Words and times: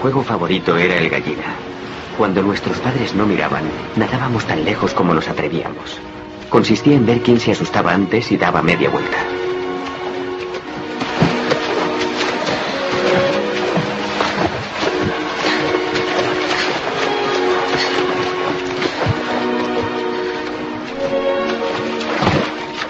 Juego 0.00 0.22
favorito 0.22 0.78
era 0.78 0.96
el 0.96 1.10
gallina. 1.10 1.54
Cuando 2.16 2.42
nuestros 2.42 2.78
padres 2.78 3.14
no 3.14 3.26
miraban, 3.26 3.64
nadábamos 3.96 4.46
tan 4.46 4.64
lejos 4.64 4.94
como 4.94 5.12
nos 5.12 5.28
atrevíamos. 5.28 5.98
Consistía 6.48 6.94
en 6.96 7.04
ver 7.04 7.20
quién 7.20 7.38
se 7.38 7.52
asustaba 7.52 7.92
antes 7.92 8.32
y 8.32 8.38
daba 8.38 8.62
media 8.62 8.88
vuelta. 8.88 9.18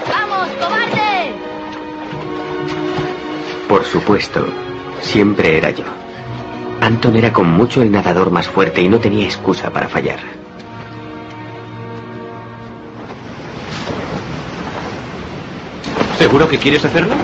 ¡Vamos, 0.09 0.49
cobarde! 0.61 1.33
Por 3.69 3.85
supuesto, 3.85 4.47
siempre 5.01 5.59
era 5.59 5.71
yo. 5.71 5.85
Anton 6.81 7.17
era 7.17 7.33
con 7.33 7.51
mucho 7.51 7.83
el 7.83 7.93
nadador 7.93 8.31
más 8.31 8.49
fuerte 8.49 8.81
y 8.81 8.89
no 8.89 8.99
tenía 8.99 9.27
excusa 9.27 9.71
para 9.71 9.89
fallar. 9.89 10.19
¿Seguro 16.19 16.49
que 16.49 16.59
quieres 16.59 16.85
hacerlo? 16.85 17.15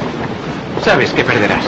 Sabes 0.82 1.12
que 1.12 1.24
perderás. 1.24 1.64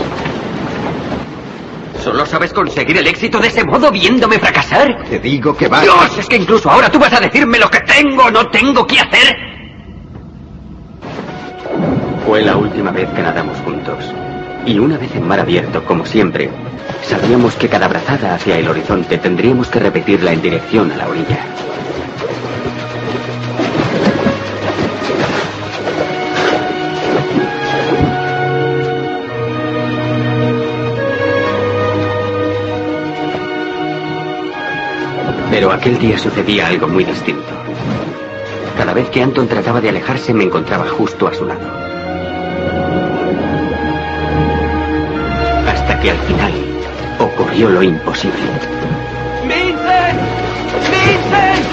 ¿Solo 2.03 2.25
sabes 2.25 2.53
conseguir 2.53 2.97
el 2.97 3.07
éxito 3.07 3.39
de 3.39 3.49
ese 3.49 3.65
modo 3.65 3.91
viéndome 3.91 4.39
fracasar? 4.39 5.05
Te 5.09 5.19
digo 5.19 5.57
que 5.57 5.69
vas. 5.69 5.83
Dios, 5.83 6.19
es 6.19 6.27
que 6.27 6.37
incluso 6.37 6.71
ahora 6.71 6.91
tú 6.91 6.99
vas 6.99 7.13
a 7.13 7.21
decirme 7.21 7.59
lo 7.59 7.69
que 7.69 7.81
tengo 7.81 8.25
o 8.25 8.31
no 8.31 8.49
tengo 8.49 8.87
que 8.87 8.99
hacer. 9.01 9.37
Fue 12.25 12.43
la 12.43 12.57
última 12.57 12.91
vez 12.93 13.09
que 13.11 13.23
nadamos 13.23 13.59
juntos. 13.65 14.05
Y 14.69 14.79
una 14.79 14.99
vez 14.99 15.15
en 15.17 15.27
mar 15.27 15.41
abierto, 15.41 15.83
como 15.83 16.05
siempre, 16.05 16.51
sabíamos 17.03 17.55
que 17.55 17.71
cada 17.71 17.89
brazada 17.89 18.35
hacia 18.35 18.59
el 18.59 18.69
horizonte 18.69 19.17
tendríamos 19.17 19.69
que 19.69 19.79
repetirla 19.79 20.31
en 20.31 20.43
dirección 20.43 20.93
a 20.93 20.97
la 20.99 21.09
orilla. 21.09 21.39
Pero 35.51 35.73
aquel 35.73 35.99
día 35.99 36.19
sucedía 36.19 36.67
algo 36.67 36.89
muy 36.89 37.05
distinto. 37.05 37.43
Cada 38.77 38.93
vez 38.93 39.09
que 39.09 39.23
Anton 39.23 39.49
trataba 39.49 39.81
de 39.81 39.89
alejarse 39.89 40.35
me 40.35 40.45
encontraba 40.45 40.87
justo 40.91 41.27
a 41.27 41.33
su 41.33 41.47
lado. 41.47 41.78
Hasta 45.99 46.03
que 46.03 46.11
al 46.11 46.19
final 46.29 46.53
ocurrió 47.19 47.71
lo 47.71 47.83
imposible. 47.83 48.39
¡Vincent! 49.43 50.21
¡Vincent! 50.93 51.67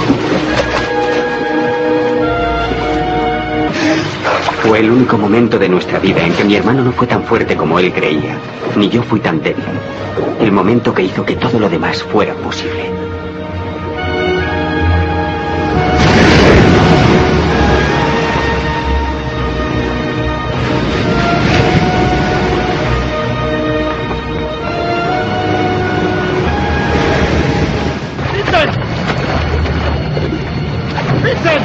Fue 4.64 4.80
el 4.80 4.89
único 4.89 5.20
momento 5.20 5.60
de 5.60 5.70
nuestra 5.70 5.99
vida 5.99 6.26
en 6.26 6.33
que 6.33 6.44
mi 6.44 6.55
hermano 6.55 6.83
no 6.83 6.92
fue 6.92 7.05
tan 7.05 7.23
fuerte 7.23 7.55
como 7.55 7.77
él 7.77 7.94
creía, 7.94 8.36
ni 8.76 8.89
yo 8.89 9.04
fui 9.04 9.20
tan 9.20 9.44
débil. 9.44 9.64
El 10.42 10.52
momento 10.52 10.92
que 10.92 11.04
hizo 11.04 11.23
que 11.23 11.36
todo 11.36 11.60
lo 11.60 11.70
demás 11.70 12.02
fuera 12.02 12.33
posible. 12.33 12.85
¡Vincent! 31.25 31.63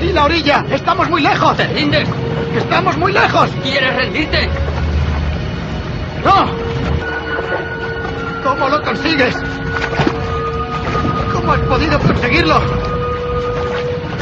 ¡Y 0.00 0.12
la 0.12 0.24
orilla! 0.24 0.64
¡Estamos 0.70 1.10
muy 1.10 1.20
lejos! 1.20 1.54
¿Te 1.54 1.66
rindes? 1.66 2.08
¡Estamos 2.56 2.96
muy 2.96 3.12
lejos! 3.12 3.50
¿Quieres 3.62 3.94
rendirte? 3.94 4.48
¡No! 6.24 6.46
¿Cómo 8.42 8.68
lo 8.70 8.82
consigues? 8.82 9.36
¿Cómo 11.34 11.52
has 11.52 11.60
podido 11.60 11.98
conseguirlo? 11.98 12.58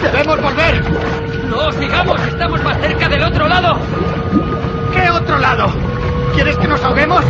¡Debemos 0.02 0.42
volver! 0.42 0.82
No, 1.48 1.70
sigamos, 1.70 2.20
estamos 2.22 2.64
más 2.64 2.80
cerca 2.80 3.08
del 3.08 3.22
otro 3.22 3.46
lado. 3.46 3.78
¿Qué 4.92 5.08
otro 5.08 5.38
lado? 5.38 5.70
¿Quieres 6.34 6.56
que 6.56 6.66
nos 6.66 6.82
ahoguemos? 6.82 7.24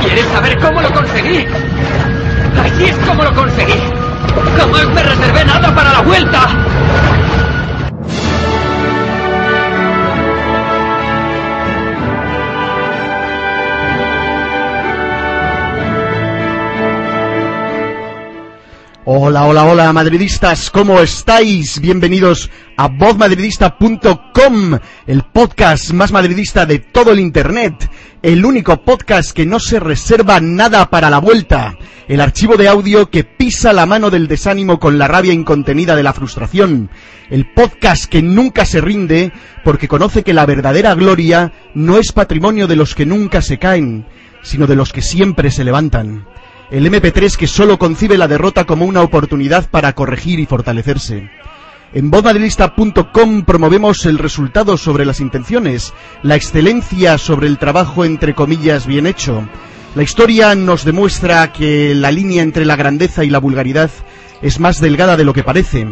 ¿Quieres 0.00 0.26
saber 0.26 0.58
cómo 0.58 0.82
lo 0.82 0.90
conseguí? 0.90 1.46
Así 2.60 2.84
es 2.86 2.96
como 3.06 3.22
lo 3.22 3.32
conseguí. 3.34 3.97
Jamás 4.56 4.88
me 4.88 5.02
reservé 5.02 5.44
nada 5.44 5.74
para 5.74 5.92
la 5.92 6.00
vuelta. 6.00 6.48
Hola, 19.10 19.46
hola, 19.46 19.64
hola, 19.64 19.90
madridistas, 19.94 20.70
¿cómo 20.70 21.00
estáis? 21.00 21.80
Bienvenidos 21.80 22.50
a 22.76 22.88
vozmadridista.com, 22.88 24.78
el 25.06 25.22
podcast 25.22 25.92
más 25.92 26.12
madridista 26.12 26.66
de 26.66 26.80
todo 26.80 27.12
el 27.12 27.18
Internet, 27.18 27.90
el 28.20 28.44
único 28.44 28.84
podcast 28.84 29.30
que 29.30 29.46
no 29.46 29.60
se 29.60 29.80
reserva 29.80 30.40
nada 30.40 30.90
para 30.90 31.08
la 31.08 31.20
vuelta, 31.20 31.78
el 32.06 32.20
archivo 32.20 32.58
de 32.58 32.68
audio 32.68 33.08
que 33.08 33.24
pisa 33.24 33.72
la 33.72 33.86
mano 33.86 34.10
del 34.10 34.28
desánimo 34.28 34.78
con 34.78 34.98
la 34.98 35.08
rabia 35.08 35.32
incontenida 35.32 35.96
de 35.96 36.02
la 36.02 36.12
frustración, 36.12 36.90
el 37.30 37.50
podcast 37.50 38.04
que 38.10 38.20
nunca 38.20 38.66
se 38.66 38.82
rinde 38.82 39.32
porque 39.64 39.88
conoce 39.88 40.22
que 40.22 40.34
la 40.34 40.44
verdadera 40.44 40.94
gloria 40.94 41.54
no 41.72 41.96
es 41.96 42.12
patrimonio 42.12 42.66
de 42.66 42.76
los 42.76 42.94
que 42.94 43.06
nunca 43.06 43.40
se 43.40 43.58
caen, 43.58 44.04
sino 44.42 44.66
de 44.66 44.76
los 44.76 44.92
que 44.92 45.00
siempre 45.00 45.50
se 45.50 45.64
levantan 45.64 46.26
el 46.70 46.86
MP3 46.86 47.36
que 47.36 47.46
solo 47.46 47.78
concibe 47.78 48.18
la 48.18 48.28
derrota 48.28 48.64
como 48.64 48.84
una 48.84 49.02
oportunidad 49.02 49.70
para 49.70 49.94
corregir 49.94 50.38
y 50.38 50.46
fortalecerse. 50.46 51.30
En 51.94 52.10
vozmadridista.com 52.10 53.44
promovemos 53.44 54.04
el 54.04 54.18
resultado 54.18 54.76
sobre 54.76 55.06
las 55.06 55.20
intenciones, 55.20 55.94
la 56.22 56.36
excelencia 56.36 57.16
sobre 57.16 57.46
el 57.46 57.56
trabajo 57.56 58.04
entre 58.04 58.34
comillas 58.34 58.86
bien 58.86 59.06
hecho. 59.06 59.48
La 59.94 60.02
historia 60.02 60.54
nos 60.54 60.84
demuestra 60.84 61.50
que 61.52 61.94
la 61.94 62.10
línea 62.10 62.42
entre 62.42 62.66
la 62.66 62.76
grandeza 62.76 63.24
y 63.24 63.30
la 63.30 63.38
vulgaridad 63.38 63.90
es 64.42 64.60
más 64.60 64.80
delgada 64.80 65.16
de 65.16 65.24
lo 65.24 65.32
que 65.32 65.42
parece. 65.42 65.88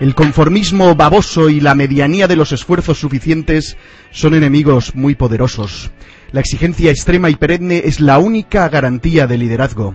El 0.00 0.14
conformismo 0.14 0.94
baboso 0.94 1.48
y 1.48 1.60
la 1.60 1.74
medianía 1.74 2.28
de 2.28 2.36
los 2.36 2.52
esfuerzos 2.52 2.98
suficientes 2.98 3.78
son 4.10 4.34
enemigos 4.34 4.94
muy 4.94 5.14
poderosos. 5.14 5.90
La 6.30 6.40
exigencia 6.40 6.90
extrema 6.90 7.30
y 7.30 7.36
perenne 7.36 7.82
es 7.84 8.00
la 8.00 8.18
única 8.18 8.68
garantía 8.68 9.26
de 9.26 9.38
liderazgo. 9.38 9.94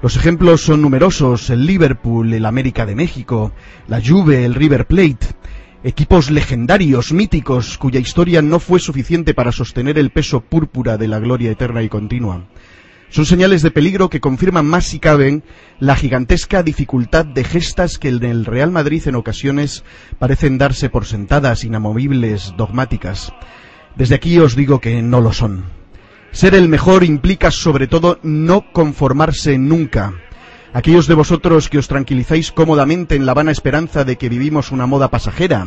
Los 0.00 0.16
ejemplos 0.16 0.62
son 0.62 0.80
numerosos, 0.80 1.50
el 1.50 1.66
Liverpool, 1.66 2.32
el 2.32 2.46
América 2.46 2.86
de 2.86 2.94
México, 2.94 3.52
la 3.88 4.00
Juve, 4.00 4.44
el 4.44 4.54
River 4.54 4.86
Plate, 4.86 5.26
equipos 5.82 6.30
legendarios, 6.30 7.12
míticos, 7.12 7.78
cuya 7.78 7.98
historia 7.98 8.40
no 8.40 8.60
fue 8.60 8.78
suficiente 8.78 9.34
para 9.34 9.50
sostener 9.50 9.98
el 9.98 10.10
peso 10.10 10.40
púrpura 10.40 10.98
de 10.98 11.08
la 11.08 11.18
gloria 11.18 11.50
eterna 11.50 11.82
y 11.82 11.88
continua. 11.88 12.44
Son 13.08 13.26
señales 13.26 13.62
de 13.62 13.72
peligro 13.72 14.08
que 14.08 14.20
confirman 14.20 14.66
más 14.66 14.84
si 14.84 15.00
caben 15.00 15.42
la 15.80 15.96
gigantesca 15.96 16.62
dificultad 16.62 17.26
de 17.26 17.42
gestas 17.42 17.98
que 17.98 18.08
en 18.08 18.22
el 18.22 18.44
Real 18.44 18.70
Madrid 18.70 19.02
en 19.06 19.16
ocasiones 19.16 19.82
parecen 20.20 20.58
darse 20.58 20.90
por 20.90 21.06
sentadas, 21.06 21.64
inamovibles, 21.64 22.54
dogmáticas. 22.56 23.32
Desde 23.96 24.14
aquí 24.14 24.38
os 24.38 24.54
digo 24.54 24.80
que 24.80 25.02
no 25.02 25.20
lo 25.20 25.32
son. 25.32 25.77
Ser 26.38 26.54
el 26.54 26.68
mejor 26.68 27.02
implica 27.02 27.50
sobre 27.50 27.88
todo 27.88 28.20
no 28.22 28.70
conformarse 28.70 29.58
nunca. 29.58 30.12
Aquellos 30.72 31.08
de 31.08 31.14
vosotros 31.14 31.68
que 31.68 31.78
os 31.78 31.88
tranquilizáis 31.88 32.52
cómodamente 32.52 33.16
en 33.16 33.26
la 33.26 33.34
vana 33.34 33.50
esperanza 33.50 34.04
de 34.04 34.18
que 34.18 34.28
vivimos 34.28 34.70
una 34.70 34.86
moda 34.86 35.10
pasajera, 35.10 35.66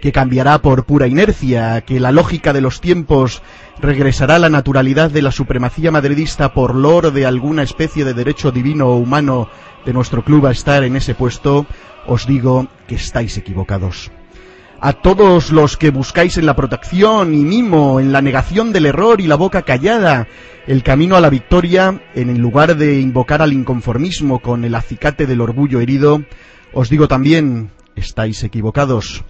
que 0.00 0.12
cambiará 0.12 0.62
por 0.62 0.84
pura 0.84 1.08
inercia, 1.08 1.80
que 1.80 1.98
la 1.98 2.12
lógica 2.12 2.52
de 2.52 2.60
los 2.60 2.80
tiempos 2.80 3.42
regresará 3.80 4.36
a 4.36 4.38
la 4.38 4.48
naturalidad 4.48 5.10
de 5.10 5.22
la 5.22 5.32
supremacía 5.32 5.90
madridista 5.90 6.54
por 6.54 6.76
lor 6.76 7.12
de 7.12 7.26
alguna 7.26 7.64
especie 7.64 8.04
de 8.04 8.14
derecho 8.14 8.52
divino 8.52 8.90
o 8.90 8.98
humano 8.98 9.48
de 9.84 9.92
nuestro 9.92 10.22
club 10.22 10.46
a 10.46 10.52
estar 10.52 10.84
en 10.84 10.94
ese 10.94 11.16
puesto, 11.16 11.66
os 12.06 12.28
digo 12.28 12.68
que 12.86 12.94
estáis 12.94 13.36
equivocados 13.38 14.12
a 14.84 14.94
todos 14.94 15.52
los 15.52 15.76
que 15.76 15.90
buscáis 15.90 16.38
en 16.38 16.44
la 16.44 16.56
protección 16.56 17.34
y 17.34 17.44
mimo, 17.44 18.00
en 18.00 18.10
la 18.10 18.20
negación 18.20 18.72
del 18.72 18.86
error 18.86 19.20
y 19.20 19.28
la 19.28 19.36
boca 19.36 19.62
callada, 19.62 20.26
el 20.66 20.82
camino 20.82 21.14
a 21.14 21.20
la 21.20 21.30
victoria, 21.30 22.02
en 22.16 22.40
lugar 22.40 22.76
de 22.76 22.98
invocar 22.98 23.42
al 23.42 23.52
inconformismo 23.52 24.40
con 24.40 24.64
el 24.64 24.74
acicate 24.74 25.28
del 25.28 25.40
orgullo 25.40 25.78
herido, 25.78 26.24
os 26.72 26.90
digo 26.90 27.06
también, 27.06 27.70
estáis 27.94 28.42
equivocados. 28.42 29.24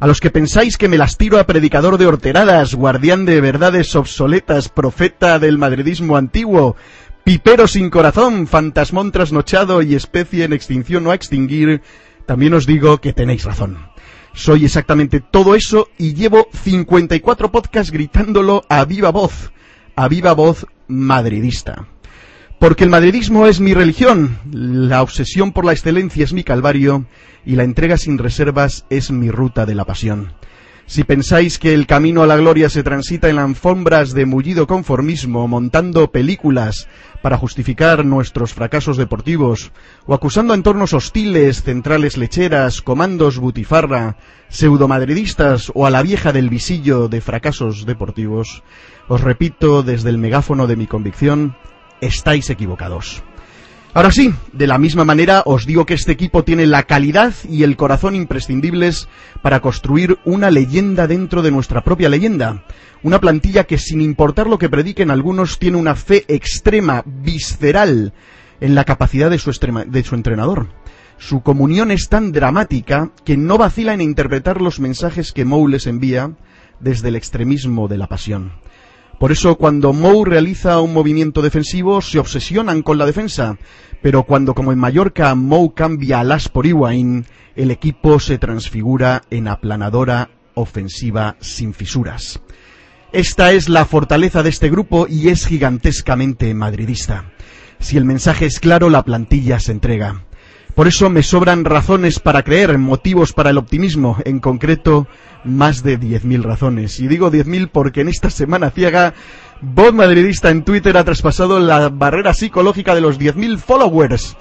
A 0.00 0.08
los 0.08 0.20
que 0.20 0.32
pensáis 0.32 0.76
que 0.76 0.88
me 0.88 0.98
las 0.98 1.16
tiro 1.16 1.38
a 1.38 1.46
predicador 1.46 1.96
de 1.96 2.06
horteradas, 2.06 2.74
guardián 2.74 3.24
de 3.24 3.40
verdades 3.40 3.94
obsoletas, 3.94 4.68
profeta 4.68 5.38
del 5.38 5.58
madridismo 5.58 6.16
antiguo, 6.16 6.74
pipero 7.22 7.68
sin 7.68 7.88
corazón, 7.90 8.48
fantasmón 8.48 9.12
trasnochado 9.12 9.80
y 9.80 9.94
especie 9.94 10.42
en 10.42 10.52
extinción 10.52 11.06
o 11.06 11.12
a 11.12 11.14
extinguir, 11.14 11.82
también 12.26 12.52
os 12.54 12.66
digo 12.66 13.00
que 13.00 13.12
tenéis 13.12 13.44
razón. 13.44 13.78
Soy 14.32 14.64
exactamente 14.64 15.20
todo 15.20 15.54
eso 15.54 15.88
y 15.98 16.14
llevo 16.14 16.48
54 16.52 17.50
podcasts 17.50 17.92
gritándolo 17.92 18.64
a 18.68 18.84
viva 18.84 19.10
voz, 19.10 19.52
a 19.96 20.08
viva 20.08 20.32
voz 20.32 20.66
madridista. 20.86 21.86
Porque 22.58 22.84
el 22.84 22.90
madridismo 22.90 23.46
es 23.46 23.60
mi 23.60 23.72
religión, 23.72 24.38
la 24.50 25.02
obsesión 25.02 25.52
por 25.52 25.64
la 25.64 25.72
excelencia 25.72 26.24
es 26.24 26.32
mi 26.32 26.42
calvario 26.42 27.06
y 27.46 27.54
la 27.54 27.62
entrega 27.62 27.96
sin 27.96 28.18
reservas 28.18 28.84
es 28.90 29.10
mi 29.10 29.30
ruta 29.30 29.64
de 29.64 29.74
la 29.76 29.84
pasión. 29.84 30.32
Si 30.88 31.04
pensáis 31.04 31.58
que 31.58 31.74
el 31.74 31.86
camino 31.86 32.22
a 32.22 32.26
la 32.26 32.38
gloria 32.38 32.70
se 32.70 32.82
transita 32.82 33.28
en 33.28 33.38
alfombras 33.38 34.14
de 34.14 34.24
mullido 34.24 34.66
conformismo, 34.66 35.46
montando 35.46 36.10
películas 36.10 36.88
para 37.20 37.36
justificar 37.36 38.06
nuestros 38.06 38.54
fracasos 38.54 38.96
deportivos, 38.96 39.70
o 40.06 40.14
acusando 40.14 40.54
entornos 40.54 40.94
hostiles, 40.94 41.62
centrales 41.62 42.16
lecheras, 42.16 42.80
comandos 42.80 43.36
butifarra, 43.36 44.16
pseudomadridistas 44.48 45.70
o 45.74 45.84
a 45.84 45.90
la 45.90 46.00
vieja 46.00 46.32
del 46.32 46.48
visillo 46.48 47.08
de 47.08 47.20
fracasos 47.20 47.84
deportivos, 47.84 48.62
os 49.08 49.20
repito 49.20 49.82
desde 49.82 50.08
el 50.08 50.16
megáfono 50.16 50.66
de 50.66 50.76
mi 50.76 50.86
convicción, 50.86 51.54
estáis 52.00 52.48
equivocados. 52.48 53.22
Ahora 53.98 54.12
sí, 54.12 54.32
de 54.52 54.68
la 54.68 54.78
misma 54.78 55.04
manera 55.04 55.42
os 55.44 55.66
digo 55.66 55.84
que 55.84 55.94
este 55.94 56.12
equipo 56.12 56.44
tiene 56.44 56.68
la 56.68 56.84
calidad 56.84 57.34
y 57.50 57.64
el 57.64 57.76
corazón 57.76 58.14
imprescindibles 58.14 59.08
para 59.42 59.58
construir 59.58 60.20
una 60.24 60.52
leyenda 60.52 61.08
dentro 61.08 61.42
de 61.42 61.50
nuestra 61.50 61.82
propia 61.82 62.08
leyenda. 62.08 62.62
Una 63.02 63.18
plantilla 63.18 63.64
que 63.64 63.76
sin 63.76 64.00
importar 64.00 64.46
lo 64.46 64.56
que 64.56 64.68
prediquen 64.68 65.10
algunos 65.10 65.58
tiene 65.58 65.78
una 65.78 65.96
fe 65.96 66.24
extrema, 66.28 67.02
visceral, 67.04 68.12
en 68.60 68.76
la 68.76 68.84
capacidad 68.84 69.30
de 69.30 69.38
su, 69.40 69.50
de 69.50 70.04
su 70.04 70.14
entrenador. 70.14 70.68
Su 71.16 71.40
comunión 71.40 71.90
es 71.90 72.08
tan 72.08 72.30
dramática 72.30 73.10
que 73.24 73.36
no 73.36 73.58
vacila 73.58 73.94
en 73.94 74.00
interpretar 74.00 74.62
los 74.62 74.78
mensajes 74.78 75.32
que 75.32 75.44
Mou 75.44 75.66
les 75.66 75.88
envía 75.88 76.36
desde 76.78 77.08
el 77.08 77.16
extremismo 77.16 77.88
de 77.88 77.98
la 77.98 78.06
pasión. 78.06 78.52
Por 79.18 79.32
eso 79.32 79.56
cuando 79.56 79.92
Mou 79.92 80.24
realiza 80.24 80.80
un 80.80 80.94
movimiento 80.94 81.42
defensivo 81.42 82.00
se 82.00 82.20
obsesionan 82.20 82.82
con 82.82 82.98
la 82.98 83.06
defensa, 83.06 83.58
pero 84.02 84.22
cuando 84.22 84.54
como 84.54 84.72
en 84.72 84.78
Mallorca 84.78 85.34
Mou 85.34 85.74
cambia 85.74 86.20
a 86.20 86.24
Las 86.24 86.48
por 86.48 86.66
Iwain, 86.66 87.26
el 87.56 87.70
equipo 87.70 88.20
se 88.20 88.38
transfigura 88.38 89.22
en 89.30 89.48
aplanadora 89.48 90.30
ofensiva 90.54 91.36
sin 91.40 91.74
fisuras. 91.74 92.40
Esta 93.12 93.52
es 93.52 93.68
la 93.68 93.84
fortaleza 93.84 94.42
de 94.42 94.50
este 94.50 94.68
grupo 94.68 95.06
y 95.08 95.28
es 95.28 95.46
gigantescamente 95.46 96.52
madridista. 96.54 97.32
Si 97.78 97.96
el 97.96 98.04
mensaje 98.04 98.46
es 98.46 98.60
claro, 98.60 98.90
la 98.90 99.04
plantilla 99.04 99.60
se 99.60 99.72
entrega. 99.72 100.24
Por 100.74 100.86
eso 100.86 101.10
me 101.10 101.24
sobran 101.24 101.64
razones 101.64 102.20
para 102.20 102.44
creer, 102.44 102.78
motivos 102.78 103.32
para 103.32 103.50
el 103.50 103.58
optimismo, 103.58 104.18
en 104.24 104.38
concreto 104.38 105.08
más 105.42 105.82
de 105.82 105.98
10.000 105.98 106.42
razones. 106.42 107.00
Y 107.00 107.08
digo 107.08 107.32
10.000 107.32 107.70
porque 107.72 108.02
en 108.02 108.08
esta 108.08 108.30
semana 108.30 108.70
ciega, 108.70 109.14
Voz 109.60 109.92
Madridista 109.92 110.50
en 110.50 110.62
Twitter 110.62 110.96
ha 110.96 111.04
traspasado 111.04 111.58
la 111.58 111.88
barrera 111.88 112.32
psicológica 112.32 112.94
de 112.94 113.00
los 113.00 113.18
10.000 113.18 113.58
followers. 113.58 114.36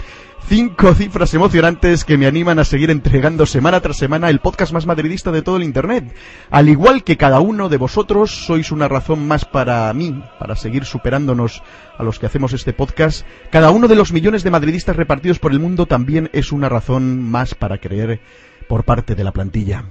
Cinco 0.47 0.93
cifras 0.93 1.33
emocionantes 1.33 2.05
que 2.05 2.19
me 2.19 2.27
animan 2.27 2.59
a 2.59 2.63
seguir 2.63 2.91
entregando 2.91 3.47
semana 3.47 3.81
tras 3.81 3.97
semana 3.97 4.29
el 4.29 4.39
podcast 4.39 4.71
más 4.73 4.85
madridista 4.85 5.31
de 5.31 5.41
todo 5.41 5.57
el 5.57 5.63
Internet. 5.63 6.15
Al 6.51 6.69
igual 6.69 7.03
que 7.03 7.17
cada 7.17 7.39
uno 7.39 7.67
de 7.67 7.77
vosotros, 7.77 8.45
sois 8.45 8.71
una 8.71 8.87
razón 8.87 9.27
más 9.27 9.43
para 9.43 9.91
mí, 9.91 10.23
para 10.37 10.55
seguir 10.55 10.85
superándonos 10.85 11.63
a 11.97 12.03
los 12.03 12.19
que 12.19 12.27
hacemos 12.27 12.53
este 12.53 12.73
podcast. 12.73 13.25
Cada 13.49 13.71
uno 13.71 13.87
de 13.87 13.95
los 13.95 14.13
millones 14.13 14.43
de 14.43 14.51
madridistas 14.51 14.95
repartidos 14.95 15.39
por 15.39 15.51
el 15.51 15.59
mundo 15.59 15.87
también 15.87 16.29
es 16.31 16.51
una 16.51 16.69
razón 16.69 17.23
más 17.23 17.55
para 17.55 17.79
creer 17.79 18.21
por 18.69 18.83
parte 18.83 19.15
de 19.15 19.23
la 19.23 19.33
plantilla. 19.33 19.85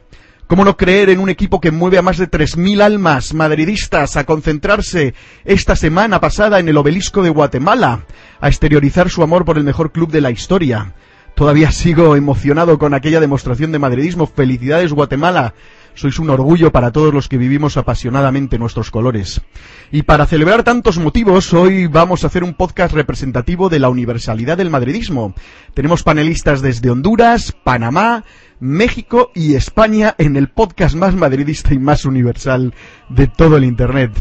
¿Cómo 0.46 0.64
no 0.64 0.76
creer 0.76 1.10
en 1.10 1.18
un 1.18 1.28
equipo 1.28 1.60
que 1.60 1.72
mueve 1.72 1.98
a 1.98 2.02
más 2.02 2.18
de 2.18 2.30
3.000 2.30 2.80
almas 2.80 3.34
madridistas 3.34 4.16
a 4.16 4.24
concentrarse 4.24 5.12
esta 5.44 5.74
semana 5.74 6.20
pasada 6.20 6.60
en 6.60 6.68
el 6.68 6.76
obelisco 6.76 7.24
de 7.24 7.30
Guatemala, 7.30 8.04
a 8.40 8.46
exteriorizar 8.46 9.10
su 9.10 9.24
amor 9.24 9.44
por 9.44 9.58
el 9.58 9.64
mejor 9.64 9.90
club 9.90 10.12
de 10.12 10.20
la 10.20 10.30
historia? 10.30 10.92
Todavía 11.34 11.72
sigo 11.72 12.14
emocionado 12.14 12.78
con 12.78 12.94
aquella 12.94 13.18
demostración 13.18 13.72
de 13.72 13.80
madridismo. 13.80 14.28
Felicidades 14.28 14.92
Guatemala. 14.92 15.52
Sois 15.96 16.18
un 16.18 16.28
orgullo 16.28 16.72
para 16.72 16.92
todos 16.92 17.12
los 17.14 17.26
que 17.26 17.38
vivimos 17.38 17.78
apasionadamente 17.78 18.58
nuestros 18.58 18.90
colores. 18.90 19.40
Y 19.90 20.02
para 20.02 20.26
celebrar 20.26 20.62
tantos 20.62 20.98
motivos, 20.98 21.54
hoy 21.54 21.86
vamos 21.86 22.22
a 22.22 22.26
hacer 22.26 22.44
un 22.44 22.52
podcast 22.52 22.92
representativo 22.92 23.70
de 23.70 23.78
la 23.78 23.88
universalidad 23.88 24.58
del 24.58 24.68
madridismo. 24.68 25.32
Tenemos 25.72 26.02
panelistas 26.02 26.60
desde 26.60 26.90
Honduras, 26.90 27.52
Panamá, 27.64 28.24
México 28.60 29.30
y 29.34 29.54
España 29.54 30.14
en 30.18 30.36
el 30.36 30.48
podcast 30.48 30.94
más 30.94 31.14
madridista 31.14 31.72
y 31.72 31.78
más 31.78 32.04
universal 32.04 32.74
de 33.08 33.26
todo 33.26 33.56
el 33.56 33.64
Internet. 33.64 34.12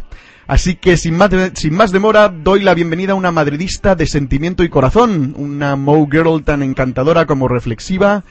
Así 0.47 0.75
que 0.75 0.95
sin 0.95 1.17
más, 1.17 1.31
sin 1.55 1.73
más 1.73 1.91
demora 1.91 2.29
doy 2.29 2.61
la 2.61 2.75
bienvenida 2.75 3.13
a 3.13 3.15
una 3.15 3.31
madridista 3.31 3.95
de 3.95 4.05
sentimiento 4.05 4.63
y 4.63 4.69
corazón, 4.69 5.33
una 5.37 5.75
Mo 5.75 6.07
Girl 6.09 6.43
tan 6.43 6.63
encantadora 6.63 7.25
como 7.25 7.47
reflexiva, 7.47 8.23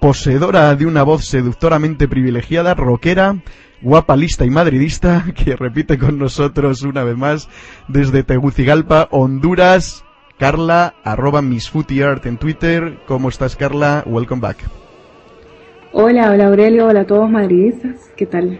poseedora 0.00 0.74
de 0.74 0.86
una 0.86 1.02
voz 1.02 1.26
seductoramente 1.26 2.08
privilegiada, 2.08 2.74
rockera, 2.74 3.36
guapa, 3.82 4.16
lista 4.16 4.46
y 4.46 4.50
madridista, 4.50 5.26
que 5.34 5.54
repite 5.54 5.98
con 5.98 6.18
nosotros 6.18 6.82
una 6.82 7.04
vez 7.04 7.16
más 7.16 7.48
desde 7.86 8.24
Tegucigalpa, 8.24 9.08
Honduras, 9.10 10.04
Carla, 10.38 10.94
arroba 11.04 11.42
Miss 11.42 11.70
Art 12.02 12.24
en 12.24 12.38
Twitter. 12.38 12.98
¿Cómo 13.06 13.28
estás, 13.28 13.56
Carla? 13.56 14.02
Welcome 14.06 14.40
back. 14.40 14.56
Hola, 15.92 16.30
hola 16.30 16.46
Aurelio, 16.46 16.86
hola 16.86 17.00
a 17.00 17.06
todos 17.06 17.28
madridistas, 17.28 18.10
¿qué 18.16 18.24
tal? 18.24 18.58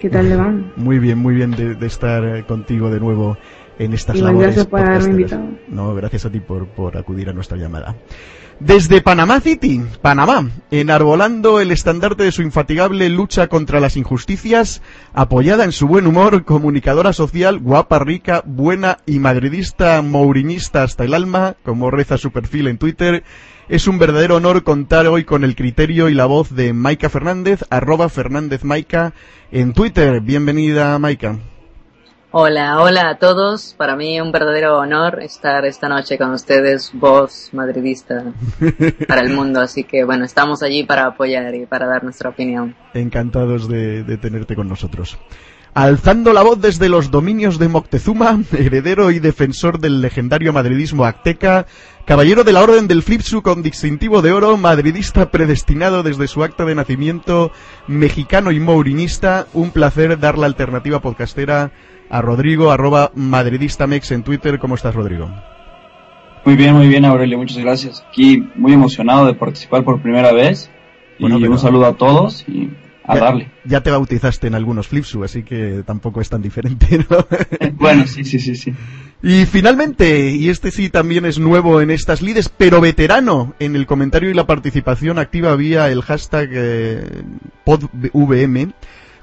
¿Qué 0.00 0.10
tal 0.10 0.28
le 0.28 0.36
van? 0.36 0.72
Muy 0.76 0.98
bien, 0.98 1.18
muy 1.18 1.34
bien 1.34 1.52
de, 1.52 1.86
estar 1.86 2.24
eh, 2.24 2.44
contigo 2.44 2.90
de 2.90 2.98
nuevo 2.98 3.36
en 3.78 3.92
estas 3.92 4.16
y 4.16 4.20
Gracias 4.20 4.66
por 4.66 4.80
haberme 4.80 5.10
invitado. 5.10 5.44
No, 5.68 5.94
gracias 5.94 6.26
a 6.26 6.30
ti 6.30 6.40
por, 6.40 6.66
por 6.66 6.96
acudir 6.96 7.28
a 7.28 7.32
nuestra 7.32 7.56
llamada. 7.56 7.94
Desde 8.64 9.00
Panamá 9.00 9.40
City, 9.40 9.82
Panamá, 10.02 10.48
enarbolando 10.70 11.58
el 11.58 11.72
estandarte 11.72 12.22
de 12.22 12.30
su 12.30 12.42
infatigable 12.42 13.08
lucha 13.08 13.48
contra 13.48 13.80
las 13.80 13.96
injusticias, 13.96 14.82
apoyada 15.12 15.64
en 15.64 15.72
su 15.72 15.88
buen 15.88 16.06
humor, 16.06 16.44
comunicadora 16.44 17.12
social, 17.12 17.58
guapa, 17.58 17.98
rica, 17.98 18.44
buena 18.46 18.98
y 19.04 19.18
madridista, 19.18 20.00
mourinista 20.00 20.84
hasta 20.84 21.02
el 21.02 21.12
alma, 21.12 21.56
como 21.64 21.90
reza 21.90 22.18
su 22.18 22.30
perfil 22.30 22.68
en 22.68 22.78
Twitter, 22.78 23.24
es 23.68 23.88
un 23.88 23.98
verdadero 23.98 24.36
honor 24.36 24.62
contar 24.62 25.08
hoy 25.08 25.24
con 25.24 25.42
el 25.42 25.56
criterio 25.56 26.08
y 26.08 26.14
la 26.14 26.26
voz 26.26 26.54
de 26.54 26.72
Maika 26.72 27.08
Fernández, 27.08 27.64
arroba 27.68 28.08
Fernández 28.08 28.62
Maika, 28.62 29.12
en 29.50 29.72
Twitter. 29.72 30.20
Bienvenida, 30.20 30.96
Maika. 31.00 31.36
Hola, 32.34 32.80
hola 32.80 33.10
a 33.10 33.18
todos. 33.18 33.74
Para 33.76 33.94
mí 33.94 34.18
un 34.18 34.32
verdadero 34.32 34.78
honor 34.78 35.22
estar 35.22 35.66
esta 35.66 35.86
noche 35.90 36.16
con 36.16 36.30
ustedes, 36.30 36.90
voz 36.94 37.50
madridista 37.52 38.24
para 39.06 39.20
el 39.20 39.34
mundo. 39.34 39.60
Así 39.60 39.84
que 39.84 40.02
bueno, 40.04 40.24
estamos 40.24 40.62
allí 40.62 40.82
para 40.82 41.08
apoyar 41.08 41.54
y 41.54 41.66
para 41.66 41.86
dar 41.86 42.02
nuestra 42.02 42.30
opinión. 42.30 42.74
Encantados 42.94 43.68
de, 43.68 44.16
tenerte 44.16 44.56
con 44.56 44.66
nosotros. 44.66 45.18
Alzando 45.74 46.32
la 46.32 46.42
voz 46.42 46.58
desde 46.58 46.88
los 46.88 47.10
dominios 47.10 47.58
de 47.58 47.68
Moctezuma, 47.68 48.40
heredero 48.58 49.10
y 49.10 49.18
defensor 49.18 49.78
del 49.78 50.00
legendario 50.00 50.54
madridismo 50.54 51.04
azteca, 51.04 51.66
caballero 52.06 52.44
de 52.44 52.54
la 52.54 52.62
Orden 52.62 52.88
del 52.88 53.02
Flipsu 53.02 53.42
con 53.42 53.62
distintivo 53.62 54.22
de 54.22 54.32
oro, 54.32 54.56
madridista 54.56 55.30
predestinado 55.30 56.02
desde 56.02 56.28
su 56.28 56.42
acta 56.42 56.64
de 56.64 56.74
nacimiento, 56.74 57.52
mexicano 57.88 58.52
y 58.52 58.60
mourinista, 58.60 59.48
un 59.52 59.70
placer 59.70 60.18
dar 60.18 60.38
la 60.38 60.46
alternativa 60.46 61.00
podcastera 61.00 61.72
a 62.12 62.20
Rodrigo, 62.20 62.70
arroba 62.70 63.10
madridistamex 63.14 64.12
en 64.12 64.22
Twitter. 64.22 64.58
¿Cómo 64.58 64.74
estás, 64.74 64.94
Rodrigo? 64.94 65.30
Muy 66.44 66.56
bien, 66.56 66.74
muy 66.74 66.86
bien, 66.86 67.06
Aurelio, 67.06 67.38
muchas 67.38 67.56
gracias. 67.56 68.04
Aquí 68.06 68.46
muy 68.54 68.74
emocionado 68.74 69.24
de 69.24 69.32
participar 69.32 69.82
por 69.82 70.02
primera 70.02 70.30
vez. 70.30 70.70
y 71.18 71.24
un 71.24 71.58
saludo 71.58 71.86
a 71.86 71.96
todos 71.96 72.46
y 72.46 72.68
a 73.04 73.16
darle. 73.16 73.50
Ya 73.64 73.80
te 73.82 73.90
bautizaste 73.90 74.46
en 74.46 74.54
algunos 74.54 74.88
Flipsu, 74.88 75.24
así 75.24 75.42
que 75.42 75.82
tampoco 75.86 76.20
es 76.20 76.28
tan 76.28 76.42
diferente, 76.42 76.98
¿no? 77.10 77.26
bueno, 77.76 78.06
sí, 78.06 78.24
sí, 78.24 78.38
sí, 78.38 78.56
sí. 78.56 78.74
Y 79.22 79.46
finalmente, 79.46 80.32
y 80.32 80.50
este 80.50 80.70
sí 80.70 80.90
también 80.90 81.24
es 81.24 81.38
nuevo 81.38 81.80
en 81.80 81.90
estas 81.90 82.20
lides, 82.20 82.50
pero 82.50 82.82
veterano 82.82 83.54
en 83.58 83.74
el 83.74 83.86
comentario 83.86 84.28
y 84.28 84.34
la 84.34 84.46
participación 84.46 85.18
activa 85.18 85.56
vía 85.56 85.88
el 85.88 86.02
hashtag 86.02 86.50
eh, 86.52 87.22
PodVM, 87.64 88.74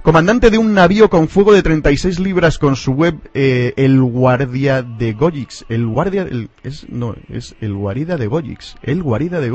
comandante 0.02 0.50
de 0.50 0.58
un 0.58 0.74
navío 0.74 1.10
con 1.10 1.28
fuego 1.28 1.54
de 1.54 1.64
36 1.64 2.20
libras 2.20 2.58
con 2.58 2.76
su 2.76 2.94
web 2.94 3.16
eh, 3.34 3.74
El 3.78 4.02
Guardia 4.02 4.82
de 4.82 5.14
Gojix. 5.14 5.66
El 5.70 5.88
Guardia, 5.88 6.28
es, 6.64 6.88
no, 6.90 7.16
es 7.32 7.56
El 7.62 7.74
Guarida 7.74 8.18
de 8.18 8.28
Gojix. 8.28 8.76
El 8.82 9.04
Guarida 9.04 9.40
de 9.40 9.50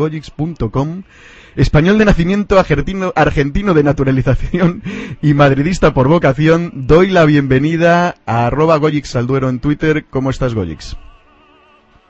Español 1.57 1.99
de 1.99 2.05
nacimiento, 2.05 2.59
argentino, 2.59 3.13
argentino 3.15 3.75
de 3.75 3.85
naturalización 3.85 4.83
y 5.23 5.35
madridista 5.35 5.95
por 5.95 6.09
vocación, 6.09 6.73
doy 6.75 7.11
la 7.11 7.25
bienvenida 7.25 8.17
a 8.27 8.47
arroba 8.47 8.77
Goyix 8.77 9.11
Salduero 9.11 9.49
en 9.49 9.61
Twitter. 9.61 10.05
¿Cómo 10.11 10.31
estás, 10.31 10.55
Goyix? 10.55 10.97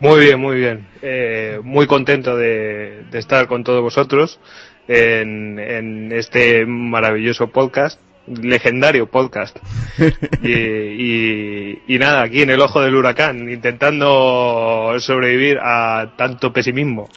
Muy 0.00 0.20
bien, 0.20 0.40
muy 0.40 0.56
bien. 0.56 0.86
Eh, 1.02 1.60
muy 1.62 1.86
contento 1.86 2.36
de, 2.36 3.04
estar 3.12 3.46
con 3.46 3.64
todos 3.64 3.82
vosotros 3.82 4.40
en, 4.88 6.10
este 6.12 6.64
maravilloso 6.66 7.48
podcast, 7.48 8.00
legendario 8.26 9.06
podcast. 9.06 9.58
y, 10.42 11.78
y, 11.86 11.98
nada, 11.98 12.22
aquí 12.22 12.42
en 12.42 12.50
el 12.50 12.60
ojo 12.60 12.80
del 12.80 12.94
huracán, 12.94 13.50
intentando 13.50 14.94
sobrevivir 14.98 15.58
a 15.62 16.12
tanto 16.16 16.52
pesimismo. 16.52 17.08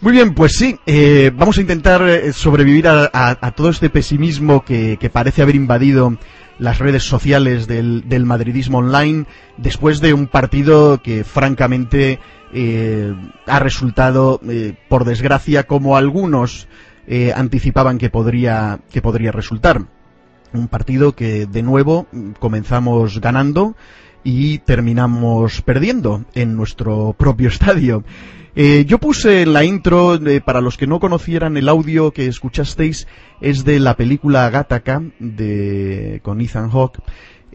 Muy 0.00 0.12
bien, 0.12 0.32
pues 0.32 0.52
sí, 0.56 0.78
eh, 0.86 1.32
vamos 1.34 1.58
a 1.58 1.60
intentar 1.60 2.08
eh, 2.08 2.32
sobrevivir 2.32 2.86
a, 2.86 3.52
todo 3.56 3.70
este 3.70 3.90
pesimismo 3.90 4.64
que, 4.64 4.96
parece 5.12 5.42
haber 5.42 5.56
invadido 5.56 6.16
las 6.60 6.78
redes 6.78 7.02
sociales 7.02 7.66
del, 7.66 8.24
madridismo 8.24 8.78
online 8.78 9.26
después 9.56 10.00
de 10.00 10.14
un 10.14 10.28
partido 10.28 11.02
que 11.02 11.24
francamente 11.24 12.20
eh, 12.54 13.12
ha 13.46 13.58
resultado, 13.58 14.40
por 14.88 15.04
desgracia, 15.04 15.64
como 15.64 15.96
algunos 15.96 16.68
anticipaban 17.34 17.98
que 17.98 18.10
podría, 18.10 18.78
que 18.92 19.02
podría 19.02 19.32
resultar. 19.32 19.80
Un 20.52 20.68
partido 20.68 21.14
que 21.14 21.46
de 21.46 21.62
nuevo 21.62 22.06
comenzamos 22.38 23.20
ganando 23.20 23.76
y 24.24 24.58
terminamos 24.58 25.62
perdiendo 25.62 26.24
en 26.34 26.56
nuestro 26.56 27.14
propio 27.16 27.48
estadio. 27.50 28.04
Eh, 28.56 28.84
yo 28.86 28.98
puse 28.98 29.42
en 29.42 29.52
la 29.52 29.64
intro, 29.64 30.18
para 30.44 30.60
los 30.60 30.76
que 30.76 30.86
no 30.86 30.98
conocieran 30.98 31.56
el 31.56 31.68
audio 31.68 32.10
que 32.10 32.26
escuchasteis, 32.26 33.06
es 33.40 33.64
de 33.64 33.78
la 33.78 33.96
película 33.96 34.50
Gattaca 34.50 35.02
de, 35.20 36.20
con 36.24 36.40
Ethan 36.40 36.70
Hawke 36.70 37.00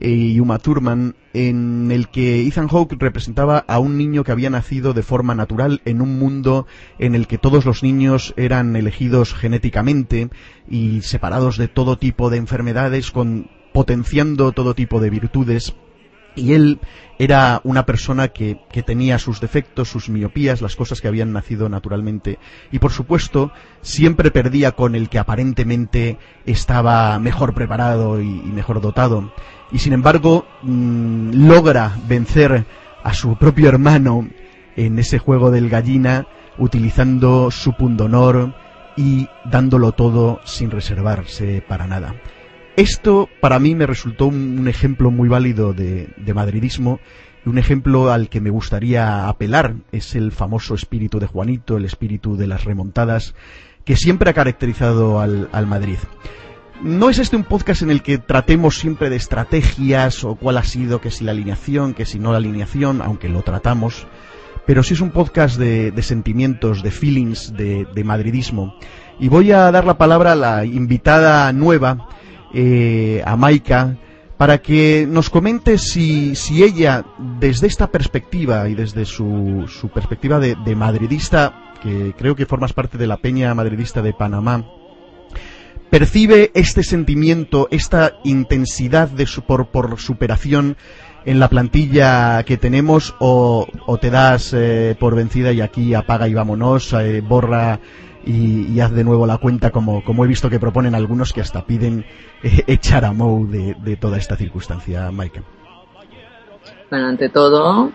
y 0.03 0.39
Uma 0.39 0.59
Thurman, 0.59 1.15
en 1.33 1.89
el 1.91 2.09
que 2.09 2.45
Ethan 2.45 2.67
Hawke 2.67 2.97
representaba 2.99 3.63
a 3.67 3.79
un 3.79 3.97
niño 3.97 4.23
que 4.23 4.31
había 4.31 4.49
nacido 4.49 4.93
de 4.93 5.01
forma 5.01 5.33
natural 5.33 5.81
en 5.85 6.01
un 6.01 6.19
mundo 6.19 6.67
en 6.99 7.15
el 7.15 7.27
que 7.27 7.37
todos 7.37 7.65
los 7.65 7.83
niños 7.83 8.33
eran 8.35 8.75
elegidos 8.75 9.33
genéticamente 9.33 10.29
y 10.69 11.01
separados 11.01 11.57
de 11.57 11.69
todo 11.69 11.97
tipo 11.97 12.29
de 12.29 12.37
enfermedades, 12.37 13.11
con, 13.11 13.49
potenciando 13.71 14.51
todo 14.51 14.75
tipo 14.75 14.99
de 14.99 15.09
virtudes 15.09 15.73
y 16.35 16.53
él 16.53 16.79
era 17.19 17.61
una 17.63 17.85
persona 17.85 18.29
que, 18.29 18.57
tenía 18.85 19.19
sus 19.19 19.39
defectos, 19.39 19.89
sus 19.89 20.09
miopías, 20.09 20.61
las 20.61 20.75
cosas 20.75 20.99
que 20.99 21.07
habían 21.07 21.31
nacido 21.31 21.69
naturalmente. 21.69 22.39
Y 22.71 22.79
por 22.79 22.91
supuesto, 22.91 23.51
siempre 23.81 24.31
perdía 24.31 24.71
con 24.71 24.95
el 24.95 25.09
que 25.09 25.19
aparentemente 25.19 26.17
estaba 26.45 27.17
mejor 27.19 27.53
preparado 27.53 28.19
y, 28.19 28.25
mejor 28.25 28.81
dotado. 28.81 29.31
Y 29.73 29.79
sin 29.79 29.91
embargo, 29.91 30.45
mm, 30.61 31.47
logra 31.47 31.97
vencer 32.07 32.65
a 33.03 33.13
su 33.13 33.35
propio 33.35 33.67
hermano 33.67 34.29
en 34.77 34.99
ese 34.99 35.19
juego 35.19 35.51
del 35.51 35.69
gallina, 35.69 36.27
utilizando 36.57 37.51
su 37.51 37.73
pundonor 37.73 38.53
y 38.95 39.27
dándolo 39.45 39.91
todo 39.91 40.39
sin 40.45 40.71
reservarse 40.71 41.63
para 41.67 41.87
nada. 41.87 42.15
Esto 42.75 43.29
para 43.39 43.59
mí 43.59 43.75
me 43.75 43.85
resultó 43.85 44.27
un, 44.27 44.67
ejemplo 44.67 45.11
muy 45.11 45.29
válido 45.29 45.73
de, 45.73 46.07
madridismo 46.33 46.99
y 47.45 47.49
un 47.49 47.57
ejemplo 47.59 48.11
al 48.11 48.29
que 48.29 48.41
me 48.41 48.49
gustaría 48.49 49.27
apelar 49.27 49.75
es 49.91 50.15
el 50.15 50.31
famoso 50.31 50.73
espíritu 50.73 51.19
de 51.19 51.27
Juanito, 51.27 51.77
el 51.77 51.85
espíritu 51.85 52.35
de 52.35 52.47
las 52.47 52.63
remontadas, 52.63 53.35
que 53.85 53.95
siempre 53.95 54.29
ha 54.29 54.33
caracterizado 54.33 55.19
al, 55.19 55.67
Madrid. 55.67 55.97
No 56.83 57.09
es 57.09 57.17
este 57.17 57.37
un 57.37 57.45
podcast 57.45 57.81
en 57.81 57.91
el 57.91 58.01
que 58.01 58.17
tratemos 58.17 58.77
siempre 58.77 59.09
de 59.09 59.15
estrategias 59.15 60.25
o 60.25 60.35
cuál 60.35 60.57
ha 60.57 60.63
sido, 60.63 60.99
que 60.99 61.11
si 61.11 61.23
la 61.23 61.31
alineación, 61.31 61.93
que 61.93 62.05
si 62.05 62.19
no 62.19 62.31
la 62.31 62.39
alineación, 62.39 63.01
aunque 63.01 63.29
lo 63.29 63.41
tratamos, 63.41 64.05
pero 64.65 64.83
sí 64.83 64.93
es 64.93 64.99
un 64.99 65.11
podcast 65.11 65.57
de, 65.57 65.93
sentimientos, 66.01 66.83
de 66.83 66.91
feelings, 66.91 67.53
de, 67.53 67.87
de 67.93 68.03
madridismo. 68.03 68.75
Y 69.17 69.29
voy 69.29 69.51
a 69.53 69.71
dar 69.71 69.85
la 69.85 69.97
palabra 69.97 70.33
a 70.33 70.35
la 70.35 70.65
invitada 70.65 71.53
nueva, 71.53 72.09
eh, 72.53 73.23
a 73.25 73.37
Maika 73.37 73.97
para 74.37 74.57
que 74.57 75.07
nos 75.09 75.29
comente 75.29 75.77
si, 75.77 76.35
si, 76.35 76.63
ella, 76.63 77.05
desde 77.39 77.67
esta 77.67 77.87
perspectiva 77.87 78.67
y 78.67 78.75
desde 78.75 79.05
su, 79.05 79.65
su 79.69 79.87
perspectiva 79.87 80.37
de, 80.37 80.75
madridista, 80.75 81.73
que 81.81 82.13
creo 82.17 82.35
que 82.35 82.45
formas 82.45 82.73
parte 82.73 82.97
de 82.97 83.07
la 83.07 83.15
peña 83.15 83.53
madridista 83.53 84.01
de 84.01 84.11
Panamá, 84.11 84.65
percibe 85.93 86.49
este 86.55 86.81
sentimiento, 86.81 87.67
esta 87.69 88.13
intensidad 88.23 89.07
de 89.09 89.27
su, 89.27 89.43
por, 89.43 89.67
por 89.67 89.99
superación 89.99 90.75
en 91.23 91.39
la 91.39 91.49
plantilla 91.49 92.41
que 92.45 92.57
tenemos 92.57 93.13
o, 93.19 93.67
o 93.85 93.97
te 93.99 94.09
das 94.09 94.55
eh, 94.55 94.95
por 94.99 95.15
vencida 95.15 95.51
y 95.51 95.61
aquí 95.61 95.93
apaga 95.93 96.27
y 96.27 96.33
vámonos, 96.33 96.93
eh, 96.93 97.21
borra 97.21 97.79
y, 98.25 98.79
haz 98.79 98.91
de 98.91 99.03
nuevo 99.03 99.27
la 99.27 99.37
cuenta 99.37 99.69
como, 99.69 100.03
como 100.03 100.25
he 100.25 100.27
visto 100.27 100.49
que 100.49 100.59
proponen 100.59 100.95
algunos 100.95 101.31
que 101.31 101.41
hasta 101.41 101.63
piden 101.63 102.07
eh, 102.41 102.63
echar 102.65 103.05
a 103.05 103.13
Mou 103.13 103.45
de, 103.45 103.95
toda 103.97 104.17
esta 104.17 104.35
circunstancia, 104.35 105.11
Mike. 105.11 105.43
Bueno, 106.89 107.09
ante 107.09 107.29
todo, 107.29 107.91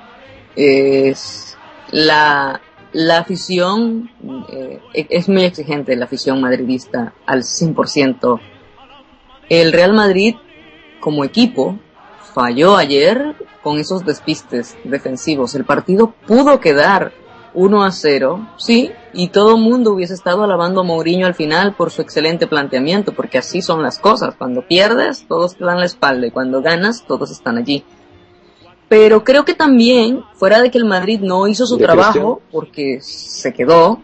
es 0.54 1.58
la, 1.90 2.60
la 2.92 3.18
afición 3.18 4.10
eh, 4.50 4.80
es 4.92 5.28
muy 5.28 5.44
exigente, 5.44 5.96
la 5.96 6.06
afición 6.06 6.40
madridista 6.40 7.14
al 7.26 7.42
100%. 7.42 8.40
El 9.48 9.72
Real 9.72 9.92
Madrid, 9.92 10.36
como 11.00 11.24
equipo, 11.24 11.78
falló 12.34 12.76
ayer 12.76 13.34
con 13.62 13.78
esos 13.78 14.04
despistes 14.04 14.76
defensivos. 14.84 15.54
El 15.54 15.64
partido 15.64 16.14
pudo 16.26 16.60
quedar 16.60 17.12
1 17.54 17.84
a 17.84 17.90
0, 17.90 18.48
sí, 18.56 18.92
y 19.12 19.28
todo 19.28 19.56
el 19.56 19.62
mundo 19.62 19.92
hubiese 19.92 20.14
estado 20.14 20.44
alabando 20.44 20.82
a 20.82 20.84
Mourinho 20.84 21.26
al 21.26 21.34
final 21.34 21.74
por 21.74 21.90
su 21.90 22.02
excelente 22.02 22.46
planteamiento, 22.46 23.12
porque 23.12 23.38
así 23.38 23.62
son 23.62 23.82
las 23.82 23.98
cosas. 23.98 24.34
Cuando 24.36 24.66
pierdes, 24.66 25.26
todos 25.26 25.56
te 25.56 25.64
dan 25.64 25.80
la 25.80 25.86
espalda, 25.86 26.26
y 26.26 26.30
cuando 26.30 26.62
ganas, 26.62 27.04
todos 27.06 27.30
están 27.30 27.58
allí. 27.58 27.84
Pero 28.88 29.22
creo 29.22 29.44
que 29.44 29.54
también, 29.54 30.24
fuera 30.34 30.62
de 30.62 30.70
que 30.70 30.78
el 30.78 30.86
Madrid 30.86 31.20
no 31.20 31.46
hizo 31.46 31.66
su 31.66 31.76
trabajo, 31.76 32.40
porque 32.50 33.00
se 33.02 33.52
quedó, 33.52 34.00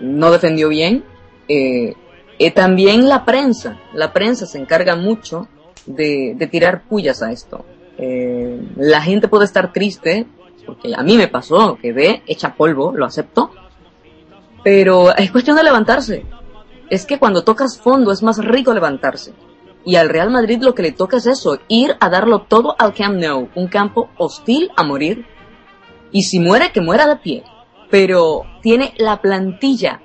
no 0.00 0.30
defendió 0.30 0.68
bien, 0.68 1.04
eh, 1.48 1.94
eh, 2.38 2.50
también 2.52 3.08
la 3.08 3.24
prensa, 3.24 3.80
la 3.92 4.12
prensa 4.12 4.46
se 4.46 4.58
encarga 4.58 4.94
mucho 4.94 5.48
de, 5.86 6.48
tirar 6.50 6.82
pullas 6.84 7.22
a 7.22 7.32
esto. 7.32 7.64
Eh, 7.98 8.60
la 8.76 9.02
gente 9.02 9.28
puede 9.28 9.44
estar 9.44 9.72
triste 9.72 10.26
porque 10.64 10.94
a 10.94 11.02
mí 11.02 11.16
me 11.16 11.28
pasó, 11.28 11.76
quedé 11.80 12.22
hecha 12.26 12.54
polvo, 12.54 12.92
lo 12.94 13.04
acepto, 13.04 13.50
pero 14.62 15.14
es 15.16 15.32
cuestión 15.32 15.56
de 15.56 15.64
levantarse. 15.64 16.24
Es 16.88 17.06
que 17.06 17.18
cuando 17.18 17.42
tocas 17.42 17.78
fondo 17.78 18.12
es 18.12 18.22
más 18.22 18.38
rico 18.38 18.72
levantarse. 18.72 19.32
Y 19.84 19.96
al 19.96 20.08
Real 20.08 20.30
Madrid 20.30 20.62
lo 20.62 20.74
que 20.74 20.82
le 20.82 20.92
toca 20.92 21.16
es 21.16 21.26
eso, 21.26 21.58
ir 21.68 21.96
a 22.00 22.10
darlo 22.10 22.42
todo 22.42 22.76
al 22.78 22.94
Camp 22.94 23.18
Nou, 23.18 23.48
un 23.54 23.68
campo 23.68 24.10
hostil 24.18 24.70
a 24.76 24.82
morir. 24.82 25.24
Y 26.12 26.22
si 26.22 26.38
muere, 26.38 26.72
que 26.72 26.80
muera 26.80 27.06
de 27.06 27.16
pie. 27.16 27.44
Pero 27.90 28.42
tiene 28.62 28.92
la 28.98 29.20
plantilla. 29.20 30.00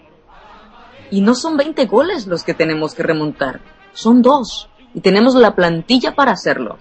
Y 1.11 1.21
no 1.21 1.35
son 1.35 1.57
20 1.57 1.85
goles 1.85 2.27
los 2.27 2.43
que 2.43 2.53
tenemos 2.53 2.95
que 2.95 3.03
remontar, 3.03 3.61
son 3.93 4.21
dos. 4.21 4.69
Y 4.93 5.01
tenemos 5.01 5.35
la 5.35 5.55
plantilla 5.55 6.15
para 6.15 6.31
hacerlo. 6.31 6.77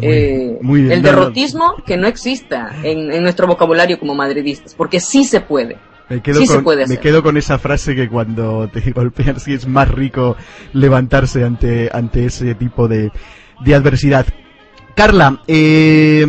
Eh, 0.00 0.60
el 0.62 1.02
derrotismo 1.02 1.74
que 1.84 1.96
no 1.96 2.06
exista 2.06 2.70
en, 2.84 3.08
nuestro 3.22 3.48
vocabulario 3.48 3.98
como 3.98 4.14
madridistas, 4.14 4.74
porque 4.74 5.00
sí 5.00 5.24
se 5.24 5.40
puede. 5.40 5.78
Me 6.10 6.20
quedo, 6.20 6.62
con, 6.64 6.76
me 6.88 6.98
quedo 6.98 7.22
con 7.22 7.36
esa 7.36 7.58
frase 7.58 7.94
que 7.94 8.08
cuando 8.08 8.68
te 8.68 8.90
golpean 8.94 9.38
sí 9.38 9.54
es 9.54 9.68
más 9.68 9.88
rico 9.88 10.36
levantarse 10.72 11.44
ante, 11.44 11.88
ante 11.92 12.26
ese 12.26 12.56
tipo 12.56 12.88
de, 12.88 13.12
de 13.64 13.74
adversidad. 13.74 14.26
Carla, 14.96 15.40
eh, 15.46 16.26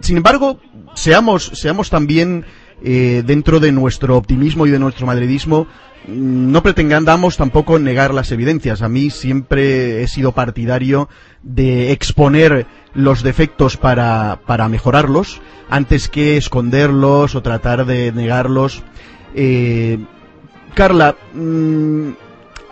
sin 0.00 0.16
embargo, 0.16 0.58
seamos, 0.94 1.52
seamos 1.54 1.90
también 1.90 2.44
eh, 2.82 3.22
dentro 3.24 3.60
de 3.60 3.72
nuestro 3.72 4.16
optimismo 4.16 4.66
y 4.66 4.70
de 4.70 4.80
nuestro 4.80 5.06
madridismo, 5.06 5.68
no 6.08 6.62
pretendamos 6.62 7.36
tampoco 7.36 7.78
negar 7.78 8.12
las 8.12 8.32
evidencias. 8.32 8.82
A 8.82 8.88
mí 8.88 9.10
siempre 9.10 10.02
he 10.02 10.08
sido 10.08 10.32
partidario 10.32 11.08
de 11.42 11.92
exponer 11.92 12.66
los 12.94 13.22
defectos 13.22 13.76
para, 13.76 14.40
para 14.46 14.68
mejorarlos 14.68 15.40
antes 15.68 16.08
que 16.08 16.36
esconderlos 16.36 17.34
o 17.34 17.42
tratar 17.42 17.86
de 17.86 18.12
negarlos. 18.12 18.82
Eh, 19.34 19.98
Carla, 20.74 21.16
mm, 21.34 22.10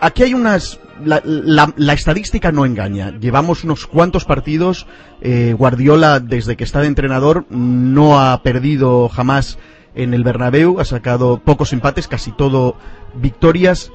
aquí 0.01 0.23
hay 0.23 0.35
unas... 0.35 0.79
La, 1.05 1.73
estadística 1.95 2.53
no 2.53 2.65
engaña. 2.65 3.11
Llevamos 3.19 3.65
unos 3.65 3.87
cuantos 3.87 4.25
partidos. 4.25 4.87
Eh, 5.21 5.53
Guardiola, 5.59 6.21
desde 6.21 6.55
que 6.57 6.63
está 6.63 6.81
de 6.81 6.87
entrenador, 6.87 7.45
no 7.51 8.21
ha 8.21 8.41
perdido 8.45 9.09
jamás 9.09 9.59
en 9.97 10.15
el 10.15 10.23
Bernabéu, 10.23 10.79
ha 10.79 10.85
sacado 10.85 11.39
pocos 11.39 11.73
empates, 11.73 12.07
casi 12.07 12.31
todo 12.31 12.77
victorias. 13.15 13.91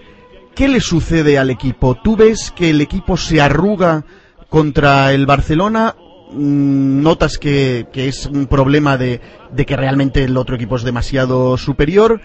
¿Qué 0.54 0.68
le 0.68 0.82
sucede 0.82 1.38
al 1.38 1.50
equipo? 1.50 1.96
¿Tú 1.96 2.18
ves 2.18 2.52
que 2.52 2.72
el 2.72 2.82
equipo 2.82 3.16
se 3.16 3.40
arruga 3.40 4.04
contra 4.50 5.14
el 5.14 5.26
Barcelona? 5.26 5.96
Mm, 6.32 7.02
¿Notas 7.02 7.38
que, 7.38 7.88
es 7.94 8.26
un 8.26 8.48
problema 8.48 8.98
de, 8.98 9.22
que 9.66 9.76
realmente 9.76 10.24
el 10.24 10.36
otro 10.38 10.56
equipo 10.56 10.76
es 10.76 10.84
demasiado 10.84 11.58
superior? 11.58 12.20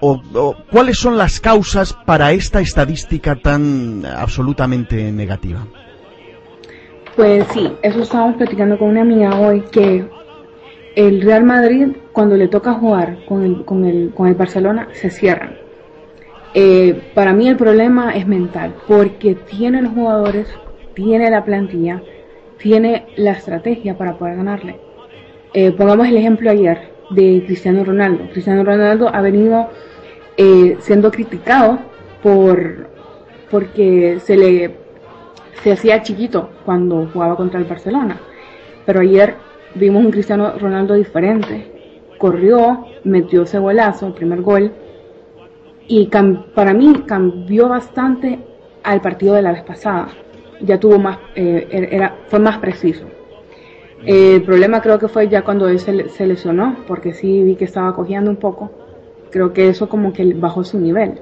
O, 0.00 0.20
cuáles 0.70 0.98
son 0.98 1.16
las 1.16 1.40
causas 1.40 1.94
para 2.04 2.32
esta 2.32 2.60
estadística 2.60 3.36
tan 3.36 4.04
absolutamente 4.04 5.10
negativa? 5.10 5.66
Pues 7.14 7.46
sí, 7.54 7.72
eso 7.82 8.02
estábamos 8.02 8.36
platicando 8.36 8.78
con 8.78 8.88
una 8.88 9.00
amiga 9.00 9.38
hoy, 9.38 9.62
que 9.72 10.06
el 10.96 11.22
Real 11.22 11.44
Madrid, 11.44 11.88
cuando 12.12 12.36
le 12.36 12.48
toca 12.48 12.74
jugar 12.74 13.24
con 13.26 13.42
el, 13.42 13.64
con 13.64 13.84
el, 13.86 14.12
con 14.14 14.28
el 14.28 14.34
Barcelona, 14.34 14.88
se 14.92 15.08
cierran. 15.08 15.56
Eh, 16.52 17.10
para 17.14 17.32
mí 17.32 17.48
el 17.48 17.56
problema 17.56 18.14
es 18.16 18.26
mental, 18.26 18.74
porque 18.86 19.34
tiene 19.34 19.80
los 19.80 19.92
jugadores, 19.92 20.48
tiene 20.94 21.30
la 21.30 21.44
plantilla, 21.44 22.02
tiene 22.58 23.06
la 23.16 23.32
estrategia 23.32 23.96
para 23.96 24.16
poder 24.16 24.36
ganarle. 24.36 24.76
Eh, 25.52 25.72
pongamos 25.72 26.08
el 26.08 26.16
ejemplo 26.16 26.50
ayer 26.50 26.92
de 27.10 27.42
Cristiano 27.46 27.84
Ronaldo. 27.84 28.28
Cristiano 28.32 28.64
Ronaldo 28.64 29.08
ha 29.12 29.20
venido 29.20 29.68
eh, 30.36 30.76
siendo 30.80 31.10
criticado 31.10 31.78
por 32.22 32.88
porque 33.50 34.18
se 34.20 34.36
le 34.36 34.86
se 35.62 35.72
hacía 35.72 36.02
chiquito 36.02 36.50
cuando 36.64 37.08
jugaba 37.12 37.36
contra 37.36 37.58
el 37.58 37.66
Barcelona. 37.66 38.20
Pero 38.84 39.00
ayer 39.00 39.34
vimos 39.74 40.04
un 40.04 40.10
Cristiano 40.10 40.52
Ronaldo 40.58 40.94
diferente. 40.94 41.72
Corrió, 42.18 42.86
metió 43.04 43.42
ese 43.42 43.58
golazo, 43.58 44.06
el 44.06 44.14
primer 44.14 44.42
gol, 44.42 44.72
y 45.88 46.08
para 46.54 46.72
mí 46.72 47.04
cambió 47.06 47.68
bastante 47.68 48.38
al 48.82 49.00
partido 49.00 49.34
de 49.34 49.42
la 49.42 49.52
vez 49.52 49.62
pasada. 49.62 50.08
Ya 50.60 50.78
tuvo 50.78 50.98
más, 50.98 51.18
eh, 51.34 51.68
er-, 51.70 51.94
era, 51.94 52.16
fue 52.28 52.38
más 52.38 52.58
preciso. 52.58 53.06
el 54.04 54.42
problema 54.42 54.80
creo 54.80 54.98
que 54.98 55.08
fue 55.08 55.28
ya 55.28 55.42
cuando 55.42 55.68
él 55.68 55.78
se, 55.80 56.26
lesionó, 56.26 56.76
porque 56.86 57.12
sí 57.12 57.42
vi 57.42 57.56
que 57.56 57.64
estaba 57.64 57.94
cogiendo 57.94 58.30
un 58.30 58.36
poco. 58.36 58.70
Creo 59.30 59.52
que 59.52 59.68
eso 59.68 59.88
como 59.88 60.12
que 60.12 60.34
bajó 60.34 60.64
su 60.64 60.78
nivel. 60.78 61.20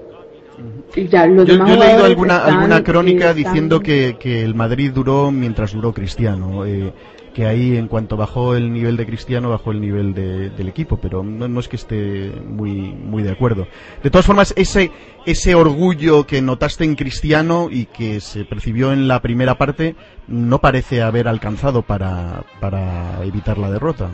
Ya, 0.95 1.27
yo, 1.27 1.43
he 1.43 1.47
leído 1.47 2.05
alguna, 2.05 2.45
alguna 2.45 2.85
crónica 2.85 3.35
diciendo 3.35 3.81
que, 3.81 4.17
que, 4.21 4.45
el 4.45 4.55
Madrid 4.55 4.93
duró 4.93 5.33
mientras 5.33 5.73
duró 5.73 5.93
Cristiano. 5.93 6.65
Eh, 6.65 6.93
que 7.35 7.47
ahí 7.47 7.77
en 7.77 7.89
cuanto 7.89 8.17
bajó 8.17 8.55
el 8.55 8.73
nivel 8.73 8.97
de 8.97 9.05
Cristiano 9.05 9.51
bajó 9.51 9.73
el 9.73 9.81
nivel 9.81 10.15
del 10.15 10.69
equipo, 10.69 10.97
pero 10.97 11.23
no, 11.23 11.61
es 11.61 11.69
que 11.69 11.77
esté 11.77 12.33
muy 12.47 12.71
muy 12.71 13.23
de 13.23 13.33
acuerdo. 13.33 13.67
De 14.03 14.11
todas 14.11 14.25
formas, 14.25 14.55
ese 14.57 14.93
ese 15.27 15.55
orgullo 15.55 16.27
que 16.27 16.41
notaste 16.41 16.85
en 16.85 16.95
Cristiano 16.95 17.69
y 17.71 17.87
que 17.87 18.21
se 18.21 18.45
percibió 18.45 18.93
en 18.93 19.09
la 19.09 19.21
primera 19.21 19.57
parte 19.57 19.97
no 20.29 20.61
parece 20.61 21.03
haber 21.03 21.29
alcanzado 21.29 21.83
para, 21.83 22.45
para 22.61 23.23
evitar 23.25 23.59
la 23.59 23.71
derrota. 23.71 24.11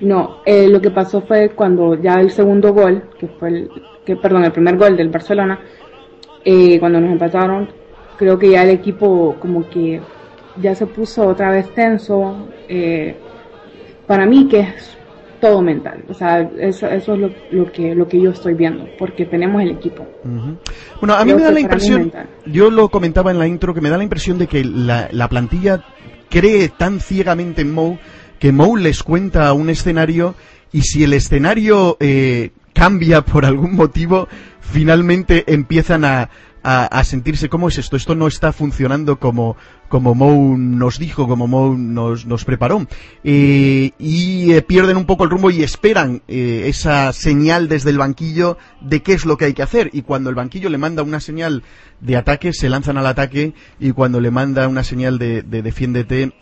No, 0.00 0.38
eh, 0.46 0.68
lo 0.68 0.80
que 0.80 0.90
pasó 0.90 1.20
fue 1.20 1.50
cuando 1.50 1.94
ya 1.94 2.14
el 2.14 2.30
segundo 2.30 2.72
gol, 2.72 3.10
que 3.18 3.28
fue 3.28 3.48
el, 3.48 3.70
que 4.06 4.16
perdón, 4.16 4.44
el 4.44 4.52
primer 4.52 4.78
gol 4.78 4.96
del 4.96 5.10
Barcelona, 5.10 5.60
eh, 6.42 6.80
cuando 6.80 7.00
nos 7.00 7.12
empataron, 7.12 7.68
creo 8.16 8.38
que 8.38 8.50
ya 8.50 8.62
el 8.62 8.70
equipo 8.70 9.36
como 9.38 9.68
que 9.68 10.00
ya 10.56 10.74
se 10.74 10.86
puso 10.86 11.26
otra 11.28 11.50
vez 11.50 11.72
tenso. 11.74 12.48
Eh, 12.68 13.16
para 14.06 14.26
mí 14.26 14.48
que 14.48 14.60
es 14.60 14.96
todo 15.40 15.62
mental. 15.62 16.04
O 16.08 16.14
sea, 16.14 16.40
eso, 16.58 16.86
eso 16.86 17.14
es 17.14 17.20
lo, 17.50 17.72
que, 17.72 17.94
lo 17.94 18.06
que 18.06 18.20
yo 18.20 18.30
estoy 18.30 18.54
viendo, 18.54 18.86
porque 18.98 19.24
tenemos 19.24 19.62
el 19.62 19.70
equipo. 19.70 20.06
Bueno, 21.00 21.14
a 21.14 21.24
mí 21.24 21.32
me 21.32 21.42
da 21.42 21.50
la 21.50 21.60
impresión, 21.60 22.12
yo 22.46 22.70
lo 22.70 22.88
comentaba 22.90 23.30
en 23.30 23.38
la 23.38 23.46
intro, 23.46 23.72
que 23.72 23.80
me 23.80 23.88
da 23.88 23.96
la 23.96 24.04
impresión 24.04 24.38
de 24.38 24.46
que 24.46 24.64
la, 24.64 25.08
la 25.12 25.28
plantilla 25.28 25.84
cree 26.28 26.68
tan 26.68 27.00
ciegamente 27.00 27.62
en 27.62 27.72
Mou 27.72 27.98
que 28.38 28.52
Mou 28.52 28.76
les 28.76 29.02
cuenta 29.02 29.52
un 29.52 29.68
escenario 29.68 30.34
y 30.72 30.82
si 30.82 31.04
el 31.04 31.12
escenario 31.12 31.96
eh, 32.00 32.50
cambia 32.72 33.22
por 33.22 33.44
algún 33.44 33.76
motivo, 33.76 34.28
finalmente 34.60 35.44
empiezan 35.52 36.04
a, 36.04 36.30
a, 36.62 37.04
sentirse, 37.04 37.48
¿cómo 37.48 37.68
es 37.68 37.78
esto? 37.78 37.96
Esto 37.96 38.14
no 38.14 38.26
está 38.26 38.52
funcionando 38.52 39.18
como, 39.18 39.56
como 39.88 40.14
Mou 40.14 40.56
nos 40.58 40.98
dijo, 40.98 41.26
como 41.26 41.46
Mou 41.46 41.76
nos, 41.76 42.26
nos 42.26 42.44
preparó. 42.44 42.86
Eh, 43.24 43.92
y 43.98 44.52
eh, 44.52 44.62
pierden 44.62 44.96
un 44.96 45.06
poco 45.06 45.24
el 45.24 45.30
rumbo 45.30 45.50
y 45.50 45.62
esperan 45.62 46.22
eh, 46.28 46.64
esa 46.66 47.12
señal 47.12 47.68
desde 47.68 47.90
el 47.90 47.98
banquillo 47.98 48.58
de 48.80 49.02
qué 49.02 49.14
es 49.14 49.24
lo 49.24 49.36
que 49.36 49.46
hay 49.46 49.54
que 49.54 49.62
hacer. 49.62 49.90
Y 49.92 50.02
cuando 50.02 50.28
el 50.28 50.36
banquillo 50.36 50.68
le 50.68 50.78
manda 50.78 51.02
una 51.02 51.20
señal 51.20 51.62
de 52.00 52.16
ataque, 52.16 52.52
se 52.52 52.68
lanzan 52.68 52.98
al 52.98 53.06
ataque. 53.06 53.54
Y 53.78 53.92
cuando 53.92 54.20
le 54.20 54.30
manda 54.30 54.68
una 54.68 54.84
señal 54.84 55.18
de, 55.18 55.42
de 55.42 55.62
defiéndete, 55.62 56.32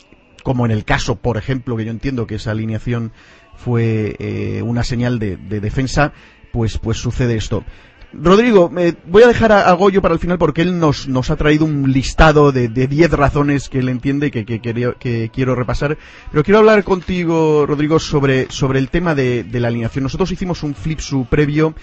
como 0.42 0.66
en 0.66 0.72
el 0.72 0.84
caso, 0.84 1.16
por 1.16 1.36
ejemplo, 1.36 1.76
que 1.76 1.84
yo 1.84 1.90
entiendo 1.90 2.26
que 2.26 2.36
esa 2.36 2.50
alineación 2.50 3.12
fue 3.56 4.62
una 4.64 4.84
señal 4.84 5.18
de, 5.18 5.36
de 5.36 5.60
defensa, 5.60 6.12
pues, 6.52 6.78
pues 6.78 6.98
sucede 6.98 7.36
esto. 7.36 7.64
Rodrigo, 8.12 8.70
voy 9.06 9.22
a 9.22 9.26
dejar 9.26 9.52
a, 9.52 9.70
Goyo 9.72 10.00
para 10.00 10.14
el 10.14 10.20
final 10.20 10.38
porque 10.38 10.62
él 10.62 10.78
nos, 10.78 11.08
nos 11.08 11.30
ha 11.30 11.36
traído 11.36 11.66
un 11.66 11.92
listado 11.92 12.52
de 12.52 12.68
10 12.68 13.10
razones 13.12 13.68
que 13.68 13.80
él 13.80 13.88
entiende 13.88 14.30
que, 14.30 14.44
que, 14.44 15.30
quiero 15.32 15.54
repasar. 15.54 15.98
Pero 16.30 16.42
quiero 16.42 16.58
hablar 16.58 16.84
contigo, 16.84 17.66
Rodrigo, 17.66 17.98
sobre, 17.98 18.48
el 18.74 18.88
tema 18.88 19.14
de, 19.14 19.44
de 19.44 19.60
la 19.60 19.68
alineación. 19.68 20.04
Nosotros 20.04 20.32
hicimos 20.32 20.62
un 20.62 20.74
flip 20.74 21.00
su 21.00 21.26
previo 21.26 21.74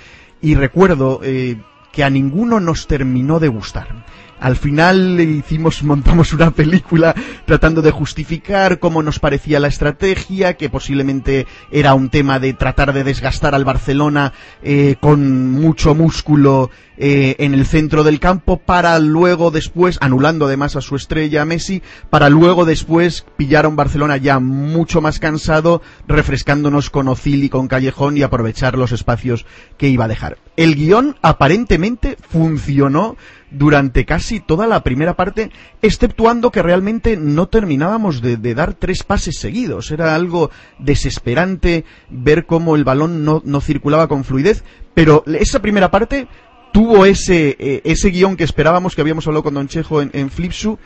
y 0.41 0.55
recuerdo 0.55 1.21
eh, 1.23 1.57
que 1.91 2.03
a 2.03 2.09
ninguno 2.09 2.59
nos 2.59 2.88
terminó 2.88 3.39
de 3.39 3.47
gustar. 3.47 4.05
Al 4.39 4.56
final 4.56 5.19
hicimos, 5.19 5.84
montamos 5.84 6.34
una 6.34 6.52
película 6.52 7.15
tratando 7.45 7.82
de 7.82 7.91
justificar 7.91 8.80
cómo 8.80 9.02
nos 9.02 9.19
parecía 9.19 9.60
la 9.60 9.67
estrategia, 9.67 10.56
que 10.56 10.69
posiblemente 10.69 11.48
era 11.71 11.93
un 11.93 12.10
tema 12.10 12.39
de 12.39 12.54
tratar 12.54 12.93
de 12.93 13.04
desgastar 13.04 13.56
al 13.56 13.65
Barcelona 13.65 14.34
eh, 14.62 14.95
con 15.00 15.52
mucho 15.52 15.95
músculo 15.95 16.69
eh, 16.98 17.36
en 17.39 17.54
el 17.54 17.65
centro 17.65 18.04
del 18.04 18.21
campo 18.21 18.58
para 18.58 18.98
luego 19.00 19.52
después, 19.52 19.98
anulando 20.00 20.45
además 20.45 20.76
a 20.76 20.82
su 20.82 20.95
estrella 20.95 21.43
Messi, 21.43 21.82
para 22.10 22.30
luego 22.30 22.63
después 22.63 23.26
pillar 23.36 23.65
a 23.65 23.67
un 23.67 23.76
Barcelona 23.76 24.17
ya 24.17 24.39
mucho 24.39 25.02
más 25.02 25.19
cansado, 25.19 25.82
refrescándonos 26.08 26.89
con 26.89 27.08
Ozil 27.10 27.43
y 27.43 27.50
con 27.50 27.67
Callejón 27.67 28.17
y 28.17 28.21
aprovechar 28.21 28.78
los 28.78 28.93
espacios 28.93 29.45
que 29.78 29.89
iba 29.89 30.06
a 30.06 30.10
dejar. 30.10 30.38
El 30.56 30.76
guion 30.76 31.17
aparentemente 31.21 32.17
funcionó 32.30 33.17
durante 33.58 34.06
casi 34.06 34.39
toda 34.39 34.68
la 34.68 34.84
primera 34.84 35.15
parte, 35.15 35.50
exceptuando 35.82 36.52
que 36.52 36.62
realmente 36.62 37.18
no 37.18 37.48
terminábamos 37.48 38.22
de, 38.22 38.38
dar 38.54 38.74
tres 38.74 39.04
pases 39.04 39.39
seguidos. 39.39 39.91
Era 39.91 40.15
algo 40.15 40.52
desesperante 40.80 41.86
ver 42.10 42.46
cómo 42.46 42.76
el 42.76 42.84
balón 42.84 43.24
no, 43.24 43.62
circulaba 43.62 44.08
con 44.08 44.24
fluidez, 44.24 44.63
pero 44.94 45.24
esa 45.26 45.62
primera 45.62 45.89
parte 45.89 46.28
tuvo 46.74 47.06
ese, 47.06 47.56
eh, 47.58 47.82
ese 47.86 48.10
guion 48.10 48.36
que 48.36 48.44
esperábamos, 48.44 48.96
que 48.96 49.02
habíamos 49.02 49.26
hablado 49.28 49.44
con 49.44 49.54
Don 49.54 49.68
Chejo 49.68 50.02
en, 50.02 50.30
Flipsu. 50.30 50.78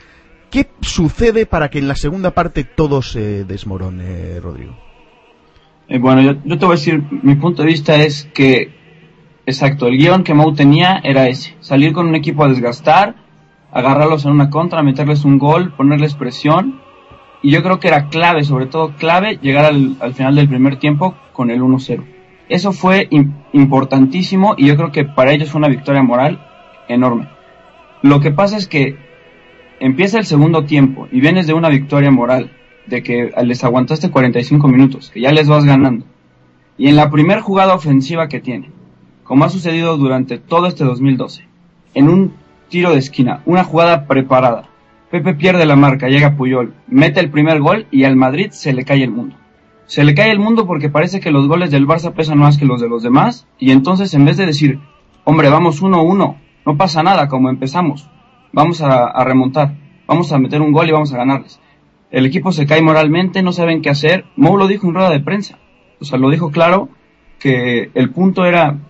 ¿Qué 0.51 0.67
sucede 0.81 1.45
para 1.45 1.69
que 1.69 1.79
en 1.79 1.87
la 1.87 1.95
segunda 1.95 2.31
parte 2.31 2.63
todo 2.63 3.01
se 3.01 3.45
desmorone, 3.45 4.39
Rodrigo? 4.39 4.75
Eh, 5.87 5.99
bueno, 5.99 6.21
yo, 6.21 6.39
yo, 6.43 6.57
te 6.57 6.65
voy 6.65 6.73
a 6.73 6.77
decir, 6.77 7.03
mi 7.23 7.35
punto 7.35 7.63
de 7.63 7.67
vista 7.67 7.95
es 8.03 8.27
que 8.33 8.78
Exacto, 9.49 9.87
el 9.87 9.97
guion 9.97 10.23
que 10.23 10.35
Mou 10.35 10.53
tenía 10.53 11.01
era 11.03 11.27
ese, 11.27 11.55
salir 11.59 11.91
con 11.91 12.07
un 12.07 12.13
equipo 12.13 12.43
a 12.43 12.47
desgastar, 12.47 13.15
agarrarlos 13.71 14.23
en 14.25 14.31
una 14.33 14.51
contra, 14.51 14.83
meterles 14.83 15.25
un 15.25 15.39
gol, 15.39 15.73
ponerles 15.73 16.13
presión, 16.13 16.79
y 17.41 17.49
yo 17.49 17.63
creo 17.63 17.79
que 17.79 17.87
era 17.87 18.09
clave, 18.09 18.43
sobre 18.43 18.67
todo 18.67 18.93
clave, 18.95 19.39
llegar 19.41 19.65
al, 19.65 20.13
final 20.13 20.35
del 20.35 20.47
primer 20.47 20.77
tiempo 20.77 21.15
con 21.33 21.49
el 21.49 21.61
1-0. 21.61 22.03
Eso 22.47 22.73
fue 22.73 23.09
importantísimo 23.51 24.53
y 24.55 24.67
yo 24.67 24.77
creo 24.77 24.91
que 24.91 25.03
para 25.03 25.31
ellos 25.31 25.49
fue 25.49 25.57
una 25.57 25.67
victoria 25.67 26.03
moral 26.03 26.45
enorme. 26.87 27.27
Lo 28.03 28.19
que 28.19 28.29
pasa 28.29 28.55
es 28.55 28.67
que 28.67 28.97
empieza 29.79 30.19
el 30.19 30.25
segundo 30.25 30.65
tiempo 30.65 31.07
y 31.11 31.21
vienes 31.21 31.47
de 31.47 31.55
una 31.55 31.69
victoria 31.69 32.11
moral, 32.11 32.51
de 32.85 33.01
que 33.01 33.31
les 33.43 33.63
aguantaste 33.63 34.11
45 34.11 34.67
minutos, 34.67 35.09
que 35.09 35.21
ya 35.21 35.31
les 35.31 35.47
vas 35.47 35.65
ganando. 35.65 36.05
Y 36.77 36.87
en 36.87 36.95
la 36.95 37.09
primera 37.09 37.41
jugada 37.41 37.73
ofensiva 37.73 38.27
que 38.27 38.41
tiene, 38.41 38.77
como 39.29 39.45
ha 39.45 39.49
sucedido 39.49 39.95
durante 39.95 40.39
todo 40.39 40.65
este 40.65 40.83
2012. 40.83 41.45
En 41.93 42.09
un 42.09 42.33
tiro 42.67 42.89
de 42.89 42.97
esquina, 42.97 43.43
una 43.45 43.63
jugada 43.63 44.07
preparada. 44.07 44.69
Pepe 45.11 45.35
pierde 45.35 45.67
la 45.67 45.75
marca, 45.75 46.07
llega 46.07 46.35
Puyol, 46.35 46.73
mete 46.87 47.19
el 47.19 47.29
primer 47.29 47.59
gol 47.59 47.85
y 47.91 48.05
al 48.05 48.15
Madrid 48.15 48.47
se 48.49 48.73
le 48.73 48.85
cae 48.85 49.03
el 49.03 49.11
mundo. 49.11 49.35
Se 49.85 50.03
le 50.03 50.15
cae 50.15 50.31
el 50.31 50.39
mundo 50.39 50.65
porque 50.65 50.89
parece 50.89 51.19
que 51.19 51.29
los 51.29 51.47
goles 51.47 51.69
del 51.69 51.85
Barça 51.85 52.11
pesan 52.11 52.39
más 52.39 52.57
que 52.57 52.65
los 52.65 52.81
de 52.81 52.89
los 52.89 53.03
demás 53.03 53.45
y 53.59 53.69
entonces 53.69 54.15
en 54.15 54.25
vez 54.25 54.37
de 54.37 54.47
decir, 54.47 54.79
hombre, 55.25 55.49
vamos 55.49 55.83
1-1, 55.83 56.35
no 56.65 56.77
pasa 56.77 57.03
nada 57.03 57.27
como 57.27 57.51
empezamos, 57.51 58.09
vamos 58.51 58.81
a, 58.81 59.03
a 59.05 59.23
remontar, 59.23 59.75
vamos 60.07 60.31
a 60.31 60.39
meter 60.39 60.59
un 60.59 60.71
gol 60.71 60.89
y 60.89 60.91
vamos 60.91 61.13
a 61.13 61.17
ganarles. 61.17 61.59
El 62.09 62.25
equipo 62.25 62.51
se 62.51 62.65
cae 62.65 62.81
moralmente, 62.81 63.43
no 63.43 63.51
saben 63.51 63.83
qué 63.83 63.91
hacer. 63.91 64.25
Mou 64.35 64.57
lo 64.57 64.67
dijo 64.67 64.87
en 64.87 64.95
rueda 64.95 65.11
de 65.11 65.19
prensa, 65.19 65.59
o 65.99 66.05
sea, 66.05 66.17
lo 66.17 66.31
dijo 66.31 66.49
claro 66.49 66.89
que 67.37 67.91
el 67.93 68.09
punto 68.09 68.45
era 68.45 68.88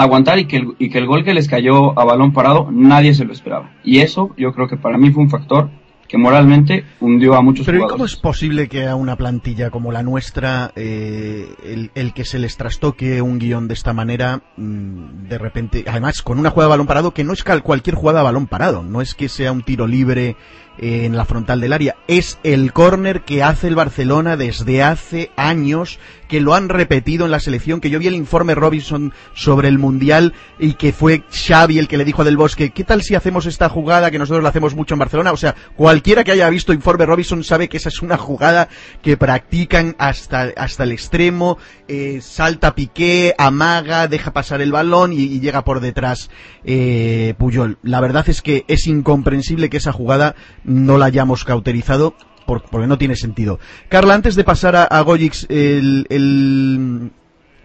aguantar 0.00 0.38
y 0.38 0.46
que, 0.46 0.56
el, 0.56 0.74
y 0.78 0.90
que 0.90 0.98
el 0.98 1.06
gol 1.06 1.24
que 1.24 1.34
les 1.34 1.48
cayó 1.48 1.98
a 1.98 2.04
balón 2.04 2.32
parado 2.32 2.68
nadie 2.70 3.14
se 3.14 3.24
lo 3.24 3.32
esperaba. 3.32 3.70
Y 3.84 3.98
eso 3.98 4.30
yo 4.36 4.52
creo 4.52 4.68
que 4.68 4.76
para 4.76 4.98
mí 4.98 5.10
fue 5.10 5.22
un 5.22 5.30
factor 5.30 5.70
que 6.10 6.18
moralmente 6.18 6.84
hundió 6.98 7.34
a 7.34 7.40
muchos 7.40 7.64
Pero 7.64 7.78
jugadores. 7.78 7.92
¿cómo 7.92 8.04
es 8.04 8.16
posible 8.16 8.68
que 8.68 8.88
a 8.88 8.96
una 8.96 9.14
plantilla 9.14 9.70
como 9.70 9.92
la 9.92 10.02
nuestra, 10.02 10.72
eh, 10.74 11.46
el, 11.64 11.92
el, 11.94 12.12
que 12.12 12.24
se 12.24 12.40
les 12.40 12.56
trastoque 12.56 13.22
un 13.22 13.38
guion 13.38 13.68
de 13.68 13.74
esta 13.74 13.92
manera, 13.92 14.42
mmm, 14.56 15.28
de 15.28 15.38
repente, 15.38 15.84
además 15.86 16.22
con 16.22 16.40
una 16.40 16.50
jugada 16.50 16.66
de 16.66 16.70
balón 16.70 16.88
parado 16.88 17.14
que 17.14 17.22
no 17.22 17.32
es 17.32 17.44
cualquier 17.44 17.94
jugada 17.94 18.18
de 18.18 18.24
balón 18.24 18.48
parado, 18.48 18.82
no 18.82 19.00
es 19.00 19.14
que 19.14 19.28
sea 19.28 19.52
un 19.52 19.62
tiro 19.62 19.86
libre 19.86 20.34
en 20.80 21.14
la 21.14 21.26
frontal 21.26 21.60
del 21.60 21.74
área, 21.74 21.96
es 22.08 22.38
el 22.42 22.72
córner 22.72 23.20
que 23.22 23.42
hace 23.42 23.68
el 23.68 23.74
Barcelona 23.74 24.36
desde 24.36 24.82
hace 24.82 25.30
años, 25.36 25.98
que 26.26 26.40
lo 26.40 26.54
han 26.54 26.68
repetido 26.68 27.26
en 27.26 27.32
la 27.32 27.40
selección, 27.40 27.80
que 27.80 27.90
yo 27.90 27.98
vi 27.98 28.06
el 28.06 28.14
informe 28.14 28.54
Robinson 28.54 29.12
sobre 29.34 29.68
el 29.68 29.78
Mundial 29.78 30.32
y 30.58 30.74
que 30.74 30.92
fue 30.92 31.24
Xavi 31.30 31.78
el 31.78 31.88
que 31.88 31.98
le 31.98 32.04
dijo 32.04 32.22
a 32.22 32.24
Del 32.24 32.36
Bosque, 32.36 32.70
¿qué 32.70 32.84
tal 32.84 33.02
si 33.02 33.14
hacemos 33.14 33.46
esta 33.46 33.68
jugada 33.68 34.10
que 34.10 34.18
nosotros 34.18 34.42
la 34.42 34.48
hacemos 34.48 34.74
mucho 34.74 34.94
en 34.94 35.00
Barcelona? 35.00 35.32
O 35.32 35.36
sea, 35.36 35.54
cualquiera 35.76 36.24
que 36.24 36.32
haya 36.32 36.48
visto 36.48 36.72
informe 36.72 37.04
Robinson 37.04 37.44
sabe 37.44 37.68
que 37.68 37.76
esa 37.76 37.90
es 37.90 38.00
una 38.00 38.16
jugada 38.16 38.68
que 39.02 39.16
practican 39.16 39.96
hasta, 39.98 40.52
hasta 40.56 40.84
el 40.84 40.92
extremo, 40.92 41.58
eh, 41.88 42.20
salta 42.22 42.74
Piqué, 42.74 43.34
amaga, 43.36 44.08
deja 44.08 44.32
pasar 44.32 44.62
el 44.62 44.72
balón 44.72 45.12
y, 45.12 45.22
y 45.22 45.40
llega 45.40 45.64
por 45.64 45.80
detrás 45.80 46.30
eh, 46.64 47.34
Puyol. 47.38 47.78
La 47.82 48.00
verdad 48.00 48.28
es 48.28 48.40
que 48.40 48.64
es 48.68 48.86
incomprensible 48.86 49.68
que 49.68 49.78
esa 49.78 49.92
jugada 49.92 50.36
no 50.70 50.98
la 50.98 51.06
hayamos 51.06 51.44
cauterizado 51.44 52.14
por, 52.46 52.62
porque 52.62 52.86
no 52.86 52.98
tiene 52.98 53.16
sentido. 53.16 53.58
Carla, 53.88 54.14
antes 54.14 54.36
de 54.36 54.44
pasar 54.44 54.76
a, 54.76 54.84
a 54.84 55.00
Gojix, 55.02 55.46
el, 55.48 56.06
el, 56.08 57.10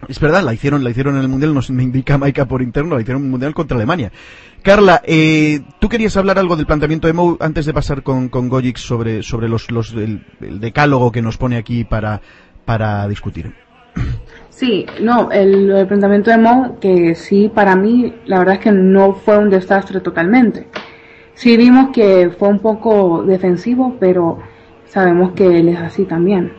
es 0.08 0.20
verdad, 0.20 0.42
la 0.42 0.52
hicieron, 0.52 0.82
la 0.84 0.90
hicieron 0.90 1.16
en 1.16 1.22
el 1.22 1.28
Mundial, 1.28 1.54
nos 1.54 1.70
me 1.70 1.82
indica 1.82 2.18
Maika 2.18 2.46
por 2.46 2.62
interno, 2.62 2.94
la 2.94 3.00
hicieron 3.00 3.22
en 3.22 3.26
el 3.26 3.30
Mundial 3.30 3.54
contra 3.54 3.76
Alemania. 3.76 4.10
Carla, 4.62 5.00
eh, 5.04 5.60
tú 5.80 5.88
querías 5.88 6.16
hablar 6.16 6.38
algo 6.38 6.56
del 6.56 6.66
planteamiento 6.66 7.06
de 7.06 7.12
Mou 7.12 7.36
antes 7.40 7.66
de 7.66 7.72
pasar 7.72 8.02
con, 8.02 8.28
con 8.28 8.50
sobre, 8.76 9.22
sobre 9.22 9.48
los, 9.48 9.70
los, 9.70 9.92
el, 9.92 10.26
el, 10.40 10.60
decálogo 10.60 11.12
que 11.12 11.22
nos 11.22 11.36
pone 11.36 11.56
aquí 11.56 11.84
para, 11.84 12.20
para 12.64 13.06
discutir. 13.06 13.54
Sí, 14.50 14.86
no, 15.00 15.30
el, 15.30 15.70
el 15.70 15.86
planteamiento 15.86 16.30
de 16.30 16.38
Mou, 16.38 16.78
que 16.80 17.14
sí, 17.14 17.50
para 17.54 17.76
mí, 17.76 18.12
la 18.26 18.38
verdad 18.38 18.54
es 18.54 18.60
que 18.60 18.72
no 18.72 19.14
fue 19.14 19.38
un 19.38 19.50
desastre 19.50 20.00
totalmente. 20.00 20.66
Sí 21.36 21.58
vimos 21.58 21.90
que 21.92 22.30
fue 22.30 22.48
un 22.48 22.60
poco 22.60 23.22
defensivo, 23.22 23.96
pero 24.00 24.38
sabemos 24.86 25.32
que 25.32 25.58
él 25.58 25.68
es 25.68 25.78
así 25.78 26.06
también. 26.06 26.54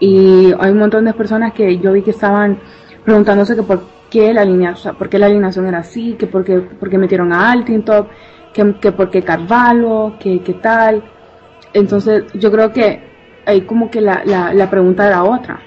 Y 0.00 0.52
hay 0.58 0.72
un 0.72 0.78
montón 0.78 1.04
de 1.04 1.14
personas 1.14 1.52
que 1.52 1.78
yo 1.78 1.92
vi 1.92 2.02
que 2.02 2.10
estaban 2.10 2.58
preguntándose 3.04 3.54
que 3.54 3.62
por 3.62 3.84
qué 4.10 4.34
la 4.34 4.40
alineación, 4.40 4.96
por 4.96 5.08
qué 5.08 5.20
la 5.20 5.26
alineación 5.26 5.66
era 5.66 5.78
así, 5.78 6.14
que 6.14 6.26
por 6.26 6.44
qué, 6.44 6.58
por 6.58 6.90
qué 6.90 6.98
metieron 6.98 7.32
a 7.32 7.52
Altintop, 7.52 8.08
que, 8.52 8.74
que 8.80 8.90
por 8.90 9.10
qué 9.10 9.22
Carvalho, 9.22 10.16
que, 10.18 10.40
que 10.40 10.54
tal. 10.54 11.04
Entonces 11.72 12.24
yo 12.34 12.50
creo 12.50 12.72
que 12.72 13.04
ahí 13.46 13.60
como 13.60 13.92
que 13.92 14.00
la, 14.00 14.22
la, 14.24 14.52
la 14.52 14.68
pregunta 14.68 15.06
era 15.06 15.22
otra. 15.22 15.60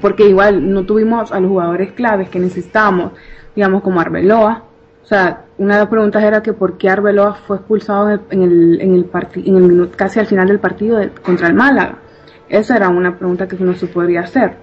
Porque 0.00 0.26
igual 0.26 0.72
no 0.72 0.86
tuvimos 0.86 1.32
a 1.32 1.38
los 1.38 1.50
jugadores 1.50 1.92
claves 1.92 2.30
que 2.30 2.38
necesitábamos, 2.40 3.12
digamos 3.54 3.82
como 3.82 4.00
Arbeloa. 4.00 4.64
O 5.04 5.06
sea, 5.06 5.44
una 5.58 5.74
de 5.74 5.80
las 5.80 5.88
preguntas 5.90 6.24
era 6.24 6.42
que 6.42 6.54
por 6.54 6.78
qué 6.78 6.88
Arbeloa 6.88 7.34
fue 7.46 7.58
expulsado 7.58 8.08
en 8.08 8.14
el, 8.14 8.22
en 8.30 8.42
el, 8.42 8.80
en 8.80 8.94
el, 8.94 9.10
en 9.46 9.56
el 9.56 9.62
minuto, 9.62 9.96
casi 9.96 10.18
al 10.18 10.26
final 10.26 10.48
del 10.48 10.58
partido 10.58 10.96
de, 10.96 11.10
contra 11.10 11.46
el 11.48 11.54
Málaga. 11.54 11.98
Esa 12.48 12.76
era 12.76 12.88
una 12.88 13.16
pregunta 13.18 13.46
que 13.46 13.56
no 13.56 13.74
se 13.74 13.86
podría 13.86 14.20
hacer. 14.20 14.56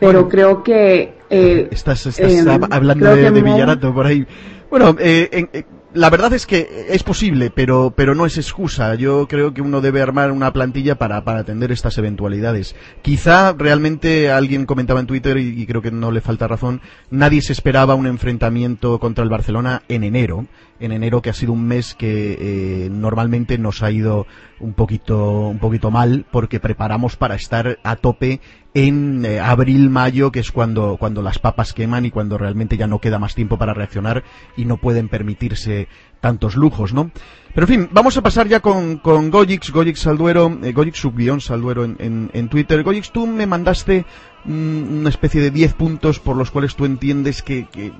Pero 0.00 0.28
creo 0.28 0.64
que... 0.64 1.14
Eh, 1.30 1.68
estás 1.70 2.04
estás 2.04 2.32
eh, 2.32 2.58
hablando 2.70 3.14
de, 3.14 3.30
de 3.30 3.42
Villarato 3.42 3.94
por 3.94 4.06
ahí. 4.06 4.26
Bueno, 4.70 4.96
eh, 4.98 5.28
en, 5.30 5.48
eh, 5.52 5.64
la 5.96 6.10
verdad 6.10 6.32
es 6.34 6.46
que 6.46 6.86
es 6.90 7.02
posible, 7.02 7.50
pero, 7.50 7.92
pero 7.96 8.14
no 8.14 8.26
es 8.26 8.36
excusa. 8.36 8.94
Yo 8.94 9.26
creo 9.26 9.54
que 9.54 9.62
uno 9.62 9.80
debe 9.80 10.02
armar 10.02 10.30
una 10.30 10.52
plantilla 10.52 10.96
para, 10.96 11.24
para 11.24 11.40
atender 11.40 11.72
estas 11.72 11.96
eventualidades. 11.98 12.76
Quizá 13.02 13.54
realmente 13.54 14.30
alguien 14.30 14.66
comentaba 14.66 15.00
en 15.00 15.06
Twitter, 15.06 15.38
y, 15.38 15.60
y 15.60 15.66
creo 15.66 15.82
que 15.82 15.90
no 15.90 16.12
le 16.12 16.20
falta 16.20 16.46
razón, 16.46 16.82
nadie 17.10 17.40
se 17.40 17.52
esperaba 17.52 17.94
un 17.94 18.06
enfrentamiento 18.06 18.98
contra 19.00 19.24
el 19.24 19.30
Barcelona 19.30 19.82
en 19.88 20.04
enero. 20.04 20.46
En 20.78 20.92
enero 20.92 21.22
que 21.22 21.30
ha 21.30 21.34
sido 21.34 21.52
un 21.52 21.66
mes 21.66 21.94
que 21.94 22.36
eh, 22.38 22.90
normalmente 22.90 23.58
nos 23.58 23.82
ha 23.82 23.90
ido 23.90 24.26
un 24.60 24.74
poquito, 24.74 25.48
un 25.48 25.58
poquito 25.58 25.90
mal 25.90 26.26
porque 26.30 26.60
preparamos 26.60 27.16
para 27.16 27.34
estar 27.34 27.78
a 27.82 27.96
tope 27.96 28.40
en 28.74 29.24
eh, 29.24 29.40
abril, 29.40 29.88
mayo, 29.88 30.30
que 30.30 30.40
es 30.40 30.52
cuando, 30.52 30.98
cuando 30.98 31.22
las 31.22 31.38
papas 31.38 31.72
queman 31.72 32.04
y 32.04 32.10
cuando 32.10 32.36
realmente 32.36 32.76
ya 32.76 32.86
no 32.86 33.00
queda 33.00 33.18
más 33.18 33.34
tiempo 33.34 33.56
para 33.56 33.72
reaccionar 33.72 34.22
y 34.54 34.66
no 34.66 34.76
pueden 34.76 35.08
permitirse 35.08 35.88
tantos 36.20 36.56
lujos, 36.56 36.92
¿no? 36.92 37.10
Pero 37.54 37.66
en 37.66 37.72
fin, 37.72 37.88
vamos 37.90 38.18
a 38.18 38.22
pasar 38.22 38.48
ya 38.48 38.60
con, 38.60 38.98
con 38.98 39.30
Gojix, 39.30 39.70
Gojix 39.70 40.00
Salduero, 40.00 40.58
eh, 40.62 40.72
Gojix 40.72 40.98
subguión 40.98 41.40
Salduero 41.40 41.84
en, 41.84 41.96
en, 42.00 42.30
en, 42.34 42.48
Twitter. 42.50 42.82
Gojix, 42.82 43.10
tú 43.12 43.26
me 43.26 43.46
mandaste 43.46 44.04
una 44.46 45.08
especie 45.08 45.40
de 45.40 45.50
10 45.50 45.74
puntos 45.74 46.20
por 46.20 46.36
los 46.36 46.50
cuales 46.50 46.76
tú 46.76 46.84
entiendes 46.84 47.42
que, 47.42 47.66
que, 47.66 47.92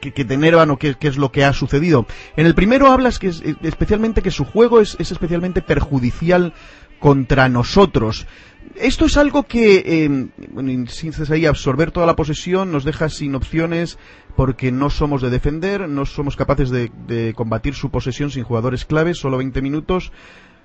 que, 0.00 0.12
que 0.12 0.24
te 0.24 0.34
enervan 0.34 0.70
o 0.70 0.76
qué 0.76 0.96
es 1.00 1.16
lo 1.16 1.32
que 1.32 1.44
ha 1.44 1.52
sucedido. 1.52 2.06
En 2.36 2.46
el 2.46 2.54
primero 2.54 2.88
hablas 2.88 3.18
que 3.18 3.28
es, 3.28 3.42
especialmente 3.62 4.22
que 4.22 4.30
su 4.30 4.44
juego 4.44 4.80
es, 4.80 4.96
es 4.98 5.12
especialmente 5.12 5.62
perjudicial 5.62 6.52
contra 6.98 7.48
nosotros. 7.48 8.26
Esto 8.74 9.06
es 9.06 9.16
algo 9.16 9.44
que, 9.44 9.82
eh, 9.86 10.28
bueno, 10.52 10.84
ahí, 11.30 11.46
absorber 11.46 11.90
toda 11.90 12.06
la 12.06 12.16
posesión 12.16 12.70
nos 12.70 12.84
deja 12.84 13.08
sin 13.08 13.34
opciones 13.34 13.98
porque 14.36 14.70
no 14.70 14.90
somos 14.90 15.22
de 15.22 15.30
defender, 15.30 15.88
no 15.88 16.06
somos 16.06 16.36
capaces 16.36 16.70
de, 16.70 16.90
de 17.06 17.34
combatir 17.34 17.74
su 17.74 17.90
posesión 17.90 18.30
sin 18.30 18.44
jugadores 18.44 18.84
claves, 18.84 19.18
solo 19.18 19.38
20 19.38 19.62
minutos, 19.62 20.12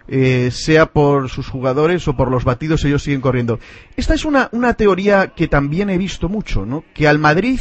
eh, 0.07 0.49
sea 0.51 0.87
por 0.87 1.29
sus 1.29 1.47
jugadores 1.47 2.07
o 2.07 2.15
por 2.15 2.29
los 2.29 2.43
batidos, 2.43 2.83
ellos 2.85 3.03
siguen 3.03 3.21
corriendo. 3.21 3.59
Esta 3.95 4.13
es 4.13 4.25
una, 4.25 4.49
una 4.51 4.73
teoría 4.73 5.27
que 5.27 5.47
también 5.47 5.89
he 5.89 5.97
visto 5.97 6.29
mucho, 6.29 6.65
¿no? 6.65 6.83
Que 6.93 7.07
al 7.07 7.19
Madrid 7.19 7.59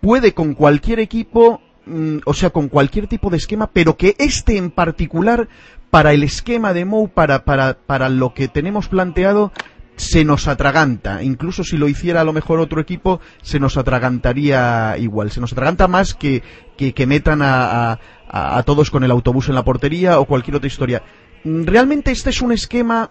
puede 0.00 0.34
con 0.34 0.54
cualquier 0.54 1.00
equipo 1.00 1.60
mm, 1.86 2.18
o 2.24 2.34
sea, 2.34 2.50
con 2.50 2.68
cualquier 2.68 3.06
tipo 3.06 3.30
de 3.30 3.36
esquema, 3.36 3.70
pero 3.72 3.96
que 3.96 4.14
este 4.18 4.56
en 4.56 4.70
particular, 4.70 5.48
para 5.90 6.12
el 6.12 6.22
esquema 6.22 6.72
de 6.72 6.84
Mou, 6.84 7.08
para, 7.08 7.44
para, 7.44 7.78
para 7.78 8.08
lo 8.08 8.32
que 8.34 8.48
tenemos 8.48 8.88
planteado, 8.88 9.52
se 9.96 10.24
nos 10.24 10.48
atraganta. 10.48 11.22
Incluso 11.22 11.64
si 11.64 11.76
lo 11.76 11.88
hiciera 11.88 12.22
a 12.22 12.24
lo 12.24 12.32
mejor 12.32 12.60
otro 12.60 12.80
equipo, 12.80 13.20
se 13.42 13.60
nos 13.60 13.76
atragantaría 13.76 14.96
igual. 14.98 15.30
Se 15.30 15.40
nos 15.40 15.52
atraganta 15.52 15.88
más 15.88 16.14
que, 16.14 16.42
que, 16.76 17.06
metan 17.06 17.42
a, 17.42 17.98
a, 18.28 18.62
todos 18.64 18.90
con 18.90 19.04
el 19.04 19.10
autobús 19.10 19.48
en 19.48 19.54
la 19.54 19.64
portería 19.64 20.18
o 20.18 20.24
cualquier 20.24 20.56
otra 20.56 20.66
historia. 20.66 21.02
Realmente 21.44 22.12
este 22.12 22.30
es 22.30 22.40
un 22.40 22.52
esquema 22.52 23.10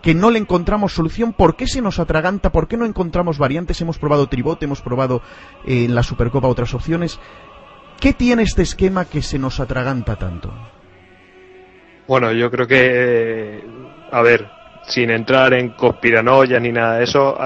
que 0.00 0.14
no 0.14 0.30
le 0.30 0.38
encontramos 0.38 0.94
solución. 0.94 1.34
¿Por 1.34 1.54
qué 1.54 1.66
se 1.66 1.82
nos 1.82 1.98
atraganta? 1.98 2.50
¿Por 2.50 2.66
qué 2.66 2.76
no 2.76 2.86
encontramos 2.86 3.38
variantes? 3.38 3.80
Hemos 3.80 3.98
probado 3.98 4.28
tribote, 4.28 4.64
hemos 4.64 4.80
probado 4.80 5.22
eh, 5.66 5.84
en 5.84 5.94
la 5.94 6.02
Supercopa 6.02 6.48
otras 6.48 6.72
opciones. 6.72 7.20
¿Qué 8.00 8.14
tiene 8.14 8.42
este 8.42 8.62
esquema 8.62 9.04
que 9.04 9.22
se 9.22 9.38
nos 9.38 9.60
atraganta 9.60 10.16
tanto? 10.16 10.52
Bueno, 12.08 12.32
yo 12.32 12.50
creo 12.50 12.66
que, 12.66 13.62
a 14.10 14.22
ver, 14.22 14.48
sin 14.88 15.10
entrar 15.10 15.54
en 15.54 15.70
conspiranoia 15.70 16.58
ni 16.58 16.72
nada 16.72 16.98
de 16.98 17.04
eso, 17.04 17.38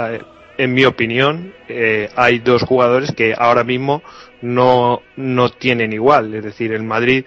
en 0.57 0.73
mi 0.73 0.85
opinión, 0.85 1.53
eh, 1.69 2.09
hay 2.17 2.39
dos 2.39 2.63
jugadores 2.63 3.13
que 3.13 3.35
ahora 3.37 3.65
mismo 3.65 4.03
no, 4.41 5.03
no 5.17 5.51
tienen 5.51 5.93
igual. 5.93 6.35
Es 6.35 6.45
decir, 6.45 6.73
el 6.73 6.85
Madrid 6.85 7.25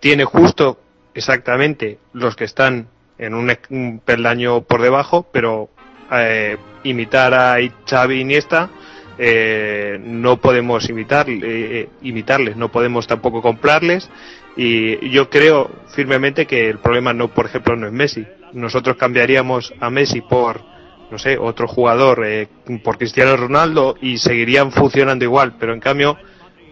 tiene 0.00 0.24
justo 0.24 0.78
exactamente 1.14 1.98
los 2.12 2.36
que 2.36 2.44
están 2.44 2.88
en 3.18 3.34
un, 3.34 3.56
un 3.70 4.00
peldaño 4.04 4.62
por 4.62 4.82
debajo, 4.82 5.26
pero 5.32 5.70
eh, 6.10 6.56
imitar 6.84 7.34
a 7.34 7.56
Xavi 7.86 8.20
Iniesta 8.20 8.70
eh, 9.18 10.00
no 10.02 10.38
podemos 10.38 10.88
imitar, 10.88 11.26
eh, 11.28 11.88
imitarles, 12.02 12.56
no 12.56 12.70
podemos 12.70 13.06
tampoco 13.06 13.42
comprarles 13.42 14.10
y 14.56 15.10
yo 15.10 15.30
creo 15.30 15.70
firmemente 15.94 16.46
que 16.46 16.68
el 16.68 16.78
problema 16.78 17.12
no, 17.12 17.28
por 17.28 17.46
ejemplo, 17.46 17.76
no 17.76 17.86
es 17.86 17.92
Messi. 17.92 18.26
Nosotros 18.52 18.96
cambiaríamos 18.96 19.72
a 19.80 19.90
Messi 19.90 20.20
por, 20.22 20.62
no 21.10 21.18
sé, 21.18 21.38
otro 21.38 21.68
jugador, 21.68 22.24
eh, 22.26 22.48
por 22.82 22.98
Cristiano 22.98 23.36
Ronaldo 23.36 23.96
y 24.00 24.18
seguirían 24.18 24.72
funcionando 24.72 25.24
igual, 25.24 25.54
pero 25.58 25.72
en 25.72 25.80
cambio, 25.80 26.18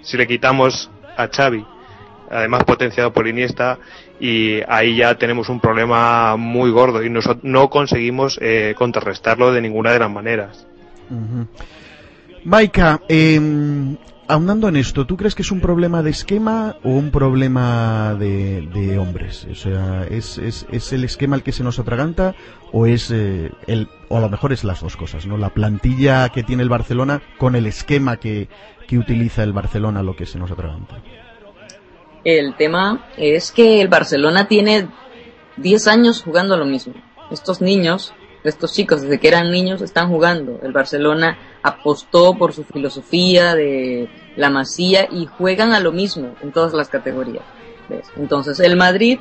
si 0.02 0.16
le 0.16 0.26
quitamos 0.26 0.90
a 1.16 1.28
Xavi, 1.28 1.64
además 2.30 2.64
potenciado 2.64 3.12
por 3.12 3.28
Iniesta, 3.28 3.78
y 4.20 4.60
ahí 4.68 4.96
ya 4.96 5.16
tenemos 5.16 5.48
un 5.48 5.60
problema 5.60 6.36
muy 6.36 6.70
gordo 6.70 7.02
y 7.02 7.10
no 7.42 7.70
conseguimos 7.70 8.38
eh, 8.40 8.74
contrarrestarlo 8.76 9.52
de 9.52 9.62
ninguna 9.62 9.92
de 9.92 9.98
las 9.98 10.10
maneras. 10.10 10.66
Uh 11.10 11.14
-huh. 11.14 11.46
Maika, 12.44 13.00
eh, 13.08 13.40
ahondando 14.30 14.68
en 14.68 14.76
esto, 14.76 15.06
¿tú 15.06 15.16
crees 15.16 15.34
que 15.34 15.42
es 15.42 15.50
un 15.50 15.60
problema 15.60 16.02
de 16.02 16.10
esquema 16.10 16.76
o 16.82 16.90
un 16.90 17.10
problema 17.10 18.14
de, 18.18 18.96
hombres? 18.98 19.46
O 19.50 19.54
sea, 19.54 20.06
¿es, 20.08 20.38
¿es, 20.38 20.92
el 20.92 21.04
esquema 21.04 21.36
el 21.36 21.42
que 21.42 21.52
se 21.52 21.64
nos 21.64 21.78
atraganta 21.78 22.34
o 22.72 22.86
es 22.86 23.10
eh, 23.10 23.50
el, 23.66 23.88
o 24.08 24.18
a 24.18 24.20
lo 24.20 24.28
mejor 24.28 24.52
es 24.52 24.64
las 24.64 24.80
dos 24.80 24.96
cosas, 24.96 25.26
¿no? 25.26 25.36
La 25.36 25.50
plantilla 25.50 26.28
que 26.30 26.42
tiene 26.42 26.62
el 26.62 26.68
Barcelona 26.68 27.20
con 27.38 27.56
el 27.56 27.66
esquema 27.66 28.18
que, 28.18 28.48
que 28.86 28.98
utiliza 28.98 29.42
el 29.42 29.52
Barcelona 29.52 30.02
lo 30.02 30.16
que 30.16 30.26
se 30.26 30.38
nos 30.38 30.50
atraganta. 30.50 30.96
El 32.24 32.54
tema 32.56 33.06
es 33.16 33.50
que 33.50 33.80
el 33.80 33.88
Barcelona 33.88 34.46
tiene 34.46 34.88
10 35.56 35.88
años 35.88 36.22
jugando 36.22 36.56
lo 36.56 36.66
mismo. 36.66 36.94
Estos 37.30 37.60
niños, 37.60 38.12
estos 38.44 38.72
chicos 38.74 39.02
desde 39.02 39.18
que 39.18 39.28
eran 39.28 39.50
niños 39.50 39.80
están 39.80 40.08
jugando. 40.08 40.58
El 40.62 40.72
Barcelona 40.72 41.38
apostó 41.62 42.36
por 42.36 42.52
su 42.52 42.64
filosofía 42.64 43.54
de 43.54 44.08
la 44.36 44.50
masía 44.50 45.08
y 45.10 45.26
juegan 45.26 45.72
a 45.72 45.80
lo 45.80 45.92
mismo 45.92 46.34
en 46.42 46.52
todas 46.52 46.74
las 46.74 46.88
categorías. 46.88 47.44
Entonces 48.16 48.60
el 48.60 48.76
Madrid, 48.76 49.18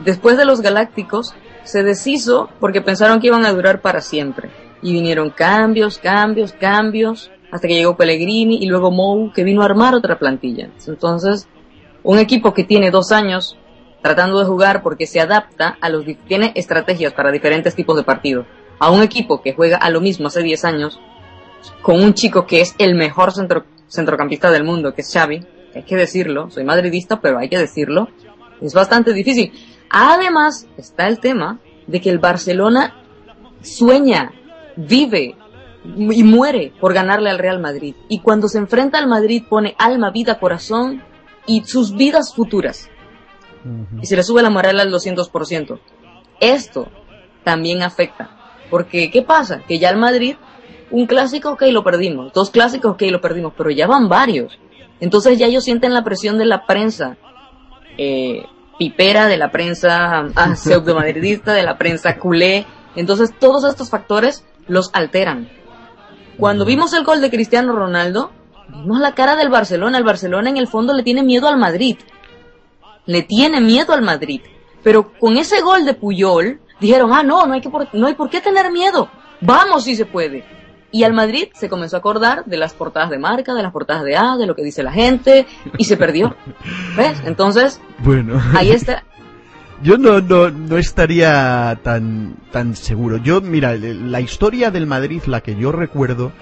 después 0.00 0.36
de 0.36 0.44
los 0.44 0.60
Galácticos, 0.60 1.34
se 1.62 1.82
deshizo 1.82 2.50
porque 2.60 2.82
pensaron 2.82 3.20
que 3.20 3.28
iban 3.28 3.46
a 3.46 3.52
durar 3.52 3.80
para 3.80 4.00
siempre. 4.00 4.50
Y 4.82 4.92
vinieron 4.92 5.30
cambios, 5.30 5.98
cambios, 5.98 6.52
cambios, 6.52 7.30
hasta 7.50 7.68
que 7.68 7.74
llegó 7.74 7.96
Pellegrini 7.96 8.58
y 8.62 8.66
luego 8.66 8.90
Mou, 8.90 9.32
que 9.32 9.44
vino 9.44 9.62
a 9.62 9.64
armar 9.64 9.94
otra 9.94 10.18
plantilla. 10.18 10.68
Entonces, 10.86 11.48
un 12.04 12.18
equipo 12.18 12.54
que 12.54 12.62
tiene 12.62 12.90
dos 12.90 13.10
años 13.10 13.56
tratando 14.02 14.38
de 14.38 14.44
jugar 14.44 14.82
porque 14.82 15.06
se 15.06 15.18
adapta 15.18 15.78
a 15.80 15.88
los 15.88 16.04
tiene 16.28 16.52
estrategias 16.54 17.14
para 17.14 17.32
diferentes 17.32 17.74
tipos 17.74 17.96
de 17.96 18.04
partidos. 18.04 18.46
A 18.78 18.90
un 18.90 19.02
equipo 19.02 19.40
que 19.40 19.54
juega 19.54 19.78
a 19.78 19.88
lo 19.88 20.00
mismo 20.00 20.28
hace 20.28 20.42
10 20.42 20.64
años, 20.66 21.00
con 21.80 22.02
un 22.02 22.12
chico 22.12 22.46
que 22.46 22.60
es 22.60 22.74
el 22.78 22.94
mejor 22.94 23.32
centro, 23.32 23.64
centrocampista 23.88 24.50
del 24.50 24.62
mundo, 24.62 24.94
que 24.94 25.00
es 25.00 25.10
Xavi, 25.10 25.46
hay 25.74 25.82
que 25.84 25.96
decirlo, 25.96 26.50
soy 26.50 26.64
madridista, 26.64 27.20
pero 27.20 27.38
hay 27.38 27.48
que 27.48 27.58
decirlo, 27.58 28.08
es 28.60 28.74
bastante 28.74 29.14
difícil. 29.14 29.52
Además, 29.88 30.66
está 30.76 31.08
el 31.08 31.18
tema 31.18 31.60
de 31.86 32.00
que 32.02 32.10
el 32.10 32.18
Barcelona 32.18 32.94
sueña, 33.62 34.32
vive 34.76 35.36
y 35.84 36.22
muere 36.24 36.72
por 36.78 36.92
ganarle 36.92 37.30
al 37.30 37.38
Real 37.38 37.60
Madrid. 37.60 37.94
Y 38.08 38.20
cuando 38.20 38.48
se 38.48 38.58
enfrenta 38.58 38.98
al 38.98 39.06
Madrid 39.06 39.44
pone 39.48 39.74
alma, 39.78 40.10
vida, 40.10 40.38
corazón 40.38 41.02
y 41.46 41.64
sus 41.64 41.94
vidas 41.94 42.34
futuras 42.34 42.90
y 44.00 44.06
se 44.06 44.16
le 44.16 44.22
sube 44.22 44.42
la 44.42 44.50
moral 44.50 44.78
al 44.80 44.92
200%. 44.92 45.78
Esto 46.40 46.88
también 47.44 47.82
afecta. 47.82 48.30
Porque, 48.70 49.10
¿qué 49.10 49.22
pasa? 49.22 49.60
Que 49.66 49.78
ya 49.78 49.90
el 49.90 49.96
Madrid, 49.96 50.36
un 50.90 51.06
clásico, 51.06 51.52
ok, 51.52 51.62
lo 51.70 51.82
perdimos. 51.82 52.32
Dos 52.32 52.50
clásicos, 52.50 52.92
ok, 52.92 53.02
lo 53.10 53.20
perdimos. 53.20 53.54
Pero 53.56 53.70
ya 53.70 53.86
van 53.86 54.08
varios. 54.08 54.58
Entonces 55.00 55.38
ya 55.38 55.46
ellos 55.46 55.64
sienten 55.64 55.94
la 55.94 56.04
presión 56.04 56.38
de 56.38 56.44
la 56.44 56.66
prensa. 56.66 57.16
Eh, 57.96 58.44
pipera, 58.78 59.28
de 59.28 59.36
la 59.36 59.50
prensa 59.50 60.26
ah, 60.34 60.56
pseudo-madridista, 60.56 61.54
de 61.54 61.62
la 61.62 61.78
prensa 61.78 62.18
culé. 62.18 62.66
Entonces 62.96 63.32
todos 63.38 63.64
estos 63.64 63.88
factores 63.88 64.44
los 64.66 64.90
alteran. 64.92 65.48
Cuando 66.36 66.64
vimos 66.64 66.92
el 66.92 67.04
gol 67.04 67.20
de 67.20 67.30
Cristiano 67.30 67.74
Ronaldo, 67.74 68.32
vimos 68.68 69.00
la 69.00 69.14
cara 69.14 69.36
del 69.36 69.48
Barcelona. 69.48 69.98
El 69.98 70.04
Barcelona 70.04 70.50
en 70.50 70.56
el 70.56 70.68
fondo 70.68 70.92
le 70.92 71.02
tiene 71.02 71.22
miedo 71.22 71.48
al 71.48 71.58
Madrid 71.58 71.96
le 73.06 73.22
tiene 73.22 73.60
miedo 73.60 73.92
al 73.92 74.02
Madrid. 74.02 74.40
Pero 74.82 75.12
con 75.18 75.36
ese 75.36 75.60
gol 75.62 75.84
de 75.84 75.94
Puyol, 75.94 76.60
dijeron, 76.80 77.12
ah, 77.12 77.22
no, 77.22 77.46
no 77.46 77.54
hay, 77.54 77.60
que 77.60 77.70
no 77.92 78.06
hay 78.06 78.14
por 78.14 78.28
qué 78.28 78.40
tener 78.40 78.70
miedo. 78.70 79.08
Vamos 79.40 79.84
si 79.84 79.96
se 79.96 80.06
puede. 80.06 80.44
Y 80.90 81.02
al 81.02 81.12
Madrid 81.12 81.48
se 81.54 81.68
comenzó 81.68 81.96
a 81.96 81.98
acordar 81.98 82.44
de 82.44 82.56
las 82.56 82.74
portadas 82.74 83.10
de 83.10 83.18
marca, 83.18 83.54
de 83.54 83.62
las 83.62 83.72
portadas 83.72 84.04
de 84.04 84.16
A, 84.16 84.36
de 84.36 84.46
lo 84.46 84.54
que 84.54 84.62
dice 84.62 84.82
la 84.82 84.92
gente, 84.92 85.46
y 85.76 85.84
se 85.84 85.96
perdió. 85.96 86.36
¿Ves? 86.96 87.20
Entonces, 87.24 87.80
bueno. 87.98 88.40
ahí 88.54 88.70
está. 88.70 89.04
Yo 89.82 89.98
no, 89.98 90.20
no, 90.20 90.50
no 90.50 90.78
estaría 90.78 91.78
tan, 91.82 92.36
tan 92.52 92.76
seguro. 92.76 93.16
Yo, 93.16 93.40
mira, 93.40 93.74
la 93.74 94.20
historia 94.20 94.70
del 94.70 94.86
Madrid, 94.86 95.22
la 95.26 95.40
que 95.40 95.56
yo 95.56 95.72
recuerdo, 95.72 96.32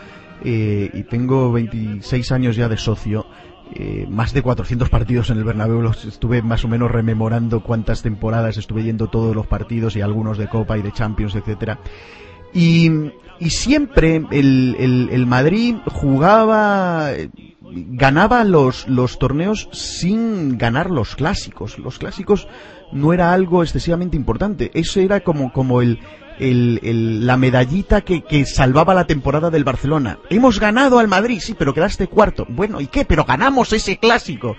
eh, 0.44 0.90
y 0.92 1.02
tengo 1.04 1.52
26 1.52 2.32
años 2.32 2.56
ya 2.56 2.68
de 2.68 2.76
socio, 2.76 3.26
eh, 3.74 4.06
más 4.08 4.32
de 4.32 4.42
400 4.42 4.90
partidos 4.90 5.30
en 5.30 5.38
el 5.38 5.44
Bernabéu, 5.44 5.90
estuve 5.90 6.42
más 6.42 6.64
o 6.64 6.68
menos 6.68 6.90
rememorando 6.90 7.62
cuántas 7.62 8.02
temporadas 8.02 8.56
estuve 8.58 8.82
yendo 8.82 9.08
todos 9.08 9.34
los 9.34 9.46
partidos 9.46 9.96
y 9.96 10.02
algunos 10.02 10.36
de 10.36 10.48
Copa 10.48 10.76
y 10.76 10.82
de 10.82 10.92
Champions, 10.92 11.34
etcétera. 11.34 11.78
Y, 12.52 12.90
siempre 13.48 14.22
el, 14.30 15.24
Madrid 15.26 15.76
jugaba, 15.86 17.10
ganaba 17.60 18.44
los, 18.44 18.86
los 18.88 19.18
torneos 19.18 19.68
sin 19.72 20.58
ganar 20.58 20.90
los 20.90 21.16
clásicos. 21.16 21.78
Los 21.78 21.98
clásicos 21.98 22.46
no 22.92 23.14
era 23.14 23.32
algo 23.32 23.62
excesivamente 23.62 24.16
importante. 24.16 24.70
Eso 24.74 25.00
era 25.00 25.20
como, 25.20 25.50
como 25.52 25.80
el, 25.80 25.98
el, 26.38 27.26
la 27.26 27.36
medallita 27.36 28.00
que, 28.00 28.22
que, 28.22 28.46
salvaba 28.46 28.94
la 28.94 29.06
temporada 29.06 29.50
del 29.50 29.64
Barcelona. 29.64 30.18
Hemos 30.30 30.60
ganado 30.60 30.98
al 30.98 31.08
Madrid, 31.08 31.40
sí, 31.40 31.54
pero 31.58 31.74
quedaste 31.74 32.06
cuarto. 32.06 32.46
Bueno, 32.48 32.80
¿y 32.80 32.86
qué? 32.86 33.04
Pero 33.04 33.24
ganamos 33.24 33.72
ese 33.72 33.98
clásico. 33.98 34.56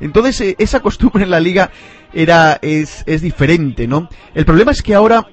Entonces, 0.00 0.40
eh, 0.40 0.56
esa 0.58 0.80
costumbre 0.80 1.24
en 1.24 1.30
la 1.30 1.40
liga 1.40 1.70
era, 2.12 2.58
es, 2.62 3.02
es 3.06 3.22
diferente, 3.22 3.86
¿no? 3.86 4.08
El 4.34 4.44
problema 4.44 4.72
es 4.72 4.82
que 4.82 4.94
ahora 4.94 5.26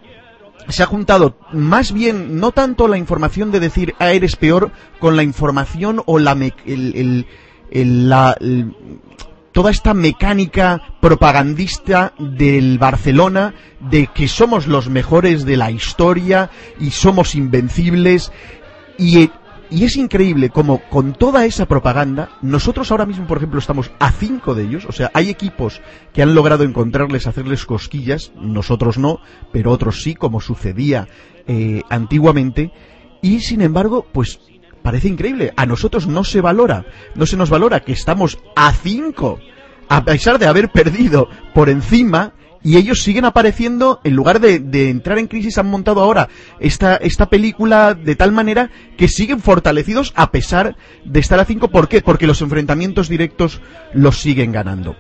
se 0.70 0.84
ha 0.84 0.86
juntado 0.86 1.38
más 1.52 1.92
bien, 1.92 2.40
no 2.40 2.52
tanto 2.52 2.88
la 2.88 2.98
información 2.98 3.52
de 3.52 3.60
decir, 3.60 3.96
ah, 4.00 4.12
eres 4.12 4.36
peor, 4.36 4.72
con 5.00 5.16
la 5.16 5.24
información 5.24 6.02
o 6.06 6.20
la, 6.20 6.32
el, 6.66 7.26
el, 7.72 8.10
la, 8.10 8.38
toda 9.54 9.72
esta 9.72 9.94
mecánica 9.94 10.82
propagandista 11.00 12.14
del 12.18 12.80
Barcelona 12.80 13.54
de 13.80 14.08
que 14.08 14.28
somos 14.28 14.68
los 14.68 14.90
mejores 14.90 15.46
de 15.46 15.56
la 15.56 15.72
historia 15.72 16.50
y 16.80 16.90
somos 16.90 17.36
invencibles 17.36 18.32
y, 18.98 19.30
y 19.70 19.86
es 19.86 19.96
increíble 19.96 20.50
como 20.50 20.82
con 20.90 21.14
toda 21.14 21.46
esa 21.46 21.68
propaganda 21.68 22.30
nosotros 22.42 22.92
ahora 22.92 23.06
mismo 23.06 23.28
por 23.28 23.38
ejemplo 23.38 23.60
estamos 23.60 23.92
a 24.00 24.12
cinco 24.12 24.56
de 24.56 24.64
ellos 24.64 24.86
o 24.86 24.92
sea 24.92 25.12
hay 25.14 25.30
equipos 25.30 25.82
que 26.14 26.24
han 26.24 26.36
logrado 26.36 26.64
encontrarles 26.64 27.28
hacerles 27.28 27.66
cosquillas 27.66 28.32
nosotros 28.36 28.98
no 28.98 29.20
pero 29.52 29.72
otros 29.72 30.02
sí 30.02 30.16
como 30.16 30.42
sucedía 30.42 31.08
eh, 31.48 31.84
antiguamente 31.90 32.72
y 33.22 33.40
sin 33.42 33.62
embargo 33.62 34.06
pues 34.12 34.40
parece 34.84 35.08
increíble. 35.08 35.54
A 35.56 35.66
nosotros 35.66 36.06
no 36.06 36.24
se 36.24 36.42
valora, 36.42 36.86
no 37.16 37.26
se 37.26 37.38
nos 37.38 37.50
valora 37.50 37.80
que 37.80 37.94
estamos 37.94 38.38
a 38.56 38.72
5, 38.72 39.40
a 39.90 40.06
pesar 40.06 40.38
de 40.38 40.46
haber 40.46 40.70
perdido 40.70 41.30
por 41.54 41.70
encima, 41.70 42.34
y 42.64 42.78
ellos 42.78 43.04
siguen 43.04 43.26
apareciendo, 43.26 44.00
en 44.06 44.16
lugar 44.16 44.40
de, 44.40 44.90
entrar 44.90 45.18
en 45.18 45.28
crisis, 45.28 45.58
han 45.58 45.68
montado 45.68 46.02
ahora 46.02 46.30
esta, 46.60 46.96
esta 46.96 47.26
película 47.26 47.94
de 47.94 48.16
tal 48.16 48.32
manera 48.32 48.70
que 48.98 49.10
siguen 49.10 49.42
fortalecidos 49.42 50.14
a 50.16 50.32
pesar 50.32 50.78
de 51.04 51.20
estar 51.20 51.40
a 51.40 51.46
5. 51.46 51.68
¿Por 51.68 51.90
qué? 51.90 52.02
Porque 52.02 52.28
los 52.28 52.42
enfrentamientos 52.42 53.10
directos 53.10 53.62
los 53.94 54.22
siguen 54.22 54.54
ganando. 54.54 54.96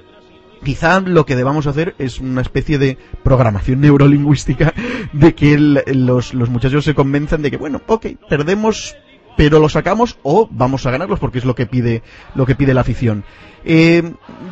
Quizá 0.63 0.99
lo 0.99 1.25
que 1.25 1.35
debamos 1.35 1.67
hacer 1.67 1.95
es 1.99 2.19
una 2.19 2.41
especie 2.41 2.77
de 2.77 2.97
programación 3.23 3.81
neurolingüística 3.81 4.73
de 5.13 5.33
que 5.33 5.57
los, 5.57 6.33
los 6.33 6.49
muchachos 6.49 6.83
se 6.83 6.93
convenzan 6.93 7.41
de 7.41 7.51
que, 7.51 7.57
bueno, 7.57 7.81
ok, 7.87 8.07
perdemos 8.29 8.95
pero 9.37 9.59
lo 9.59 9.69
sacamos 9.69 10.17
o 10.23 10.47
vamos 10.51 10.85
a 10.85 10.91
ganarlos 10.91 11.19
porque 11.19 11.39
es 11.39 11.45
lo 11.45 11.55
que 11.55 11.65
pide 11.65 12.03
lo 12.35 12.45
que 12.45 12.55
pide 12.55 12.73
la 12.73 12.81
afición. 12.81 13.23
Eh, 13.65 14.03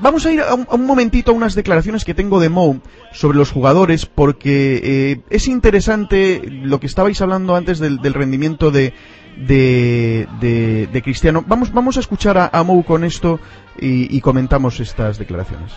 vamos 0.02 0.26
a 0.26 0.32
ir 0.32 0.42
a 0.42 0.54
un, 0.54 0.86
momentito 0.86 1.32
a 1.32 1.36
unas 1.36 1.54
declaraciones 1.54 2.06
que 2.06 2.14
tengo 2.14 2.40
de 2.40 2.50
Mou 2.50 2.80
sobre 3.12 3.38
los 3.38 3.52
jugadores 3.52 4.06
porque 4.06 4.80
eh, 4.84 5.22
es 5.30 5.48
interesante 5.48 6.42
lo 6.50 6.80
que 6.80 6.88
estabais 6.88 7.22
hablando 7.22 7.56
antes 7.56 7.80
del, 7.80 8.00
rendimiento 8.14 8.72
de, 8.72 8.94
de, 9.38 11.02
Cristiano. 11.04 11.44
Vamos, 11.46 11.74
vamos 11.74 11.98
a 11.98 12.00
escuchar 12.00 12.38
a, 12.38 12.50
a 12.54 12.64
Mou 12.64 12.84
con 12.84 13.04
esto 13.04 13.40
y, 13.80 14.16
y 14.16 14.22
comentamos 14.22 14.80
estas 14.80 15.18
declaraciones. 15.18 15.74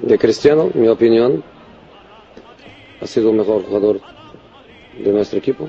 De 0.00 0.18
Cristiano, 0.18 0.70
mi 0.74 0.88
opinión, 0.88 1.42
ha 3.00 3.06
sido 3.06 3.30
el 3.30 3.36
mejor 3.36 3.64
jugador 3.64 4.00
de 5.02 5.12
nuestro 5.12 5.38
equipo. 5.38 5.68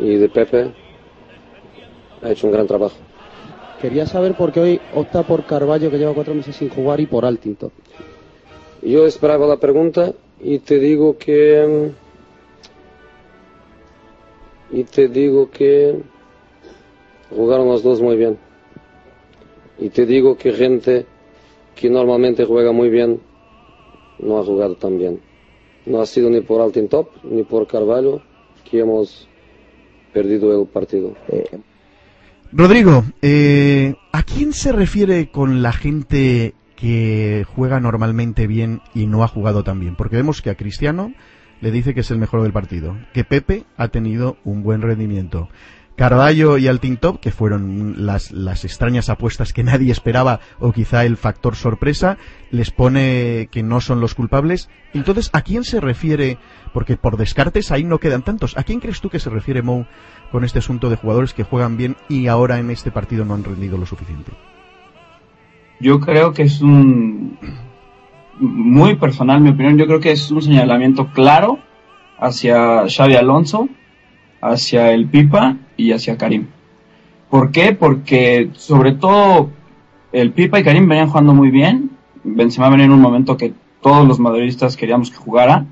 Y 0.00 0.16
de 0.16 0.28
Pepe, 0.28 0.72
ha 2.22 2.30
hecho 2.30 2.46
un 2.46 2.52
gran 2.52 2.66
trabajo. 2.66 2.96
Quería 3.80 4.06
saber 4.06 4.34
por 4.34 4.52
qué 4.52 4.60
hoy 4.60 4.80
opta 4.94 5.22
por 5.22 5.44
Carballo, 5.44 5.90
que 5.90 5.98
lleva 5.98 6.14
cuatro 6.14 6.34
meses 6.34 6.56
sin 6.56 6.68
jugar, 6.68 7.00
y 7.00 7.06
por 7.06 7.24
Altinto. 7.24 7.70
Yo 8.82 9.06
esperaba 9.06 9.46
la 9.46 9.58
pregunta 9.58 10.12
y 10.40 10.58
te 10.58 10.78
digo 10.78 11.16
que. 11.16 11.92
Y 14.70 14.84
te 14.84 15.08
digo 15.08 15.50
que. 15.50 15.96
Jugaron 17.30 17.68
los 17.68 17.82
dos 17.82 18.00
muy 18.00 18.16
bien. 18.16 18.38
Y 19.78 19.90
te 19.90 20.06
digo 20.06 20.36
que 20.36 20.52
gente 20.52 21.06
que 21.76 21.88
normalmente 21.88 22.44
juega 22.44 22.72
muy 22.72 22.88
bien 22.88 23.20
no 24.18 24.38
ha 24.38 24.44
jugado 24.44 24.74
tan 24.74 24.98
bien. 24.98 25.20
No 25.86 26.00
ha 26.00 26.06
sido 26.06 26.30
ni 26.30 26.40
por 26.40 26.60
Altintop 26.60 27.08
ni 27.22 27.44
por 27.44 27.66
Carvalho 27.66 28.20
que 28.68 28.80
hemos 28.80 29.28
perdido 30.12 30.60
el 30.60 30.66
partido. 30.66 31.12
Eh, 31.28 31.44
Rodrigo, 32.52 33.04
eh, 33.20 33.94
¿a 34.12 34.22
quién 34.22 34.54
se 34.54 34.72
refiere 34.72 35.30
con 35.30 35.62
la 35.62 35.72
gente 35.72 36.54
que 36.76 37.44
juega 37.54 37.78
normalmente 37.78 38.46
bien 38.46 38.80
y 38.94 39.06
no 39.06 39.22
ha 39.22 39.28
jugado 39.28 39.64
tan 39.64 39.80
bien? 39.80 39.96
Porque 39.96 40.16
vemos 40.16 40.40
que 40.40 40.48
a 40.48 40.54
Cristiano 40.54 41.12
le 41.60 41.70
dice 41.70 41.92
que 41.92 42.00
es 42.00 42.10
el 42.10 42.18
mejor 42.18 42.42
del 42.42 42.52
partido, 42.52 42.96
que 43.12 43.24
Pepe 43.24 43.64
ha 43.76 43.88
tenido 43.88 44.38
un 44.44 44.62
buen 44.62 44.80
rendimiento. 44.80 45.50
Carballo 45.98 46.58
y 46.58 46.68
Altintop, 46.68 47.18
que 47.18 47.32
fueron 47.32 48.06
las, 48.06 48.30
las 48.30 48.64
extrañas 48.64 49.08
apuestas 49.08 49.52
que 49.52 49.64
nadie 49.64 49.90
esperaba, 49.90 50.38
o 50.60 50.72
quizá 50.72 51.04
el 51.04 51.16
factor 51.16 51.56
sorpresa, 51.56 52.18
les 52.52 52.70
pone 52.70 53.48
que 53.50 53.64
no 53.64 53.80
son 53.80 54.00
los 54.00 54.14
culpables. 54.14 54.70
Entonces, 54.94 55.28
¿a 55.32 55.42
quién 55.42 55.64
se 55.64 55.80
refiere? 55.80 56.38
Porque 56.72 56.96
por 56.96 57.16
descartes 57.16 57.72
ahí 57.72 57.82
no 57.82 57.98
quedan 57.98 58.22
tantos. 58.22 58.56
¿A 58.56 58.62
quién 58.62 58.78
crees 58.78 59.00
tú 59.00 59.10
que 59.10 59.18
se 59.18 59.28
refiere 59.28 59.60
Mou 59.60 59.86
con 60.30 60.44
este 60.44 60.58
asunto 60.58 60.90
de 60.90 60.96
jugadores 60.96 61.34
que 61.34 61.44
juegan 61.44 61.76
bien 61.76 61.96
y 62.08 62.26
ahora 62.26 62.58
en 62.58 62.70
este 62.70 62.90
partido 62.90 63.24
no 63.24 63.34
han 63.34 63.44
rendido 63.44 63.78
lo 63.78 63.86
suficiente? 63.86 64.32
Yo 65.80 66.00
creo 66.00 66.32
que 66.32 66.42
es 66.42 66.60
un 66.60 67.38
muy 68.40 68.96
personal 68.96 69.40
mi 69.40 69.50
opinión, 69.50 69.78
yo 69.78 69.86
creo 69.86 70.00
que 70.00 70.12
es 70.12 70.30
un 70.30 70.42
señalamiento 70.42 71.08
claro 71.12 71.58
hacia 72.18 72.88
Xavi 72.88 73.14
Alonso, 73.14 73.68
hacia 74.40 74.92
el 74.92 75.06
Pipa 75.06 75.56
y 75.76 75.92
hacia 75.92 76.16
Karim. 76.16 76.46
¿Por 77.30 77.50
qué? 77.50 77.72
Porque 77.72 78.50
sobre 78.54 78.92
todo 78.92 79.50
el 80.12 80.32
Pipa 80.32 80.58
y 80.58 80.64
Karim 80.64 80.88
venían 80.88 81.08
jugando 81.08 81.34
muy 81.34 81.50
bien. 81.50 81.90
Benzema 82.24 82.70
venía 82.70 82.86
en 82.86 82.92
un 82.92 83.00
momento 83.00 83.36
que 83.36 83.52
todos 83.80 84.06
los 84.06 84.18
madridistas 84.18 84.76
queríamos 84.76 85.10
que 85.10 85.16
jugara. 85.16 85.66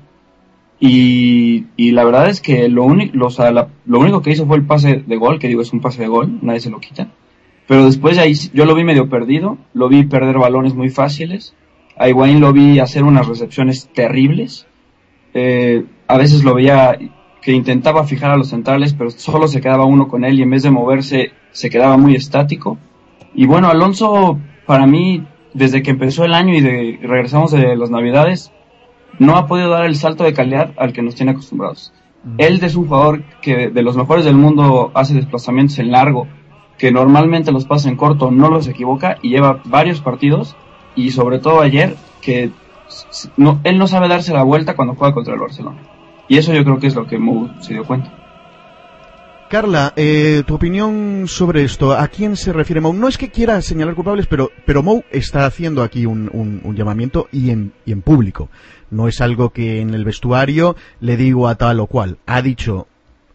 Y, 0.79 1.91
la 1.91 2.03
verdad 2.03 2.29
es 2.29 2.41
que 2.41 2.69
lo 2.69 2.83
único 2.83 4.21
que 4.21 4.31
hizo 4.31 4.45
fue 4.45 4.57
el 4.57 4.65
pase 4.65 5.03
de 5.05 5.15
gol, 5.17 5.39
que 5.39 5.47
digo 5.47 5.61
es 5.61 5.73
un 5.73 5.81
pase 5.81 6.01
de 6.01 6.07
gol, 6.07 6.39
nadie 6.41 6.59
se 6.59 6.69
lo 6.69 6.79
quita. 6.79 7.07
Pero 7.67 7.85
después 7.85 8.15
de 8.15 8.23
ahí 8.23 8.33
yo 8.53 8.65
lo 8.65 8.75
vi 8.75 8.83
medio 8.83 9.09
perdido, 9.09 9.57
lo 9.73 9.89
vi 9.89 10.03
perder 10.03 10.37
balones 10.37 10.73
muy 10.73 10.89
fáciles. 10.89 11.53
A 11.97 12.07
Higuaín 12.07 12.39
lo 12.39 12.53
vi 12.53 12.79
hacer 12.79 13.03
unas 13.03 13.27
recepciones 13.27 13.89
terribles. 13.93 14.67
Eh, 15.33 15.83
a 16.07 16.17
veces 16.17 16.43
lo 16.43 16.53
veía 16.53 16.97
que 17.41 17.51
intentaba 17.51 18.05
fijar 18.05 18.31
a 18.31 18.37
los 18.37 18.49
centrales, 18.49 18.93
pero 18.93 19.09
solo 19.09 19.47
se 19.47 19.61
quedaba 19.61 19.85
uno 19.85 20.07
con 20.07 20.23
él 20.23 20.39
y 20.39 20.43
en 20.43 20.49
vez 20.49 20.63
de 20.63 20.71
moverse 20.71 21.31
se 21.51 21.69
quedaba 21.69 21.97
muy 21.97 22.15
estático. 22.15 22.77
Y 23.33 23.45
bueno, 23.45 23.67
Alonso, 23.67 24.39
para 24.65 24.87
mí, 24.87 25.25
desde 25.53 25.81
que 25.81 25.91
empezó 25.91 26.23
el 26.23 26.33
año 26.33 26.53
y 26.53 26.61
de, 26.61 26.99
regresamos 27.01 27.51
de 27.51 27.75
las 27.75 27.89
Navidades, 27.89 28.51
no 29.19 29.37
ha 29.37 29.47
podido 29.47 29.69
dar 29.69 29.85
el 29.85 29.95
salto 29.95 30.23
de 30.23 30.33
calidad 30.33 30.73
al 30.77 30.93
que 30.93 31.01
nos 31.01 31.15
tiene 31.15 31.31
acostumbrados. 31.31 31.93
Él 32.37 32.59
es 32.61 32.75
un 32.75 32.87
jugador 32.87 33.23
que 33.41 33.69
de 33.69 33.81
los 33.81 33.95
mejores 33.95 34.25
del 34.25 34.35
mundo 34.35 34.91
hace 34.93 35.13
desplazamientos 35.13 35.79
en 35.79 35.91
largo, 35.91 36.27
que 36.77 36.91
normalmente 36.91 37.51
los 37.51 37.65
pasa 37.65 37.89
en 37.89 37.95
corto, 37.95 38.31
no 38.31 38.49
los 38.49 38.67
equivoca 38.67 39.17
y 39.21 39.29
lleva 39.29 39.61
varios 39.65 40.01
partidos 40.01 40.55
y 40.95 41.11
sobre 41.11 41.39
todo 41.39 41.61
ayer 41.61 41.95
que 42.21 42.51
no, 43.37 43.59
él 43.63 43.77
no 43.77 43.87
sabe 43.87 44.07
darse 44.07 44.33
la 44.33 44.43
vuelta 44.43 44.75
cuando 44.75 44.95
juega 44.95 45.13
contra 45.13 45.33
el 45.33 45.39
Barcelona. 45.39 45.77
Y 46.27 46.37
eso 46.37 46.53
yo 46.53 46.63
creo 46.63 46.79
que 46.79 46.87
es 46.87 46.95
lo 46.95 47.07
que 47.07 47.17
Mou 47.17 47.49
se 47.61 47.73
dio 47.73 47.85
cuenta. 47.85 48.13
Carla, 49.49 49.93
eh, 49.95 50.43
tu 50.45 50.55
opinión 50.55 51.23
sobre 51.27 51.63
esto. 51.63 51.93
¿A 51.93 52.09
quién 52.09 52.35
se 52.35 52.51
refiere 52.51 52.81
Mou? 52.81 52.91
No 52.91 53.07
es 53.07 53.17
que 53.17 53.29
quiera 53.29 53.61
señalar 53.61 53.95
culpables, 53.95 54.27
pero, 54.27 54.51
pero 54.65 54.83
Mou 54.83 55.05
está 55.09 55.45
haciendo 55.45 55.83
aquí 55.83 56.05
un, 56.05 56.29
un, 56.33 56.75
llamamiento 56.75 57.29
y 57.31 57.49
en, 57.51 57.71
y 57.85 57.93
en 57.93 58.01
público. 58.01 58.49
No 58.89 59.07
es 59.07 59.21
algo 59.21 59.49
que 59.49 59.81
en 59.81 59.93
el 59.93 60.05
vestuario 60.05 60.75
le 60.99 61.17
digo 61.17 61.47
a 61.47 61.55
tal 61.55 61.79
o 61.79 61.87
cual. 61.87 62.17
Ha 62.25 62.41
dicho, 62.41 62.87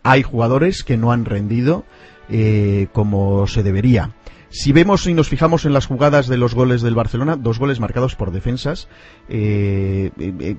hay 0.03 0.23
jugadores 0.23 0.83
que 0.83 0.97
no 0.97 1.13
han 1.13 1.25
rendido 1.25 1.85
eh, 2.29 2.89
como 2.93 3.47
se 3.47 3.63
debería. 3.63 4.11
Si 4.51 4.73
vemos 4.73 5.07
y 5.07 5.15
nos 5.15 5.29
fijamos 5.29 5.65
en 5.65 5.73
las 5.73 5.87
jugadas 5.87 6.27
de 6.29 6.37
los 6.37 6.55
goles 6.55 6.83
del 6.83 6.95
Barcelona, 6.95 7.37
dos 7.37 7.59
goles 7.59 7.81
marcados 7.81 8.17
por 8.17 8.33
defensas, 8.33 8.87
eh, 9.31 10.11
eh, 10.19 10.57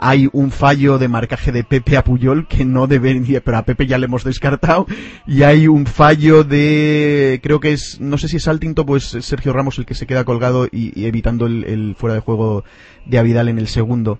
hay 0.00 0.28
un 0.32 0.50
fallo 0.50 0.98
de 0.98 1.08
marcaje 1.08 1.52
de 1.52 1.64
Pepe 1.64 1.96
a 1.96 2.04
Puyol 2.04 2.46
que 2.48 2.64
no 2.64 2.86
debería, 2.86 3.40
pero 3.40 3.58
a 3.58 3.62
Pepe 3.62 3.86
ya 3.86 3.98
le 3.98 4.06
hemos 4.06 4.24
descartado, 4.24 4.86
y 5.26 5.42
hay 5.42 5.68
un 5.68 5.86
fallo 5.86 6.44
de, 6.44 7.40
creo 7.42 7.60
que 7.60 7.72
es, 7.72 8.00
no 8.00 8.18
sé 8.18 8.28
si 8.28 8.36
es 8.36 8.48
Altinto, 8.48 8.86
pues 8.86 9.04
Sergio 9.20 9.52
Ramos 9.52 9.78
el 9.78 9.86
que 9.86 9.94
se 9.94 10.06
queda 10.06 10.24
colgado 10.24 10.66
y, 10.70 11.06
evitando 11.06 11.46
el, 11.46 11.94
fuera 11.96 12.14
de 12.14 12.20
juego 12.20 12.64
de 13.04 13.18
Avidal 13.18 13.48
en 13.48 13.58
el 13.58 13.68
segundo. 13.68 14.18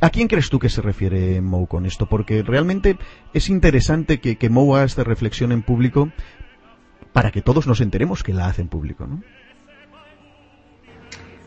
¿A 0.00 0.10
quién 0.10 0.26
crees 0.26 0.48
tú 0.48 0.58
que 0.58 0.68
se 0.68 0.82
refiere 0.82 1.40
Mou 1.40 1.66
con 1.66 1.86
esto? 1.86 2.06
Porque 2.06 2.42
realmente 2.42 2.96
es 3.34 3.48
interesante 3.48 4.20
que, 4.20 4.36
que 4.36 4.48
Mou 4.48 4.74
haga 4.74 4.84
esta 4.84 5.04
reflexión 5.04 5.52
en 5.52 5.62
público 5.62 6.10
para 7.12 7.30
que 7.30 7.42
todos 7.42 7.66
nos 7.66 7.80
enteremos 7.80 8.22
que 8.22 8.32
la 8.32 8.46
hace 8.46 8.62
en 8.62 8.68
público, 8.68 9.06
¿no? 9.06 9.22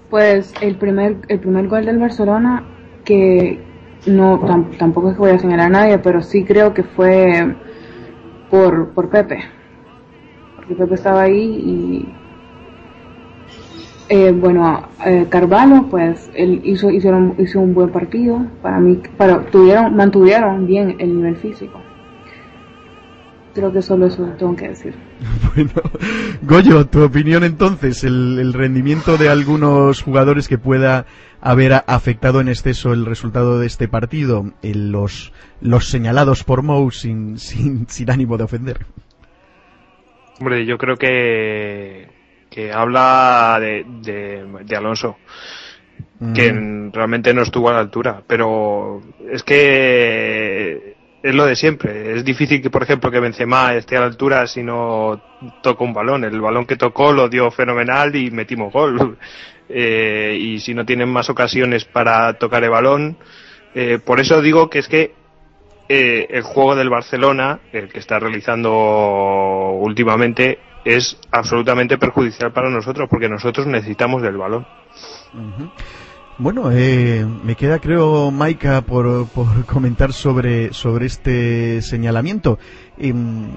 Pues 0.09 0.53
el 0.61 0.77
primer, 0.77 1.17
el 1.27 1.39
primer 1.39 1.67
gol 1.67 1.85
del 1.85 1.97
Barcelona 1.97 2.63
que 3.05 3.59
no 4.07 4.39
tampoco 4.77 5.09
es 5.09 5.13
que 5.15 5.19
voy 5.19 5.31
a 5.31 5.39
señalar 5.39 5.67
a 5.67 5.69
nadie, 5.69 5.97
pero 5.99 6.21
sí 6.21 6.43
creo 6.43 6.73
que 6.73 6.83
fue 6.83 7.55
por, 8.49 8.89
por 8.89 9.09
Pepe. 9.09 9.43
Porque 10.55 10.75
Pepe 10.75 10.95
estaba 10.95 11.21
ahí 11.21 11.39
y 11.39 12.15
eh, 14.07 14.31
bueno, 14.31 14.87
eh, 15.03 15.25
Carvalho, 15.29 15.87
pues 15.89 16.29
él 16.35 16.61
hizo, 16.63 16.91
hicieron, 16.91 17.35
hizo 17.39 17.59
un 17.59 17.73
buen 17.73 17.89
partido. 17.89 18.45
Para 18.61 18.79
mí, 18.79 18.99
para, 19.17 19.43
tuvieron, 19.47 19.95
mantuvieron 19.95 20.67
bien 20.67 20.95
el 20.99 21.15
nivel 21.15 21.37
físico. 21.37 21.81
Creo 23.55 23.71
que 23.71 23.81
solo 23.81 24.07
eso 24.07 24.23
tengo 24.37 24.55
que 24.55 24.69
decir. 24.69 24.93
Bueno, 25.55 25.71
Goyo, 26.41 26.85
tu 26.87 27.01
opinión 27.01 27.45
entonces, 27.45 28.03
el, 28.03 28.37
el 28.39 28.53
rendimiento 28.53 29.15
de 29.15 29.29
algunos 29.29 30.01
jugadores 30.01 30.49
que 30.49 30.57
pueda 30.57 31.05
haber 31.41 31.73
afectado 31.87 32.41
en 32.41 32.47
exceso 32.47 32.93
el 32.93 33.05
resultado 33.05 33.59
de 33.59 33.67
este 33.67 33.87
partido, 33.87 34.53
en 34.61 34.91
los, 34.91 35.33
los 35.61 35.89
señalados 35.89 36.43
por 36.43 36.63
Mou 36.63 36.91
sin, 36.91 37.37
sin, 37.39 37.87
sin 37.87 38.11
ánimo 38.11 38.37
de 38.37 38.43
ofender. 38.43 38.85
Hombre, 40.39 40.65
yo 40.65 40.77
creo 40.77 40.97
que, 40.97 42.09
que 42.49 42.71
habla 42.73 43.57
de, 43.61 43.85
de, 44.63 44.75
Alonso, 44.75 45.17
que 46.33 46.51
mm. 46.51 46.91
realmente 46.91 47.33
no 47.33 47.41
estuvo 47.41 47.69
a 47.69 47.73
la 47.73 47.79
altura, 47.79 48.21
pero 48.27 49.01
es 49.31 49.43
que 49.43 50.95
es 51.25 51.33
lo 51.33 51.45
de 51.45 51.55
siempre. 51.55 52.15
Es 52.15 52.23
difícil 52.23 52.61
que, 52.61 52.69
por 52.69 52.83
ejemplo, 52.83 53.09
que 53.09 53.19
Benzema 53.19 53.73
esté 53.73 53.97
a 53.97 54.01
la 54.01 54.05
altura 54.05 54.45
si 54.45 54.61
no 54.61 55.19
toca 55.63 55.83
un 55.83 55.91
balón. 55.91 56.23
El 56.23 56.39
balón 56.39 56.67
que 56.67 56.75
tocó 56.75 57.11
lo 57.11 57.29
dio 57.29 57.49
fenomenal 57.49 58.15
y 58.15 58.29
metimos 58.29 58.71
gol. 58.71 59.17
Eh, 59.69 60.38
y 60.39 60.60
si 60.60 60.73
no 60.73 60.86
tienen 60.86 61.10
más 61.10 61.30
ocasiones 61.30 61.86
para 61.86 62.34
tocar 62.34 62.63
el 62.63 62.69
balón, 62.69 63.17
eh, 63.73 63.99
por 64.04 64.19
eso 64.19 64.41
digo 64.41 64.69
que 64.69 64.80
es 64.80 64.88
que 64.88 65.13
eh, 65.89 66.28
el 66.30 66.43
juego 66.43 66.75
del 66.75 66.89
Barcelona, 66.89 67.60
el 67.71 67.89
que 67.89 67.99
está 67.99 68.19
realizando 68.19 69.78
últimamente, 69.80 70.60
es 70.84 71.17
absolutamente 71.32 71.97
perjudicial 71.97 72.51
para 72.51 72.69
nosotros 72.69 73.08
porque 73.10 73.28
nosotros 73.28 73.67
necesitamos 73.67 74.21
del 74.21 74.38
balón. 74.38 74.65
Bueno, 76.38 76.69
eh, 76.71 77.25
me 77.43 77.56
queda, 77.56 77.80
creo, 77.80 78.30
Maika, 78.30 78.82
por, 78.82 79.28
por 79.30 79.65
comentar 79.65 80.12
sobre, 80.13 80.73
sobre 80.73 81.06
este 81.06 81.82
señalamiento. 81.82 82.60
Em, 82.97 83.51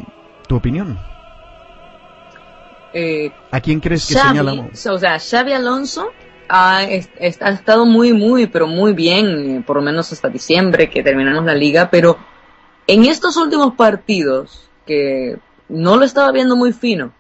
¿Tu 0.46 0.56
opinión? 0.56 0.98
Eh, 2.92 3.30
¿A 3.50 3.60
quién 3.60 3.80
crees 3.80 4.06
que 4.06 4.14
señalamos? 4.14 4.86
O 4.86 4.98
sea, 4.98 5.18
Xavi 5.18 5.52
Alonso 5.52 6.10
ha, 6.48 6.84
estado 6.84 7.84
muy, 7.84 8.12
muy, 8.12 8.46
pero 8.46 8.66
muy 8.66 8.92
bien, 8.92 9.62
por 9.66 9.76
lo 9.76 9.82
menos 9.82 10.12
hasta 10.12 10.28
diciembre 10.28 10.88
que 10.88 11.02
terminamos 11.02 11.44
la 11.44 11.54
liga, 11.54 11.90
pero 11.90 12.16
en 12.86 13.04
estos 13.04 13.36
últimos 13.36 13.74
partidos, 13.74 14.68
que 14.86 15.36
no 15.68 15.96
lo 15.96 16.04
estaba 16.04 16.32
viendo 16.32 16.56
muy 16.56 16.72
fino, 16.72 17.12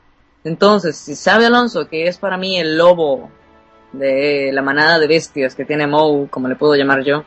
entonces, 0.44 0.96
si 0.96 1.14
Xavi 1.14 1.44
Alonso, 1.44 1.88
que 1.88 2.06
es 2.06 2.16
para 2.16 2.38
mí 2.38 2.58
el 2.58 2.78
lobo 2.78 3.30
de 3.92 4.50
la 4.52 4.62
manada 4.62 4.98
de 4.98 5.06
bestias 5.06 5.54
que 5.54 5.64
tiene 5.64 5.86
Mou, 5.86 6.28
como 6.28 6.48
le 6.48 6.56
puedo 6.56 6.74
llamar 6.74 7.04
yo, 7.04 7.24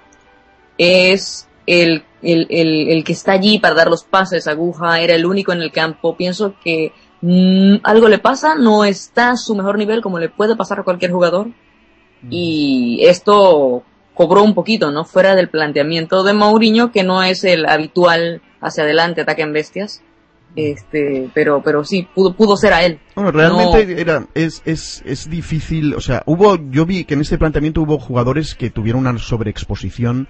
es 0.77 1.47
el, 1.67 2.03
el, 2.21 2.47
el, 2.49 3.03
que 3.03 3.13
está 3.13 3.33
allí 3.33 3.59
para 3.59 3.75
dar 3.75 3.89
los 3.89 4.03
pases, 4.03 4.47
aguja, 4.47 4.99
era 4.99 5.13
el 5.13 5.25
único 5.25 5.51
en 5.51 5.61
el 5.61 5.71
campo. 5.71 6.15
Pienso 6.15 6.55
que 6.63 6.93
mm, 7.21 7.75
algo 7.83 8.09
le 8.09 8.19
pasa, 8.19 8.55
no 8.55 8.85
está 8.85 9.31
a 9.31 9.37
su 9.37 9.55
mejor 9.55 9.77
nivel 9.77 10.01
como 10.01 10.19
le 10.19 10.29
puede 10.29 10.55
pasar 10.55 10.79
a 10.79 10.83
cualquier 10.83 11.11
jugador. 11.11 11.47
Y 12.29 12.99
esto 13.01 13.83
cobró 14.13 14.43
un 14.43 14.53
poquito, 14.53 14.91
¿no? 14.91 15.05
Fuera 15.05 15.35
del 15.35 15.49
planteamiento 15.49 16.23
de 16.23 16.33
Mourinho, 16.33 16.91
que 16.91 17.03
no 17.03 17.23
es 17.23 17.43
el 17.43 17.65
habitual 17.65 18.41
hacia 18.61 18.83
adelante 18.83 19.21
ataque 19.21 19.41
en 19.41 19.53
bestias. 19.53 20.03
Este 20.55 21.29
pero 21.33 21.61
pero 21.63 21.85
sí 21.85 22.07
pudo 22.13 22.33
pudo 22.33 22.57
ser 22.57 22.73
a 22.73 22.83
él. 22.83 22.99
Bueno, 23.15 23.31
realmente 23.31 24.01
era 24.01 24.27
es, 24.33 24.61
es, 24.65 25.01
es 25.05 25.29
difícil 25.29 25.95
o 25.95 26.01
sea 26.01 26.23
hubo 26.25 26.57
yo 26.69 26.85
vi 26.85 27.05
que 27.05 27.13
en 27.13 27.21
este 27.21 27.37
planteamiento 27.37 27.81
hubo 27.81 27.97
jugadores 27.99 28.53
que 28.53 28.69
tuvieron 28.69 29.07
una 29.07 29.17
sobreexposición 29.17 30.27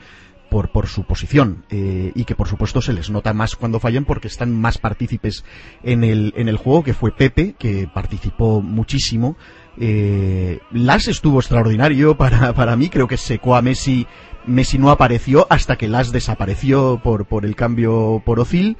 por, 0.51 0.69
por 0.69 0.87
su 0.87 1.05
posición 1.05 1.63
eh, 1.69 2.11
y 2.13 2.25
que 2.25 2.35
por 2.35 2.49
supuesto 2.49 2.81
se 2.81 2.91
les 2.91 3.09
nota 3.09 3.33
más 3.33 3.55
cuando 3.55 3.79
fallan 3.79 4.03
porque 4.03 4.27
están 4.27 4.51
más 4.51 4.77
partícipes 4.77 5.45
en 5.81 6.03
el, 6.03 6.33
en 6.35 6.49
el 6.49 6.57
juego, 6.57 6.83
que 6.83 6.93
fue 6.93 7.13
Pepe, 7.13 7.55
que 7.57 7.87
participó 7.91 8.61
muchísimo. 8.61 9.37
Eh, 9.79 10.59
Las 10.71 11.07
estuvo 11.07 11.39
extraordinario 11.39 12.17
para, 12.17 12.53
para 12.53 12.75
mí, 12.75 12.89
creo 12.89 13.07
que 13.07 13.15
secó 13.15 13.55
a 13.55 13.61
Messi 13.61 14.05
Messi 14.45 14.77
no 14.77 14.89
apareció 14.89 15.47
hasta 15.49 15.77
que 15.77 15.87
Las 15.87 16.11
desapareció 16.11 16.99
por, 17.01 17.25
por 17.25 17.45
el 17.45 17.55
cambio 17.55 18.21
por 18.25 18.39
Ozil. 18.39 18.75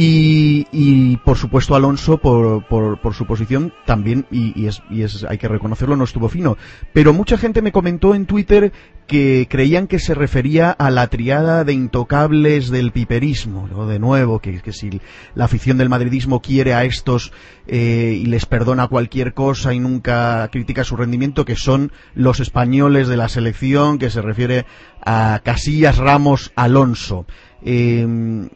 Y, 0.00 0.68
y, 0.70 1.16
por 1.16 1.36
supuesto 1.36 1.74
Alonso 1.74 2.18
por, 2.18 2.64
por, 2.68 3.00
por 3.00 3.14
su 3.14 3.26
posición 3.26 3.72
también 3.84 4.26
y, 4.30 4.52
y, 4.54 4.68
es, 4.68 4.80
y 4.90 5.02
es 5.02 5.24
hay 5.24 5.38
que 5.38 5.48
reconocerlo 5.48 5.96
no 5.96 6.04
estuvo 6.04 6.28
fino. 6.28 6.56
Pero 6.92 7.12
mucha 7.12 7.36
gente 7.36 7.62
me 7.62 7.72
comentó 7.72 8.14
en 8.14 8.26
Twitter 8.26 8.72
que 9.08 9.48
creían 9.50 9.88
que 9.88 9.98
se 9.98 10.14
refería 10.14 10.70
a 10.70 10.92
la 10.92 11.08
triada 11.08 11.64
de 11.64 11.72
intocables 11.72 12.70
del 12.70 12.92
piperismo 12.92 13.88
de 13.88 13.98
nuevo 13.98 14.38
que, 14.38 14.60
que 14.60 14.72
si 14.72 15.00
la 15.34 15.46
afición 15.46 15.78
del 15.78 15.88
madridismo 15.88 16.42
quiere 16.42 16.74
a 16.74 16.84
estos 16.84 17.32
eh, 17.66 18.16
y 18.22 18.26
les 18.26 18.46
perdona 18.46 18.86
cualquier 18.86 19.34
cosa 19.34 19.74
y 19.74 19.80
nunca 19.80 20.48
critica 20.52 20.84
su 20.84 20.94
rendimiento 20.94 21.44
que 21.44 21.56
son 21.56 21.90
los 22.14 22.38
españoles 22.38 23.08
de 23.08 23.16
la 23.16 23.28
selección 23.28 23.98
que 23.98 24.10
se 24.10 24.22
refiere 24.22 24.64
a 25.04 25.40
Casillas 25.42 25.98
Ramos 25.98 26.52
Alonso. 26.54 27.26
Eh, 27.62 28.48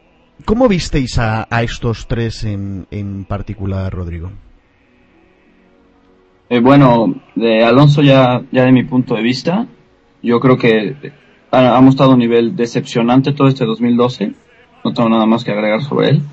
¿Cómo 0.45 0.67
visteis 0.67 1.17
a, 1.19 1.47
a 1.49 1.63
estos 1.63 2.07
tres 2.07 2.43
en, 2.43 2.85
en, 2.91 3.23
particular, 3.23 3.93
Rodrigo? 3.93 4.31
Eh, 6.49 6.59
bueno, 6.59 7.15
de 7.35 7.63
Alonso 7.63 8.01
ya, 8.01 8.41
ya 8.51 8.65
de 8.65 8.71
mi 8.71 8.83
punto 8.83 9.15
de 9.15 9.21
vista, 9.21 9.67
yo 10.21 10.39
creo 10.39 10.57
que 10.57 10.95
ha, 11.51 11.79
mostrado 11.79 12.13
un 12.13 12.19
nivel 12.19 12.55
decepcionante 12.55 13.31
todo 13.31 13.47
este 13.47 13.63
2012. 13.63 14.33
No 14.83 14.93
tengo 14.93 15.07
nada 15.07 15.25
más 15.25 15.45
que 15.45 15.51
agregar 15.51 15.81
sobre 15.81 16.09
él. 16.09 16.23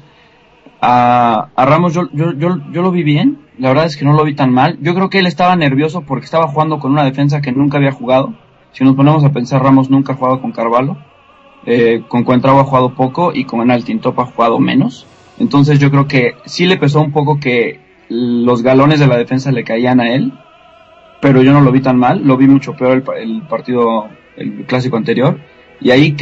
A, 0.80 1.50
a 1.54 1.66
Ramos 1.66 1.94
yo, 1.94 2.08
yo, 2.12 2.32
yo, 2.32 2.58
yo 2.72 2.82
lo 2.82 2.90
vi 2.90 3.04
bien, 3.04 3.38
la 3.58 3.68
verdad 3.68 3.84
es 3.84 3.96
que 3.96 4.04
no 4.04 4.14
lo 4.14 4.24
vi 4.24 4.34
tan 4.34 4.52
mal. 4.52 4.78
Yo 4.80 4.94
creo 4.94 5.08
que 5.08 5.20
él 5.20 5.26
estaba 5.26 5.54
nervioso 5.54 6.00
porque 6.02 6.24
estaba 6.24 6.48
jugando 6.48 6.80
con 6.80 6.90
una 6.90 7.04
defensa 7.04 7.40
que 7.40 7.52
nunca 7.52 7.76
había 7.78 7.92
jugado. 7.92 8.34
Si 8.72 8.82
nos 8.82 8.96
ponemos 8.96 9.22
a 9.24 9.32
pensar, 9.32 9.62
Ramos 9.62 9.88
nunca 9.88 10.14
ha 10.14 10.16
jugado 10.16 10.40
con 10.40 10.52
Carvalho 10.52 10.96
eh, 11.66 12.02
con 12.08 12.24
Cuentrao 12.24 12.58
ha 12.58 12.64
jugado 12.64 12.94
poco 12.94 13.32
y 13.34 13.44
con 13.44 13.70
Altintop 13.70 14.18
ha 14.20 14.26
jugado 14.26 14.58
menos. 14.58 15.06
Entonces 15.38 15.78
yo 15.78 15.90
creo 15.90 16.06
que 16.06 16.34
sí 16.44 16.66
le 16.66 16.76
pesó 16.76 17.00
un 17.00 17.12
poco 17.12 17.40
que 17.40 17.80
los 18.08 18.62
galones 18.62 19.00
de 19.00 19.06
la 19.06 19.16
defensa 19.16 19.52
le 19.52 19.64
caían 19.64 20.00
a 20.00 20.12
él, 20.12 20.32
pero 21.20 21.42
yo 21.42 21.52
no 21.52 21.60
lo 21.60 21.72
vi 21.72 21.80
tan 21.80 21.98
mal, 21.98 22.22
lo 22.24 22.36
vi 22.36 22.46
mucho 22.46 22.74
peor 22.74 23.02
el, 23.16 23.30
el 23.30 23.42
partido, 23.42 24.08
el 24.36 24.64
clásico 24.66 24.96
anterior. 24.96 25.38
Y 25.80 25.90
ahí 25.90 26.14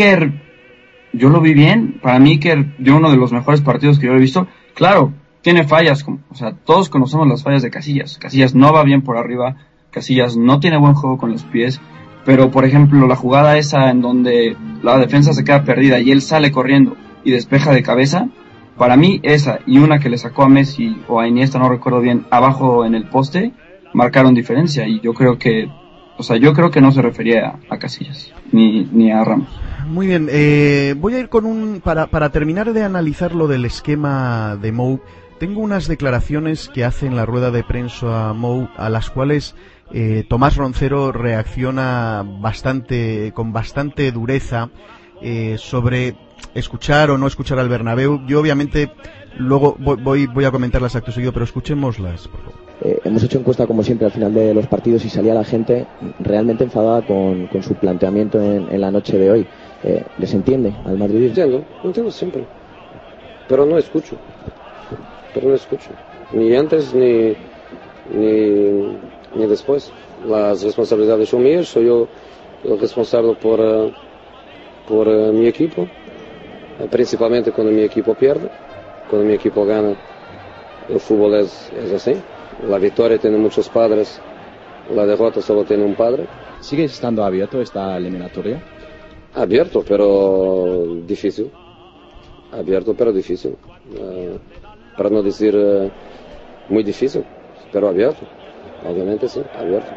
yo 1.12 1.30
lo 1.30 1.40
vi 1.40 1.54
bien, 1.54 1.98
para 2.00 2.18
mí 2.18 2.38
que 2.38 2.72
dio 2.78 2.96
uno 2.96 3.10
de 3.10 3.16
los 3.16 3.32
mejores 3.32 3.60
partidos 3.60 3.98
que 3.98 4.06
yo 4.06 4.14
he 4.14 4.18
visto. 4.18 4.46
Claro, 4.74 5.12
tiene 5.42 5.64
fallas, 5.64 6.04
o 6.30 6.34
sea, 6.34 6.52
todos 6.52 6.88
conocemos 6.88 7.26
las 7.26 7.42
fallas 7.42 7.62
de 7.62 7.70
Casillas. 7.70 8.18
Casillas 8.18 8.54
no 8.54 8.72
va 8.72 8.84
bien 8.84 9.02
por 9.02 9.16
arriba, 9.16 9.56
Casillas 9.90 10.36
no 10.36 10.60
tiene 10.60 10.78
buen 10.78 10.94
juego 10.94 11.18
con 11.18 11.32
los 11.32 11.44
pies, 11.44 11.80
pero 12.28 12.50
por 12.50 12.66
ejemplo 12.66 13.06
la 13.06 13.16
jugada 13.16 13.56
esa 13.56 13.88
en 13.88 14.02
donde 14.02 14.54
la 14.82 14.98
defensa 14.98 15.32
se 15.32 15.44
queda 15.44 15.64
perdida 15.64 15.98
y 15.98 16.10
él 16.10 16.20
sale 16.20 16.52
corriendo 16.52 16.94
y 17.24 17.30
despeja 17.30 17.72
de 17.72 17.82
cabeza, 17.82 18.28
para 18.76 18.98
mí 18.98 19.18
esa 19.22 19.60
y 19.66 19.78
una 19.78 19.98
que 19.98 20.10
le 20.10 20.18
sacó 20.18 20.42
a 20.42 20.48
Messi 20.50 20.94
o 21.08 21.20
a 21.20 21.26
Iniesta, 21.26 21.58
no 21.58 21.70
recuerdo 21.70 22.02
bien, 22.02 22.26
abajo 22.28 22.84
en 22.84 22.94
el 22.94 23.08
poste, 23.08 23.52
marcaron 23.94 24.34
diferencia 24.34 24.86
y 24.86 25.00
yo 25.00 25.14
creo 25.14 25.38
que, 25.38 25.70
o 26.18 26.22
sea, 26.22 26.36
yo 26.36 26.52
creo 26.52 26.70
que 26.70 26.82
no 26.82 26.92
se 26.92 27.00
refería 27.00 27.60
a, 27.70 27.78
Casillas 27.78 28.30
ni, 28.52 28.84
ni 28.92 29.10
a 29.10 29.24
Ramos. 29.24 29.48
Muy 29.86 30.06
bien, 30.06 30.28
eh, 30.30 30.94
voy 30.98 31.14
a 31.14 31.20
ir 31.20 31.30
con 31.30 31.46
un, 31.46 31.80
para, 31.82 32.08
para 32.08 32.28
terminar 32.28 32.74
de 32.74 32.82
analizar 32.82 33.34
lo 33.34 33.48
del 33.48 33.64
esquema 33.64 34.58
de 34.60 34.70
Mou, 34.70 35.00
tengo 35.38 35.60
unas 35.60 35.86
declaraciones 35.86 36.68
que 36.68 36.84
hace 36.84 37.06
en 37.06 37.14
la 37.14 37.24
rueda 37.24 37.52
de 37.52 37.62
prensa 37.62 38.28
a 38.28 38.32
Mou, 38.32 38.68
a 38.76 38.90
las 38.90 39.08
cuales 39.08 39.54
eh, 39.92 40.24
Tomás 40.28 40.56
Roncero 40.56 41.12
reacciona 41.12 42.24
bastante, 42.24 43.32
con 43.34 43.52
bastante 43.52 44.12
dureza 44.12 44.70
eh, 45.22 45.56
sobre 45.58 46.14
escuchar 46.54 47.10
o 47.10 47.18
no 47.18 47.26
escuchar 47.26 47.58
al 47.58 47.68
Bernabéu. 47.68 48.26
Yo 48.26 48.40
obviamente 48.40 48.90
luego 49.36 49.76
voy, 49.78 50.26
voy 50.26 50.44
a 50.44 50.50
comentar 50.50 50.82
las 50.82 50.96
actos 50.96 51.14
seguido, 51.14 51.32
pero 51.32 51.44
escuchémoslas, 51.44 52.28
por 52.28 52.40
favor. 52.40 52.68
Eh, 52.80 53.00
hemos 53.04 53.24
hecho 53.24 53.38
encuesta 53.38 53.66
como 53.66 53.82
siempre 53.82 54.06
al 54.06 54.12
final 54.12 54.32
de 54.32 54.54
los 54.54 54.68
partidos 54.68 55.04
y 55.04 55.10
salía 55.10 55.34
la 55.34 55.44
gente 55.44 55.86
realmente 56.20 56.62
enfadada 56.62 57.04
con, 57.04 57.48
con 57.48 57.62
su 57.62 57.74
planteamiento 57.74 58.40
en, 58.40 58.68
en, 58.70 58.80
la 58.80 58.90
noche 58.90 59.18
de 59.18 59.30
hoy. 59.30 59.46
Eh, 59.82 60.04
¿Les 60.18 60.32
entiende 60.32 60.72
al 60.84 60.96
Madrid? 60.96 61.24
Entiendo, 61.24 61.64
entiendo 61.82 62.12
siempre. 62.12 62.44
Pero 63.48 63.66
no 63.66 63.78
escucho. 63.78 64.16
Pero 65.34 65.48
no 65.48 65.54
escucho. 65.54 65.90
Ni 66.32 66.54
antes 66.54 66.94
ni, 66.94 67.34
ni, 68.14 68.96
ni 69.38 69.46
después. 69.46 69.90
Las 70.26 70.62
responsabilidades 70.62 71.28
son 71.28 71.42
mías, 71.42 71.68
soy 71.68 71.86
yo 71.86 72.08
el 72.64 72.78
responsable 72.78 73.34
por, 73.34 73.60
uh, 73.60 73.92
por 74.86 75.06
uh, 75.08 75.32
mi 75.32 75.46
equipo, 75.46 75.82
uh, 75.82 76.86
principalmente 76.88 77.52
cuando 77.52 77.72
mi 77.72 77.82
equipo 77.82 78.14
pierde, 78.14 78.50
cuando 79.08 79.26
mi 79.26 79.34
equipo 79.34 79.64
gana, 79.64 79.96
el 80.88 81.00
fútbol 81.00 81.34
es, 81.34 81.70
es 81.72 81.92
así. 81.92 82.14
La 82.68 82.78
victoria 82.78 83.18
tiene 83.18 83.36
muchos 83.38 83.68
padres, 83.68 84.20
la 84.94 85.06
derrota 85.06 85.40
solo 85.40 85.64
tiene 85.64 85.84
un 85.84 85.94
padre. 85.94 86.26
¿Sigue 86.60 86.84
estando 86.84 87.24
abierto 87.24 87.60
esta 87.60 87.96
eliminatoria? 87.96 88.60
Abierto, 89.34 89.84
pero 89.86 90.96
difícil. 91.06 91.50
Abierto, 92.50 92.94
pero 92.94 93.12
difícil. 93.12 93.56
para 94.96 95.10
no 95.10 95.22
decir 95.22 95.54
muy 96.68 96.82
difícil, 96.82 97.24
pero 97.70 97.88
abierto. 97.88 98.26
Obviamente 98.86 99.28
sí, 99.28 99.42
abierto. 99.58 99.90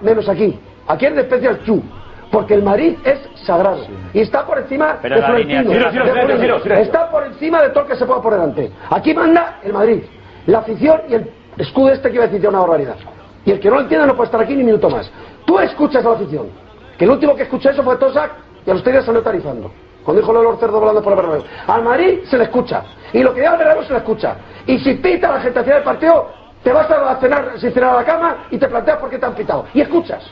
Menos 0.00 0.28
aquí. 0.28 0.58
Aquí 0.86 1.06
es 1.06 1.14
de 1.14 1.20
especial 1.22 1.58
tú. 1.58 1.82
Porque 2.30 2.54
el 2.54 2.62
Madrid 2.62 2.96
es 3.04 3.20
sagrado. 3.46 3.84
Sí. 3.84 3.92
Y 4.14 4.20
está 4.20 4.44
por 4.44 4.58
encima 4.58 4.98
Pero 5.00 5.14
de 5.14 5.20
la 5.20 5.26
Florentino. 5.28 5.62
línea-. 5.62 6.80
Está 6.80 7.10
por 7.10 7.24
encima 7.24 7.62
de 7.62 7.68
todo 7.70 7.84
lo 7.84 7.88
que 7.90 7.96
se 7.96 8.04
pueda 8.04 8.20
por 8.20 8.32
delante. 8.32 8.70
Aquí 8.90 9.14
manda 9.14 9.60
el 9.62 9.72
Madrid. 9.72 10.02
La 10.46 10.58
afición 10.58 11.02
y 11.08 11.14
el 11.14 11.30
escudo 11.58 11.92
este 11.92 12.08
que 12.08 12.16
iba 12.16 12.24
a 12.24 12.26
decir 12.28 12.46
una 12.48 12.58
barbaridad. 12.60 12.96
Y 13.44 13.52
el 13.52 13.60
que 13.60 13.68
no 13.68 13.76
lo 13.76 13.80
entienda 13.82 14.06
no 14.06 14.16
puede 14.16 14.26
estar 14.26 14.40
aquí 14.40 14.54
ni 14.54 14.60
un 14.60 14.66
minuto 14.66 14.90
más. 14.90 15.10
Tú 15.44 15.58
escuchas 15.60 16.04
a 16.04 16.08
la 16.08 16.14
afición. 16.16 16.48
Que 16.98 17.04
el 17.04 17.10
último 17.10 17.36
que 17.36 17.44
escuchó 17.44 17.70
eso 17.70 17.82
fue 17.82 17.96
Tosak 17.96 18.32
y 18.66 18.70
a 18.70 18.74
los 18.74 18.84
días 18.84 19.04
salió 19.04 19.22
tarifando. 19.22 19.70
Cuando 20.04 20.20
dijo 20.20 20.32
lo 20.32 20.40
de 20.40 20.44
los 20.46 20.58
cerdos 20.60 20.80
volando 20.80 21.02
por 21.02 21.12
el 21.12 21.16
Bernabéu. 21.18 21.44
Al 21.66 21.82
Madrid 21.82 22.20
se 22.24 22.36
le 22.36 22.44
escucha. 22.44 22.82
Y 23.12 23.22
lo 23.22 23.32
que 23.32 23.40
diga 23.40 23.52
el 23.52 23.58
Bernabéu 23.58 23.84
se 23.84 23.92
le 23.92 23.98
escucha. 23.98 24.36
Y 24.66 24.78
si 24.80 24.94
pita 24.94 25.30
la 25.30 25.40
gente 25.40 25.58
al 25.60 25.64
final 25.64 25.78
del 25.78 25.84
partido, 25.84 26.30
te 26.64 26.72
vas 26.72 26.90
a 26.90 27.16
cenar 27.16 27.52
sin 27.58 27.72
cenar 27.72 27.90
a 27.90 27.96
la 27.96 28.04
cama 28.04 28.36
y 28.50 28.58
te 28.58 28.66
planteas 28.66 28.96
por 28.96 29.10
qué 29.10 29.18
te 29.18 29.26
han 29.26 29.34
pitado. 29.34 29.66
Y 29.74 29.82
escuchas. 29.82 30.24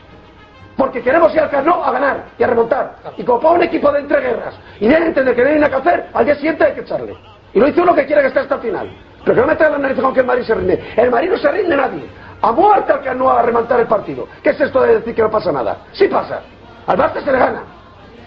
Porque 0.76 1.02
queremos 1.02 1.32
ir 1.34 1.40
al 1.40 1.50
Carnot 1.50 1.84
a 1.84 1.92
ganar 1.92 2.24
y 2.38 2.42
a 2.42 2.46
remontar. 2.46 2.94
Y 3.18 3.22
como 3.22 3.38
para 3.38 3.54
un 3.54 3.62
equipo 3.62 3.92
de 3.92 4.00
entreguerras 4.00 4.54
y 4.80 4.88
deben 4.88 5.08
entender 5.08 5.36
que 5.36 5.44
no 5.44 5.50
hay 5.50 5.56
nada 5.56 5.68
que 5.68 5.76
hacer, 5.76 6.06
al 6.14 6.24
día 6.24 6.34
siguiente 6.34 6.64
hay 6.64 6.72
que 6.72 6.80
echarle. 6.80 7.14
Y 7.52 7.60
lo 7.60 7.66
dice 7.66 7.82
uno 7.82 7.94
que 7.94 8.06
quiere 8.06 8.22
que 8.22 8.28
esté 8.28 8.40
hasta 8.40 8.54
el 8.54 8.60
final. 8.62 8.90
Pero 9.22 9.34
que 9.34 9.40
no 9.42 9.46
me 9.46 9.56
traigan 9.56 9.82
la 9.82 9.88
nariz 9.88 10.02
con 10.02 10.14
que 10.14 10.20
el 10.20 10.26
Madrid 10.26 10.44
se 10.44 10.54
rinde. 10.54 10.94
El 10.96 11.10
Madrid 11.10 11.30
no 11.30 11.36
se 11.36 11.52
rinde 11.52 11.76
nadie. 11.76 12.06
A 12.40 12.50
muerte 12.50 12.92
al 12.92 13.02
Carnot 13.02 13.38
a 13.38 13.42
remontar 13.42 13.80
el 13.80 13.86
partido. 13.86 14.26
¿Qué 14.42 14.50
es 14.50 14.60
esto 14.60 14.80
de 14.80 14.94
decir 14.94 15.14
que 15.14 15.22
no 15.22 15.30
pasa 15.30 15.52
nada? 15.52 15.76
Sí 15.92 16.08
pasa. 16.08 16.40
Al 16.86 16.96
Barça 16.96 17.22
se 17.22 17.30
le 17.30 17.38
gana. 17.38 17.62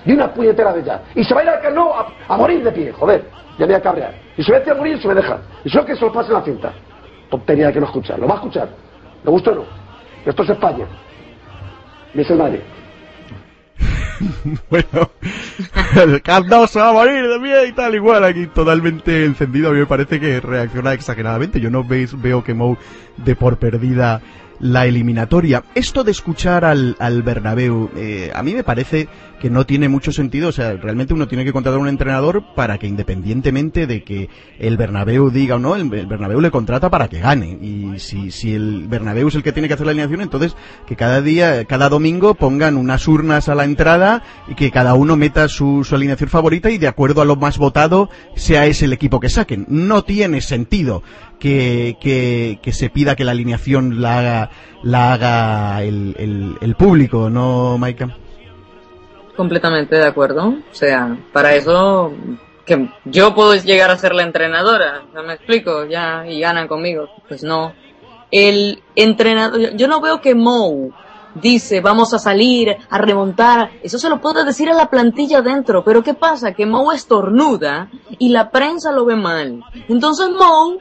De 0.06 0.14
una 0.14 0.32
puñetera 0.32 0.72
de 0.72 0.84
ya. 0.84 1.02
Y 1.16 1.24
se 1.24 1.34
va 1.34 1.42
a 1.42 1.44
ir 1.44 1.50
al 1.50 1.62
Carnot 1.62 1.92
a, 1.92 2.34
a 2.34 2.38
morir 2.38 2.64
de 2.64 2.72
pie. 2.72 2.92
Joder, 2.92 3.26
ya 3.58 3.66
me 3.66 3.74
voy 3.74 3.76
a 3.76 3.82
cabrear. 3.82 4.14
Y 4.38 4.44
se 4.44 4.52
ve 4.52 4.72
a 4.72 4.76
morir 4.76 4.98
y 4.98 5.02
se 5.02 5.08
me 5.08 5.16
deja. 5.16 5.40
Y 5.64 5.70
solo 5.70 5.86
que 5.86 5.96
se 5.96 6.06
lo 6.06 6.14
pase 6.14 6.28
en 6.28 6.34
la 6.36 6.42
cinta. 6.44 6.72
Tontería 7.30 7.72
que 7.72 7.80
no 7.80 7.88
escucha. 7.88 8.18
¿Lo 8.18 8.28
va 8.28 8.34
a 8.34 8.38
escuchar? 8.38 8.70
¿Le 9.24 9.32
gusta 9.32 9.52
o 9.52 9.56
no? 9.56 9.64
Esto 10.26 10.44
es 10.44 10.50
España. 10.50 10.86
Y 12.14 12.22
es 12.22 12.30
el 12.30 12.38
Madrid. 12.38 12.60
bueno, 14.70 15.10
el 16.02 16.22
Camp 16.22 16.48
Nou 16.48 16.68
se 16.68 16.80
va 16.80 16.90
a 16.90 16.94
morir 16.94 17.28
de 17.28 17.40
miedo 17.40 17.66
y 17.66 17.74
tal, 17.74 17.96
igual 17.96 18.24
aquí 18.24 18.48
totalmente 18.48 19.26
encendido. 19.26 19.70
A 19.70 19.74
mí 19.74 19.80
me 19.80 19.86
parece 19.86 20.20
que 20.20 20.40
reacciona 20.40 20.94
exageradamente. 20.94 21.60
Yo 21.60 21.70
no 21.70 21.84
veis, 21.84 22.20
veo 22.20 22.44
que 22.44 22.54
Mou 22.54 22.78
de 23.18 23.36
por 23.36 23.58
perdida 23.58 24.22
la 24.60 24.86
eliminatoria. 24.86 25.64
Esto 25.76 26.04
de 26.04 26.12
escuchar 26.12 26.66
al, 26.66 26.96
al 27.00 27.24
Bernabéu, 27.24 27.90
eh, 27.96 28.32
a 28.34 28.42
mí 28.44 28.54
me 28.54 28.64
parece 28.64 29.08
que 29.40 29.50
no 29.50 29.66
tiene 29.66 29.90
mucho 29.90 30.12
sentido. 30.12 30.50
O 30.50 30.52
sea, 30.52 30.74
realmente 30.74 31.14
uno 31.14 31.28
tiene 31.28 31.46
que 31.46 31.54
contratar 31.54 31.80
a 31.80 31.82
un 31.82 31.88
entrenador 31.88 32.44
para 32.56 32.78
que 32.78 32.88
independientemente 32.88 33.88
de 33.88 34.04
que 34.04 34.30
el 34.60 34.78
Bernabéu 34.78 35.30
diga 35.30 35.56
o 35.56 35.60
no, 35.60 35.76
el, 35.76 35.90
Bernabéu 35.90 36.42
le 36.42 36.52
contrata 36.52 36.90
para 36.90 37.08
que 37.08 37.20
gane. 37.20 37.58
Y 37.62 38.00
si, 38.00 38.32
si 38.32 38.54
el 38.54 38.88
Bernabéu 38.88 39.28
es 39.28 39.36
el 39.36 39.44
que 39.44 39.52
tiene 39.52 39.68
que 39.68 39.74
hacer 39.74 39.86
la 39.86 39.92
alineación, 39.92 40.22
entonces 40.22 40.56
que 40.88 40.96
cada 40.96 41.22
día, 41.22 41.66
cada 41.66 41.90
domingo 41.90 42.36
pongan 42.36 42.78
unas 42.78 43.08
urnas 43.08 43.50
a 43.50 43.56
la 43.56 43.66
entrada 43.66 44.24
y 44.48 44.56
que 44.56 44.72
cada 44.72 44.94
uno 44.94 45.16
meta 45.18 45.48
su, 45.48 45.84
su 45.84 45.96
alineación 45.96 46.30
favorita 46.30 46.70
y 46.70 46.78
de 46.78 46.88
acuerdo 46.88 47.22
a 47.22 47.26
lo 47.26 47.36
más 47.36 47.58
votado 47.58 48.10
sea 48.36 48.66
ese 48.66 48.86
el 48.86 48.94
equipo 48.94 49.20
que 49.20 49.30
saquen. 49.30 49.66
No 49.68 50.04
tiene 50.04 50.42
sentido 50.42 51.04
que, 51.40 51.98
que, 52.00 52.60
que 52.62 52.72
se 52.72 52.90
pida 52.90 53.16
que 53.16 53.24
la 53.24 53.32
alineación 53.32 54.02
la 54.02 54.20
haga, 54.20 54.50
la 54.84 55.14
haga 55.14 55.84
el, 55.84 56.16
el, 56.18 56.56
el 56.62 56.76
público, 56.76 57.30
¿no, 57.30 57.78
Maika? 57.78 58.18
Completamente 59.36 59.96
de 59.96 60.06
acuerdo. 60.06 60.48
O 60.50 60.76
sea, 60.76 61.18
para 61.32 61.56
eso 61.56 62.14
que 62.66 62.90
yo 63.06 63.36
puedo 63.36 63.56
llegar 63.56 63.92
a 63.92 63.98
ser 63.98 64.14
la 64.16 64.24
entrenadora, 64.24 65.04
no 65.14 65.24
me 65.24 65.34
explico, 65.34 65.86
ya, 65.86 66.26
y 66.28 66.40
ganan 66.40 66.68
conmigo. 66.68 67.10
Pues 67.28 67.44
no. 67.44 67.74
El 68.32 68.82
entrenador, 68.96 69.76
yo 69.76 69.88
no 69.88 70.02
veo 70.02 70.20
que 70.20 70.36
Moe 70.36 70.92
dice 71.36 71.82
vamos 71.82 72.14
a 72.14 72.20
salir, 72.20 72.76
a 72.90 72.98
remontar, 72.98 73.72
eso 73.84 74.00
se 74.00 74.10
lo 74.10 74.22
puede 74.22 74.46
decir 74.46 74.70
a 74.70 74.74
la 74.74 74.90
plantilla 74.90 75.40
adentro, 75.40 75.84
pero 75.84 76.02
¿qué 76.02 76.14
pasa? 76.14 76.54
Que 76.54 76.66
Moe 76.66 76.96
estornuda 76.96 77.90
y 78.18 78.30
la 78.30 78.50
prensa 78.50 78.92
lo 78.92 79.06
ve 79.06 79.16
mal. 79.16 79.64
Entonces 79.88 80.30
Moe 80.30 80.80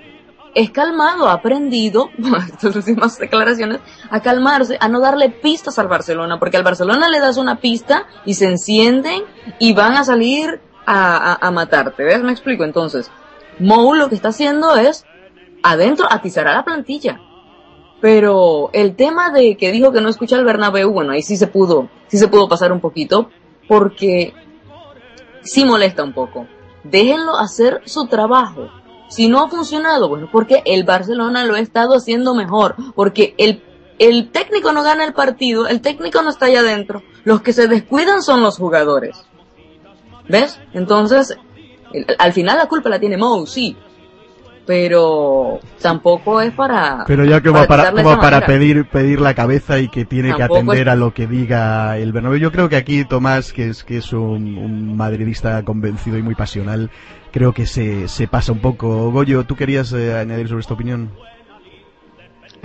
es 0.54 0.70
calmado, 0.70 1.28
ha 1.28 1.34
aprendido, 1.34 2.10
estas 2.52 2.76
últimas 2.76 3.18
declaraciones, 3.18 3.80
a 4.10 4.20
calmarse, 4.20 4.78
a 4.80 4.88
no 4.88 5.00
darle 5.00 5.30
pistas 5.30 5.78
al 5.78 5.88
Barcelona, 5.88 6.38
porque 6.38 6.56
al 6.56 6.62
Barcelona 6.62 7.08
le 7.08 7.20
das 7.20 7.36
una 7.36 7.56
pista 7.56 8.06
y 8.24 8.34
se 8.34 8.46
encienden 8.46 9.22
y 9.58 9.72
van 9.72 9.94
a 9.94 10.04
salir 10.04 10.60
a, 10.86 11.50
matarte, 11.50 12.04
¿ves? 12.04 12.22
Me 12.22 12.32
explico. 12.32 12.64
Entonces, 12.64 13.10
Mou 13.58 13.94
lo 13.94 14.08
que 14.08 14.14
está 14.14 14.28
haciendo 14.28 14.76
es 14.76 15.06
adentro 15.62 16.06
atizar 16.10 16.46
a 16.46 16.54
la 16.54 16.64
plantilla. 16.64 17.20
Pero 18.00 18.68
el 18.74 18.96
tema 18.96 19.30
de 19.30 19.56
que 19.56 19.72
dijo 19.72 19.92
que 19.92 20.02
no 20.02 20.10
escucha 20.10 20.36
el 20.36 20.44
Bernabéu, 20.44 20.92
bueno, 20.92 21.12
ahí 21.12 21.22
sí 21.22 21.36
se 21.36 21.46
pudo, 21.46 21.88
sí 22.08 22.18
se 22.18 22.28
pudo 22.28 22.48
pasar 22.48 22.70
un 22.70 22.80
poquito, 22.80 23.30
porque 23.66 24.34
sí 25.42 25.64
molesta 25.64 26.04
un 26.04 26.12
poco. 26.12 26.46
Déjenlo 26.82 27.38
hacer 27.38 27.80
su 27.86 28.06
trabajo. 28.06 28.68
Si 29.14 29.28
no 29.28 29.44
ha 29.44 29.48
funcionado, 29.48 30.08
bueno, 30.08 30.28
porque 30.32 30.60
el 30.64 30.82
Barcelona 30.82 31.44
lo 31.44 31.54
ha 31.54 31.60
estado 31.60 31.94
haciendo 31.94 32.34
mejor, 32.34 32.74
porque 32.96 33.36
el, 33.38 33.62
el 34.00 34.32
técnico 34.32 34.72
no 34.72 34.82
gana 34.82 35.04
el 35.04 35.12
partido, 35.12 35.68
el 35.68 35.80
técnico 35.80 36.20
no 36.20 36.30
está 36.30 36.46
allá 36.46 36.58
adentro, 36.58 37.00
los 37.22 37.40
que 37.40 37.52
se 37.52 37.68
descuidan 37.68 38.24
son 38.24 38.42
los 38.42 38.58
jugadores. 38.58 39.24
¿Ves? 40.28 40.58
Entonces, 40.72 41.38
al 42.18 42.32
final 42.32 42.58
la 42.58 42.66
culpa 42.66 42.88
la 42.88 42.98
tiene 42.98 43.16
Mou, 43.16 43.46
sí, 43.46 43.76
pero 44.66 45.60
tampoco 45.80 46.40
es 46.40 46.52
para 46.52 47.04
pero 47.06 47.24
ya 47.24 47.40
que 47.40 47.50
va 47.50 47.66
para, 47.66 47.92
para 47.92 48.46
pedir 48.46 48.86
pedir 48.86 49.20
la 49.20 49.34
cabeza 49.34 49.78
y 49.78 49.88
que 49.88 50.04
tiene 50.04 50.34
que 50.34 50.42
atender 50.42 50.88
a 50.88 50.96
lo 50.96 51.12
que 51.12 51.26
diga 51.26 51.98
el 51.98 52.12
Bernabéu 52.12 52.38
yo 52.38 52.52
creo 52.52 52.68
que 52.68 52.76
aquí 52.76 53.04
Tomás 53.04 53.52
que 53.52 53.68
es 53.68 53.84
que 53.84 53.98
es 53.98 54.12
un, 54.12 54.56
un 54.56 54.96
madridista 54.96 55.62
convencido 55.64 56.16
y 56.16 56.22
muy 56.22 56.34
pasional 56.34 56.90
creo 57.34 57.52
que 57.52 57.66
se, 57.66 58.06
se 58.06 58.28
pasa 58.28 58.52
un 58.52 58.60
poco. 58.60 59.10
Goyo, 59.10 59.42
¿tú 59.42 59.56
querías 59.56 59.92
eh, 59.92 60.16
añadir 60.16 60.46
sobre 60.46 60.60
esta 60.60 60.74
opinión? 60.74 61.10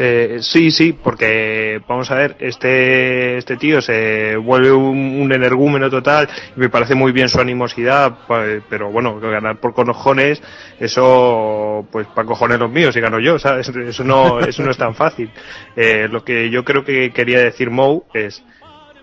Eh, 0.02 0.38
sí, 0.40 0.72
sí, 0.72 0.94
porque 0.94 1.82
vamos 1.86 2.10
a 2.10 2.16
ver, 2.16 2.38
este, 2.40 3.38
este 3.38 3.58
tío 3.58 3.82
se 3.82 4.38
vuelve 4.38 4.72
un, 4.72 5.30
energúmeno 5.30 5.90
total 5.90 6.30
me 6.56 6.70
parece 6.70 6.96
muy 6.96 7.12
bien 7.12 7.28
su 7.28 7.42
animosidad, 7.42 8.20
pero 8.70 8.90
bueno, 8.92 9.20
ganar 9.20 9.60
por 9.60 9.74
cojones, 9.74 10.42
eso, 10.80 11.86
pues 11.92 12.08
para 12.08 12.26
cojones 12.26 12.60
los 12.60 12.72
míos 12.72 12.96
y 12.96 13.02
gano 13.02 13.20
yo, 13.20 13.40
¿sabes? 13.40 13.68
Eso 13.90 14.06
no, 14.06 14.40
eso 14.40 14.64
no 14.64 14.72
es 14.72 14.78
tan 14.78 14.96
fácil. 14.96 15.30
Eh, 15.76 16.08
lo 16.10 16.24
que 16.24 16.50
yo 16.50 16.64
creo 16.64 16.86
que 16.86 17.12
quería 17.12 17.40
decir 17.44 17.70
Mou 17.70 18.06
es, 18.14 18.42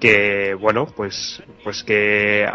que 0.01 0.55
bueno 0.55 0.87
pues 0.95 1.43
pues 1.65 1.83
que 1.83 2.47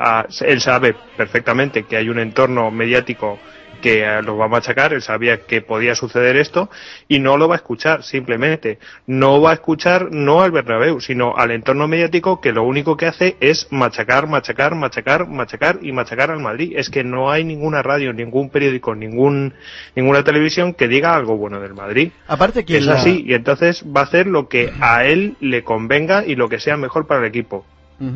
él 0.41 0.61
sabe 0.61 0.95
perfectamente 1.17 1.83
que 1.83 1.97
hay 1.97 2.07
un 2.07 2.19
entorno 2.19 2.69
mediático 2.69 3.39
que 3.81 4.21
lo 4.23 4.37
va 4.37 4.45
a 4.45 4.49
machacar, 4.49 4.93
él 4.93 5.01
sabía 5.01 5.41
que 5.41 5.61
podía 5.61 5.95
suceder 5.95 6.37
esto 6.37 6.69
y 7.07 7.19
no 7.19 7.37
lo 7.37 7.47
va 7.47 7.55
a 7.55 7.57
escuchar 7.57 8.03
simplemente. 8.03 8.79
No 9.07 9.41
va 9.41 9.51
a 9.51 9.53
escuchar 9.55 10.11
no 10.11 10.41
al 10.41 10.51
Bernabéu, 10.51 11.01
sino 11.01 11.35
al 11.35 11.51
entorno 11.51 11.87
mediático 11.87 12.39
que 12.39 12.53
lo 12.53 12.63
único 12.63 12.95
que 12.95 13.07
hace 13.07 13.35
es 13.39 13.67
machacar, 13.71 14.27
machacar, 14.27 14.75
machacar, 14.75 15.27
machacar 15.27 15.79
y 15.81 15.91
machacar 15.91 16.31
al 16.31 16.39
Madrid. 16.39 16.73
Es 16.75 16.89
que 16.89 17.03
no 17.03 17.31
hay 17.31 17.43
ninguna 17.43 17.81
radio, 17.81 18.13
ningún 18.13 18.49
periódico, 18.49 18.95
ningún 18.95 19.53
ninguna 19.95 20.23
televisión 20.23 20.73
que 20.73 20.87
diga 20.87 21.15
algo 21.15 21.35
bueno 21.37 21.59
del 21.59 21.73
Madrid. 21.73 22.11
Aparte 22.27 22.63
que 22.63 22.77
es 22.77 22.87
así 22.87 23.23
y 23.27 23.33
entonces 23.33 23.83
va 23.85 24.01
a 24.01 24.03
hacer 24.05 24.27
lo 24.27 24.47
que 24.47 24.71
a 24.79 25.05
él 25.05 25.35
le 25.39 25.63
convenga 25.63 26.25
y 26.25 26.35
lo 26.35 26.47
que 26.47 26.59
sea 26.59 26.77
mejor 26.77 27.07
para 27.07 27.21
el 27.21 27.27
equipo. 27.27 27.65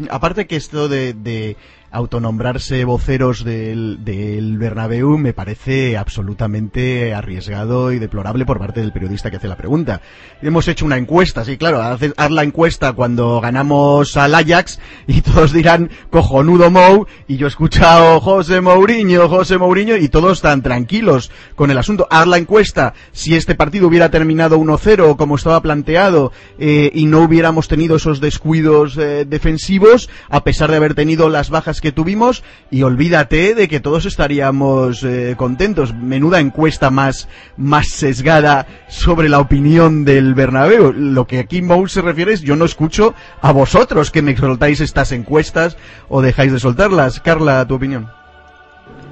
Aparte 0.09 0.47
que 0.47 0.55
esto 0.55 0.88
de 0.88 1.55
autonombrarse 1.96 2.84
voceros 2.84 3.43
del, 3.43 4.04
del 4.04 4.58
Bernabéu 4.58 5.18
me 5.18 5.34
parece 5.34 5.98
absolutamente 5.98 7.14
arriesgado 7.14 7.91
y 7.91 8.00
deplorable 8.00 8.46
por 8.46 8.60
parte 8.60 8.82
del 8.82 8.91
periodista 8.91 9.32
que 9.32 9.38
hace 9.38 9.48
la 9.48 9.56
pregunta. 9.56 10.02
Hemos 10.41 10.68
hecho 10.68 10.86
una 10.86 10.98
encuesta, 10.98 11.46
sí, 11.46 11.58
claro, 11.58 11.82
haz, 11.82 12.02
la 12.32 12.43
encuesta 12.43 12.93
cuando 12.93 13.39
ganamos 13.39 14.18
al 14.18 14.36
Ajax 14.36 14.80
y 15.08 15.22
todos 15.22 15.54
dirán 15.54 15.89
cojonudo 16.10 16.70
Mou 16.70 17.08
y 17.28 17.38
yo 17.38 17.48
he 17.48 17.50
escuchado 17.50 18.20
José 18.20 18.60
Mourinho, 18.60 19.30
José 19.30 19.58
Mourinho 19.58 19.96
y 19.96 20.10
todos 20.10 20.39
están 20.39 20.62
tranquilos 20.62 21.32
con 21.56 21.72
el 21.72 21.78
asunto. 21.78 22.08
Haz 22.10 22.28
la 22.28 22.38
encuesta 22.38 22.93
si 23.14 23.36
este 23.36 23.56
partido 23.56 23.88
hubiera 23.88 24.12
terminado 24.12 24.60
1-0 24.60 25.16
como 25.16 25.36
estaba 25.36 25.62
planteado 25.62 26.34
eh, 26.60 26.91
y 26.93 27.06
no 27.06 27.22
hubiéramos 27.22 27.70
tenido 27.70 27.96
esos 27.96 28.20
descuidos 28.20 28.98
eh, 28.98 29.26
defensivos 29.26 30.10
a 30.30 30.43
pesar 30.43 30.70
de 30.72 30.78
haber 30.78 30.93
tenido 30.93 31.30
las 31.30 31.50
bajas 31.50 31.80
que 31.82 31.85
tuvimos 31.92 32.44
y 32.72 32.84
olvídate 32.84 33.56
de 33.56 33.68
que 33.68 33.80
todos 33.80 34.06
estaríamos 34.06 35.04
eh, 35.04 35.36
contentos. 35.38 35.94
Menuda 35.94 36.40
encuesta 36.40 36.90
más, 36.90 37.28
más 37.58 37.88
sesgada 37.88 38.66
sobre 38.88 39.30
la 39.30 39.40
opinión 39.40 40.06
del 40.06 40.34
Bernabéu. 40.34 40.94
Lo 40.94 41.28
que 41.28 41.40
aquí 41.40 41.62
Moul 41.62 41.90
se 41.90 42.02
refiere 42.02 42.34
es 42.34 42.42
yo 42.42 42.56
no 42.56 42.66
escucho 42.66 43.14
a 43.42 43.52
vosotros 43.52 44.12
que 44.12 44.22
me 44.22 44.36
soltáis 44.36 44.82
estas 44.82 45.12
encuestas 45.12 45.78
o 46.10 46.22
dejáis 46.22 46.52
de 46.52 46.60
soltarlas. 46.60 47.20
Carla, 47.20 47.66
tu 47.68 47.76
opinión. 47.76 48.08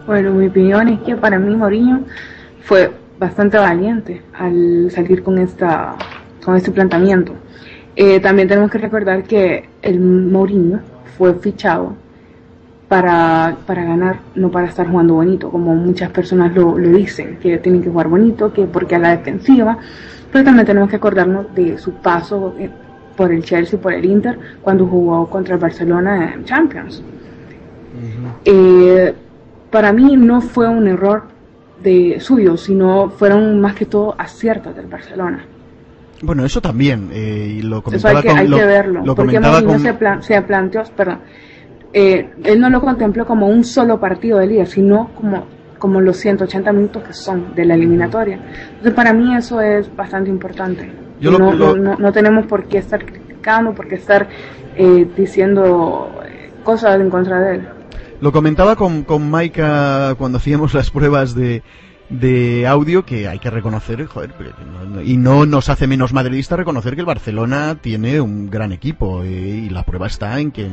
Bueno, 0.06 0.32
mi 0.32 0.48
opinión 0.48 0.90
es 0.90 1.00
que 1.02 1.16
para 1.16 1.40
mí 1.40 1.56
Mourinho 1.56 2.02
fue 2.62 2.92
bastante 3.20 3.58
valiente 3.58 4.22
al 4.34 4.92
salir 4.92 5.24
con 5.24 5.38
esta 5.38 5.96
con 6.44 6.58
este 6.58 6.72
planteamiento. 6.72 7.34
Eh, 7.96 8.20
también 8.20 8.48
tenemos 8.48 8.72
que 8.72 8.80
recordar 8.80 9.24
que 9.24 9.70
el 9.82 10.00
Mourinho 10.00 10.82
fue 11.18 11.34
fichado 11.36 11.96
para, 12.94 13.58
para 13.66 13.84
ganar, 13.84 14.20
no 14.36 14.52
para 14.52 14.68
estar 14.68 14.88
jugando 14.88 15.16
bonito, 15.16 15.50
como 15.50 15.74
muchas 15.74 16.12
personas 16.12 16.54
lo, 16.54 16.78
lo 16.78 16.90
dicen, 16.90 17.40
que 17.42 17.58
tienen 17.58 17.82
que 17.82 17.90
jugar 17.90 18.08
bonito, 18.08 18.54
que 18.54 18.66
porque 18.66 18.94
a 18.94 19.00
la 19.00 19.18
defensiva, 19.18 19.80
pero 20.32 20.46
también 20.46 20.68
tenemos 20.68 20.92
que 20.92 20.98
acordarnos 20.98 21.56
de 21.56 21.80
su 21.80 21.94
paso 21.94 22.54
eh, 22.60 22.70
por 23.18 23.32
el 23.32 23.44
Chelsea, 23.44 23.80
por 23.80 23.94
el 23.94 24.06
Inter, 24.06 24.38
cuando 24.62 24.86
jugó 24.86 25.28
contra 25.28 25.56
el 25.56 25.60
Barcelona 25.60 26.36
en 26.36 26.46
Champions. 26.46 27.02
Eh, 28.46 29.12
para 29.72 29.92
mí 29.92 30.16
no 30.16 30.40
fue 30.40 30.70
un 30.70 30.88
error 30.88 31.24
de 31.82 32.20
suyo, 32.20 32.58
sino 32.58 33.10
fueron 33.10 33.60
más 33.60 33.74
que 33.74 33.88
todo 33.88 34.14
aciertos 34.20 34.76
del 34.76 34.86
Barcelona. 34.86 35.44
Bueno, 36.22 36.46
eso 36.46 36.62
también, 36.62 37.10
eh, 37.12 37.56
y 37.58 37.64
lo 37.64 37.82
comentaba 37.82 38.20
hay 38.20 38.22
que, 38.24 38.30
hay 38.30 38.48
que 38.48 38.66
verlo, 38.66 39.16
porque 39.16 39.42
se, 39.80 40.22
se 40.22 40.42
planteó, 40.44 40.84
perdón, 40.96 41.18
eh, 41.94 42.32
él 42.44 42.60
no 42.60 42.70
lo 42.70 42.82
contempló 42.82 43.26
como 43.26 43.48
un 43.48 43.64
solo 43.64 44.00
partido 44.00 44.40
de 44.40 44.48
liga, 44.48 44.66
sino 44.66 45.10
como, 45.16 45.46
como 45.78 46.02
los 46.02 46.18
180 46.18 46.72
minutos 46.74 47.04
que 47.04 47.14
son 47.14 47.54
de 47.56 47.66
la 47.66 47.76
eliminatoria. 47.76 48.40
Entonces, 48.70 48.94
para 48.94 49.14
mí 49.14 49.36
eso 49.36 49.62
es 49.62 49.96
bastante 49.96 50.30
importante. 50.30 50.92
no, 51.22 51.76
no, 51.76 52.12
tenemos 52.12 52.48
por 52.48 52.66
qué 52.66 52.80
estar 52.80 53.06
criticando, 53.06 53.74
por 53.74 53.88
qué 53.88 53.96
estar 53.96 54.28
eh, 54.76 55.08
diciendo 55.16 56.12
eh, 56.26 56.52
cosas 56.64 57.00
en 57.00 57.10
contra 57.10 57.40
de 57.40 57.56
él. 57.56 57.68
Lo 58.22 58.32
comentaba 58.32 58.76
con, 58.76 59.04
con 59.04 59.30
Maika 59.30 60.16
cuando 60.18 60.38
hacíamos 60.38 60.74
las 60.74 60.90
pruebas 60.90 61.36
de, 61.36 61.62
de 62.20 62.68
audio 62.68 63.06
que 63.06 63.28
hay 63.28 63.40
que 63.40 63.50
reconocer, 63.50 64.06
joder, 64.06 64.34
y 65.04 65.18
no 65.18 65.46
nos 65.46 65.70
hace 65.70 65.88
menos 65.88 66.14
madridista 66.14 66.56
reconocer 66.56 66.94
que 66.96 67.02
el 67.02 67.08
Barcelona 67.08 67.78
tiene 67.82 68.22
un 68.22 68.50
gran 68.50 68.72
equipo 68.72 69.24
y 69.26 69.70
la 69.70 69.84
prueba 69.84 70.08
está 70.08 70.40
en 70.40 70.52
que 70.52 70.72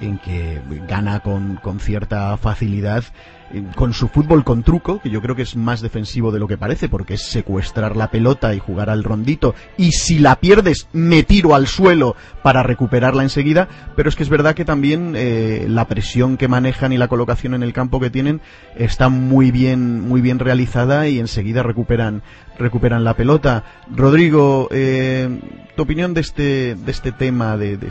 en 0.00 0.18
que 0.18 0.60
gana 0.88 1.20
con, 1.20 1.56
con 1.56 1.78
cierta 1.78 2.36
facilidad 2.36 3.04
eh, 3.04 3.41
con 3.74 3.92
su 3.92 4.08
fútbol 4.08 4.44
con 4.44 4.62
truco, 4.62 5.00
que 5.00 5.10
yo 5.10 5.20
creo 5.20 5.36
que 5.36 5.42
es 5.42 5.56
más 5.56 5.80
defensivo 5.80 6.32
de 6.32 6.38
lo 6.38 6.48
que 6.48 6.58
parece, 6.58 6.88
porque 6.88 7.14
es 7.14 7.22
secuestrar 7.22 7.96
la 7.96 8.10
pelota 8.10 8.54
y 8.54 8.58
jugar 8.58 8.90
al 8.90 9.04
rondito, 9.04 9.54
y 9.76 9.92
si 9.92 10.18
la 10.18 10.36
pierdes, 10.36 10.88
me 10.92 11.22
tiro 11.22 11.54
al 11.54 11.66
suelo 11.66 12.16
para 12.42 12.62
recuperarla 12.62 13.22
enseguida, 13.22 13.68
pero 13.96 14.08
es 14.08 14.16
que 14.16 14.22
es 14.22 14.28
verdad 14.28 14.54
que 14.54 14.64
también 14.64 15.14
eh, 15.16 15.66
la 15.68 15.86
presión 15.86 16.36
que 16.36 16.48
manejan 16.48 16.92
y 16.92 16.98
la 16.98 17.08
colocación 17.08 17.54
en 17.54 17.62
el 17.62 17.72
campo 17.72 18.00
que 18.00 18.10
tienen 18.10 18.40
está 18.76 19.08
muy 19.08 19.50
bien, 19.50 20.00
muy 20.00 20.20
bien 20.20 20.38
realizada 20.38 21.08
y 21.08 21.18
enseguida 21.18 21.62
recuperan, 21.62 22.22
recuperan 22.58 23.04
la 23.04 23.14
pelota. 23.14 23.64
Rodrigo, 23.94 24.68
eh, 24.70 25.40
tu 25.76 25.82
opinión 25.82 26.14
de 26.14 26.20
este, 26.20 26.74
de 26.74 26.90
este 26.90 27.12
tema 27.12 27.56
de, 27.56 27.76
de 27.76 27.90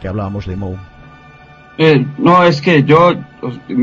que 0.00 0.08
hablábamos 0.08 0.46
de 0.46 0.56
Mou. 0.56 0.76
Eh, 1.78 2.06
no, 2.18 2.42
es 2.44 2.62
que 2.62 2.84
yo 2.84 3.12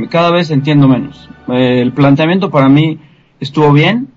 cada 0.10 0.32
vez 0.32 0.50
entiendo 0.52 0.88
menos. 0.88 1.30
Eh, 1.50 1.82
el 1.82 1.94
planteamiento 1.94 2.50
para 2.50 2.70
mí 2.70 3.00
estuvo 3.39 3.72
bien. 3.72 4.10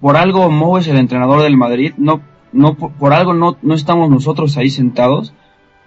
Por 0.00 0.16
algo 0.16 0.50
Mo 0.50 0.78
es 0.78 0.88
el 0.88 0.96
entrenador 0.96 1.42
del 1.42 1.56
Madrid. 1.56 1.92
No, 1.98 2.22
no 2.52 2.74
por, 2.74 3.12
algo 3.12 3.34
no, 3.34 3.58
no 3.60 3.74
estamos 3.74 4.08
nosotros 4.08 4.56
ahí 4.56 4.70
sentados. 4.70 5.34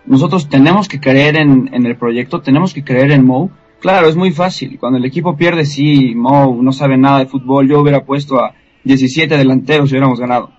nosotros 0.05 0.49
tenemos 0.49 0.87
que 0.87 0.99
creer 0.99 1.37
en, 1.37 1.69
en 1.73 1.85
el 1.85 1.95
proyecto, 1.97 2.41
tenemos 2.41 2.73
que 2.73 2.83
creer 2.83 3.11
en 3.11 3.25
Mo. 3.25 3.49
Claro, 3.79 4.07
es 4.07 4.15
muy 4.15 4.31
fácil. 4.31 4.77
Cuando 4.79 4.99
el 4.99 5.05
equipo 5.05 5.35
pierde, 5.35 5.65
sí, 5.65 6.13
Mo 6.15 6.59
no 6.61 6.71
sabe 6.71 6.97
nada 6.97 7.19
de 7.19 7.25
fútbol. 7.25 7.67
Yo 7.67 7.81
hubiera 7.81 8.05
puesto 8.05 8.39
a 8.39 8.53
17 8.83 9.35
delanteros 9.35 9.89
y 9.89 9.93
hubiéramos 9.93 10.19
ganado. 10.19 10.51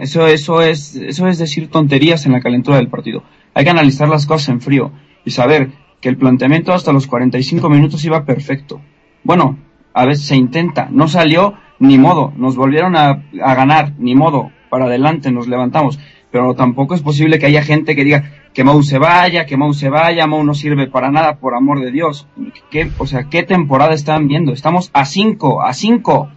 Eso, 0.00 0.28
eso 0.28 0.62
es, 0.62 0.94
eso 0.94 1.26
es 1.26 1.38
decir 1.38 1.68
tonterías 1.68 2.24
en 2.24 2.32
la 2.32 2.40
calentura 2.40 2.76
del 2.76 2.88
partido. 2.88 3.24
Hay 3.52 3.64
que 3.64 3.70
analizar 3.70 4.08
las 4.08 4.26
cosas 4.26 4.50
en 4.50 4.60
frío 4.60 4.92
y 5.24 5.30
saber 5.30 5.70
que 6.00 6.08
el 6.08 6.16
planteamiento 6.16 6.72
hasta 6.72 6.92
los 6.92 7.06
45 7.06 7.70
minutos 7.70 8.04
iba 8.04 8.24
perfecto. 8.24 8.80
Bueno, 9.24 9.58
a 9.94 10.04
veces 10.04 10.26
se 10.26 10.36
intenta, 10.36 10.88
no 10.90 11.08
salió, 11.08 11.54
ni 11.78 11.98
modo, 11.98 12.32
nos 12.36 12.56
volvieron 12.56 12.96
a, 12.96 13.24
a 13.42 13.54
ganar, 13.54 13.92
ni 13.98 14.14
modo, 14.14 14.50
para 14.68 14.86
adelante 14.86 15.30
nos 15.30 15.48
levantamos. 15.48 15.98
Pero 16.30 16.54
tampoco 16.54 16.94
es 16.94 17.02
posible 17.02 17.38
que 17.38 17.46
haya 17.46 17.62
gente 17.62 17.94
que 17.94 18.04
diga 18.04 18.32
que 18.54 18.64
Mou 18.64 18.82
se 18.82 18.98
vaya, 18.98 19.44
que 19.44 19.56
Mou 19.56 19.74
se 19.74 19.90
vaya, 19.90 20.26
Mou 20.26 20.42
no 20.44 20.54
sirve 20.54 20.86
para 20.86 21.10
nada, 21.10 21.36
por 21.36 21.54
amor 21.54 21.80
de 21.80 21.90
Dios. 21.90 22.26
¿Qué, 22.70 22.90
o 22.98 23.06
sea, 23.06 23.28
¿qué 23.28 23.42
temporada 23.42 23.92
están 23.92 24.28
viendo? 24.28 24.52
Estamos 24.52 24.90
a 24.94 25.04
cinco, 25.04 25.62
a 25.62 25.74
cinco. 25.74 26.30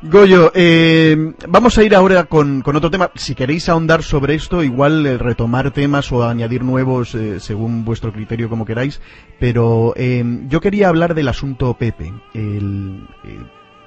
Goyo, 0.00 0.52
eh, 0.54 1.34
vamos 1.48 1.76
a 1.76 1.82
ir 1.82 1.92
ahora 1.92 2.24
con, 2.24 2.62
con, 2.62 2.76
otro 2.76 2.88
tema. 2.88 3.10
Si 3.16 3.34
queréis 3.34 3.68
ahondar 3.68 4.04
sobre 4.04 4.36
esto, 4.36 4.62
igual 4.62 5.04
eh, 5.04 5.18
retomar 5.18 5.72
temas 5.72 6.12
o 6.12 6.22
añadir 6.22 6.62
nuevos 6.62 7.16
eh, 7.16 7.40
según 7.40 7.84
vuestro 7.84 8.12
criterio, 8.12 8.48
como 8.48 8.64
queráis. 8.64 9.00
Pero 9.40 9.94
eh, 9.96 10.22
yo 10.48 10.60
quería 10.60 10.88
hablar 10.88 11.16
del 11.16 11.26
asunto 11.26 11.74
Pepe. 11.74 12.12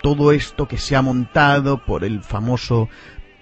Todo 0.01 0.33
esto 0.33 0.67
que 0.67 0.77
se 0.77 0.97
ha 0.97 1.01
montado 1.01 1.77
por 1.77 2.03
el 2.03 2.21
famoso 2.21 2.89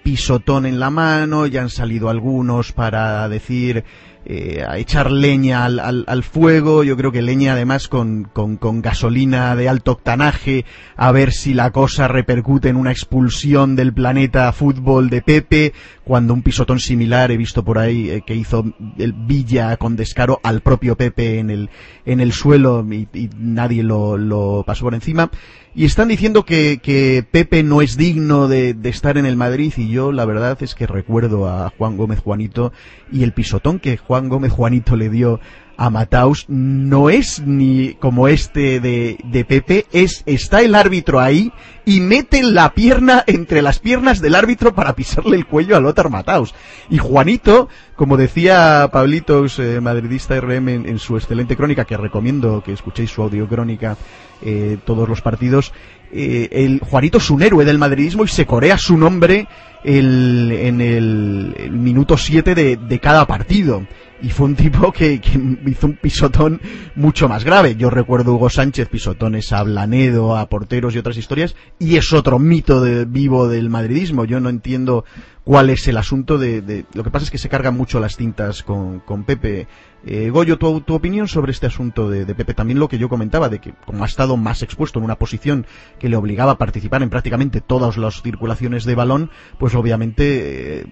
pisotón 0.04 0.64
en 0.64 0.78
la 0.78 0.90
mano, 0.90 1.46
ya 1.46 1.62
han 1.62 1.70
salido 1.70 2.08
algunos 2.08 2.70
para 2.70 3.28
decir 3.28 3.84
eh, 4.26 4.62
a 4.68 4.76
echar 4.76 5.10
leña 5.10 5.64
al, 5.64 5.80
al, 5.80 6.04
al, 6.06 6.22
fuego, 6.22 6.84
yo 6.84 6.94
creo 6.96 7.10
que 7.10 7.22
leña 7.22 7.54
además 7.54 7.88
con, 7.88 8.24
con, 8.24 8.58
con, 8.58 8.82
gasolina 8.82 9.56
de 9.56 9.68
alto 9.68 9.92
octanaje, 9.92 10.66
a 10.94 11.10
ver 11.10 11.32
si 11.32 11.54
la 11.54 11.70
cosa 11.70 12.06
repercute 12.06 12.68
en 12.68 12.76
una 12.76 12.92
expulsión 12.92 13.76
del 13.76 13.94
planeta 13.94 14.52
fútbol 14.52 15.08
de 15.08 15.22
Pepe, 15.22 15.72
cuando 16.04 16.34
un 16.34 16.42
pisotón 16.42 16.80
similar 16.80 17.30
he 17.30 17.38
visto 17.38 17.64
por 17.64 17.78
ahí 17.78 18.10
eh, 18.10 18.22
que 18.26 18.34
hizo 18.34 18.64
el 18.98 19.14
Villa 19.14 19.76
con 19.78 19.96
descaro 19.96 20.38
al 20.42 20.60
propio 20.60 20.96
Pepe 20.96 21.38
en 21.38 21.48
el, 21.48 21.70
en 22.04 22.20
el 22.20 22.32
suelo 22.32 22.86
y, 22.90 23.08
y 23.14 23.30
nadie 23.38 23.82
lo, 23.82 24.18
lo 24.18 24.64
pasó 24.66 24.84
por 24.84 24.94
encima. 24.94 25.30
Y 25.74 25.84
están 25.84 26.08
diciendo 26.08 26.44
que, 26.44 26.80
que 26.82 27.24
Pepe 27.30 27.62
no 27.62 27.80
es 27.80 27.96
digno 27.96 28.48
de, 28.48 28.74
de, 28.74 28.88
estar 28.88 29.16
en 29.18 29.24
el 29.24 29.36
Madrid 29.36 29.72
y 29.76 29.88
yo 29.88 30.10
la 30.10 30.24
verdad 30.24 30.60
es 30.62 30.74
que 30.74 30.86
recuerdo 30.86 31.48
a 31.48 31.72
Juan 31.78 31.96
Gómez 31.96 32.18
Juanito 32.18 32.72
y 33.12 33.22
el 33.22 33.32
pisotón 33.32 33.78
que 33.78 33.96
Juan 33.96 34.28
Gómez 34.28 34.50
Juanito 34.50 34.96
le 34.96 35.10
dio 35.10 35.38
a 35.80 35.88
Mataus 35.88 36.44
no 36.46 37.08
es 37.08 37.40
ni 37.40 37.94
como 37.94 38.28
este 38.28 38.80
de, 38.80 39.16
de 39.24 39.46
Pepe, 39.46 39.86
es 39.92 40.22
está 40.26 40.60
el 40.60 40.74
árbitro 40.74 41.20
ahí 41.20 41.54
y 41.86 42.00
mete 42.00 42.42
la 42.42 42.74
pierna 42.74 43.24
entre 43.26 43.62
las 43.62 43.78
piernas 43.78 44.20
del 44.20 44.34
árbitro 44.34 44.74
para 44.74 44.94
pisarle 44.94 45.38
el 45.38 45.46
cuello 45.46 45.78
a 45.78 45.80
Lothar 45.80 46.10
Mataus. 46.10 46.54
Y 46.90 46.98
Juanito, 46.98 47.70
como 47.96 48.18
decía 48.18 48.90
Pablitos, 48.92 49.58
eh, 49.58 49.80
madridista 49.80 50.38
RM, 50.38 50.68
en, 50.68 50.98
su 50.98 51.16
excelente 51.16 51.56
crónica, 51.56 51.86
que 51.86 51.96
recomiendo 51.96 52.62
que 52.62 52.74
escuchéis 52.74 53.10
su 53.10 53.22
audio 53.22 53.48
crónica 53.48 53.96
eh, 54.42 54.76
todos 54.84 55.08
los 55.08 55.22
partidos, 55.22 55.72
eh, 56.12 56.48
el 56.52 56.80
Juanito 56.80 57.16
es 57.16 57.30
un 57.30 57.40
héroe 57.40 57.64
del 57.64 57.78
madridismo 57.78 58.24
y 58.24 58.28
se 58.28 58.44
corea 58.44 58.76
su 58.76 58.98
nombre 58.98 59.48
el, 59.82 60.52
en 60.52 60.82
el, 60.82 61.54
el 61.56 61.72
minuto 61.72 62.18
7 62.18 62.54
de, 62.54 62.76
de 62.76 62.98
cada 62.98 63.26
partido 63.26 63.86
y 64.22 64.30
fue 64.30 64.46
un 64.46 64.56
tipo 64.56 64.92
que, 64.92 65.20
que, 65.20 65.40
hizo 65.66 65.86
un 65.86 65.94
pisotón 65.94 66.60
mucho 66.94 67.28
más 67.28 67.44
grave. 67.44 67.76
Yo 67.76 67.90
recuerdo 67.90 68.34
Hugo 68.34 68.50
Sánchez 68.50 68.88
pisotones 68.88 69.52
a 69.52 69.62
Blanedo, 69.62 70.36
a 70.36 70.48
porteros 70.48 70.94
y 70.94 70.98
otras 70.98 71.16
historias, 71.16 71.56
y 71.78 71.96
es 71.96 72.12
otro 72.12 72.38
mito 72.38 72.80
de, 72.80 73.04
vivo 73.04 73.48
del 73.48 73.70
madridismo. 73.70 74.24
Yo 74.24 74.40
no 74.40 74.48
entiendo 74.48 75.04
cuál 75.44 75.70
es 75.70 75.88
el 75.88 75.96
asunto 75.96 76.38
de, 76.38 76.60
de, 76.62 76.84
Lo 76.94 77.02
que 77.02 77.10
pasa 77.10 77.24
es 77.24 77.30
que 77.30 77.38
se 77.38 77.48
cargan 77.48 77.76
mucho 77.76 78.00
las 78.00 78.16
tintas 78.16 78.62
con, 78.62 79.00
con 79.00 79.24
Pepe. 79.24 79.66
Eh, 80.06 80.30
Goyo, 80.30 80.58
tu, 80.58 80.80
tu, 80.80 80.94
opinión 80.94 81.28
sobre 81.28 81.52
este 81.52 81.66
asunto 81.66 82.08
de, 82.08 82.24
de, 82.24 82.34
Pepe, 82.34 82.54
también 82.54 82.78
lo 82.78 82.88
que 82.88 82.98
yo 82.98 83.08
comentaba, 83.08 83.48
de 83.48 83.58
que 83.58 83.74
como 83.84 84.04
ha 84.04 84.06
estado 84.06 84.36
más 84.36 84.62
expuesto 84.62 84.98
en 84.98 85.04
una 85.04 85.16
posición 85.16 85.66
que 85.98 86.08
le 86.08 86.16
obligaba 86.16 86.52
a 86.52 86.58
participar 86.58 87.02
en 87.02 87.10
prácticamente 87.10 87.60
todas 87.60 87.96
las 87.98 88.22
circulaciones 88.22 88.84
de 88.84 88.94
balón, 88.94 89.30
pues 89.58 89.74
obviamente... 89.74 90.80
Eh, 90.80 90.86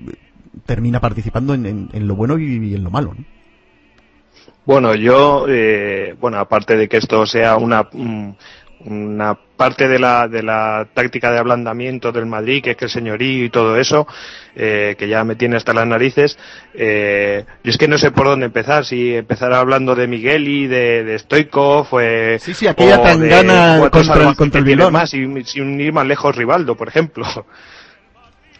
termina 0.64 1.00
participando 1.00 1.54
en, 1.54 1.66
en, 1.66 1.88
en, 1.92 2.08
lo 2.08 2.14
bueno 2.16 2.38
y, 2.38 2.44
y 2.44 2.74
en 2.74 2.84
lo 2.84 2.90
malo. 2.90 3.14
¿no? 3.16 3.24
Bueno, 4.68 4.94
yo, 4.94 5.46
eh, 5.48 6.14
bueno, 6.20 6.38
aparte 6.38 6.76
de 6.76 6.88
que 6.88 6.98
esto 6.98 7.24
sea 7.24 7.56
una, 7.56 7.88
una 8.80 9.38
parte 9.56 9.88
de 9.88 9.98
la, 9.98 10.28
de 10.28 10.42
la 10.42 10.86
táctica 10.92 11.32
de 11.32 11.38
ablandamiento 11.38 12.12
del 12.12 12.26
Madrid, 12.26 12.62
que 12.62 12.72
es 12.72 12.76
que 12.76 12.84
el 12.84 12.90
señorío 12.90 13.46
y 13.46 13.48
todo 13.48 13.78
eso, 13.78 14.06
eh, 14.54 14.94
que 14.98 15.08
ya 15.08 15.24
me 15.24 15.36
tiene 15.36 15.56
hasta 15.56 15.72
las 15.72 15.86
narices, 15.86 16.38
eh, 16.74 17.46
yo 17.64 17.70
es 17.70 17.78
que 17.78 17.88
no 17.88 17.96
sé 17.96 18.10
por 18.10 18.26
dónde 18.26 18.44
empezar, 18.44 18.84
si 18.84 19.14
empezar 19.14 19.54
hablando 19.54 19.94
de 19.94 20.06
Migueli, 20.06 20.66
de, 20.66 21.02
de 21.02 21.18
Stoikov, 21.18 21.86
eh, 22.02 22.38
sí, 22.38 22.52
sí, 22.52 22.66
aquella 22.66 23.02
tan 23.02 23.26
gana 23.26 23.88
contra, 23.90 24.34
contra 24.34 24.58
el 24.58 24.66
Bilbao. 24.66 24.90
Más, 24.90 25.14
y, 25.14 25.44
sin 25.44 25.80
ir 25.80 25.94
más 25.94 26.06
lejos 26.06 26.36
Rivaldo, 26.36 26.76
por 26.76 26.88
ejemplo. 26.88 27.24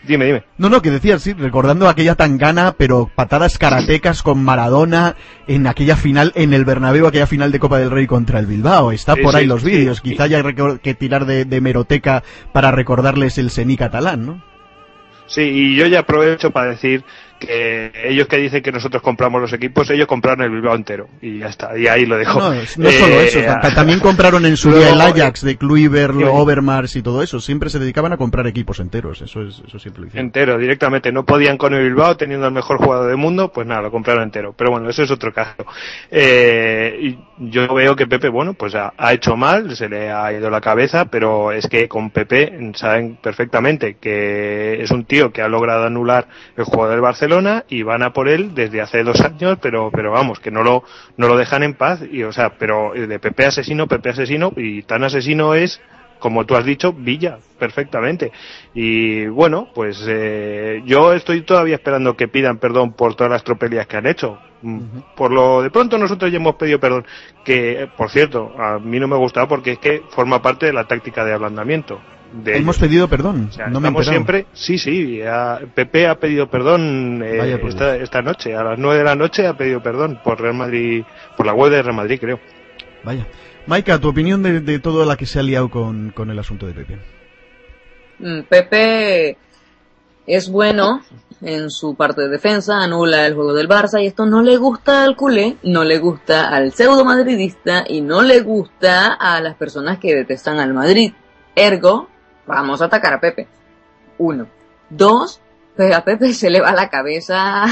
Dime, 0.09 0.24
dime. 0.24 0.42
No, 0.56 0.70
no, 0.70 0.80
que 0.80 0.90
decías, 0.90 1.20
sí, 1.20 1.34
recordando 1.34 1.86
aquella 1.86 2.14
tangana, 2.14 2.72
pero 2.78 3.11
patadas 3.14 3.59
karatecas 3.59 4.22
con 4.22 4.42
Maradona 4.42 5.16
en 5.46 5.66
aquella 5.66 5.96
final, 5.96 6.32
en 6.34 6.54
el 6.54 6.64
Bernabéu, 6.64 7.06
aquella 7.06 7.26
final 7.26 7.52
de 7.52 7.59
Copa 7.59 7.78
del 7.78 7.90
Rey 7.90 8.06
contra 8.06 8.38
el 8.38 8.46
Bilbao. 8.46 8.90
Está 8.90 9.16
sí, 9.16 9.20
por 9.20 9.36
ahí 9.36 9.42
sí, 9.42 9.48
los 9.48 9.62
vídeos. 9.62 10.00
Quizá 10.00 10.22
haya 10.24 10.42
que 10.82 10.94
tirar 10.94 11.26
de, 11.26 11.44
de, 11.44 11.61
meroteca 11.61 12.22
para 12.54 12.70
recordarles 12.70 13.36
el 13.36 13.50
sení 13.50 13.76
catalán, 13.76 14.24
¿no? 14.24 14.42
Sí, 15.26 15.42
y 15.42 15.76
yo 15.76 15.86
ya 15.86 16.00
aprovecho 16.00 16.52
para 16.52 16.70
decir 16.70 17.04
que 17.39 17.93
ellos 18.05 18.26
que 18.26 18.36
dicen 18.36 18.62
que 18.62 18.72
nosotros 18.72 19.03
compramos 19.03 19.41
los 19.41 19.53
equipos, 19.53 19.89
ellos 19.91 20.07
compraron 20.07 20.43
el 20.43 20.51
Bilbao 20.51 20.74
entero. 20.74 21.09
Y 21.20 21.39
ya 21.39 21.47
está, 21.47 21.78
y 21.78 21.86
ahí 21.86 22.07
lo 22.07 22.16
dejo. 22.16 22.39
No, 22.39 22.51
no, 22.51 22.61
no 22.76 22.89
eh, 22.89 22.93
solo 22.93 23.20
eso, 23.20 23.41
también 23.74 24.01
compraron 24.01 24.45
en 24.47 24.57
su 24.57 24.72
día 24.72 24.91
el 24.91 25.01
Ajax 25.01 25.43
de 25.43 25.57
Kluivert, 25.57 26.14
Overmars 26.14 26.97
y 26.97 27.03
todo 27.03 27.22
eso. 27.22 27.41
Siempre 27.41 27.70
se 27.70 27.78
dedicaban 27.78 28.12
a 28.12 28.16
comprar 28.16 28.47
equipos 28.47 28.80
enteros, 28.80 29.22
eso 29.22 29.43
es 29.43 29.62
eso 29.66 29.78
siempre 29.78 30.03
lo 30.03 30.09
hicieron. 30.09 30.26
Entero, 30.26 30.59
directamente. 30.59 31.12
No 31.12 31.24
podían 31.24 31.57
con 31.57 31.74
el 31.74 31.84
Bilbao 31.84 32.16
teniendo 32.16 32.47
el 32.47 32.53
mejor 32.53 32.78
jugador 32.78 33.09
del 33.09 33.16
mundo, 33.16 33.53
pues 33.53 33.66
nada, 33.66 33.82
lo 33.82 33.91
compraron 33.91 34.24
entero. 34.24 34.55
Pero 34.57 34.70
bueno, 34.70 34.89
eso 34.91 35.03
es 35.03 35.11
otro 35.11 35.32
caso. 35.32 35.64
Eh, 36.11 36.99
y 37.01 37.18
yo 37.51 37.72
veo 37.74 37.95
que 37.95 38.07
Pepe, 38.07 38.28
bueno, 38.28 38.55
pues 38.55 38.74
ha, 38.74 38.93
ha 38.97 39.12
hecho 39.12 39.36
mal, 39.36 39.76
se 39.76 39.89
le 39.89 40.11
ha 40.11 40.32
ido 40.32 40.51
la 40.51 40.61
cabeza, 40.61 41.05
pero 41.07 41.53
es 41.53 41.68
que 41.68 41.89
con 41.89 42.11
Pepe 42.11 42.72
saben 42.74 43.18
perfectamente 43.22 43.97
que 44.01 44.82
es 44.82 44.91
un 44.91 45.05
tío 45.05 45.32
que 45.32 45.43
ha 45.43 45.49
logrado 45.49 45.84
anular 45.84 46.26
el 46.57 46.64
juego 46.64 46.89
del 46.89 47.01
Barcelona 47.01 47.27
Barcelona 47.28 47.64
y 47.68 47.82
van 47.82 48.02
a 48.02 48.12
por 48.12 48.28
él 48.28 48.54
desde 48.54 48.80
hace 48.80 49.02
dos 49.02 49.20
años, 49.20 49.58
pero 49.60 49.90
pero 49.92 50.12
vamos, 50.12 50.40
que 50.40 50.50
no 50.50 50.62
lo 50.62 50.82
no 51.16 51.28
lo 51.28 51.36
dejan 51.36 51.62
en 51.62 51.74
paz 51.74 52.00
y 52.10 52.22
o 52.22 52.32
sea, 52.32 52.54
pero 52.58 52.92
de 52.94 53.18
Pepe 53.18 53.44
asesino, 53.44 53.86
Pepe 53.86 54.10
asesino 54.10 54.52
y 54.56 54.82
tan 54.82 55.04
asesino 55.04 55.54
es 55.54 55.80
como 56.18 56.46
tú 56.46 56.56
has 56.56 56.64
dicho, 56.64 56.92
Villa, 56.92 57.38
perfectamente. 57.60 58.32
Y 58.74 59.26
bueno, 59.26 59.68
pues 59.72 60.04
eh, 60.08 60.82
yo 60.84 61.12
estoy 61.12 61.42
todavía 61.42 61.76
esperando 61.76 62.16
que 62.16 62.26
pidan 62.26 62.58
perdón 62.58 62.94
por 62.94 63.14
todas 63.14 63.30
las 63.30 63.44
tropelías 63.44 63.86
que 63.86 63.98
han 63.98 64.06
hecho. 64.06 64.38
Uh 64.62 64.68
-huh. 64.68 65.14
Por 65.14 65.30
lo 65.30 65.62
de 65.62 65.70
pronto 65.70 65.96
nosotros 65.98 66.32
ya 66.32 66.38
hemos 66.38 66.56
pedido 66.56 66.80
perdón, 66.80 67.04
que 67.44 67.88
por 67.96 68.10
cierto, 68.10 68.52
a 68.58 68.78
mí 68.78 68.98
no 68.98 69.06
me 69.06 69.16
gustaba 69.16 69.46
porque 69.46 69.72
es 69.72 69.78
que 69.78 70.02
forma 70.10 70.40
parte 70.42 70.66
de 70.66 70.72
la 70.72 70.84
táctica 70.84 71.24
de 71.24 71.34
ablandamiento. 71.34 72.00
De 72.32 72.56
Hemos 72.56 72.76
ellos. 72.76 72.88
pedido 72.88 73.08
perdón. 73.08 73.48
O 73.50 73.52
sea, 73.52 73.68
no 73.68 73.80
me 73.80 73.88
estamos 73.88 74.06
siempre, 74.06 74.46
sí, 74.52 74.76
sí, 74.78 75.22
a, 75.22 75.60
Pepe 75.74 76.06
ha 76.06 76.16
pedido 76.16 76.50
perdón 76.50 77.22
eh, 77.24 77.58
esta, 77.66 77.96
esta 77.96 78.20
noche, 78.20 78.54
a 78.54 78.62
las 78.62 78.78
nueve 78.78 78.98
de 78.98 79.04
la 79.04 79.14
noche 79.14 79.46
ha 79.46 79.56
pedido 79.56 79.82
perdón 79.82 80.20
por 80.22 80.40
Real 80.40 80.54
Madrid, 80.54 81.04
por 81.36 81.46
la 81.46 81.54
web 81.54 81.72
de 81.72 81.82
Real 81.82 81.96
Madrid, 81.96 82.18
creo. 82.20 82.38
Vaya. 83.02 83.26
Maika, 83.66 83.98
tu 83.98 84.08
opinión 84.08 84.42
de, 84.42 84.60
de 84.60 84.78
toda 84.78 85.06
la 85.06 85.16
que 85.16 85.26
se 85.26 85.38
ha 85.38 85.42
liado 85.42 85.70
con, 85.70 86.10
con 86.10 86.30
el 86.30 86.38
asunto 86.38 86.66
de 86.66 86.74
Pepe. 86.74 86.98
Mm, 88.18 88.42
Pepe 88.42 89.38
es 90.26 90.50
bueno 90.50 91.00
en 91.40 91.70
su 91.70 91.94
parte 91.94 92.22
de 92.22 92.28
defensa, 92.28 92.82
anula 92.82 93.26
el 93.26 93.34
juego 93.34 93.54
del 93.54 93.68
Barça 93.68 94.02
y 94.02 94.06
esto 94.06 94.26
no 94.26 94.42
le 94.42 94.56
gusta 94.56 95.04
al 95.04 95.16
culé, 95.16 95.56
no 95.62 95.84
le 95.84 95.98
gusta 95.98 96.48
al 96.50 96.72
pseudo 96.72 97.04
madridista 97.04 97.84
y 97.88 98.00
no 98.00 98.22
le 98.22 98.40
gusta 98.40 99.14
a 99.14 99.40
las 99.40 99.54
personas 99.56 99.98
que 99.98 100.14
detestan 100.14 100.58
al 100.58 100.74
Madrid. 100.74 101.12
Ergo, 101.54 102.08
vamos 102.49 102.82
a 102.82 102.86
atacar 102.86 103.12
a 103.12 103.20
Pepe. 103.20 103.46
Uno. 104.18 104.49
Dos, 104.90 105.40
pues 105.76 105.94
a 105.94 106.03
Pepe 106.03 106.32
se 106.34 106.51
le 106.51 106.61
va 106.61 106.72
la 106.72 106.88
cabeza. 106.88 107.66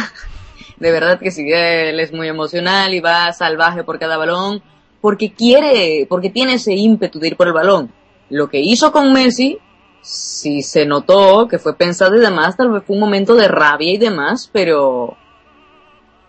De 0.77 0.91
verdad 0.93 1.19
que 1.19 1.31
sí, 1.31 1.51
él 1.51 1.99
es 1.99 2.13
muy 2.13 2.29
emocional 2.29 2.95
y 2.95 3.01
va 3.01 3.33
salvaje 3.33 3.83
por 3.83 3.99
cada 3.99 4.17
balón 4.17 4.63
porque 5.01 5.33
quiere, 5.33 6.07
porque 6.09 6.31
tiene 6.31 6.55
ese 6.55 6.75
ímpetu 6.75 7.19
de 7.19 7.29
ir 7.29 7.37
por 7.37 7.47
el 7.47 7.53
balón. 7.53 7.93
Lo 8.29 8.49
que 8.49 8.61
hizo 8.61 8.93
con 8.93 9.13
Messi, 9.13 9.59
sí 10.03 10.63
se 10.63 10.85
notó 10.85 11.49
que 11.49 11.59
fue 11.59 11.77
pensado 11.77 12.17
y 12.17 12.21
demás, 12.21 12.57
tal 12.57 12.71
vez 12.71 12.83
fue 12.85 12.95
un 12.95 13.01
momento 13.01 13.35
de 13.35 13.49
rabia 13.49 13.93
y 13.93 13.99
demás, 13.99 14.51
pero 14.53 15.17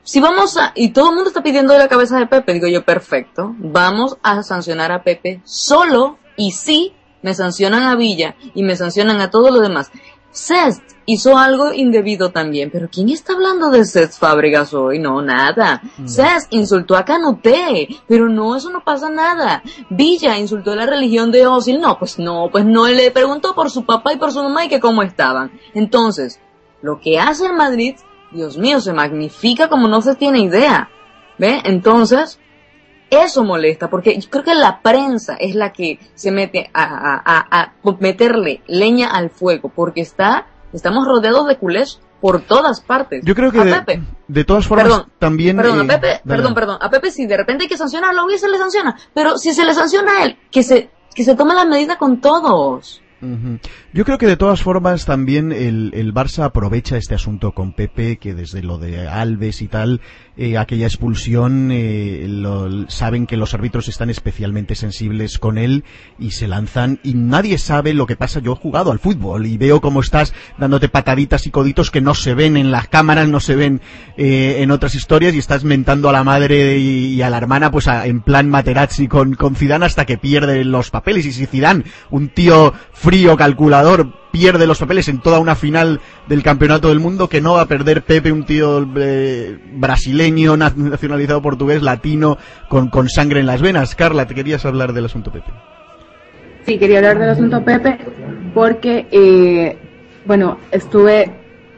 si 0.03 0.19
vamos 0.19 0.57
a, 0.57 0.71
y 0.75 0.89
todo 0.89 1.09
el 1.09 1.15
mundo 1.15 1.29
está 1.29 1.43
pidiendo 1.43 1.77
la 1.77 1.87
cabeza 1.87 2.17
de 2.17 2.27
Pepe, 2.27 2.53
digo 2.53 2.67
yo, 2.67 2.83
perfecto, 2.85 3.55
vamos 3.57 4.17
a 4.21 4.43
sancionar 4.43 4.91
a 4.91 5.03
Pepe 5.03 5.41
solo 5.43 6.17
y 6.35 6.51
sí 6.51 6.93
me 7.27 7.33
sancionan 7.33 7.83
a 7.83 7.97
Villa 7.97 8.37
y 8.55 8.63
me 8.63 8.77
sancionan 8.77 9.19
a 9.19 9.29
todo 9.29 9.51
lo 9.51 9.59
demás. 9.59 9.91
Cest 10.31 10.81
hizo 11.05 11.37
algo 11.37 11.73
indebido 11.73 12.31
también, 12.31 12.69
pero 12.71 12.87
¿quién 12.89 13.09
está 13.09 13.33
hablando 13.33 13.69
de 13.69 13.83
Cest 13.83 14.17
Fábregas 14.17 14.73
hoy? 14.73 14.97
No, 14.99 15.21
nada. 15.21 15.81
Cest 16.05 16.53
insultó 16.53 16.95
a 16.95 17.03
Canuté, 17.03 17.89
pero 18.07 18.29
no, 18.29 18.55
eso 18.55 18.69
no 18.69 18.81
pasa 18.81 19.09
nada. 19.09 19.61
Villa 19.89 20.37
insultó 20.37 20.71
a 20.71 20.77
la 20.77 20.85
religión 20.85 21.29
de 21.33 21.45
Osil, 21.45 21.81
no, 21.81 21.99
pues 21.99 22.17
no, 22.17 22.47
pues 22.49 22.63
no, 22.63 22.87
le 22.87 23.11
preguntó 23.11 23.53
por 23.53 23.69
su 23.69 23.83
papá 23.83 24.13
y 24.13 24.17
por 24.17 24.31
su 24.31 24.41
mamá 24.41 24.63
y 24.63 24.69
que 24.69 24.79
cómo 24.79 25.03
estaban. 25.03 25.51
Entonces, 25.73 26.39
lo 26.81 27.01
que 27.01 27.19
hace 27.19 27.47
el 27.47 27.53
Madrid, 27.55 27.97
Dios 28.31 28.57
mío, 28.57 28.79
se 28.79 28.93
magnifica 28.93 29.67
como 29.67 29.89
no 29.89 30.01
se 30.01 30.15
tiene 30.15 30.39
idea. 30.39 30.89
¿Ve? 31.37 31.61
Entonces, 31.65 32.39
eso 33.09 33.43
molesta, 33.43 33.89
porque 33.89 34.19
yo 34.19 34.29
creo 34.29 34.43
que 34.43 34.55
la 34.55 34.81
prensa 34.81 35.35
es 35.35 35.55
la 35.55 35.71
que 35.71 35.99
se 36.13 36.31
mete 36.31 36.69
a, 36.73 36.83
a, 36.83 37.21
a, 37.25 37.61
a 37.61 37.73
meterle 37.99 38.61
leña 38.67 39.09
al 39.09 39.29
fuego, 39.29 39.71
porque 39.73 40.01
está, 40.01 40.47
estamos 40.73 41.05
rodeados 41.07 41.47
de 41.47 41.57
culés 41.57 41.99
por 42.21 42.41
todas 42.41 42.81
partes. 42.81 43.23
Yo 43.23 43.35
creo 43.35 43.51
que 43.51 43.59
a 43.59 43.65
de, 43.65 43.73
Pepe, 43.73 44.01
de 44.27 44.43
todas 44.43 44.67
formas 44.67 44.87
Perdón, 44.87 45.11
también... 45.19 45.57
perdón, 45.57 45.79
eh, 45.79 45.83
a 45.83 45.87
Pepe, 45.87 46.07
dale, 46.07 46.21
perdón, 46.25 46.53
perdón, 46.53 46.77
a 46.81 46.89
Pepe 46.89 47.11
si 47.11 47.25
de 47.25 47.37
repente 47.37 47.63
hay 47.63 47.69
que 47.69 47.77
sancionarlo, 47.77 48.25
hoy 48.25 48.37
se 48.37 48.49
le 48.49 48.57
sanciona, 48.57 48.97
pero 49.13 49.37
si 49.37 49.53
se 49.53 49.65
le 49.65 49.73
sanciona 49.73 50.19
a 50.19 50.23
él, 50.23 50.37
que 50.51 50.63
se, 50.63 50.89
que 51.13 51.23
se 51.23 51.35
tome 51.35 51.53
la 51.53 51.65
medida 51.65 51.97
con 51.97 52.19
todos. 52.19 53.01
Yo 53.93 54.05
creo 54.05 54.19
que 54.19 54.27
de 54.27 54.37
todas 54.37 54.61
formas 54.61 55.05
también 55.05 55.51
el, 55.51 55.91
el 55.95 56.13
Barça 56.13 56.43
aprovecha 56.43 56.97
este 56.97 57.15
asunto 57.15 57.51
con 57.51 57.73
Pepe, 57.73 58.17
que 58.17 58.35
desde 58.35 58.61
lo 58.61 58.77
de 58.77 59.07
Alves 59.07 59.63
y 59.63 59.67
tal, 59.67 60.01
eh, 60.37 60.57
aquella 60.57 60.85
expulsión, 60.85 61.69
eh, 61.71 62.25
lo- 62.29 62.89
saben 62.89 63.25
que 63.25 63.37
los 63.37 63.53
árbitros 63.53 63.87
están 63.87 64.09
especialmente 64.09 64.75
sensibles 64.75 65.39
con 65.39 65.57
él 65.57 65.83
y 66.19 66.31
se 66.31 66.47
lanzan 66.47 66.99
y 67.03 67.13
nadie 67.15 67.57
sabe 67.57 67.93
lo 67.93 68.05
que 68.05 68.15
pasa. 68.15 68.39
Yo 68.39 68.53
he 68.53 68.55
jugado 68.55 68.91
al 68.91 68.99
fútbol 68.99 69.45
y 69.47 69.57
veo 69.57 69.81
cómo 69.81 69.99
estás 70.01 70.33
dándote 70.57 70.89
pataditas 70.89 71.47
y 71.47 71.49
coditos 71.51 71.91
que 71.91 72.01
no 72.01 72.13
se 72.13 72.33
ven 72.35 72.55
en 72.57 72.71
las 72.71 72.87
cámaras, 72.87 73.27
no 73.27 73.39
se 73.39 73.55
ven 73.55 73.81
eh, 74.17 74.57
en 74.59 74.71
otras 74.71 74.95
historias 74.95 75.33
y 75.33 75.39
estás 75.39 75.63
mentando 75.63 76.09
a 76.09 76.13
la 76.13 76.23
madre 76.23 76.77
y, 76.77 77.21
a 77.21 77.29
la 77.29 77.37
hermana 77.37 77.71
pues 77.71 77.87
a- 77.87 78.05
en 78.05 78.21
plan 78.21 78.49
Materazzi 78.49 79.07
con, 79.07 79.33
con 79.35 79.55
Zidane 79.55 79.85
hasta 79.85 80.05
que 80.05 80.17
pierde 80.17 80.63
los 80.63 80.91
papeles 80.91 81.25
y 81.25 81.31
si 81.31 81.45
Zidane, 81.47 81.83
un 82.11 82.29
tío 82.29 82.73
frío, 82.93 83.35
calculador, 83.37 84.13
pierde 84.31 84.67
los 84.67 84.79
papeles 84.79 85.07
en 85.07 85.19
toda 85.19 85.39
una 85.39 85.55
final 85.55 85.99
del 86.27 86.43
campeonato 86.43 86.89
del 86.89 86.99
mundo 86.99 87.27
que 87.29 87.41
no 87.41 87.53
va 87.53 87.61
a 87.61 87.65
perder 87.67 88.03
Pepe, 88.03 88.31
un 88.31 88.45
tío 88.45 88.87
eh, 88.97 89.57
brasileño, 89.73 90.55
na- 90.57 90.73
nacionalizado 90.75 91.41
portugués, 91.41 91.81
latino, 91.81 92.37
con, 92.69 92.89
con 92.89 93.09
sangre 93.09 93.39
en 93.39 93.45
las 93.47 93.61
venas. 93.61 93.95
Carla, 93.95 94.27
te 94.27 94.35
querías 94.35 94.65
hablar 94.65 94.93
del 94.93 95.05
asunto 95.05 95.31
Pepe. 95.31 95.51
Sí, 96.65 96.77
quería 96.77 96.97
hablar 96.97 97.17
del 97.19 97.29
asunto 97.29 97.63
Pepe 97.63 97.97
porque, 98.53 99.07
eh, 99.11 99.77
bueno, 100.25 100.57
estuve 100.71 101.31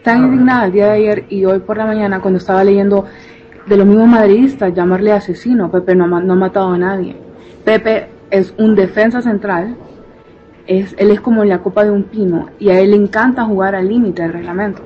tan 0.03 0.23
indignada 0.25 0.65
el 0.65 0.71
día 0.71 0.85
de 0.87 0.91
ayer 0.93 1.25
y 1.29 1.45
hoy 1.45 1.59
por 1.59 1.77
la 1.77 1.85
mañana 1.85 2.19
cuando 2.19 2.39
estaba 2.39 2.63
leyendo 2.63 3.05
de 3.67 3.77
los 3.77 3.85
mismos 3.85 4.07
madridistas 4.07 4.73
llamarle 4.73 5.11
asesino. 5.11 5.69
Pepe 5.69 5.93
no, 5.93 6.07
no 6.07 6.33
ha 6.33 6.35
matado 6.35 6.71
a 6.73 6.77
nadie. 6.77 7.15
Pepe 7.63 8.07
es 8.31 8.53
un 8.57 8.75
defensa 8.75 9.21
central. 9.21 9.75
Es, 10.69 10.93
él 10.99 11.09
es 11.09 11.19
como 11.19 11.43
la 11.43 11.63
copa 11.63 11.83
de 11.83 11.89
un 11.89 12.03
pino 12.03 12.45
y 12.59 12.69
a 12.69 12.79
él 12.79 12.91
le 12.91 12.97
encanta 12.97 13.43
jugar 13.43 13.73
al 13.73 13.89
límite 13.89 14.21
del 14.21 14.33
reglamento. 14.33 14.83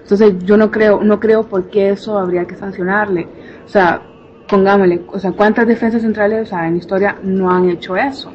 Entonces 0.00 0.34
yo 0.44 0.56
no 0.56 0.70
creo, 0.70 1.04
no 1.04 1.20
creo 1.20 1.42
por 1.42 1.68
qué 1.68 1.90
eso 1.90 2.18
habría 2.18 2.46
que 2.46 2.56
sancionarle. 2.56 3.28
O 3.66 3.68
sea, 3.68 4.00
pongámosle, 4.48 5.02
o 5.08 5.18
sea, 5.18 5.32
¿cuántas 5.32 5.66
defensas 5.66 6.00
centrales, 6.00 6.42
o 6.42 6.46
sea, 6.46 6.66
en 6.66 6.76
historia 6.76 7.18
no 7.22 7.50
han 7.50 7.68
hecho 7.68 7.98
eso? 7.98 8.32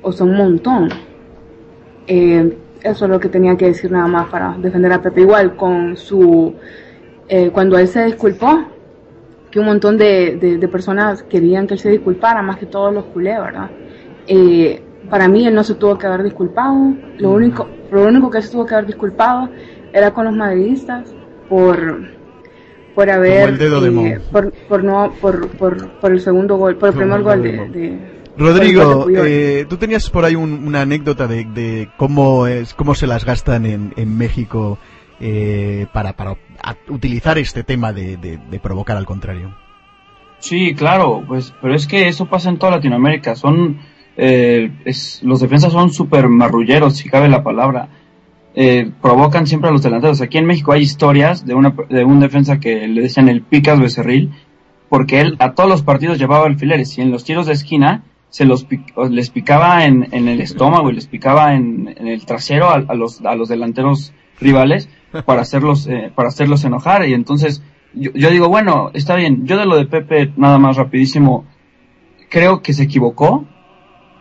O 0.00 0.12
sea, 0.12 0.24
un 0.26 0.36
montón. 0.36 0.90
Eh, 2.06 2.56
eso 2.80 3.04
es 3.06 3.10
lo 3.10 3.18
que 3.18 3.28
tenía 3.28 3.56
que 3.56 3.66
decir 3.66 3.90
nada 3.90 4.06
más 4.06 4.28
para 4.28 4.56
defender 4.58 4.92
a 4.92 5.02
Pepe. 5.02 5.22
Igual 5.22 5.56
con 5.56 5.96
su, 5.96 6.54
eh, 7.28 7.50
cuando 7.50 7.76
él 7.78 7.88
se 7.88 8.04
disculpó, 8.04 8.64
que 9.50 9.58
un 9.58 9.66
montón 9.66 9.98
de, 9.98 10.36
de, 10.40 10.58
de 10.58 10.68
personas 10.68 11.24
querían 11.24 11.66
que 11.66 11.74
él 11.74 11.80
se 11.80 11.90
disculpara, 11.90 12.42
más 12.42 12.58
que 12.58 12.66
todos 12.66 12.94
los 12.94 13.06
culés, 13.06 13.40
¿verdad? 13.40 13.70
Eh, 14.28 14.80
para 15.14 15.28
mí 15.28 15.46
él 15.46 15.54
no 15.54 15.62
se 15.62 15.76
tuvo 15.76 15.96
que 15.96 16.08
haber 16.08 16.24
disculpado. 16.24 16.92
Lo 17.18 17.30
único, 17.30 17.68
lo 17.92 18.02
único 18.04 18.28
que 18.30 18.42
se 18.42 18.50
tuvo 18.50 18.66
que 18.66 18.74
haber 18.74 18.86
disculpado 18.86 19.48
era 19.92 20.10
con 20.12 20.24
los 20.24 20.34
madridistas 20.34 21.14
por 21.48 22.08
por 22.96 23.08
haber 23.10 23.50
el 23.50 23.58
dedo 23.58 23.80
de 23.80 23.88
eh, 23.88 23.90
Mo. 23.92 24.04
por, 24.32 24.50
por 24.52 24.82
no 24.82 25.12
por, 25.20 25.50
por, 25.50 25.88
por 26.00 26.10
el 26.10 26.18
segundo 26.20 26.56
gol, 26.56 26.74
por 26.78 26.88
el 26.88 26.96
primer 26.96 27.22
gol 27.22 27.42
de, 27.44 27.52
de 27.52 27.98
Rodrigo, 28.36 29.06
eh, 29.08 29.66
tú 29.68 29.76
tenías 29.76 30.10
por 30.10 30.24
ahí 30.24 30.34
un- 30.34 30.66
una 30.66 30.80
anécdota 30.80 31.28
de, 31.28 31.44
de 31.44 31.90
cómo 31.96 32.48
es, 32.48 32.74
cómo 32.74 32.96
se 32.96 33.06
las 33.06 33.24
gastan 33.24 33.66
en, 33.66 33.92
en 33.96 34.18
México 34.18 34.78
eh, 35.20 35.86
para, 35.92 36.14
para 36.14 36.36
utilizar 36.88 37.38
este 37.38 37.62
tema 37.62 37.92
de, 37.92 38.16
de- 38.16 38.38
de 38.50 38.58
provocar 38.58 38.96
al 38.96 39.06
contrario. 39.06 39.54
Sí, 40.40 40.74
claro, 40.74 41.22
pues, 41.24 41.54
pero 41.62 41.72
es 41.76 41.86
que 41.86 42.08
eso 42.08 42.26
pasa 42.26 42.50
en 42.50 42.58
toda 42.58 42.72
Latinoamérica. 42.72 43.36
Son, 43.36 43.78
eh, 44.16 44.70
es, 44.84 45.22
los 45.22 45.40
defensas 45.40 45.72
son 45.72 45.92
súper 45.92 46.28
marrulleros, 46.28 46.96
si 46.96 47.08
cabe 47.08 47.28
la 47.28 47.42
palabra. 47.42 47.88
Eh, 48.56 48.90
provocan 49.02 49.46
siempre 49.46 49.70
a 49.70 49.72
los 49.72 49.82
delanteros. 49.82 50.20
Aquí 50.20 50.38
en 50.38 50.46
México 50.46 50.72
hay 50.72 50.82
historias 50.82 51.44
de, 51.44 51.54
una, 51.54 51.74
de 51.88 52.04
un 52.04 52.20
defensa 52.20 52.60
que 52.60 52.86
le 52.86 53.02
decían 53.02 53.28
el 53.28 53.42
Picas 53.42 53.80
Becerril, 53.80 54.30
porque 54.88 55.20
él 55.20 55.36
a 55.40 55.54
todos 55.54 55.68
los 55.68 55.82
partidos 55.82 56.18
llevaba 56.18 56.46
alfileres 56.46 56.96
y 56.98 57.00
en 57.00 57.10
los 57.10 57.24
tiros 57.24 57.46
de 57.46 57.54
esquina 57.54 58.04
se 58.28 58.44
los 58.44 58.66
les 59.10 59.30
picaba 59.30 59.84
en, 59.84 60.12
el 60.12 60.40
estómago 60.40 60.90
y 60.90 60.94
les 60.94 61.06
picaba 61.06 61.54
en, 61.54 61.94
el 61.96 62.24
trasero 62.26 62.68
a, 62.68 62.74
a 62.74 62.94
los, 62.94 63.20
a 63.24 63.34
los 63.34 63.48
delanteros 63.48 64.12
rivales 64.40 64.88
para 65.24 65.42
hacerlos, 65.42 65.86
eh, 65.86 66.12
para 66.14 66.28
hacerlos 66.28 66.64
enojar. 66.64 67.08
Y 67.08 67.14
entonces 67.14 67.62
yo, 67.92 68.10
yo 68.14 68.30
digo, 68.30 68.48
bueno, 68.48 68.90
está 68.94 69.16
bien. 69.16 69.46
Yo 69.46 69.56
de 69.56 69.66
lo 69.66 69.76
de 69.76 69.86
Pepe, 69.86 70.32
nada 70.36 70.58
más 70.58 70.76
rapidísimo, 70.76 71.44
creo 72.28 72.62
que 72.62 72.72
se 72.72 72.84
equivocó 72.84 73.46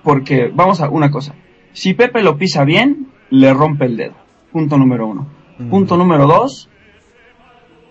porque 0.03 0.51
vamos 0.53 0.81
a 0.81 0.89
una 0.89 1.11
cosa. 1.11 1.35
Si 1.71 1.93
Pepe 1.93 2.21
lo 2.21 2.37
pisa 2.37 2.63
bien, 2.63 3.07
le 3.29 3.53
rompe 3.53 3.85
el 3.85 3.97
dedo. 3.97 4.13
Punto 4.51 4.77
número 4.77 5.07
uno. 5.07 5.27
Punto 5.69 5.97
número 5.97 6.27
dos, 6.27 6.69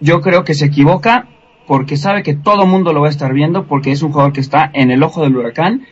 yo 0.00 0.20
creo 0.20 0.44
que 0.44 0.54
se 0.54 0.66
equivoca 0.66 1.28
porque 1.66 1.96
sabe 1.96 2.22
que 2.22 2.34
todo 2.34 2.66
mundo 2.66 2.92
lo 2.92 3.00
va 3.00 3.06
a 3.06 3.10
estar 3.10 3.32
viendo, 3.32 3.66
porque 3.66 3.92
es 3.92 4.02
un 4.02 4.12
jugador 4.12 4.32
que 4.32 4.40
está 4.40 4.70
en 4.74 4.90
el 4.90 5.02
ojo 5.02 5.22
del 5.22 5.36
huracán 5.36 5.86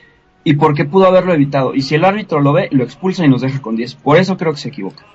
y 0.45 0.55
porque 0.55 0.85
pudo 0.85 1.07
haberlo 1.07 1.33
evitado. 1.33 1.75
Y 1.75 1.83
si 1.83 1.95
el 1.95 2.05
árbitro 2.05 2.41
lo 2.41 2.53
ve, 2.53 2.69
lo 2.73 2.85
expulsa 2.85 3.25
y 3.25 3.29
nos 3.29 3.43
deja 3.43 3.63
con 3.63 3.77
10. 3.77 3.95
Por 3.97 4.17
eso 4.17 4.37
creo 4.37 4.53
que 4.53 4.59
se 4.59 4.69
equivoca. 4.69 5.07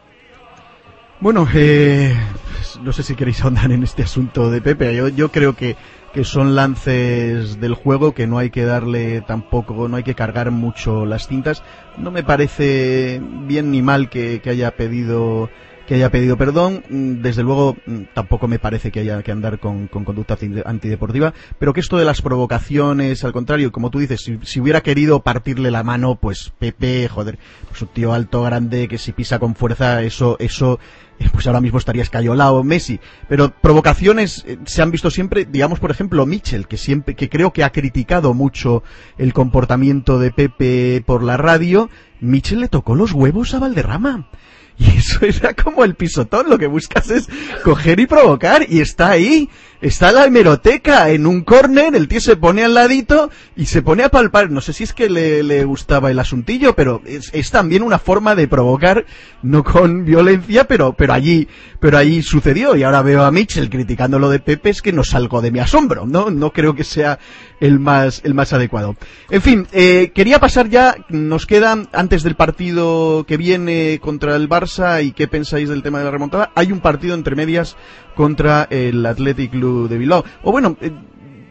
Bueno, 1.20 1.48
eh, 1.54 2.14
pues, 2.54 2.80
no 2.82 2.92
sé 2.92 3.04
si 3.04 3.16
queréis 3.16 3.42
ahondar 3.44 3.72
en 3.72 3.84
este 3.84 4.04
asunto 4.04 4.50
de 4.50 4.62
Pepe. 4.62 4.96
Yo, 4.96 5.08
yo 5.10 5.30
creo 5.30 5.56
que, 5.56 5.76
que 6.16 6.24
son 6.24 6.56
lances 6.56 7.60
del 7.60 7.74
juego 7.74 8.14
que 8.14 8.26
no 8.26 8.38
hay 8.38 8.50
que 8.50 8.64
darle 8.64 9.20
tampoco, 9.20 9.90
no 9.90 9.98
hay 9.98 10.04
que 10.04 10.16
cargar 10.16 10.50
mucho 10.50 11.06
las 11.06 11.28
cintas. 11.28 11.62
No 11.98 12.10
me 12.10 12.24
parece 12.24 13.22
bien 13.22 13.70
ni 13.70 13.82
mal 13.82 14.10
que, 14.10 14.40
que 14.40 14.50
haya 14.50 14.72
pedido 14.78 15.50
que 15.88 15.96
haya 15.96 16.10
pedido 16.12 16.38
perdón. 16.38 16.84
Mm, 16.90 17.22
Desde 17.22 17.44
luego, 17.44 17.76
mm, 17.86 18.02
tampoco 18.14 18.48
me 18.48 18.60
parece 18.60 18.92
que 18.92 19.02
haya 19.02 19.22
que 19.24 19.32
andar 19.32 19.60
con, 19.60 19.88
con 19.88 20.04
conducta 20.04 20.34
anti- 20.34 20.62
antideportiva, 20.66 21.34
pero 21.60 21.74
que 21.74 21.80
esto 21.80 21.98
de 21.98 22.06
las 22.06 22.22
provocaciones, 22.22 23.24
al 23.24 23.34
contrario, 23.34 23.72
como 23.72 23.90
tú 23.92 24.00
dices, 24.00 24.22
si, 24.22 24.40
si 24.44 24.60
hubiera 24.60 24.82
querido 24.82 25.22
partirle 25.22 25.72
la 25.72 25.84
mano, 25.84 26.16
pues 26.16 26.52
Pepe, 26.60 27.08
joder, 27.08 27.38
pues 27.70 27.82
un 27.82 27.88
tío 27.90 28.14
alto, 28.14 28.42
grande, 28.44 28.88
que 28.88 28.98
si 28.98 29.12
pisa 29.12 29.40
con 29.40 29.56
fuerza, 29.56 30.02
eso, 30.04 30.38
eso, 30.40 30.80
eh, 31.20 31.28
pues 31.32 31.48
ahora 31.48 31.62
mismo 31.62 31.78
estaría 31.78 32.04
escayolado 32.04 32.64
Messi. 32.64 33.00
Pero 33.30 33.50
provocaciones 33.62 34.44
eh, 34.48 34.58
se 34.66 34.82
han 34.82 34.92
visto 34.92 35.10
siempre, 35.12 35.46
digamos, 35.46 35.80
por 35.80 35.92
ejemplo, 35.92 36.26
Mitchell, 36.26 36.68
que 36.68 36.78
siempre, 36.78 37.16
que 37.16 37.30
creo 37.30 37.54
que 37.54 37.64
ha 37.64 37.72
criticado 37.72 38.34
mucho 38.34 38.84
el 39.18 39.34
comportamiento 39.34 40.20
de 40.20 40.32
Pepe 40.32 41.04
por 41.06 41.24
la 41.24 41.38
radio. 41.38 41.90
Mitchell 42.22 42.60
le 42.62 42.70
tocó 42.70 42.96
los 42.96 43.12
huevos 43.12 43.54
a 43.54 43.60
Valderrama. 43.60 44.30
Y 44.80 44.98
eso 44.98 45.26
era 45.26 45.54
como 45.54 45.84
el 45.84 45.96
pisotón, 45.96 46.50
lo 46.50 46.58
que 46.58 46.68
buscas 46.68 47.10
es 47.10 47.28
coger 47.64 48.00
y 48.00 48.08
provocar, 48.08 48.66
y 48.68 48.82
está 48.82 49.10
ahí, 49.12 49.50
está 49.86 50.12
la 50.12 50.26
hemeroteca 50.26 51.12
en 51.12 51.28
un 51.28 51.42
córner, 51.42 51.96
el 51.96 52.08
tío 52.08 52.20
se 52.20 52.36
pone 52.36 52.64
al 52.64 52.74
ladito 52.74 53.30
y 53.56 53.68
se 53.68 53.84
pone 53.84 54.04
a 54.04 54.10
palpar, 54.10 54.50
no 54.50 54.60
sé 54.60 54.74
si 54.74 54.84
es 54.84 54.94
que 54.94 55.12
le, 55.12 55.44
le 55.44 55.64
gustaba 55.64 56.10
el 56.10 56.18
asuntillo, 56.18 56.76
pero 56.76 57.04
es, 57.06 57.30
es 57.34 57.52
también 57.52 57.84
una 57.84 58.00
forma 58.00 58.34
de 58.34 58.48
provocar, 58.48 59.06
no 59.44 59.64
con 59.64 60.04
violencia, 60.04 60.64
pero, 60.64 60.94
pero 60.94 61.14
allí, 61.14 61.48
pero 61.80 62.00
allí 62.00 62.24
sucedió, 62.24 62.76
y 62.76 62.82
ahora 62.82 63.04
veo 63.04 63.24
a 63.24 63.32
Mitchell 63.32 63.70
criticando 63.70 64.18
lo 64.18 64.32
de 64.32 64.40
Pepe, 64.40 64.72
es 64.72 64.82
que 64.82 64.92
no 64.92 65.04
salgo 65.04 65.40
de 65.40 65.52
mi 65.52 65.60
asombro, 65.60 66.08
no, 66.08 66.32
no 66.32 66.52
creo 66.52 66.74
que 66.74 66.84
sea 66.84 67.20
el 67.60 67.80
más, 67.80 68.22
el 68.24 68.34
más 68.34 68.54
adecuado. 68.54 68.96
En 69.30 69.44
fin, 69.44 69.68
eh, 69.72 70.12
quería 70.16 70.40
pasar 70.40 70.68
ya, 70.68 70.96
nos 71.10 71.46
queda 71.46 71.78
antes 71.94 72.24
del 72.24 72.36
partido 72.36 73.24
que 73.28 73.38
viene 73.38 74.00
contra 74.02 74.36
el 74.36 74.50
Barça 74.50 75.04
y 75.04 75.12
qué 75.12 75.28
pensáis 75.28 75.70
del 75.70 75.84
tema 75.84 76.00
de 76.00 76.06
la 76.06 76.12
remontada. 76.12 76.52
Hay 76.56 76.72
un 76.72 76.80
partido 76.80 77.14
entre 77.14 77.36
medias 77.36 77.78
contra 78.16 78.68
el 78.70 79.06
Athletic 79.06 79.52
Club 79.52 79.90
de 79.90 79.98
Bilbao. 79.98 80.24
O 80.44 80.52
bueno, 80.52 80.78
eh, 80.82 80.92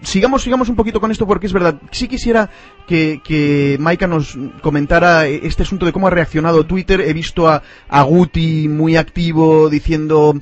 sigamos, 0.02 0.42
sigamos 0.42 0.68
un 0.68 0.76
poquito 0.76 1.00
con 1.00 1.10
esto 1.10 1.26
porque 1.26 1.46
es 1.46 1.52
verdad. 1.52 1.80
Sí 1.90 2.08
quisiera 2.08 2.50
que, 2.86 3.20
que 3.24 3.76
Maika 3.80 4.06
nos 4.06 4.36
comentara 4.62 5.26
este 5.26 5.62
asunto 5.62 5.86
de 5.86 5.92
cómo 5.92 6.06
ha 6.06 6.10
reaccionado 6.10 6.64
Twitter. 6.64 7.00
He 7.00 7.12
visto 7.12 7.48
a, 7.48 7.62
a 7.88 8.02
Guti 8.02 8.68
muy 8.68 8.96
activo 8.96 9.68
diciendo 9.68 10.34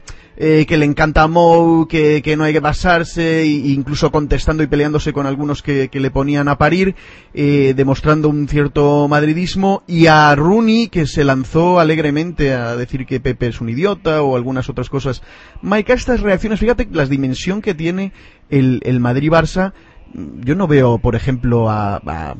eh, 0.45 0.67
que 0.67 0.77
le 0.77 0.87
encanta 0.87 1.29
Mou, 1.29 1.87
que, 1.87 2.21
que, 2.21 2.37
no 2.37 2.43
hay 2.43 2.53
que 2.53 2.61
pasarse, 2.61 3.43
e 3.43 3.47
incluso 3.47 4.11
contestando 4.11 4.65
y 4.65 4.67
peleándose 4.67 5.13
con 5.13 5.27
algunos 5.27 5.63
que, 5.63 5.89
que 5.89 6.01
le 6.01 6.11
ponían 6.11 6.49
a 6.49 6.59
parir, 6.59 6.97
eh, 7.33 7.75
demostrando 7.77 8.29
un 8.29 8.49
cierto 8.49 9.07
madridismo, 9.07 9.85
y 9.87 10.09
a 10.09 10.35
Rooney, 10.35 10.89
que 10.89 11.07
se 11.07 11.23
lanzó 11.23 11.79
alegremente 11.79 12.55
a 12.55 12.75
decir 12.75 13.07
que 13.07 13.21
Pepe 13.21 13.47
es 13.47 13.61
un 13.61 13.69
idiota 13.69 14.21
o 14.25 14.35
algunas 14.35 14.69
otras 14.69 14.91
cosas. 14.91 15.23
Maika, 15.61 15.95
estas 15.95 16.19
reacciones, 16.19 16.59
fíjate 16.59 16.89
la 16.91 17.07
dimensión 17.07 17.63
que 17.63 17.75
tiene 17.75 18.13
el, 18.51 18.81
el 18.83 18.99
Madrid-Barça, 18.99 19.75
yo 20.13 20.57
no 20.57 20.67
veo, 20.67 20.99
por 20.99 21.15
ejemplo, 21.15 21.71
a, 21.71 21.99
a, 22.05 22.35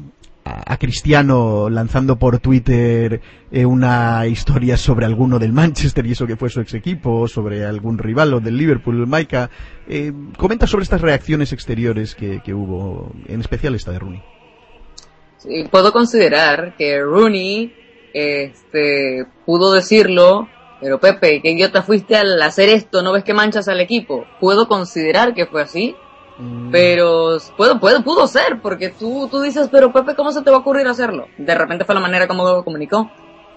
a, 0.67 0.77
Cristiano 0.77 1.69
lanzando 1.71 2.19
por 2.19 2.39
Twitter 2.39 3.21
eh, 3.51 3.65
una 3.65 4.27
historia 4.27 4.77
sobre 4.77 5.07
alguno 5.07 5.39
del 5.39 5.53
Manchester 5.53 6.07
y 6.07 6.13
eso 6.13 6.27
que 6.27 6.37
fue 6.37 6.51
su 6.51 6.61
ex 6.61 6.75
equipo, 6.75 7.29
sobre 7.29 7.65
algún 7.65 7.99
rival 7.99 8.35
o 8.35 8.41
del 8.41 8.57
Liverpool, 8.57 9.07
Maika. 9.07 9.51
Eh, 9.89 10.13
comenta 10.37 10.67
sobre 10.67 10.85
estas 10.85 11.01
reacciones 11.01 11.53
exteriores 11.53 12.15
que, 12.15 12.41
que, 12.43 12.55
hubo, 12.55 13.13
en 13.27 13.41
especial 13.41 13.75
esta 13.75 13.93
de 13.93 13.99
Rooney. 13.99 14.23
Sí, 15.39 15.65
puedo 15.71 15.93
considerar 15.93 16.77
que 16.77 17.01
Rooney 17.01 17.73
este, 18.13 19.27
pudo 19.47 19.73
decirlo, 19.73 20.49
pero 20.81 21.01
Pepe, 21.01 21.41
qué 21.43 21.51
idiota 21.51 21.83
fuiste 21.83 22.17
al 22.17 22.41
hacer 22.43 22.69
esto, 22.69 23.03
¿no 23.03 23.13
ves 23.13 23.25
que 23.25 23.35
manchas 23.35 23.69
al 23.69 23.81
equipo? 23.81 24.27
Puedo 24.41 24.69
considerar 24.69 25.35
que 25.35 25.47
fue 25.47 25.63
así, 25.63 25.97
Mm. 26.39 26.71
Pero 26.71 27.37
puedo, 27.57 27.79
puedo, 27.79 28.03
pudo 28.03 28.27
ser, 28.27 28.61
porque 28.61 28.89
tú, 28.91 29.29
tú 29.31 29.41
dices, 29.41 29.69
pero 29.71 29.93
Pepe, 29.93 30.15
¿cómo 30.15 30.33
se 30.33 30.43
te 30.43 30.51
va 30.51 30.57
a 30.57 30.61
ocurrir 30.61 30.87
hacerlo? 30.87 31.27
De 31.39 31.55
repente 31.55 31.85
fue 31.85 31.95
la 31.95 32.01
manera 32.01 32.27
como 32.27 32.45
lo 32.45 32.65
comunicó. 32.65 33.11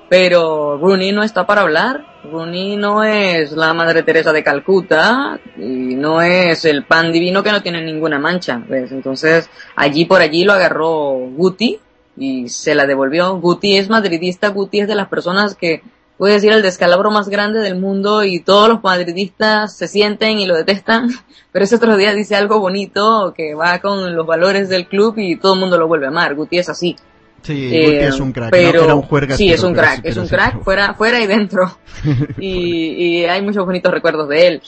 Pero 0.07 0.77
Rooney 0.77 1.11
no 1.11 1.23
está 1.23 1.47
para 1.47 1.61
hablar. 1.61 2.05
Rooney 2.31 2.77
no 2.77 3.03
es 3.03 3.51
la 3.53 3.73
Madre 3.73 4.03
Teresa 4.03 4.31
de 4.31 4.43
Calcuta 4.43 5.39
y 5.57 5.95
no 5.95 6.21
es 6.21 6.63
el 6.65 6.85
pan 6.85 7.11
divino 7.11 7.41
que 7.41 7.51
no 7.51 7.63
tiene 7.63 7.81
ninguna 7.81 8.19
mancha. 8.19 8.61
¿ves? 8.67 8.91
Entonces, 8.91 9.49
allí 9.75 10.05
por 10.05 10.21
allí 10.21 10.43
lo 10.43 10.53
agarró 10.53 11.13
Guti 11.35 11.79
y 12.17 12.49
se 12.49 12.75
la 12.75 12.85
devolvió. 12.85 13.35
Guti 13.37 13.77
es 13.77 13.89
madridista, 13.89 14.49
Guti 14.49 14.81
es 14.81 14.87
de 14.87 14.95
las 14.95 15.07
personas 15.07 15.55
que 15.55 15.81
puede 16.17 16.35
decir 16.35 16.51
el 16.51 16.61
descalabro 16.61 17.11
más 17.11 17.29
grande 17.29 17.59
del 17.59 17.79
mundo 17.79 18.23
y 18.23 18.39
todos 18.39 18.69
los 18.69 18.83
madridistas 18.83 19.75
se 19.75 19.87
sienten 19.87 20.39
y 20.39 20.45
lo 20.45 20.55
detestan, 20.55 21.09
pero 21.51 21.65
ese 21.65 21.75
otro 21.75 21.97
día 21.97 22.13
dice 22.13 22.35
algo 22.35 22.59
bonito 22.59 23.33
que 23.35 23.53
va 23.53 23.79
con 23.79 24.15
los 24.15 24.25
valores 24.25 24.69
del 24.69 24.87
club 24.87 25.15
y 25.17 25.37
todo 25.37 25.53
el 25.53 25.59
mundo 25.59 25.77
lo 25.77 25.87
vuelve 25.87 26.05
a 26.05 26.09
amar. 26.09 26.35
Guti 26.35 26.57
es 26.57 26.69
así. 26.69 26.95
Sí, 27.41 27.69
eh, 27.75 27.85
Guti 27.85 27.97
es 27.97 28.19
un 28.19 28.31
crack. 28.31 28.51
Pero, 28.51 28.87
¿no? 28.87 28.97
un 28.97 29.31
sí, 29.31 29.51
es 29.51 29.63
un 29.63 29.73
crack, 29.73 30.01
es 30.03 30.17
un 30.17 30.27
crack 30.27 30.63
fuera, 30.63 30.93
fuera 30.93 31.19
y 31.21 31.27
dentro. 31.27 31.77
y, 32.39 33.19
y, 33.19 33.25
hay 33.25 33.41
muchos 33.41 33.65
bonitos 33.65 33.91
recuerdos 33.91 34.27
de 34.29 34.47
él. 34.47 34.61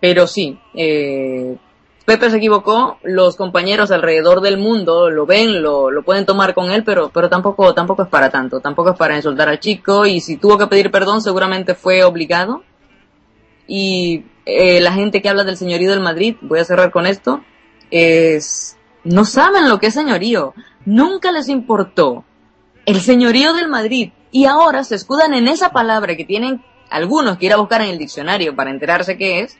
Pero 0.00 0.26
sí, 0.26 0.58
eh, 0.74 1.56
Pepe 2.08 2.30
se 2.30 2.38
equivocó, 2.38 2.98
los 3.02 3.36
compañeros 3.36 3.90
alrededor 3.90 4.40
del 4.40 4.56
mundo 4.56 5.10
lo 5.10 5.26
ven, 5.26 5.60
lo, 5.60 5.90
lo 5.90 6.02
pueden 6.04 6.24
tomar 6.24 6.54
con 6.54 6.70
él, 6.70 6.82
pero, 6.82 7.10
pero 7.10 7.28
tampoco, 7.28 7.74
tampoco 7.74 8.04
es 8.04 8.08
para 8.08 8.30
tanto, 8.30 8.60
tampoco 8.60 8.92
es 8.92 8.96
para 8.96 9.14
insultar 9.14 9.50
al 9.50 9.60
chico 9.60 10.06
y 10.06 10.20
si 10.20 10.38
tuvo 10.38 10.56
que 10.56 10.68
pedir 10.68 10.90
perdón 10.90 11.20
seguramente 11.20 11.74
fue 11.74 12.02
obligado. 12.04 12.62
Y 13.66 14.24
eh, 14.46 14.80
la 14.80 14.92
gente 14.92 15.20
que 15.20 15.28
habla 15.28 15.44
del 15.44 15.58
señorío 15.58 15.90
del 15.90 16.00
Madrid, 16.00 16.36
voy 16.40 16.60
a 16.60 16.64
cerrar 16.64 16.90
con 16.92 17.04
esto, 17.04 17.42
es, 17.90 18.78
no 19.04 19.26
saben 19.26 19.68
lo 19.68 19.78
que 19.78 19.88
es 19.88 19.92
señorío, 19.94 20.54
nunca 20.86 21.30
les 21.30 21.50
importó 21.50 22.24
el 22.86 23.02
señorío 23.02 23.52
del 23.52 23.68
Madrid 23.68 24.12
y 24.30 24.46
ahora 24.46 24.82
se 24.82 24.94
escudan 24.94 25.34
en 25.34 25.46
esa 25.46 25.72
palabra 25.72 26.16
que 26.16 26.24
tienen 26.24 26.64
algunos 26.88 27.36
que 27.36 27.44
ir 27.44 27.52
a 27.52 27.58
buscar 27.58 27.82
en 27.82 27.90
el 27.90 27.98
diccionario 27.98 28.56
para 28.56 28.70
enterarse 28.70 29.18
qué 29.18 29.40
es, 29.40 29.58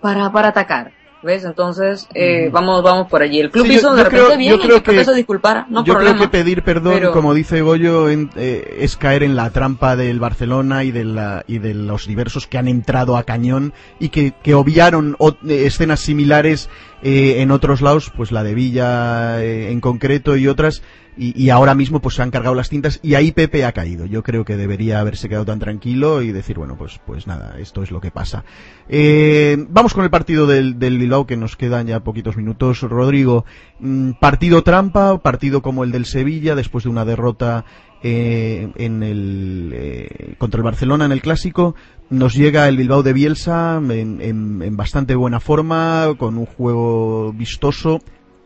para, 0.00 0.32
para 0.32 0.48
atacar. 0.48 1.03
¿Ves? 1.24 1.44
Entonces, 1.44 2.06
eh, 2.14 2.50
vamos, 2.52 2.82
vamos 2.82 3.08
por 3.08 3.22
allí. 3.22 3.40
El 3.40 3.50
club 3.50 3.66
sí, 3.66 3.72
hizo 3.74 3.88
yo, 3.88 3.94
de 3.94 3.98
yo 3.98 4.04
repente 4.04 4.26
creo, 4.26 4.38
bien 4.38 4.52
yo 4.52 4.60
creo 4.60 4.82
que, 4.82 5.04
se 5.04 5.14
disculpara, 5.14 5.66
no 5.70 5.82
yo 5.84 5.94
problema. 5.94 6.16
creo 6.18 6.30
que 6.30 6.38
pedir 6.38 6.62
perdón, 6.62 6.94
Pero- 6.94 7.12
como 7.12 7.32
dice 7.32 7.62
Goyo, 7.62 8.10
en- 8.10 8.30
eh, 8.36 8.76
es 8.80 8.96
caer 8.98 9.22
en 9.22 9.34
la 9.34 9.48
trampa 9.50 9.96
del 9.96 10.20
Barcelona 10.20 10.84
y 10.84 10.90
de, 10.92 11.04
la, 11.04 11.42
y 11.46 11.58
de 11.58 11.72
los 11.72 12.06
diversos 12.06 12.46
que 12.46 12.58
han 12.58 12.68
entrado 12.68 13.16
a 13.16 13.22
cañón 13.24 13.72
y 13.98 14.10
que, 14.10 14.34
que 14.42 14.54
obviaron 14.54 15.16
o- 15.18 15.30
eh, 15.48 15.64
escenas 15.66 16.00
similares 16.00 16.68
eh, 17.04 17.42
en 17.42 17.50
otros 17.50 17.82
lados, 17.82 18.10
pues 18.16 18.32
la 18.32 18.42
de 18.42 18.54
Villa 18.54 19.42
eh, 19.42 19.70
en 19.70 19.82
concreto 19.82 20.36
y 20.36 20.48
otras, 20.48 20.82
y, 21.18 21.38
y 21.40 21.50
ahora 21.50 21.74
mismo 21.74 22.00
pues 22.00 22.14
se 22.14 22.22
han 22.22 22.30
cargado 22.30 22.54
las 22.54 22.70
tintas 22.70 22.98
y 23.02 23.14
ahí 23.14 23.30
Pepe 23.30 23.66
ha 23.66 23.72
caído. 23.72 24.06
Yo 24.06 24.22
creo 24.22 24.46
que 24.46 24.56
debería 24.56 25.00
haberse 25.00 25.28
quedado 25.28 25.44
tan 25.44 25.58
tranquilo 25.58 26.22
y 26.22 26.32
decir, 26.32 26.56
bueno, 26.56 26.76
pues, 26.78 27.00
pues 27.06 27.26
nada, 27.26 27.56
esto 27.58 27.82
es 27.82 27.90
lo 27.90 28.00
que 28.00 28.10
pasa. 28.10 28.44
Eh, 28.88 29.66
vamos 29.68 29.92
con 29.92 30.02
el 30.04 30.10
partido 30.10 30.46
del, 30.46 30.78
del 30.78 30.96
Bilbao 30.96 31.26
que 31.26 31.36
nos 31.36 31.56
quedan 31.56 31.86
ya 31.86 32.00
poquitos 32.00 32.38
minutos. 32.38 32.80
Rodrigo, 32.80 33.44
mm, 33.80 34.12
partido 34.12 34.62
trampa, 34.62 35.18
partido 35.18 35.60
como 35.60 35.84
el 35.84 35.92
del 35.92 36.06
Sevilla 36.06 36.54
después 36.54 36.84
de 36.84 36.90
una 36.90 37.04
derrota 37.04 37.66
eh, 38.06 38.68
en 38.76 39.02
el, 39.02 39.72
eh, 39.74 40.34
contra 40.36 40.58
el 40.58 40.62
Barcelona 40.62 41.06
en 41.06 41.12
el 41.12 41.22
clásico. 41.22 41.74
Nos 42.10 42.34
llega 42.34 42.68
el 42.68 42.76
Bilbao 42.76 43.02
de 43.02 43.14
Bielsa 43.14 43.80
en, 43.82 44.76
bastante 44.76 45.14
buena 45.14 45.40
forma, 45.40 46.08
con 46.18 46.36
un 46.36 46.44
juego 46.44 47.32
vistoso, 47.32 48.00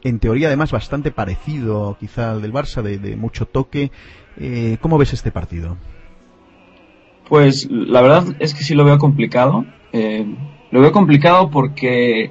en 0.05 0.21
teoría 0.21 0.47
además 0.47 0.71
bastante 0.71 1.11
parecido 1.11 1.97
quizá 1.99 2.31
al 2.31 2.41
del 2.41 2.53
Barça, 2.53 2.83
de, 2.83 3.17
mucho 3.17 3.47
toque. 3.47 3.91
Eh, 4.37 4.79
¿Cómo 4.81 4.97
ves 4.97 5.13
este 5.13 5.33
partido? 5.33 5.77
Pues 7.29 7.69
la 7.69 8.01
verdad 8.01 8.37
es 8.39 8.55
que 8.55 8.63
sí 8.63 8.77
lo 8.77 8.85
veo 8.85 8.99
complicado. 8.99 9.67
Lo 10.71 10.81
veo 10.81 10.93
complicado 10.93 11.51
porque 11.51 12.31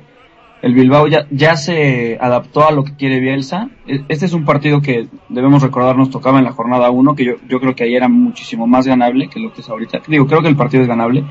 el 0.61 0.73
Bilbao 0.73 1.07
ya, 1.07 1.27
ya 1.31 1.55
se 1.55 2.17
adaptó 2.19 2.67
a 2.67 2.71
lo 2.71 2.83
que 2.83 2.95
quiere 2.95 3.19
Bielsa. 3.19 3.69
E- 3.87 4.01
Este 4.09 4.25
es 4.25 4.33
un 4.33 4.45
partido 4.45 4.81
que 4.81 5.07
debemos 5.29 5.61
recordar 5.61 5.95
nos 5.97 6.09
tocaba 6.09 6.39
en 6.39 6.45
la 6.45 6.51
jornada 6.51 6.89
1, 6.89 7.15
que 7.15 7.25
yo, 7.25 7.33
yo 7.47 7.59
creo 7.59 7.75
que 7.75 7.83
ahí 7.83 7.95
era 7.95 8.07
muchísimo 8.07 8.65
más 8.67 8.87
ganable 8.87 9.27
que 9.29 9.39
lo 9.39 9.53
que 9.53 9.61
es 9.61 9.69
ahorita. 9.69 10.01
Digo, 10.07 10.25
creo 10.27 10.41
que 10.41 10.47
el 10.47 10.55
partido 10.55 10.81
es 10.83 10.89
ganable, 10.89 11.23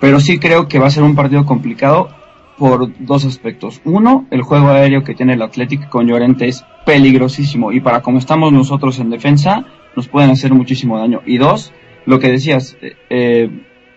pero 0.00 0.20
sí 0.20 0.38
creo 0.38 0.68
que 0.68 0.78
va 0.78 0.86
a 0.86 0.90
ser 0.90 1.02
un 1.02 1.14
partido 1.14 1.44
complicado 1.44 2.08
por 2.58 2.92
dos 3.04 3.24
aspectos. 3.24 3.80
Uno, 3.84 4.26
el 4.30 4.42
juego 4.42 4.68
aéreo 4.68 5.02
que 5.02 5.14
tiene 5.14 5.32
el 5.34 5.42
Athletic 5.42 5.88
con 5.88 6.06
Llorente 6.06 6.46
es 6.46 6.64
peligrosísimo 6.86 7.72
y 7.72 7.80
para 7.80 8.02
como 8.02 8.18
estamos 8.18 8.52
nosotros 8.52 8.98
en 9.00 9.10
defensa 9.10 9.64
nos 9.96 10.08
pueden 10.08 10.30
hacer 10.30 10.52
muchísimo 10.54 10.98
daño. 10.98 11.20
Y 11.26 11.38
dos, 11.38 11.72
lo 12.06 12.18
que 12.20 12.30
decías, 12.30 12.76
eh, 12.80 12.94
eh, 13.10 13.50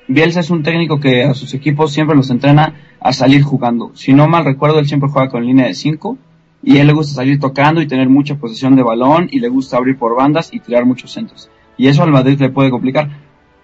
Bielsa 0.07 0.39
es 0.39 0.49
un 0.49 0.63
técnico 0.63 0.99
que 0.99 1.23
a 1.23 1.33
sus 1.33 1.53
equipos 1.53 1.91
siempre 1.91 2.15
los 2.15 2.29
entrena 2.29 2.73
a 2.99 3.13
salir 3.13 3.41
jugando. 3.41 3.91
Si 3.95 4.13
no 4.13 4.27
mal 4.27 4.45
recuerdo, 4.45 4.79
él 4.79 4.87
siempre 4.87 5.09
juega 5.09 5.29
con 5.29 5.45
línea 5.45 5.65
de 5.65 5.73
5 5.73 6.17
y 6.63 6.77
él 6.77 6.87
le 6.87 6.93
gusta 6.93 7.15
salir 7.15 7.39
tocando 7.39 7.81
y 7.81 7.87
tener 7.87 8.09
mucha 8.09 8.35
posesión 8.35 8.75
de 8.75 8.83
balón 8.83 9.27
y 9.31 9.39
le 9.39 9.49
gusta 9.49 9.77
abrir 9.77 9.97
por 9.97 10.15
bandas 10.15 10.53
y 10.53 10.59
tirar 10.59 10.85
muchos 10.85 11.11
centros. 11.11 11.49
Y 11.77 11.87
eso 11.87 12.03
al 12.03 12.11
Madrid 12.11 12.39
le 12.39 12.49
puede 12.49 12.69
complicar. 12.69 13.09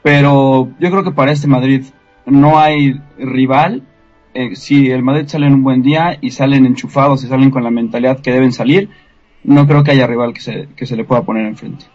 Pero 0.03 0.69
yo 0.79 0.89
creo 0.89 1.03
que 1.03 1.11
para 1.11 1.31
este 1.31 1.47
Madrid 1.47 1.83
no 2.25 2.59
hay 2.59 2.99
rival. 3.17 3.83
Eh, 4.33 4.55
si 4.55 4.89
el 4.89 5.03
Madrid 5.03 5.27
sale 5.27 5.47
en 5.47 5.55
un 5.55 5.63
buen 5.63 5.81
día 5.81 6.17
y 6.21 6.31
salen 6.31 6.65
enchufados 6.65 7.23
y 7.23 7.27
salen 7.27 7.51
con 7.51 7.63
la 7.63 7.71
mentalidad 7.71 8.19
que 8.19 8.31
deben 8.31 8.51
salir, 8.51 8.89
no 9.43 9.67
creo 9.67 9.83
que 9.83 9.91
haya 9.91 10.07
rival 10.07 10.33
que 10.33 10.41
se, 10.41 10.69
que 10.75 10.85
se 10.85 10.95
le 10.95 11.03
pueda 11.03 11.23
poner 11.23 11.45
enfrente. 11.45 11.85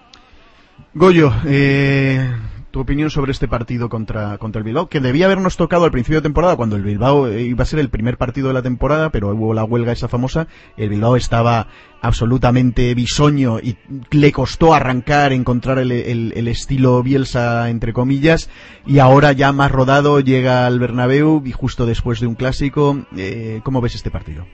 Goyo, 0.94 1.32
eh, 1.46 2.28
tu 2.76 2.82
opinión 2.82 3.08
sobre 3.08 3.32
este 3.32 3.48
partido 3.48 3.88
contra, 3.88 4.36
contra 4.36 4.58
el 4.58 4.64
Bilbao, 4.64 4.90
que 4.90 5.00
debía 5.00 5.24
habernos 5.24 5.56
tocado 5.56 5.86
al 5.86 5.90
principio 5.90 6.18
de 6.18 6.24
temporada, 6.24 6.56
cuando 6.56 6.76
el 6.76 6.82
Bilbao 6.82 7.26
eh, 7.26 7.40
iba 7.40 7.62
a 7.62 7.66
ser 7.66 7.78
el 7.78 7.88
primer 7.88 8.18
partido 8.18 8.48
de 8.48 8.52
la 8.54 8.60
temporada, 8.60 9.08
pero 9.08 9.30
hubo 9.34 9.54
la 9.54 9.64
huelga 9.64 9.92
esa 9.92 10.08
famosa, 10.08 10.46
el 10.76 10.90
Bilbao 10.90 11.16
estaba 11.16 11.68
absolutamente 12.02 12.94
bisoño 12.94 13.60
y 13.60 13.78
le 14.10 14.30
costó 14.30 14.74
arrancar, 14.74 15.32
encontrar 15.32 15.78
el, 15.78 15.90
el- 15.90 16.48
estilo 16.48 17.02
Bielsa, 17.02 17.70
entre 17.70 17.94
comillas, 17.94 18.50
y 18.84 18.98
ahora 18.98 19.32
ya 19.32 19.52
más 19.52 19.72
rodado 19.72 20.20
llega 20.20 20.66
al 20.66 20.78
Bernabéu 20.78 21.42
y 21.46 21.52
justo 21.52 21.86
después 21.86 22.20
de 22.20 22.26
un 22.26 22.34
clásico, 22.34 23.06
eh, 23.16 23.62
¿cómo 23.64 23.80
ves 23.80 23.94
este 23.94 24.10
partido? 24.10 24.44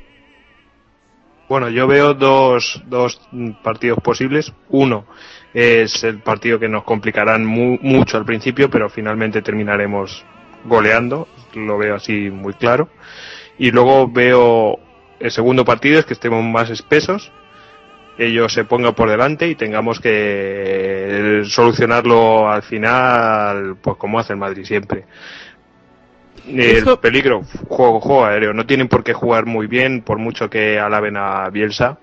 Bueno, 1.53 1.69
yo 1.69 1.87
veo 1.87 2.15
dos, 2.15 2.83
dos 2.87 3.21
partidos 3.63 3.99
posibles. 4.03 4.55
Uno 4.71 5.05
es 5.53 6.03
el 6.03 6.21
partido 6.21 6.59
que 6.59 6.67
nos 6.67 6.83
complicarán 6.85 7.45
mu- 7.45 7.77
mucho 7.83 8.17
al 8.17 8.25
principio, 8.25 8.71
pero 8.71 8.89
finalmente 8.89 9.43
terminaremos 9.43 10.25
goleando. 10.65 11.29
Lo 11.53 11.77
veo 11.77 11.97
así 11.97 12.31
muy 12.31 12.55
claro. 12.55 12.89
Y 13.59 13.71
luego 13.71 14.11
veo 14.11 14.79
el 15.21 15.31
segundo 15.31 15.63
partido 15.63 15.99
es 15.99 16.07
que 16.07 16.15
estemos 16.15 16.43
más 16.43 16.71
espesos, 16.71 17.31
ellos 18.17 18.51
se 18.51 18.65
pongan 18.65 18.95
por 18.95 19.11
delante 19.11 19.47
y 19.47 19.55
tengamos 19.55 20.01
que 20.01 21.43
solucionarlo 21.45 22.51
al 22.51 22.63
final, 22.63 23.77
pues 23.83 23.99
como 23.99 24.19
hace 24.19 24.33
el 24.33 24.39
Madrid 24.39 24.65
siempre. 24.65 25.05
El 26.47 26.99
peligro, 26.99 27.43
juego, 27.69 28.01
juego 28.01 28.25
aéreo. 28.25 28.53
No 28.53 28.67
tienen 28.67 28.89
por 28.89 29.05
qué 29.05 29.13
jugar 29.13 29.47
muy 29.47 29.67
bien, 29.67 30.03
por 30.03 30.19
mucho 30.19 30.51
que 30.51 30.79
alaben 30.79 31.17
a 31.17 31.49
Bielsa. 31.51 31.99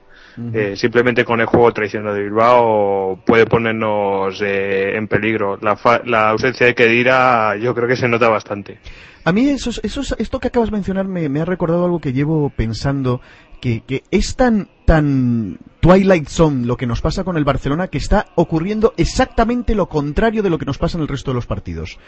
Eh, 0.53 0.77
simplemente 0.77 1.25
con 1.25 1.41
el 1.41 1.47
juego 1.47 1.73
tradicional 1.73 2.15
de 2.15 2.23
Bilbao 2.23 3.19
puede 3.25 3.45
ponernos 3.45 4.41
eh, 4.41 4.95
en 4.95 5.07
peligro. 5.09 5.57
La, 5.61 5.77
la 6.05 6.29
ausencia 6.29 6.65
de 6.65 6.75
Kedira 6.75 7.57
yo 7.57 7.75
creo 7.75 7.89
que 7.89 7.97
se 7.97 8.07
nota 8.07 8.29
bastante. 8.29 8.79
A 9.25 9.33
mí 9.33 9.49
eso, 9.49 9.69
eso, 9.83 10.15
esto 10.17 10.39
que 10.39 10.47
acabas 10.47 10.69
de 10.69 10.77
mencionar 10.77 11.07
me, 11.07 11.41
ha 11.41 11.45
recordado 11.45 11.83
algo 11.83 11.99
que 11.99 12.13
llevo 12.13 12.49
pensando, 12.51 13.19
que, 13.59 13.81
que 13.81 14.03
es 14.11 14.37
tan, 14.37 14.69
tan 14.85 15.59
Twilight 15.81 16.29
Zone 16.29 16.65
lo 16.65 16.77
que 16.77 16.87
nos 16.87 17.01
pasa 17.01 17.25
con 17.25 17.35
el 17.35 17.43
Barcelona 17.43 17.89
que 17.89 17.97
está 17.97 18.27
ocurriendo 18.35 18.93
exactamente 18.95 19.75
lo 19.75 19.89
contrario 19.89 20.41
de 20.41 20.49
lo 20.49 20.57
que 20.57 20.65
nos 20.65 20.77
pasa 20.77 20.97
en 20.97 21.01
el 21.01 21.09
resto 21.09 21.31
de 21.31 21.35
los 21.35 21.47
partidos 21.47 21.99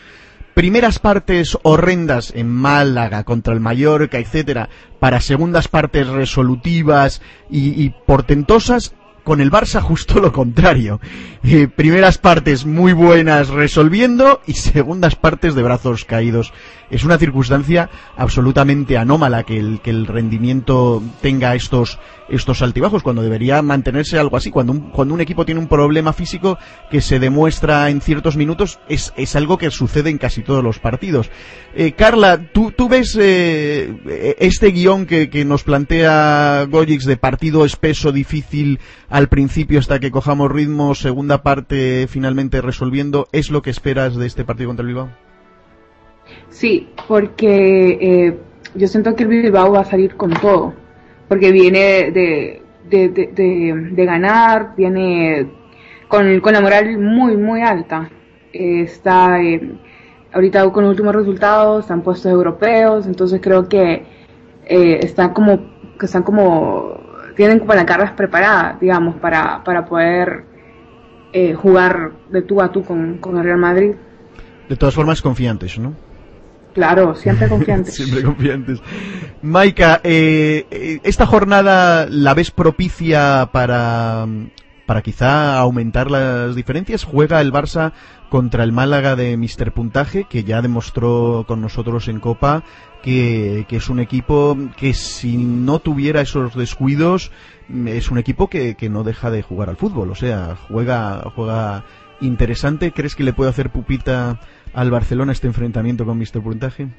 primeras 0.53 0.99
partes 0.99 1.57
horrendas 1.63 2.31
en 2.35 2.49
Málaga 2.49 3.23
contra 3.23 3.53
el 3.53 3.59
Mallorca, 3.59 4.19
etcétera, 4.19 4.69
para 4.99 5.21
segundas 5.21 5.67
partes 5.67 6.07
resolutivas 6.07 7.21
y, 7.49 7.83
y 7.83 7.89
portentosas 8.05 8.93
con 9.23 9.41
el 9.41 9.51
Barça 9.51 9.81
justo 9.81 10.19
lo 10.19 10.31
contrario. 10.31 10.99
Eh, 11.43 11.67
primeras 11.67 12.17
partes 12.17 12.65
muy 12.65 12.93
buenas 12.93 13.49
resolviendo 13.49 14.41
y 14.45 14.53
segundas 14.53 15.15
partes 15.15 15.55
de 15.55 15.63
brazos 15.63 16.05
caídos. 16.05 16.53
Es 16.91 17.03
una 17.03 17.17
circunstancia 17.17 17.89
absolutamente 18.17 18.97
anómala 18.97 19.43
que 19.43 19.57
el, 19.57 19.79
que 19.81 19.91
el 19.91 20.07
rendimiento 20.07 21.01
tenga 21.21 21.55
estos, 21.55 21.99
estos 22.29 22.61
altibajos, 22.61 23.01
cuando 23.01 23.21
debería 23.21 23.61
mantenerse 23.61 24.19
algo 24.19 24.37
así. 24.37 24.51
Cuando 24.51 24.73
un, 24.73 24.79
cuando 24.91 25.13
un 25.13 25.21
equipo 25.21 25.45
tiene 25.45 25.61
un 25.61 25.67
problema 25.67 26.11
físico 26.11 26.57
que 26.91 26.99
se 27.01 27.19
demuestra 27.19 27.89
en 27.89 28.01
ciertos 28.01 28.35
minutos, 28.35 28.79
es, 28.89 29.13
es 29.15 29.35
algo 29.35 29.57
que 29.57 29.71
sucede 29.71 30.09
en 30.09 30.17
casi 30.17 30.43
todos 30.43 30.63
los 30.63 30.79
partidos. 30.79 31.29
Eh, 31.73 31.93
Carla, 31.93 32.41
¿tú, 32.51 32.71
tú 32.71 32.89
ves 32.89 33.17
eh, 33.19 34.35
este 34.39 34.71
guion 34.71 35.05
que, 35.05 35.29
que 35.29 35.45
nos 35.45 35.63
plantea 35.63 36.67
Gojix 36.69 37.05
de 37.05 37.15
partido 37.15 37.63
espeso, 37.63 38.11
difícil, 38.11 38.79
al 39.11 39.27
principio 39.27 39.77
hasta 39.77 39.99
que 39.99 40.09
cojamos 40.09 40.51
ritmo, 40.51 40.95
segunda 40.95 41.43
parte 41.43 42.07
finalmente 42.07 42.61
resolviendo. 42.61 43.27
¿Es 43.33 43.51
lo 43.51 43.61
que 43.61 43.69
esperas 43.69 44.15
de 44.15 44.25
este 44.25 44.45
partido 44.45 44.69
contra 44.69 44.83
el 44.83 44.87
Bilbao? 44.87 45.09
Sí, 46.49 46.89
porque 47.07 47.97
eh, 48.01 48.39
yo 48.73 48.87
siento 48.87 49.13
que 49.15 49.23
el 49.23 49.29
Bilbao 49.29 49.73
va 49.73 49.81
a 49.81 49.85
salir 49.85 50.15
con 50.15 50.31
todo, 50.31 50.73
porque 51.27 51.51
viene 51.51 52.11
de, 52.11 52.61
de, 52.89 54.05
ganar, 54.05 54.75
viene 54.77 55.45
con, 56.07 56.39
con, 56.39 56.53
la 56.53 56.61
moral 56.61 56.97
muy, 56.97 57.35
muy 57.35 57.61
alta. 57.61 58.09
está 58.53 59.41
eh, 59.43 59.77
ahorita 60.31 60.69
con 60.71 60.85
los 60.85 60.91
últimos 60.91 61.13
resultados, 61.13 61.81
están 61.81 62.01
puestos 62.01 62.31
europeos, 62.31 63.05
entonces 63.07 63.41
creo 63.43 63.67
que 63.67 64.05
eh, 64.65 64.99
están 65.01 65.33
como, 65.33 65.59
que 65.99 66.05
están 66.05 66.23
como 66.23 67.10
tienen 67.35 67.59
como 67.59 67.73
las 67.73 67.85
cargas 67.85 68.11
preparadas, 68.11 68.79
digamos, 68.79 69.15
para, 69.15 69.63
para 69.63 69.85
poder 69.85 70.45
eh, 71.33 71.53
jugar 71.53 72.11
de 72.29 72.41
tú 72.41 72.61
a 72.61 72.71
tú 72.71 72.83
con, 72.83 73.19
el 73.23 73.43
Real 73.43 73.57
Madrid. 73.57 73.93
De 74.67 74.75
todas 74.75 74.93
formas, 74.95 75.21
confiantes, 75.21 75.79
¿no? 75.79 75.93
Claro, 76.73 77.15
siempre 77.15 77.47
confiantes. 77.49 77.95
siempre 77.95 78.23
confiantes. 78.23 78.81
Maika, 79.41 80.01
eh, 80.03 80.65
eh, 80.71 80.99
¿esta 81.03 81.25
jornada 81.25 82.07
la 82.09 82.33
ves 82.33 82.51
propicia 82.51 83.49
para, 83.51 84.27
para 84.85 85.01
quizá 85.01 85.57
aumentar 85.57 86.11
las 86.11 86.55
diferencias? 86.55 87.03
Juega 87.03 87.41
el 87.41 87.51
Barça 87.51 87.93
contra 88.29 88.63
el 88.63 88.71
Málaga 88.71 89.15
de 89.15 89.35
Mister 89.37 89.73
Puntaje, 89.73 90.25
que 90.25 90.43
ya 90.43 90.61
demostró 90.61 91.45
con 91.47 91.61
nosotros 91.61 92.07
en 92.07 92.19
Copa 92.19 92.63
que, 93.01 93.65
es 93.69 93.89
un 93.89 93.99
equipo 93.99 94.57
que 94.77 94.93
si 94.93 95.37
no 95.37 95.79
tuviera 95.79 96.21
esos 96.21 96.55
descuidos 96.55 97.31
es 97.85 98.11
un 98.11 98.17
equipo 98.17 98.49
que, 98.49 98.75
no 98.89 99.03
deja 99.03 99.31
de 99.31 99.41
jugar 99.41 99.69
al 99.69 99.77
fútbol, 99.77 100.11
o 100.11 100.15
sea, 100.15 100.57
juega, 100.67 101.31
juega 101.35 101.85
interesante. 102.19 102.91
¿Crees 102.91 103.15
que 103.15 103.23
le 103.23 103.33
puede 103.33 103.49
hacer 103.49 103.71
pupita 103.71 104.39
al 104.73 104.91
Barcelona 104.91 105.31
este 105.31 105.47
enfrentamiento 105.47 106.05
con 106.05 106.17
Mister 106.17 106.41
Puntaje? 106.41 106.89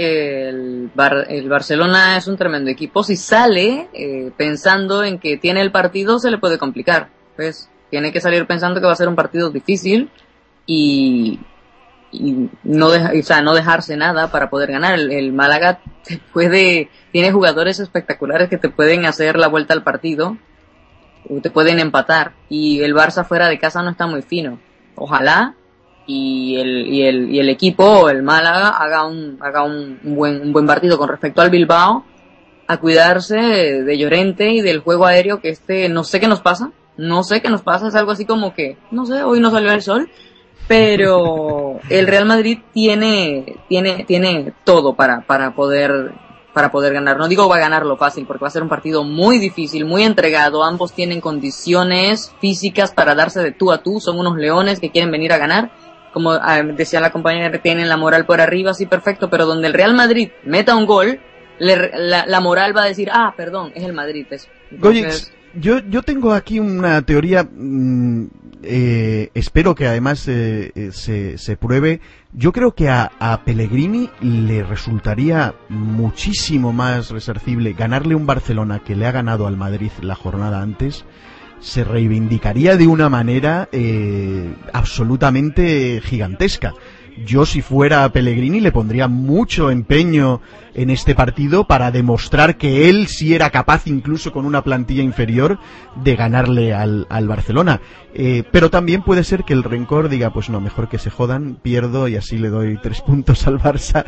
El, 0.00 0.92
el, 1.28 1.48
Barcelona 1.48 2.16
es 2.16 2.28
un 2.28 2.36
tremendo 2.36 2.70
equipo. 2.70 3.02
Si 3.02 3.16
sale 3.16 3.88
eh, 3.92 4.30
pensando 4.36 5.02
en 5.02 5.18
que 5.18 5.38
tiene 5.38 5.60
el 5.60 5.72
partido, 5.72 6.20
se 6.20 6.30
le 6.30 6.38
puede 6.38 6.56
complicar. 6.56 7.08
Pues 7.34 7.68
tiene 7.90 8.12
que 8.12 8.20
salir 8.20 8.46
pensando 8.46 8.78
que 8.78 8.86
va 8.86 8.92
a 8.92 8.96
ser 8.96 9.08
un 9.08 9.16
partido 9.16 9.50
difícil 9.50 10.08
y, 10.66 11.40
y 12.12 12.48
no, 12.62 12.90
deja, 12.90 13.10
o 13.18 13.22
sea, 13.24 13.42
no 13.42 13.54
dejarse 13.54 13.96
nada 13.96 14.30
para 14.30 14.50
poder 14.50 14.70
ganar. 14.70 14.96
El, 15.00 15.32
Málaga 15.32 15.80
te 16.06 16.18
puede, 16.32 16.90
tiene 17.10 17.32
jugadores 17.32 17.80
espectaculares 17.80 18.48
que 18.48 18.56
te 18.56 18.68
pueden 18.68 19.04
hacer 19.04 19.36
la 19.36 19.48
vuelta 19.48 19.74
al 19.74 19.82
partido, 19.82 20.36
te 21.42 21.50
pueden 21.50 21.80
empatar 21.80 22.34
y 22.48 22.82
el 22.82 22.94
Barça 22.94 23.26
fuera 23.26 23.48
de 23.48 23.58
casa 23.58 23.82
no 23.82 23.90
está 23.90 24.06
muy 24.06 24.22
fino. 24.22 24.60
Ojalá 24.94 25.56
y 26.10 26.56
el, 26.56 26.86
y 26.86 27.02
el, 27.02 27.30
y 27.30 27.38
el 27.38 27.50
equipo, 27.50 28.08
el 28.08 28.22
Málaga, 28.22 28.70
haga 28.70 29.06
un, 29.06 29.36
haga 29.42 29.62
un, 29.62 30.00
buen, 30.02 30.40
un 30.40 30.52
buen 30.54 30.66
partido 30.66 30.96
con 30.96 31.06
respecto 31.06 31.42
al 31.42 31.50
Bilbao, 31.50 32.06
a 32.66 32.76
cuidarse 32.78 33.36
de 33.36 33.98
Llorente 33.98 34.50
y 34.50 34.62
del 34.62 34.80
juego 34.80 35.04
aéreo 35.04 35.40
que 35.40 35.50
este, 35.50 35.90
no 35.90 36.04
sé 36.04 36.18
qué 36.18 36.26
nos 36.26 36.40
pasa, 36.40 36.72
no 36.96 37.22
sé 37.24 37.42
qué 37.42 37.50
nos 37.50 37.60
pasa, 37.60 37.88
es 37.88 37.94
algo 37.94 38.10
así 38.10 38.24
como 38.24 38.54
que, 38.54 38.78
no 38.90 39.04
sé, 39.04 39.22
hoy 39.22 39.38
no 39.38 39.50
salió 39.50 39.70
el 39.70 39.82
sol, 39.82 40.08
pero 40.66 41.78
el 41.90 42.06
Real 42.06 42.24
Madrid 42.24 42.60
tiene, 42.72 43.56
tiene, 43.68 44.04
tiene 44.04 44.54
todo 44.64 44.94
para, 44.94 45.20
para 45.26 45.54
poder 45.54 46.14
para 46.54 46.72
poder 46.72 46.92
ganar. 46.92 47.18
No 47.18 47.28
digo 47.28 47.48
va 47.48 47.56
a 47.56 47.60
ganarlo 47.60 47.96
fácil 47.96 48.26
porque 48.26 48.42
va 48.42 48.48
a 48.48 48.50
ser 48.50 48.64
un 48.64 48.68
partido 48.68 49.04
muy 49.04 49.38
difícil, 49.38 49.84
muy 49.84 50.02
entregado. 50.02 50.64
Ambos 50.64 50.92
tienen 50.92 51.20
condiciones 51.20 52.32
físicas 52.40 52.90
para 52.90 53.14
darse 53.14 53.40
de 53.40 53.52
tú 53.52 53.70
a 53.70 53.78
tú. 53.78 54.00
Son 54.00 54.18
unos 54.18 54.36
leones 54.36 54.80
que 54.80 54.90
quieren 54.90 55.12
venir 55.12 55.32
a 55.32 55.38
ganar. 55.38 55.70
Como 56.12 56.32
ah, 56.32 56.62
decía 56.62 57.00
la 57.00 57.10
compañera, 57.10 57.56
tienen 57.58 57.88
la 57.88 57.96
moral 57.96 58.26
por 58.26 58.40
arriba, 58.40 58.74
sí, 58.74 58.86
perfecto. 58.86 59.28
Pero 59.30 59.46
donde 59.46 59.68
el 59.68 59.74
Real 59.74 59.94
Madrid 59.94 60.30
meta 60.44 60.76
un 60.76 60.86
gol, 60.86 61.20
la, 61.58 62.40
moral 62.40 62.76
va 62.76 62.84
a 62.84 62.86
decir, 62.86 63.08
ah, 63.12 63.34
perdón, 63.36 63.72
es 63.74 63.84
el 63.84 63.92
Madrid. 63.92 64.26
yo, 65.54 65.78
yo 65.78 66.02
tengo 66.02 66.32
aquí 66.32 66.60
una 66.60 67.02
teoría 67.02 67.44
mm, 67.44 68.26
eh, 68.62 69.30
espero 69.34 69.74
que 69.74 69.86
además 69.86 70.26
eh, 70.26 70.72
eh, 70.74 70.90
se, 70.92 71.38
se, 71.38 71.56
pruebe. 71.56 72.00
Yo 72.32 72.52
creo 72.52 72.74
que 72.74 72.88
a, 72.88 73.12
a, 73.20 73.44
Pellegrini 73.44 74.10
le 74.20 74.64
resultaría 74.64 75.54
muchísimo 75.68 76.72
más 76.72 77.10
resarcible 77.10 77.72
ganarle 77.72 78.14
un 78.14 78.26
Barcelona 78.26 78.80
que 78.80 78.96
le 78.96 79.06
ha 79.06 79.12
ganado 79.12 79.46
al 79.46 79.56
Madrid 79.56 79.90
la 80.00 80.16
jornada 80.16 80.60
antes. 80.60 81.04
Se 81.60 81.84
reivindicaría 81.84 82.76
de 82.76 82.86
una 82.86 83.08
manera 83.08 83.68
absolutamente 84.72 86.00
gigantesca. 86.02 86.74
Yo 87.26 87.44
si 87.46 87.62
fuera 87.62 88.08
Pellegrini 88.12 88.60
le 88.60 88.70
pondría 88.70 89.08
mucho 89.08 89.70
empeño 89.70 90.40
en 90.78 90.90
este 90.90 91.16
partido 91.16 91.66
para 91.66 91.90
demostrar 91.90 92.56
que 92.56 92.88
él 92.88 93.08
sí 93.08 93.34
era 93.34 93.50
capaz, 93.50 93.88
incluso 93.88 94.32
con 94.32 94.46
una 94.46 94.62
plantilla 94.62 95.02
inferior, 95.02 95.58
de 95.96 96.14
ganarle 96.14 96.72
al, 96.72 97.06
Barcelona. 97.26 97.80
Eh, 98.14 98.44
pero 98.52 98.70
también 98.70 99.02
puede 99.02 99.24
ser 99.24 99.42
que 99.42 99.54
el 99.54 99.64
rencor 99.64 100.08
diga, 100.08 100.32
pues 100.32 100.48
no, 100.50 100.60
mejor 100.60 100.88
que 100.88 100.98
se 100.98 101.10
jodan, 101.10 101.56
pierdo 101.60 102.06
y 102.06 102.14
así 102.14 102.38
le 102.38 102.48
doy 102.48 102.78
tres 102.80 103.00
puntos 103.06 103.46
al 103.48 103.58
Barça, 103.58 104.04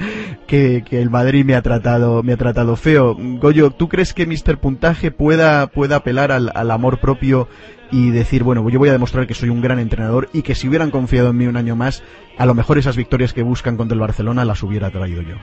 que, 0.46 0.84
el 0.92 1.10
Madrid 1.10 1.44
me 1.44 1.56
ha 1.56 1.62
tratado, 1.62 2.22
me 2.22 2.34
ha 2.34 2.36
tratado 2.36 2.76
feo. 2.76 3.16
Goyo, 3.18 3.72
¿tú 3.72 3.88
crees 3.88 4.14
que 4.14 4.26
Mr. 4.26 4.58
Puntaje 4.58 5.10
pueda, 5.10 5.66
pueda 5.66 5.96
apelar 5.96 6.30
al, 6.30 6.52
al 6.54 6.70
amor 6.70 7.00
propio 7.00 7.48
y 7.90 8.10
decir, 8.10 8.44
bueno, 8.44 8.68
yo 8.68 8.78
voy 8.78 8.90
a 8.90 8.92
demostrar 8.92 9.26
que 9.26 9.34
soy 9.34 9.48
un 9.48 9.60
gran 9.60 9.80
entrenador 9.80 10.28
y 10.32 10.42
que 10.42 10.54
si 10.54 10.68
hubieran 10.68 10.92
confiado 10.92 11.30
en 11.30 11.36
mí 11.36 11.46
un 11.46 11.56
año 11.56 11.74
más, 11.74 12.04
a 12.38 12.46
lo 12.46 12.54
mejor 12.54 12.78
esas 12.78 12.96
victorias 12.96 13.32
que 13.32 13.42
buscan 13.42 13.76
contra 13.76 13.94
el 13.94 14.00
Barcelona 14.00 14.44
las 14.44 14.62
hubiera 14.62 14.90
traído 14.90 15.22
yo. 15.22 15.34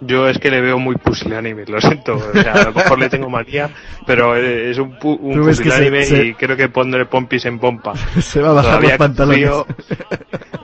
Yo 0.00 0.28
es 0.28 0.38
que 0.38 0.50
le 0.50 0.60
veo 0.60 0.78
muy 0.78 0.96
pusilánime, 0.96 1.66
lo 1.66 1.80
siento. 1.80 2.16
O 2.16 2.32
sea, 2.32 2.52
a 2.52 2.64
lo 2.64 2.72
mejor 2.72 2.98
le 2.98 3.08
tengo 3.10 3.28
manía, 3.28 3.70
pero 4.06 4.34
es 4.34 4.78
un, 4.78 4.96
un 5.02 5.40
pusilánime 5.40 6.06
y 6.06 6.34
creo 6.34 6.56
que 6.56 6.68
pondré 6.68 7.04
pompis 7.06 7.44
en 7.44 7.58
pompa. 7.58 7.94
se 8.20 8.40
va 8.40 8.50
a 8.50 8.52
bajar 8.54 8.82
los 8.82 8.92
pantalones. 8.92 9.50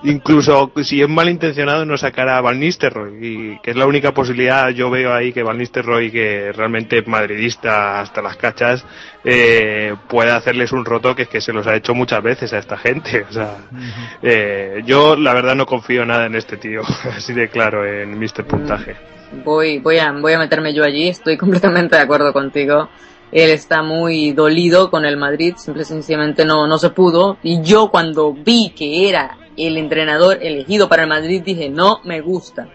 incluso 0.05 0.73
si 0.83 1.03
es 1.03 1.09
malintencionado 1.09 1.85
no 1.85 1.99
sacará 1.99 2.39
a 2.39 2.41
Van 2.41 2.59
Nistelrooy, 2.59 3.19
y 3.21 3.59
que 3.61 3.73
es 3.73 3.77
la 3.77 3.87
única 3.87 4.13
posibilidad, 4.13 4.71
yo 4.71 4.91
veo 4.91 5.13
ahí 5.13 5.33
que 5.33 5.43
Van 5.43 5.59
Nistelrooy, 5.59 6.11
que 6.11 6.53
realmente 6.53 6.99
es 6.99 7.07
madridista 7.07 8.01
hasta 8.01 8.23
las 8.23 8.37
cachas, 8.37 8.85
eh, 9.25 9.95
puede 10.09 10.31
hacerles 10.31 10.73
un 10.73 10.85
roto 10.85 11.15
que 11.15 11.23
es 11.23 11.29
que 11.29 11.41
se 11.41 11.53
los 11.53 11.67
ha 11.67 11.75
hecho 11.75 11.95
muchas 11.95 12.23
veces 12.23 12.53
a 12.53 12.59
esta 12.59 12.79
gente. 12.79 13.27
O 13.29 13.33
sea, 13.33 13.57
eh, 14.23 14.83
yo 14.87 15.17
la 15.17 15.35
verdad 15.35 15.55
no 15.55 15.67
confío 15.67 16.07
nada 16.07 16.27
en 16.27 16.37
este 16.37 16.57
tío, 16.57 16.83
así 17.17 17.35
de 17.35 17.49
claro, 17.49 17.85
en 17.85 18.19
Mr. 18.19 18.45
Puntaje 18.47 18.97
voy, 19.45 19.79
voy, 19.79 19.99
a, 19.99 20.13
voy 20.13 20.33
a 20.33 20.39
meterme 20.39 20.75
yo 20.75 20.85
allí, 20.85 21.09
estoy 21.09 21.37
completamente 21.39 21.97
de 21.97 22.03
acuerdo 22.03 22.33
contigo. 22.33 22.89
Él 23.33 23.51
está 23.51 23.83
muy 23.83 24.33
dolido 24.33 24.91
con 24.91 25.05
el 25.05 25.17
Madrid, 25.17 25.55
simple 25.57 25.85
sencillamente 25.85 26.45
no, 26.45 26.67
no 26.67 26.79
se 26.79 26.91
pudo. 26.91 27.39
Y 27.43 27.61
yo 27.63 27.91
cuando 27.91 28.33
vi 28.33 28.71
que 28.71 29.09
era 29.09 29.37
el 29.57 29.77
entrenador 29.77 30.39
elegido 30.43 30.89
para 30.89 31.03
el 31.03 31.09
Madrid 31.09 31.43
dije, 31.45 31.69
no 31.69 32.01
me 32.05 32.21
gusta. 32.21 32.69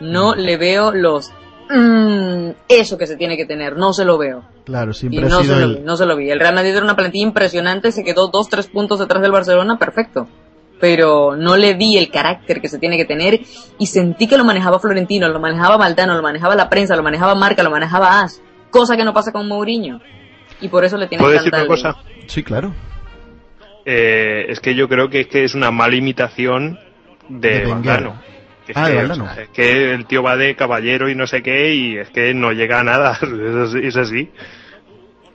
No 0.00 0.34
le 0.34 0.56
veo 0.56 0.92
los... 0.92 1.30
mm, 1.68 2.50
eso 2.68 2.96
que 2.98 3.06
se 3.06 3.16
tiene 3.16 3.36
que 3.36 3.44
tener, 3.44 3.76
no 3.76 3.92
se 3.92 4.04
lo 4.04 4.18
veo. 4.18 4.44
Claro, 4.64 4.92
Y 4.92 4.94
siempre 4.94 5.26
ha 5.26 5.28
no 5.28 5.42
se, 5.42 5.48
lo 5.48 5.56
el... 5.58 5.76
vi, 5.76 5.80
no 5.82 5.96
se 5.96 6.06
lo 6.06 6.16
vi. 6.16 6.30
El 6.30 6.40
Real 6.40 6.54
Madrid 6.54 6.74
era 6.74 6.84
una 6.84 6.96
plantilla 6.96 7.26
impresionante, 7.26 7.92
se 7.92 8.02
quedó 8.04 8.28
dos, 8.28 8.48
tres 8.48 8.68
puntos 8.68 8.98
detrás 8.98 9.22
del 9.22 9.32
Barcelona, 9.32 9.78
perfecto. 9.78 10.26
Pero 10.82 11.36
no 11.36 11.56
le 11.56 11.74
vi 11.74 11.96
el 11.96 12.10
carácter 12.10 12.60
que 12.60 12.66
se 12.68 12.80
tiene 12.80 12.96
que 12.96 13.04
tener 13.04 13.38
y 13.78 13.86
sentí 13.86 14.26
que 14.26 14.36
lo 14.36 14.42
manejaba 14.44 14.80
Florentino, 14.80 15.28
lo 15.28 15.38
manejaba 15.38 15.78
Maldano, 15.78 16.16
lo 16.16 16.22
manejaba 16.22 16.56
la 16.56 16.68
prensa, 16.68 16.96
lo 16.96 17.04
manejaba 17.04 17.36
Marca, 17.36 17.62
lo 17.62 17.70
manejaba 17.70 18.20
As. 18.22 18.42
Cosa 18.68 18.96
que 18.96 19.04
no 19.04 19.14
pasa 19.14 19.30
con 19.30 19.46
Mourinho. 19.46 20.00
Y 20.60 20.66
por 20.66 20.84
eso 20.84 20.96
le 20.96 21.06
tiene 21.06 21.22
¿Puedo 21.22 21.34
que 21.34 21.38
decir 21.44 21.54
una 21.54 21.66
cosa? 21.68 21.96
Sí, 22.26 22.42
claro. 22.42 22.74
Eh, 23.84 24.46
es 24.48 24.58
que 24.58 24.74
yo 24.74 24.88
creo 24.88 25.08
que 25.08 25.20
es 25.20 25.26
que 25.28 25.44
es 25.44 25.54
una 25.54 25.70
mala 25.70 25.94
imitación 25.94 26.80
de, 27.28 27.60
De. 27.60 27.66
Valdano. 27.66 28.20
Que 28.66 28.72
es 28.72 28.78
Ah, 28.78 28.88
de 28.88 28.96
que, 28.96 29.42
es 29.42 29.48
que 29.50 29.94
el 29.94 30.06
tío 30.06 30.24
va 30.24 30.36
de 30.36 30.56
caballero 30.56 31.08
y 31.08 31.14
no 31.14 31.28
sé 31.28 31.44
qué 31.44 31.74
y 31.76 31.96
es 31.96 32.10
que 32.10 32.34
no 32.34 32.50
llega 32.52 32.80
a 32.80 32.84
nada. 32.84 33.18
Es 33.22 33.54
así- 33.56 33.86
es 33.86 33.96
así. 33.96 34.30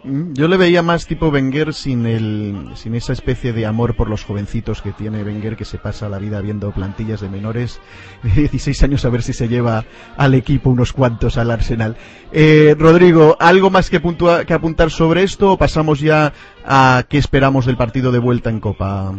Yo 0.04 0.48
le 0.48 0.56
veía 0.58 0.82
más 0.84 1.06
tipo 1.06 1.28
Wenger 1.30 1.74
sin 1.74 2.06
el, 2.06 2.70
sin 2.76 2.96
esa 2.96 3.12
especie 3.14 3.52
de 3.52 3.66
amor 3.66 3.96
por 3.96 4.10
los 4.10 4.24
jovencitos 4.24 4.82
que 4.82 4.92
tiene 4.92 5.24
Wenger, 5.24 5.58
que 5.58 5.66
se 5.66 5.80
pasa 5.80 6.08
la 6.08 6.18
vida 6.20 6.40
viendo 6.40 6.72
plantillas 6.72 7.20
de 7.20 7.28
menores 7.30 7.82
de 8.24 8.30
16 8.32 8.84
años 8.84 9.04
a 9.04 9.10
ver 9.10 9.22
si 9.22 9.34
se 9.34 9.50
lleva 9.50 9.84
al 10.16 10.34
equipo 10.36 10.70
unos 10.70 10.94
cuantos 10.94 11.38
al 11.38 11.52
Arsenal. 11.52 11.98
Eh, 12.32 12.76
Rodrigo, 12.78 13.36
¿algo 13.40 13.70
más 13.70 13.90
que, 13.90 14.00
puntua- 14.02 14.46
que 14.46 14.54
apuntar 14.54 14.92
sobre 14.92 15.24
esto 15.24 15.52
o 15.54 15.58
pasamos 15.58 16.00
ya 16.00 16.32
a 16.66 17.04
qué 17.10 17.18
esperamos 17.18 17.66
del 17.66 17.76
partido 17.76 18.12
de 18.12 18.20
vuelta 18.20 18.50
en 18.50 18.60
Copa? 18.62 19.14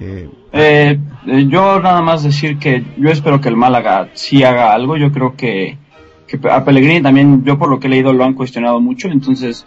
Eh, 0.00 0.30
eh, 0.52 0.98
yo 1.48 1.80
nada 1.80 2.00
más 2.00 2.22
decir 2.22 2.58
que 2.58 2.84
yo 2.96 3.10
espero 3.10 3.40
que 3.40 3.48
el 3.48 3.56
Málaga 3.56 4.08
sí 4.14 4.44
haga 4.44 4.72
algo. 4.72 4.96
Yo 4.96 5.10
creo 5.12 5.34
que, 5.36 5.76
que 6.26 6.38
a 6.48 6.64
Pellegrini 6.64 7.02
también, 7.02 7.44
yo 7.44 7.58
por 7.58 7.68
lo 7.68 7.80
que 7.80 7.86
he 7.88 7.90
leído, 7.90 8.12
lo 8.12 8.24
han 8.24 8.34
cuestionado 8.34 8.80
mucho. 8.80 9.08
Entonces, 9.08 9.66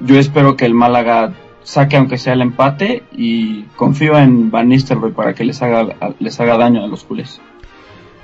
yo 0.00 0.18
espero 0.18 0.56
que 0.56 0.66
el 0.66 0.74
Málaga 0.74 1.32
saque 1.62 1.96
aunque 1.96 2.18
sea 2.18 2.32
el 2.32 2.40
empate 2.42 3.04
y 3.12 3.62
confío 3.76 4.18
en 4.18 4.50
Van 4.50 4.68
Nistelrooy 4.68 5.12
para 5.12 5.34
que 5.34 5.44
les 5.44 5.60
haga, 5.62 5.86
les 6.18 6.40
haga 6.40 6.56
daño 6.56 6.82
a 6.84 6.88
los 6.88 7.04
culés. 7.04 7.40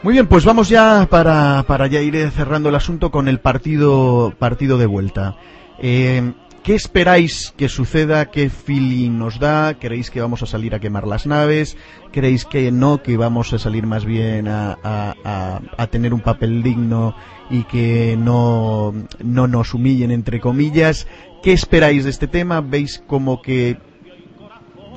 Muy 0.02 0.12
bien, 0.14 0.26
pues 0.26 0.44
vamos 0.44 0.68
ya 0.68 1.06
para, 1.10 1.64
para 1.66 1.86
ya 1.86 2.00
ir 2.00 2.30
cerrando 2.30 2.68
el 2.68 2.74
asunto 2.74 3.10
con 3.10 3.28
el 3.28 3.40
partido, 3.40 4.32
partido 4.38 4.78
de 4.78 4.86
vuelta. 4.86 5.36
Eh, 5.78 6.32
¿Qué 6.62 6.74
esperáis 6.74 7.54
que 7.56 7.68
suceda? 7.68 8.26
¿Qué 8.32 8.50
feeling 8.50 9.18
nos 9.18 9.38
da? 9.38 9.74
¿Creéis 9.74 10.10
que 10.10 10.20
vamos 10.20 10.42
a 10.42 10.46
salir 10.46 10.74
a 10.74 10.80
quemar 10.80 11.06
las 11.06 11.24
naves? 11.24 11.76
¿Creéis 12.12 12.44
que 12.44 12.72
no? 12.72 13.02
¿Que 13.04 13.16
vamos 13.16 13.52
a 13.52 13.58
salir 13.60 13.86
más 13.86 14.04
bien 14.04 14.48
a, 14.48 14.76
a- 14.82 15.60
a- 15.78 15.86
tener 15.86 16.12
un 16.12 16.20
papel 16.20 16.64
digno 16.64 17.14
y 17.50 17.62
que 17.64 18.16
no, 18.18 18.92
no 19.22 19.46
nos 19.46 19.74
humillen, 19.74 20.10
entre 20.10 20.40
comillas? 20.40 21.06
¿Qué 21.46 21.52
esperáis 21.52 22.02
de 22.02 22.10
este 22.10 22.26
tema? 22.26 22.60
¿Veis 22.60 23.00
como 23.06 23.40
que 23.40 23.76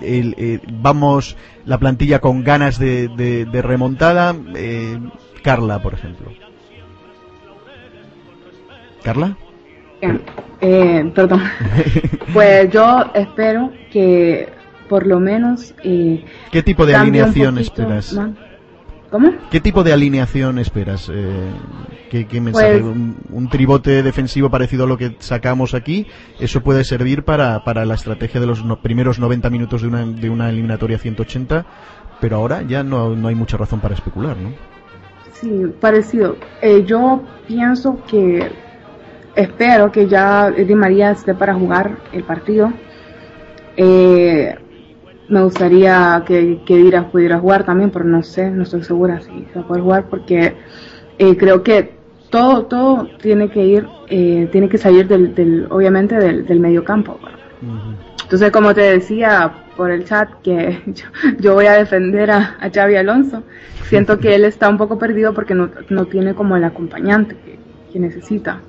el, 0.01 0.33
eh, 0.39 0.59
vamos 0.81 1.37
la 1.63 1.77
plantilla 1.77 2.17
con 2.21 2.43
ganas 2.43 2.79
de, 2.79 3.07
de- 3.07 3.45
de 3.45 3.61
remontada. 3.61 4.35
Eh, 4.55 4.97
Carla, 5.43 5.79
por 5.79 5.93
ejemplo. 5.93 6.31
¿Carla? 9.03 9.37
Eh, 10.61 11.11
perdón. 11.13 11.43
Pues 12.33 12.71
yo 12.71 13.11
espero 13.13 13.71
que 13.91 14.49
por 14.89 15.05
lo 15.05 15.19
menos 15.19 15.75
eh, 15.83 16.25
¿Qué 16.51 16.63
tipo 16.63 16.87
de 16.87 16.95
alineación 16.95 17.59
esperas? 17.59 18.11
más. 18.13 18.31
¿Cómo? 19.09 19.31
¿Qué 19.49 19.59
tipo 19.59 19.83
de 19.83 19.91
alineación 19.91 20.59
esperas? 20.59 21.09
Eh, 21.11 21.49
¿qué, 22.11 22.27
qué 22.27 22.39
mensaje? 22.41 22.73
Pues- 22.79 22.83
un, 22.83 23.17
un 23.31 23.49
tribote 23.49 24.03
defensivo 24.03 24.49
parecido 24.51 24.83
a 24.83 24.87
lo 24.87 24.97
que 24.97 25.15
sacamos 25.19 25.73
aquí, 25.73 26.05
eso 26.39 26.61
puede 26.61 26.83
servir 26.83 27.23
para, 27.23 27.63
para 27.63 27.85
la 27.85 27.95
estrategia 27.95 28.39
de 28.39 28.45
los 28.47 28.63
no- 28.63 28.75
primeros 28.81 29.17
90 29.19 29.49
minutos 29.49 29.81
de 29.81 29.87
una, 29.87 30.05
de 30.05 30.29
una 30.29 30.49
eliminatoria 30.49 30.99
180, 30.99 31.65
pero 32.21 32.35
ahora 32.37 32.61
ya 32.61 32.83
no, 32.83 33.15
no 33.15 33.27
hay 33.29 33.35
mucha 33.35 33.57
razón 33.57 33.79
para 33.79 33.95
especular, 33.95 34.37
¿no? 34.37 34.51
Sí, 35.33 35.49
parecido. 35.79 36.35
Eh, 36.61 36.83
yo 36.85 37.23
pienso 37.47 38.03
que 38.05 38.51
espero 39.35 39.91
que 39.91 40.07
ya 40.07 40.51
Di 40.51 40.75
María 40.75 41.11
esté 41.11 41.33
para 41.33 41.55
jugar 41.55 41.97
el 42.11 42.23
partido. 42.23 42.71
Eh, 43.77 44.55
me 45.29 45.43
gustaría 45.43 46.23
que, 46.25 46.61
que 46.65 46.77
Dira 46.77 47.09
pudiera 47.11 47.39
jugar 47.39 47.65
también, 47.65 47.91
pero 47.91 48.05
no 48.05 48.23
sé, 48.23 48.49
no 48.49 48.63
estoy 48.63 48.83
segura 48.83 49.21
si 49.21 49.45
se 49.53 49.59
va 49.59 49.61
a 49.61 49.67
poder 49.67 49.83
jugar 49.83 50.05
porque 50.09 50.55
eh, 51.17 51.37
creo 51.37 51.63
que 51.63 51.93
todo 52.29 52.65
todo 52.65 53.07
tiene 53.21 53.49
que 53.49 53.65
ir, 53.65 53.87
eh, 54.07 54.47
tiene 54.51 54.69
que 54.69 54.77
salir 54.77 55.07
del, 55.07 55.33
del 55.35 55.67
obviamente 55.69 56.15
del, 56.15 56.45
del 56.45 56.59
medio 56.59 56.83
campo. 56.83 57.19
Entonces, 58.23 58.51
como 58.51 58.73
te 58.73 58.81
decía 58.81 59.51
por 59.75 59.91
el 59.91 60.05
chat, 60.05 60.29
que 60.43 60.81
yo, 60.87 61.05
yo 61.39 61.53
voy 61.53 61.65
a 61.65 61.73
defender 61.73 62.31
a, 62.31 62.57
a 62.59 62.69
Xavi 62.69 62.95
Alonso, 62.95 63.43
siento 63.83 64.19
que 64.19 64.35
él 64.35 64.45
está 64.45 64.69
un 64.69 64.77
poco 64.77 64.99
perdido 64.99 65.33
porque 65.33 65.55
no, 65.55 65.69
no 65.89 66.05
tiene 66.05 66.33
como 66.33 66.55
el 66.55 66.63
acompañante 66.63 67.35
que, 67.43 67.59
que 67.91 67.99
necesita. 67.99 68.61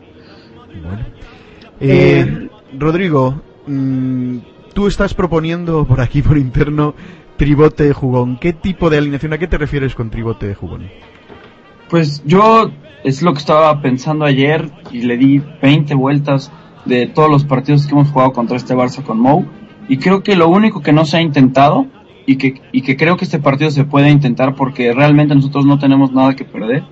Eh, 1.80 2.48
Rodrigo, 2.78 3.40
mm, 3.66 4.38
tú 4.72 4.86
estás 4.86 5.14
proponiendo 5.14 5.84
por 5.84 6.00
aquí, 6.00 6.22
por 6.22 6.38
interno, 6.38 6.94
tribote 7.36 7.84
de 7.84 7.92
jugón. 7.92 8.38
¿Qué 8.38 8.52
tipo 8.52 8.90
de 8.90 8.98
alineación? 8.98 9.32
¿A 9.32 9.38
qué 9.38 9.46
te 9.46 9.58
refieres 9.58 9.94
con 9.94 10.10
tribote 10.10 10.46
de 10.46 10.54
jugón? 10.54 10.88
Pues 11.88 12.22
yo 12.24 12.70
es 13.02 13.22
lo 13.22 13.32
que 13.32 13.38
estaba 13.38 13.80
pensando 13.80 14.24
ayer 14.24 14.70
y 14.92 15.02
le 15.02 15.16
di 15.16 15.42
20 15.62 15.94
vueltas 15.94 16.52
de 16.84 17.06
todos 17.06 17.30
los 17.30 17.44
partidos 17.44 17.86
que 17.86 17.92
hemos 17.92 18.10
jugado 18.10 18.32
contra 18.32 18.56
este 18.56 18.74
Barça 18.74 19.02
con 19.02 19.18
Mou 19.18 19.46
y 19.88 19.98
creo 19.98 20.22
que 20.22 20.36
lo 20.36 20.48
único 20.48 20.82
que 20.82 20.92
no 20.92 21.04
se 21.04 21.16
ha 21.16 21.20
intentado 21.20 21.86
y 22.26 22.36
que, 22.36 22.60
y 22.72 22.82
que 22.82 22.96
creo 22.96 23.16
que 23.16 23.24
este 23.24 23.38
partido 23.38 23.70
se 23.70 23.84
puede 23.84 24.10
intentar 24.10 24.54
porque 24.54 24.92
realmente 24.92 25.34
nosotros 25.34 25.66
no 25.66 25.78
tenemos 25.78 26.12
nada 26.12 26.36
que 26.36 26.44
perder, 26.44 26.84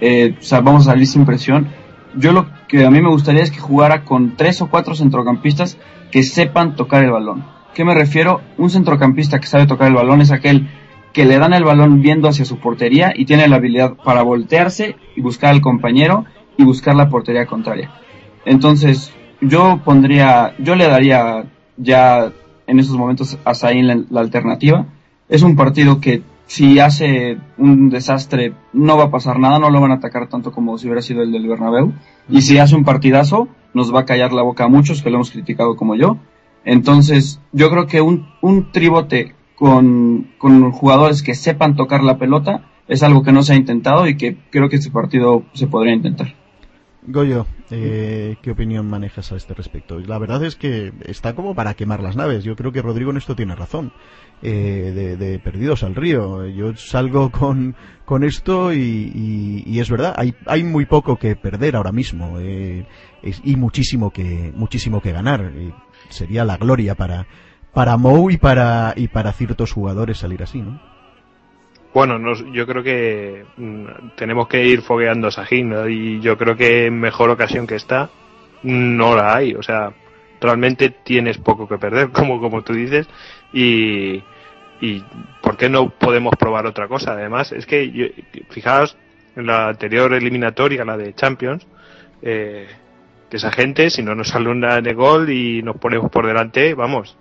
eh, 0.00 0.34
o 0.38 0.42
sea, 0.42 0.60
vamos 0.60 0.82
a 0.82 0.92
salir 0.92 1.06
sin 1.06 1.24
presión. 1.24 1.68
Yo 2.16 2.32
lo 2.32 2.46
que 2.66 2.84
a 2.84 2.90
mí 2.90 3.00
me 3.00 3.10
gustaría 3.10 3.42
es 3.42 3.50
que 3.50 3.60
jugara 3.60 4.04
con 4.04 4.36
tres 4.36 4.60
o 4.62 4.68
cuatro 4.68 4.94
centrocampistas 4.94 5.78
que 6.10 6.22
sepan 6.22 6.76
tocar 6.76 7.04
el 7.04 7.10
balón. 7.10 7.44
¿Qué 7.74 7.84
me 7.84 7.94
refiero? 7.94 8.40
Un 8.56 8.70
centrocampista 8.70 9.38
que 9.38 9.46
sabe 9.46 9.66
tocar 9.66 9.88
el 9.88 9.94
balón 9.94 10.20
es 10.20 10.32
aquel 10.32 10.68
que 11.12 11.24
le 11.24 11.38
dan 11.38 11.52
el 11.52 11.64
balón 11.64 12.00
viendo 12.00 12.28
hacia 12.28 12.44
su 12.44 12.58
portería 12.58 13.12
y 13.14 13.24
tiene 13.24 13.48
la 13.48 13.56
habilidad 13.56 13.94
para 14.04 14.22
voltearse 14.22 14.96
y 15.16 15.20
buscar 15.20 15.50
al 15.50 15.60
compañero 15.60 16.24
y 16.56 16.64
buscar 16.64 16.94
la 16.94 17.08
portería 17.08 17.46
contraria. 17.46 17.90
Entonces, 18.44 19.12
yo 19.40 19.80
pondría, 19.84 20.54
yo 20.58 20.74
le 20.74 20.88
daría 20.88 21.44
ya 21.76 22.32
en 22.66 22.80
esos 22.80 22.96
momentos 22.96 23.38
a 23.44 23.54
Zayn 23.54 23.86
la, 23.86 24.00
la 24.10 24.20
alternativa. 24.20 24.86
Es 25.28 25.42
un 25.42 25.56
partido 25.56 26.00
que 26.00 26.22
si 26.46 26.80
hace 26.80 27.38
un 27.58 27.90
desastre 27.90 28.54
no 28.72 28.96
va 28.96 29.04
a 29.04 29.10
pasar 29.10 29.38
nada, 29.38 29.58
no 29.58 29.70
lo 29.70 29.80
van 29.80 29.92
a 29.92 29.96
atacar 29.96 30.28
tanto 30.28 30.50
como 30.50 30.78
si 30.78 30.86
hubiera 30.86 31.02
sido 31.02 31.22
el 31.22 31.30
del 31.30 31.46
Bernabéu. 31.46 31.92
Y 32.28 32.42
si 32.42 32.58
hace 32.58 32.74
un 32.74 32.84
partidazo, 32.84 33.48
nos 33.74 33.94
va 33.94 34.00
a 34.00 34.04
callar 34.04 34.32
la 34.32 34.42
boca 34.42 34.64
a 34.64 34.68
muchos 34.68 35.02
que 35.02 35.10
lo 35.10 35.16
hemos 35.16 35.30
criticado 35.30 35.76
como 35.76 35.94
yo. 35.94 36.18
Entonces, 36.64 37.40
yo 37.52 37.70
creo 37.70 37.86
que 37.86 38.00
un, 38.00 38.28
un 38.42 38.70
tribote 38.72 39.34
con, 39.54 40.28
con 40.38 40.70
jugadores 40.72 41.22
que 41.22 41.34
sepan 41.34 41.76
tocar 41.76 42.02
la 42.02 42.18
pelota 42.18 42.64
es 42.86 43.02
algo 43.02 43.22
que 43.22 43.32
no 43.32 43.42
se 43.42 43.52
ha 43.52 43.56
intentado 43.56 44.08
y 44.08 44.16
que 44.16 44.36
creo 44.50 44.68
que 44.68 44.76
este 44.76 44.90
partido 44.90 45.44
se 45.52 45.66
podría 45.66 45.94
intentar. 45.94 46.34
Goyo, 47.10 47.46
eh, 47.70 48.36
¿qué 48.42 48.50
opinión 48.50 48.86
manejas 48.86 49.32
a 49.32 49.36
este 49.36 49.54
respecto? 49.54 49.98
La 49.98 50.18
verdad 50.18 50.44
es 50.44 50.56
que 50.56 50.92
está 51.06 51.34
como 51.34 51.54
para 51.54 51.72
quemar 51.72 52.02
las 52.02 52.16
naves. 52.16 52.44
Yo 52.44 52.54
creo 52.54 52.70
que 52.70 52.82
Rodrigo 52.82 53.10
en 53.10 53.16
esto 53.16 53.34
tiene 53.34 53.56
razón. 53.56 53.92
Eh, 54.42 55.16
de, 55.18 55.38
perdidos 55.38 55.82
al 55.84 55.94
río. 55.94 56.46
Yo 56.46 56.76
salgo 56.76 57.30
con, 57.30 57.74
con 58.04 58.24
esto 58.24 58.74
y, 58.74 59.64
y- 59.66 59.80
es 59.80 59.88
verdad, 59.90 60.14
hay, 60.18 60.34
hay 60.44 60.62
muy 60.64 60.84
poco 60.84 61.16
que 61.18 61.34
perder 61.34 61.76
ahora 61.76 61.92
mismo 61.92 62.38
eh, 62.40 62.84
y 63.22 63.56
muchísimo 63.56 64.10
que, 64.12 64.52
muchísimo 64.54 65.00
que 65.00 65.12
ganar. 65.12 65.50
Y 65.56 65.72
sería 66.10 66.44
la 66.44 66.58
gloria 66.58 66.94
para, 66.94 67.26
para 67.72 67.96
Mou 67.96 68.30
y 68.30 68.36
para, 68.36 68.92
y 68.96 69.08
para 69.08 69.32
ciertos 69.32 69.72
jugadores 69.72 70.18
salir 70.18 70.42
así, 70.42 70.60
¿no? 70.60 70.78
Bueno, 71.92 72.18
yo 72.52 72.66
creo 72.66 72.82
que 72.82 73.44
mm, 73.56 73.86
tenemos 74.16 74.46
que 74.48 74.64
ir 74.64 74.82
fogueando 74.82 75.28
a 75.28 75.30
Sahin 75.30 75.70
¿no? 75.70 75.88
y 75.88 76.20
yo 76.20 76.36
creo 76.36 76.56
que 76.56 76.90
mejor 76.90 77.30
ocasión 77.30 77.66
que 77.66 77.76
esta 77.76 78.10
no 78.62 79.16
la 79.16 79.34
hay. 79.36 79.54
O 79.54 79.62
sea, 79.62 79.92
realmente 80.40 80.90
tienes 80.90 81.38
poco 81.38 81.66
que 81.68 81.78
perder, 81.78 82.10
como, 82.12 82.40
como 82.40 82.62
tú 82.62 82.72
dices, 82.74 83.08
y, 83.52 84.22
y 84.80 85.02
¿por 85.42 85.56
qué 85.56 85.68
no 85.68 85.88
podemos 85.90 86.34
probar 86.38 86.66
otra 86.66 86.88
cosa? 86.88 87.12
Además, 87.12 87.52
es 87.52 87.66
que, 87.66 87.90
yo- 87.90 88.06
fijaos, 88.50 88.96
en 89.36 89.46
la 89.46 89.68
anterior 89.68 90.12
eliminatoria, 90.12 90.84
la 90.84 90.96
de 90.96 91.14
Champions, 91.14 91.66
eh, 92.22 92.66
esa 93.30 93.50
gente, 93.52 93.90
si 93.90 94.02
no 94.02 94.14
nos 94.14 94.28
sale 94.28 94.48
una 94.50 94.80
de 94.80 94.94
gol 94.94 95.30
y 95.30 95.62
nos 95.62 95.76
ponemos 95.76 96.10
por 96.10 96.26
delante, 96.26 96.74
vamos, 96.74 97.16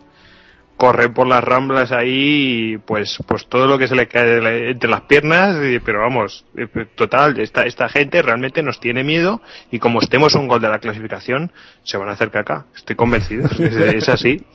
corre 0.78 1.10
por 1.10 1.28
las 1.28 1.44
ramblas 1.44 1.91
ahí 1.91 2.78
pues 2.86 3.18
pues 3.28 3.48
todo 3.48 3.68
lo 3.68 3.78
que 3.78 3.88
se 3.88 3.95
le 3.95 4.08
cae 4.08 4.70
entre 4.70 4.90
las 4.90 5.02
piernas 5.02 5.58
pero 5.84 6.02
vamos 6.02 6.45
eh, 6.56 6.68
total 6.95 7.40
esta 7.40 7.64
esta 7.64 7.90
gente 7.90 8.22
realmente 8.22 8.62
nos 8.62 8.80
tiene 8.80 9.04
miedo 9.04 9.41
y 9.72 9.80
como 9.80 9.99
estemos 9.99 10.36
un 10.36 10.48
gol 10.48 10.62
de 10.62 10.70
la 10.70 10.80
clasificación 10.80 11.52
se 11.84 11.98
van 11.98 12.10
a 12.10 12.14
hacer 12.14 12.30
caca 12.30 12.66
estoy 12.76 12.95
convencido 12.95 13.49
es, 13.60 14.08
así 14.08 14.45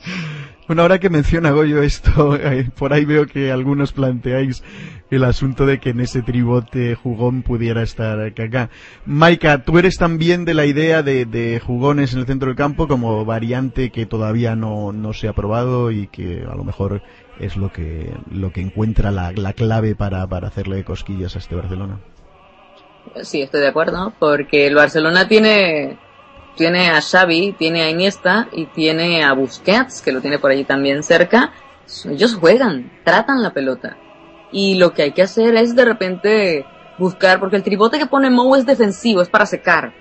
bueno 0.67 0.81
ahora 0.81 0.99
que 0.99 1.09
menciona 1.09 1.51
Goyo 1.51 1.81
esto 1.81 2.35
eh, 2.41 2.69
por 2.77 2.93
ahí 2.93 3.05
veo 3.05 3.25
que 3.25 3.51
algunos 3.51 3.93
planteáis 3.93 4.63
el 5.15 5.23
asunto 5.23 5.65
de 5.65 5.79
que 5.79 5.91
en 5.91 5.99
ese 5.99 6.21
tribote 6.21 6.95
jugón 6.95 7.43
pudiera 7.43 7.83
estar 7.83 8.19
acá. 8.19 8.69
Maika, 9.05 9.63
tú 9.63 9.77
eres 9.77 9.97
también 9.97 10.43
de 10.43 10.53
la 10.53 10.65
idea 10.65 11.03
de, 11.03 11.61
jugones 11.63 12.13
en 12.13 12.19
el 12.19 12.25
centro 12.25 12.47
del 12.47 12.57
campo 12.57 12.87
como 12.87 13.23
variante 13.23 13.91
que 13.91 14.05
todavía 14.05 14.55
no, 14.55 14.91
no 14.91 15.13
se 15.13 15.27
ha 15.27 15.33
probado 15.33 15.91
y 15.91 16.07
que 16.07 16.43
a 16.49 16.55
lo 16.55 16.63
mejor 16.63 17.03
es 17.39 17.57
lo 17.57 17.71
que, 17.71 18.11
lo 18.31 18.51
que 18.51 18.61
encuentra 18.61 19.11
la, 19.11 19.31
la 19.33 19.53
clave 19.53 19.95
para, 19.95 20.25
para 20.27 20.47
hacerle 20.47 20.83
cosquillas 20.83 21.35
a 21.35 21.39
este 21.39 21.55
Barcelona. 21.55 21.99
Sí, 23.21 23.41
estoy 23.41 23.61
de 23.61 23.67
acuerdo, 23.67 24.13
porque 24.17 24.65
el 24.65 24.75
Barcelona 24.75 25.27
tiene, 25.27 25.97
tiene 26.55 26.89
a 26.89 27.01
Xavi, 27.01 27.53
tiene 27.57 27.83
a 27.83 27.89
Iniesta 27.89 28.47
y 28.51 28.65
tiene 28.67 29.23
a 29.23 29.33
Busquets, 29.33 30.01
que 30.01 30.11
lo 30.11 30.21
tiene 30.21 30.39
por 30.39 30.51
allí 30.51 30.63
también 30.63 31.03
cerca. 31.03 31.53
Ellos 32.09 32.35
juegan, 32.35 32.91
tratan 33.03 33.41
la 33.41 33.53
pelota 33.53 33.97
y 34.53 34.75
lo 34.75 34.93
que 34.93 35.01
hay 35.01 35.11
que 35.11 35.23
hacer 35.23 35.55
es 35.55 35.75
de 35.75 35.83
repente 35.83 36.65
buscar, 36.97 37.39
porque 37.39 37.57
el 37.57 37.63
tribote 37.63 37.97
que 37.97 38.05
pone 38.05 38.29
Mou 38.29 38.55
es 38.55 38.65
defensivo, 38.65 39.21
es 39.21 39.29
para 39.29 39.47
secar. 39.47 39.93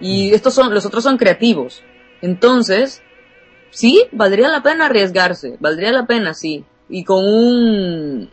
Y 0.00 0.30
mm. 0.30 0.34
estos 0.34 0.54
son, 0.54 0.72
los 0.72 0.86
otros 0.86 1.02
son 1.02 1.18
creativos. 1.18 1.82
Entonces, 2.22 3.02
sí, 3.70 4.04
valdría 4.12 4.48
la 4.48 4.62
pena 4.62 4.86
arriesgarse, 4.86 5.56
valdría 5.60 5.92
la 5.92 6.06
pena, 6.06 6.32
sí. 6.32 6.64
Y 6.88 7.04
con 7.04 7.22
un, 7.22 8.30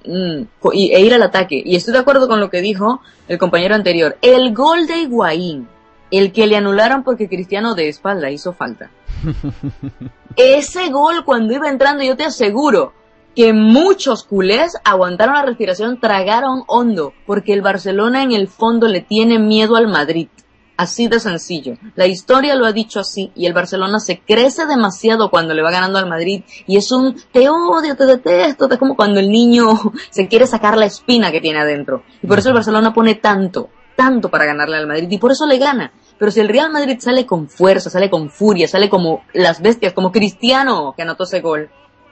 e 0.74 1.02
ir 1.02 1.14
al 1.14 1.24
ataque. 1.24 1.62
Y 1.66 1.76
estoy 1.76 1.94
de 1.94 2.00
acuerdo 2.00 2.30
con 2.30 2.40
lo 2.40 2.50
que 2.50 2.62
dijo 2.62 3.02
el 3.28 3.38
compañero 3.38 3.76
anterior. 3.76 4.18
El 4.22 4.54
gol 4.54 4.88
de 4.88 5.00
Higuaín, 5.00 5.68
el 6.12 6.32
que 6.32 6.48
le 6.48 6.58
anularon 6.58 7.04
porque 7.04 7.30
Cristiano 7.30 7.76
de 7.76 7.90
espalda 7.90 8.30
hizo 8.30 8.54
falta. 8.54 8.90
Ese 10.36 10.90
gol 10.90 11.24
cuando 11.26 11.54
iba 11.54 11.70
entrando, 11.70 12.04
yo 12.04 12.16
te 12.16 12.26
aseguro, 12.26 12.94
que 13.36 13.54
muchos 13.54 14.24
culés 14.24 14.78
aguantaron 14.84 15.36
la 15.36 15.46
respiración, 15.46 16.00
tragaron 16.00 16.64
hondo, 16.68 17.14
porque 17.26 17.54
el 17.54 17.62
Barcelona 17.62 18.24
en 18.24 18.32
el 18.32 18.48
fondo 18.48 18.88
le 18.88 19.02
tiene 19.02 19.40
miedo 19.40 19.76
al 19.76 19.88
Madrid. 19.88 20.30
Así 20.78 21.08
de 21.08 21.22
sencillo. 21.22 21.78
La 21.96 22.06
historia 22.06 22.56
lo 22.56 22.66
ha 22.66 22.74
dicho 22.74 23.00
así 23.00 23.32
y 23.34 23.46
el 23.46 23.54
Barcelona 23.54 24.00
se 24.00 24.20
crece 24.20 24.66
demasiado 24.66 25.30
cuando 25.30 25.54
le 25.54 25.62
va 25.62 25.72
ganando 25.72 26.00
al 26.00 26.10
Madrid 26.10 26.44
y 26.68 26.76
es 26.76 26.92
un 26.92 27.16
te 27.32 27.48
odio, 27.48 27.96
te 27.96 28.06
detesto, 28.06 28.70
es 28.70 28.78
como 28.78 28.98
cuando 28.98 29.22
el 29.22 29.30
niño 29.30 29.80
se 30.10 30.28
quiere 30.28 30.48
sacar 30.48 30.78
la 30.78 30.86
espina 30.86 31.32
que 31.32 31.40
tiene 31.40 31.60
adentro. 31.60 32.04
Y 32.22 32.28
por 32.28 32.40
eso 32.40 32.50
el 32.50 32.56
Barcelona 32.56 32.94
pone 32.94 33.16
tanto, 33.16 33.70
tanto 33.96 34.30
para 34.30 34.46
ganarle 34.46 34.78
al 34.78 34.88
Madrid 34.88 35.08
y 35.10 35.18
por 35.18 35.32
eso 35.32 35.46
le 35.46 35.58
gana. 35.58 35.92
Pero 36.18 36.32
si 36.32 36.40
el 36.40 36.50
Real 36.50 36.72
Madrid 36.72 36.98
sale 37.00 37.26
con 37.26 37.50
fuerza, 37.50 37.90
sale 37.90 38.10
con 38.10 38.30
furia, 38.30 38.68
sale 38.68 38.90
como 38.90 39.24
las 39.34 39.62
bestias, 39.62 39.94
como 39.94 40.12
Cristiano 40.12 40.94
que 40.96 41.04
anotó 41.04 41.24
ese 41.24 41.42
gol, 41.42 41.70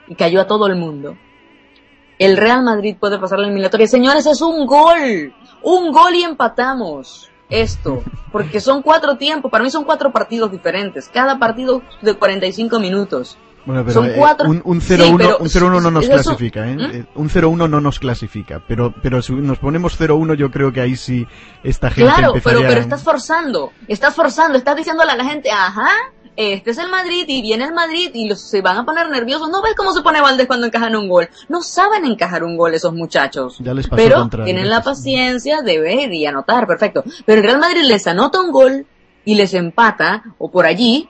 y 0.07 0.15
cayó 0.15 0.41
a 0.41 0.47
todo 0.47 0.67
el 0.67 0.75
mundo. 0.75 1.15
El 2.19 2.37
Real 2.37 2.63
Madrid 2.63 2.95
puede 2.99 3.19
pasar 3.19 3.39
la 3.39 3.45
eliminatoria. 3.45 3.87
Señores, 3.87 4.25
es 4.25 4.41
un 4.41 4.65
gol. 4.65 5.33
Un 5.63 5.91
gol 5.91 6.15
y 6.15 6.23
empatamos 6.23 7.29
esto. 7.49 8.03
Porque 8.31 8.59
son 8.59 8.81
cuatro 8.81 9.17
tiempos. 9.17 9.51
Para 9.51 9.63
mí 9.63 9.71
son 9.71 9.83
cuatro 9.83 10.11
partidos 10.11 10.51
diferentes. 10.51 11.09
Cada 11.09 11.39
partido 11.39 11.81
de 12.01 12.13
45 12.13 12.79
minutos. 12.79 13.37
Bueno, 13.65 13.83
pero 13.85 14.03
eh, 14.05 14.61
un 14.65 14.81
0-1 14.81 15.81
no 15.81 15.91
nos 15.91 16.07
clasifica, 16.07 16.67
¿eh? 16.67 16.75
¿Mm? 16.75 16.81
¿eh? 16.81 17.05
Un 17.15 17.29
0-1 17.29 17.69
no 17.69 17.81
nos 17.81 17.99
clasifica, 17.99 18.61
pero 18.67 18.93
pero 19.01 19.21
si 19.21 19.33
nos 19.33 19.57
ponemos 19.59 19.99
0-1 19.99 20.35
yo 20.35 20.51
creo 20.51 20.71
que 20.73 20.81
ahí 20.81 20.95
sí 20.95 21.25
esta 21.63 21.89
gente 21.89 22.11
Claro, 22.13 22.33
pero 22.43 22.59
pero 22.61 22.81
estás 22.81 23.03
forzando, 23.03 23.71
estás 23.87 24.13
forzando, 24.15 24.57
estás 24.57 24.75
diciéndole 24.75 25.11
a 25.11 25.15
la 25.15 25.25
gente, 25.25 25.49
"Ajá, 25.51 25.89
este 26.35 26.71
es 26.71 26.77
el 26.79 26.89
Madrid 26.89 27.25
y 27.27 27.41
viene 27.41 27.65
el 27.65 27.73
Madrid 27.73 28.09
y 28.13 28.27
los, 28.27 28.41
se 28.41 28.61
van 28.61 28.77
a 28.77 28.85
poner 28.85 29.09
nerviosos. 29.09 29.49
¿No 29.49 29.61
ves 29.61 29.75
cómo 29.75 29.93
se 29.93 30.01
pone 30.01 30.19
Valdés 30.21 30.47
cuando 30.47 30.65
encajan 30.65 30.95
un 30.95 31.07
gol? 31.07 31.29
No 31.47 31.61
saben 31.61 32.05
encajar 32.05 32.43
un 32.43 32.57
gol 32.57 32.73
esos 32.73 32.93
muchachos. 32.93 33.57
Ya 33.59 33.73
les 33.73 33.87
Pero 33.87 34.27
tienen 34.43 34.69
la 34.69 34.81
paciencia 34.81 35.61
de 35.61 35.79
ver 35.79 36.11
y 36.11 36.25
anotar, 36.25 36.65
perfecto. 36.65 37.03
Pero 37.25 37.41
el 37.41 37.47
Real 37.47 37.59
Madrid 37.59 37.83
les 37.83 38.07
anota 38.07 38.41
un 38.41 38.51
gol 38.51 38.87
y 39.25 39.35
les 39.35 39.53
empata, 39.53 40.23
o 40.37 40.49
por 40.51 40.65
allí, 40.65 41.07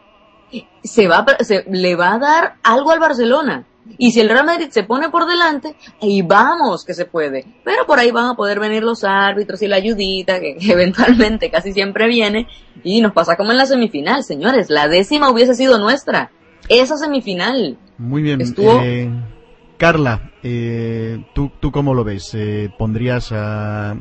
se 0.83 1.07
va, 1.07 1.25
se, 1.39 1.65
le 1.69 1.95
va 1.95 2.13
a 2.13 2.19
dar 2.19 2.55
algo 2.63 2.91
al 2.91 2.99
Barcelona. 2.99 3.65
Y 3.97 4.11
si 4.11 4.21
el 4.21 4.29
Real 4.29 4.45
Madrid 4.45 4.69
se 4.69 4.83
pone 4.83 5.09
por 5.09 5.27
delante, 5.27 5.75
ahí 6.01 6.21
vamos 6.21 6.85
que 6.85 6.93
se 6.93 7.05
puede. 7.05 7.45
Pero 7.63 7.85
por 7.85 7.99
ahí 7.99 8.11
van 8.11 8.27
a 8.27 8.35
poder 8.35 8.59
venir 8.59 8.83
los 8.83 9.03
árbitros 9.03 9.61
y 9.61 9.67
la 9.67 9.75
ayudita, 9.75 10.39
que, 10.39 10.57
eventualmente 10.61 11.51
casi 11.51 11.73
siempre 11.73 12.07
viene. 12.07 12.47
Y 12.83 13.01
nos 13.01 13.13
pasa 13.13 13.35
como 13.35 13.51
en 13.51 13.57
la 13.57 13.65
semifinal, 13.65 14.23
señores. 14.23 14.69
La 14.69 14.87
décima 14.87 15.29
hubiese 15.29 15.55
sido 15.55 15.77
nuestra. 15.79 16.31
Esa 16.69 16.97
semifinal. 16.97 17.77
Muy 17.97 18.21
bien. 18.21 18.41
Estuvo... 18.41 18.79
Eh, 18.81 19.09
Carla, 19.77 20.31
eh, 20.43 21.25
¿tú, 21.33 21.51
¿tú 21.59 21.71
cómo 21.71 21.93
lo 21.93 22.05
ves? 22.05 22.31
Eh, 22.35 22.69
¿Pondrías 22.77 23.31
a, 23.33 23.97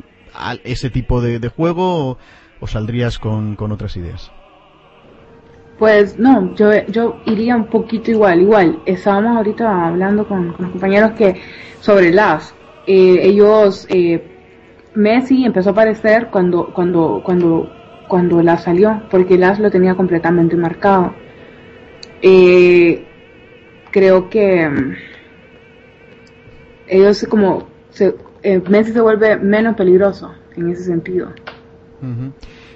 ese 0.63 0.89
tipo 0.89 1.19
de, 1.19 1.45
juego 1.49 2.17
o, 2.61 2.67
saldrías 2.67 3.19
con 3.19 3.57
otras 3.59 3.97
ideas? 3.97 4.31
Pues 5.79 6.19
no, 6.19 6.53
yo, 6.55 6.71
yo 6.87 7.21
iría 7.25 7.55
un 7.55 7.65
poquito 7.65 8.11
igual, 8.11 8.41
igual. 8.41 8.79
Estábamos 8.85 9.37
ahorita 9.37 9.87
hablando 9.87 10.27
con, 10.27 10.47
los 10.47 10.71
compañeros 10.71 11.11
que 11.13 11.41
sobre 11.79 12.11
las, 12.11 12.53
eh, 12.85 13.19
ellos, 13.23 13.87
eh, 13.89 14.23
Messi 14.95 15.45
empezó 15.45 15.69
a 15.69 15.71
aparecer 15.71 16.27
cuando, 16.31 16.71
cuando, 16.73 17.21
cuando, 17.23 17.69
cuando 18.07 18.41
las 18.43 18.63
salió, 18.63 19.01
porque 19.09 19.37
las 19.37 19.59
lo 19.59 19.71
tenía 19.71 19.95
completamente 19.95 20.55
marcado. 20.55 21.13
Eh, 22.21 23.05
creo 23.91 24.29
que 24.29 24.69
mm, 24.69 24.93
ellos 26.87 27.25
como, 27.29 27.67
se, 27.89 28.15
Messi 28.69 28.93
se 28.93 29.01
vuelve 29.01 29.37
menos 29.37 29.75
peligroso 29.75 30.33
en 30.55 30.69
ese 30.69 30.83
sentido. 30.83 31.33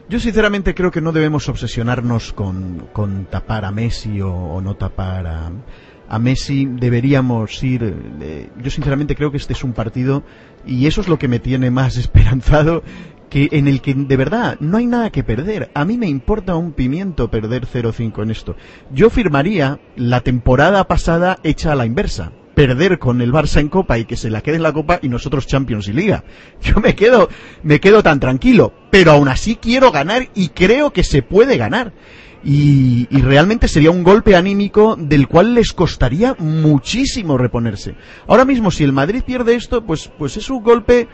Yo 0.09 0.21
sinceramente 0.21 0.73
creo 0.73 0.89
que 0.89 1.01
no 1.01 1.11
debemos 1.11 1.49
obsesionarnos 1.49 2.31
con, 2.31 2.87
con 2.93 3.25
tapar 3.25 3.65
a 3.65 3.71
Messi 3.71 4.21
o, 4.21 4.61
no 4.61 4.75
tapar 4.75 5.27
a, 5.27 5.51
a, 6.07 6.19
Messi. 6.19 6.65
Deberíamos 6.65 7.61
ir. 7.61 7.93
Eh, 8.21 8.49
yo 8.63 8.71
sinceramente 8.71 9.17
creo 9.17 9.31
que 9.31 9.37
este 9.37 9.51
es 9.51 9.65
un 9.65 9.73
partido 9.73 10.23
y 10.65 10.87
eso 10.87 11.01
es 11.01 11.09
lo 11.09 11.19
que 11.19 11.27
me 11.27 11.39
tiene 11.39 11.71
más 11.71 11.97
esperanzado 11.97 12.83
que 13.29 13.49
en 13.51 13.67
el 13.67 13.81
que 13.81 13.93
de 13.95 14.15
verdad 14.15 14.57
no 14.61 14.77
hay 14.77 14.85
nada 14.85 15.09
que 15.09 15.25
perder. 15.25 15.71
A 15.73 15.83
mí 15.83 15.97
me 15.97 16.07
importa 16.07 16.55
un 16.55 16.71
pimiento 16.71 17.29
perder 17.29 17.67
0-5 17.67 18.23
en 18.23 18.31
esto. 18.31 18.55
Yo 18.89 19.09
firmaría 19.09 19.81
la 19.97 20.21
temporada 20.21 20.87
pasada 20.87 21.37
hecha 21.43 21.73
a 21.73 21.75
la 21.75 21.85
inversa 21.85 22.31
perder 22.57 22.97
con 22.97 23.21
el 23.21 23.31
Barça 23.31 23.59
en 23.59 23.69
Copa 23.69 23.99
y 23.99 24.05
que 24.05 24.17
se 24.17 24.31
la 24.31 24.41
quede 24.41 24.55
en 24.55 24.63
la 24.63 24.73
Copa 24.73 24.97
y 25.03 25.09
nosotros 25.09 25.45
Champions 25.45 25.87
y 25.89 25.93
Liga. 25.93 26.23
Yo 26.61 26.79
me 26.81 26.95
quedo, 26.95 27.29
me 27.61 27.79
quedo 27.79 28.01
tan 28.01 28.19
tranquilo, 28.19 28.73
pero 28.89 29.11
aún 29.11 29.27
así 29.27 29.57
quiero 29.57 29.91
ganar 29.91 30.29
y 30.33 30.49
creo 30.49 30.91
que 30.91 31.03
se 31.03 31.21
puede 31.21 31.57
ganar. 31.57 31.93
Y, 32.43 33.07
y, 33.11 33.21
realmente 33.21 33.67
sería 33.67 33.91
un 33.91 34.03
golpe 34.03 34.35
anímico 34.35 34.95
del 34.95 35.27
cual 35.27 35.53
les 35.53 35.71
costaría 35.71 36.35
muchísimo 36.39 37.37
reponerse. 37.37 37.95
Ahora 38.27 38.45
mismo, 38.45 38.71
si 38.71 38.83
el 38.83 38.93
Madrid 38.93 39.21
pierde 39.23 39.53
esto, 39.53 39.85
pues, 39.85 40.09
pues 40.17 40.37
es 40.37 40.49
un 40.49 40.63
golpe 40.63 41.07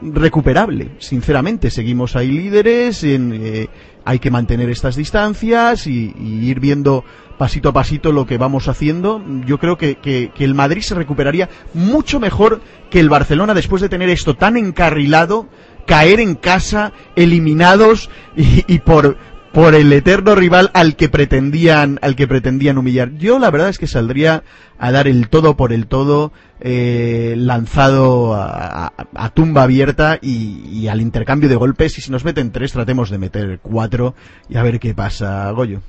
recuperable, 0.00 0.90
sinceramente. 0.98 1.70
Seguimos 1.70 2.16
ahí 2.16 2.30
líderes, 2.30 3.04
en, 3.04 3.32
eh, 3.34 3.68
hay 4.04 4.18
que 4.18 4.30
mantener 4.30 4.70
estas 4.70 4.96
distancias 4.96 5.86
y, 5.86 6.14
ir 6.18 6.60
viendo 6.60 7.04
pasito 7.36 7.68
a 7.68 7.72
pasito 7.72 8.12
lo 8.12 8.26
que 8.26 8.38
vamos 8.38 8.68
haciendo. 8.68 9.22
Yo 9.46 9.58
creo 9.58 9.76
que, 9.76 9.96
que, 9.96 10.32
el 10.38 10.54
Madrid 10.54 10.82
se 10.82 10.94
recuperaría 10.94 11.48
mucho 11.74 12.20
mejor 12.20 12.60
que 12.90 13.00
el 13.00 13.08
Barcelona 13.08 13.54
después 13.54 13.82
de 13.82 13.88
tener 13.88 14.08
esto 14.08 14.34
tan 14.34 14.56
encarrilado, 14.56 15.48
caer 15.86 16.20
en 16.20 16.34
casa, 16.34 16.92
eliminados 17.16 18.10
y, 18.36 18.64
y 18.66 18.78
por, 18.80 19.18
por 19.52 19.74
el 19.74 19.92
eterno 19.92 20.34
rival 20.34 20.70
al 20.74 20.96
que 20.96 21.08
pretendían 21.08 21.98
al 22.02 22.16
que 22.16 22.28
pretendían 22.28 22.78
humillar. 22.78 23.12
Yo 23.14 23.38
la 23.38 23.50
verdad 23.50 23.68
es 23.68 23.78
que 23.78 23.86
saldría 23.86 24.42
a 24.78 24.92
dar 24.92 25.08
el 25.08 25.28
todo 25.28 25.56
por 25.56 25.72
el 25.72 25.86
todo 25.86 26.32
eh, 26.60 27.34
lanzado 27.36 28.34
a, 28.34 28.92
tumba 29.34 29.62
abierta 29.62 30.18
y, 30.20 30.88
al 30.88 31.00
intercambio 31.00 31.48
de 31.48 31.56
golpes 31.56 31.98
y 31.98 32.00
si 32.00 32.10
nos 32.10 32.24
meten 32.24 32.52
tres 32.52 32.72
tratemos 32.72 33.10
de 33.10 33.18
meter 33.18 33.58
cuatro 33.62 34.14
y 34.48 34.56
a 34.56 34.62
ver 34.62 34.80
qué 34.80 34.94
pasa 34.94 35.50
Goyo. 35.50 35.80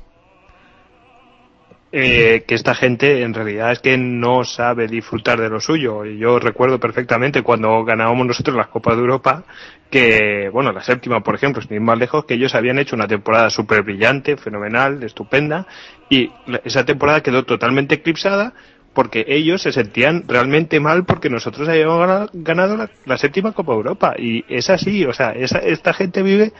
Eh, 1.91 2.44
que 2.48 2.53
esta 2.53 2.76
gente 2.76 3.23
en 3.23 3.34
realidad 3.34 3.72
es 3.72 3.80
que 3.80 3.98
no 3.98 4.44
sabe 4.44 4.88
disfrutar 4.88 5.41
de 5.41 5.49
lo 5.49 5.60
suyo. 5.60 6.06
Yo 6.06 6.38
recuerdo 6.38 6.80
perfectamente 6.80 7.41
cuando 7.41 7.84
ganábamos 7.84 8.27
nosotros 8.27 8.56
las 8.56 8.68
Copas 8.68 8.95
de 8.95 9.02
Europa 9.02 9.44
que, 9.90 10.49
bueno, 10.52 10.72
la 10.72 10.82
séptima, 10.84 11.22
por 11.22 11.36
ejemplo, 11.36 11.61
sin 11.61 11.74
ir 11.74 11.82
más 11.82 11.98
lejos, 11.98 12.26
que 12.26 12.36
ellos 12.36 12.56
habían 12.56 12.80
hecho 12.80 12.95
una 12.95 13.07
temporada 13.07 13.49
súper 13.49 13.82
brillante, 13.82 14.38
fenomenal, 14.38 15.02
estupenda, 15.03 15.66
y 16.10 16.32
esa 16.64 16.86
temporada 16.86 17.22
quedó 17.22 17.44
totalmente 17.44 17.95
eclipsada 17.95 18.53
porque 18.94 19.26
ellos 19.28 19.61
se 19.61 19.72
sentían 19.72 20.24
realmente 20.28 20.80
mal 20.80 21.06
porque 21.06 21.30
nosotros 21.30 21.70
habíamos 21.70 22.30
ganado, 22.34 22.90
la, 23.06 23.18
séptima 23.18 23.52
Copa 23.52 23.74
Europa. 23.74 24.16
Y 24.18 24.44
es 24.49 24.70
así, 24.70 25.06
o 25.06 25.14
sea, 25.14 25.32
esta 25.32 25.94
gente 25.94 26.22
vive 26.22 26.53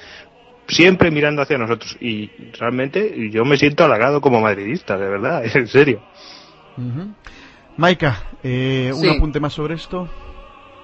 siempre 0.69 1.11
mirando 1.11 1.41
hacia 1.41 1.57
nosotros. 1.57 1.97
Y 1.99 2.30
realmente 2.57 3.30
yo 3.31 3.43
me 3.45 3.57
siento 3.57 3.84
halagado 3.84 4.22
como 4.22 4.41
madridista, 4.41 4.97
de 4.97 5.10
verdad, 5.10 5.43
en 5.53 5.68
serio. 5.68 6.01
Maika, 7.76 8.23
eh, 8.43 8.91
un 8.93 9.10
apunte 9.10 9.39
más 9.39 9.53
sobre 9.53 9.76
esto. 9.76 10.07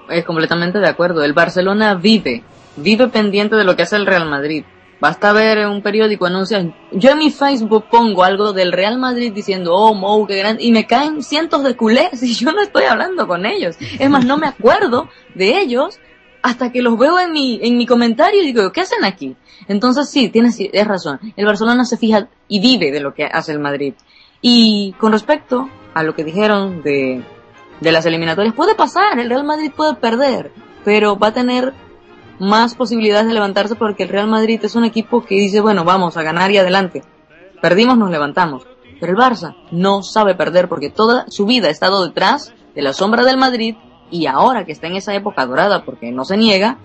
Es 0.10 0.26
completamente 0.26 0.80
de 0.80 0.88
acuerdo. 0.88 1.24
El 1.24 1.34
Barcelona 1.34 1.96
vive, 1.96 2.44
vive 2.76 3.08
pendiente 3.08 3.56
de 3.56 3.64
lo 3.64 3.76
que 3.76 3.84
hace 3.84 3.96
el 3.96 4.06
Real 4.06 4.30
Madrid. 4.30 4.64
Basta 5.00 5.34
ver 5.34 5.68
un 5.68 5.82
periódico 5.82 6.26
anuncian. 6.26 6.74
Yo 6.92 7.12
en 7.12 7.18
mi 7.18 7.30
Facebook 7.30 7.86
pongo 7.92 8.24
algo 8.24 8.54
del 8.54 8.72
Real 8.72 8.98
Madrid 8.98 9.34
diciendo, 9.34 9.74
oh, 9.76 9.94
Mou, 9.94 10.26
qué 10.26 10.38
grande. 10.38 10.64
Y 10.64 10.72
me 10.72 10.88
caen 10.88 11.22
cientos 11.22 11.64
de 11.64 11.76
culés 11.76 12.24
y 12.24 12.34
yo 12.34 12.52
no 12.52 12.62
estoy 12.62 12.86
hablando 12.86 13.28
con 13.28 13.46
ellos. 13.46 13.76
Es 14.00 14.10
más, 14.10 14.26
no 14.26 14.38
me 14.38 14.48
acuerdo 14.48 15.10
de 15.34 15.60
ellos 15.60 16.00
hasta 16.42 16.72
que 16.72 16.82
los 16.82 16.98
veo 16.98 17.20
en 17.20 17.32
mi, 17.32 17.60
en 17.62 17.78
mi 17.78 17.86
comentario 17.86 18.42
y 18.42 18.46
digo, 18.46 18.72
¿qué 18.72 18.82
hacen 18.82 19.04
aquí? 19.04 19.36
Entonces 19.68 20.10
sí, 20.10 20.30
tienes 20.30 20.58
es 20.60 20.88
razón. 20.88 21.20
El 21.36 21.46
Barcelona 21.46 21.86
se 21.86 21.98
fija 21.98 22.30
y 22.48 22.60
vive 22.60 22.92
de 22.92 23.00
lo 23.00 23.14
que 23.14 23.26
hace 23.26 23.52
el 23.52 23.60
Madrid. 23.60 23.96
Y 24.42 24.94
con 25.00 25.12
respecto 25.12 25.70
a 25.94 26.04
lo 26.04 26.14
que 26.14 26.24
dijeron 26.24 26.84
de, 26.84 27.24
de 27.80 27.92
las 27.92 28.06
eliminatorias, 28.06 28.54
puede 28.56 28.76
pasar, 28.76 29.20
el 29.20 29.30
Real 29.30 29.44
Madrid 29.44 29.72
puede 29.76 29.96
perder, 29.96 30.52
pero 30.84 31.18
va 31.18 31.28
a 31.28 31.34
tener 31.34 31.74
más 32.40 32.76
posibilidades 32.76 33.28
de 33.28 33.34
levantarse 33.34 33.76
porque 33.76 34.04
el 34.04 34.10
Real 34.10 34.28
Madrid 34.28 34.60
es 34.64 34.76
un 34.76 34.86
equipo 34.86 35.24
que 35.24 35.36
dice, 35.36 35.62
bueno, 35.62 35.84
vamos 35.84 36.18
a 36.18 36.24
ganar 36.24 36.52
y 36.52 36.58
adelante. 36.58 37.04
Perdimos, 37.62 37.98
nos 37.98 38.12
levantamos. 38.12 38.68
Pero 39.00 39.12
el 39.12 39.18
Barça 39.18 39.56
no 39.72 40.04
sabe 40.04 40.36
perder 40.36 40.70
porque 40.70 40.90
toda 40.90 41.26
su 41.30 41.46
vida 41.46 41.68
ha 41.68 41.72
estado 41.72 42.06
detrás 42.06 42.54
de 42.76 42.82
la 42.82 42.94
sombra 42.94 43.24
del 43.24 43.38
Madrid 43.38 43.76
y 44.10 44.26
ahora 44.28 44.66
que 44.66 44.72
está 44.72 44.88
en 44.88 44.96
esa 44.96 45.14
época 45.14 45.46
dorada 45.46 45.84
porque 45.84 46.12
no 46.12 46.26
se 46.26 46.38
niega, 46.38 46.78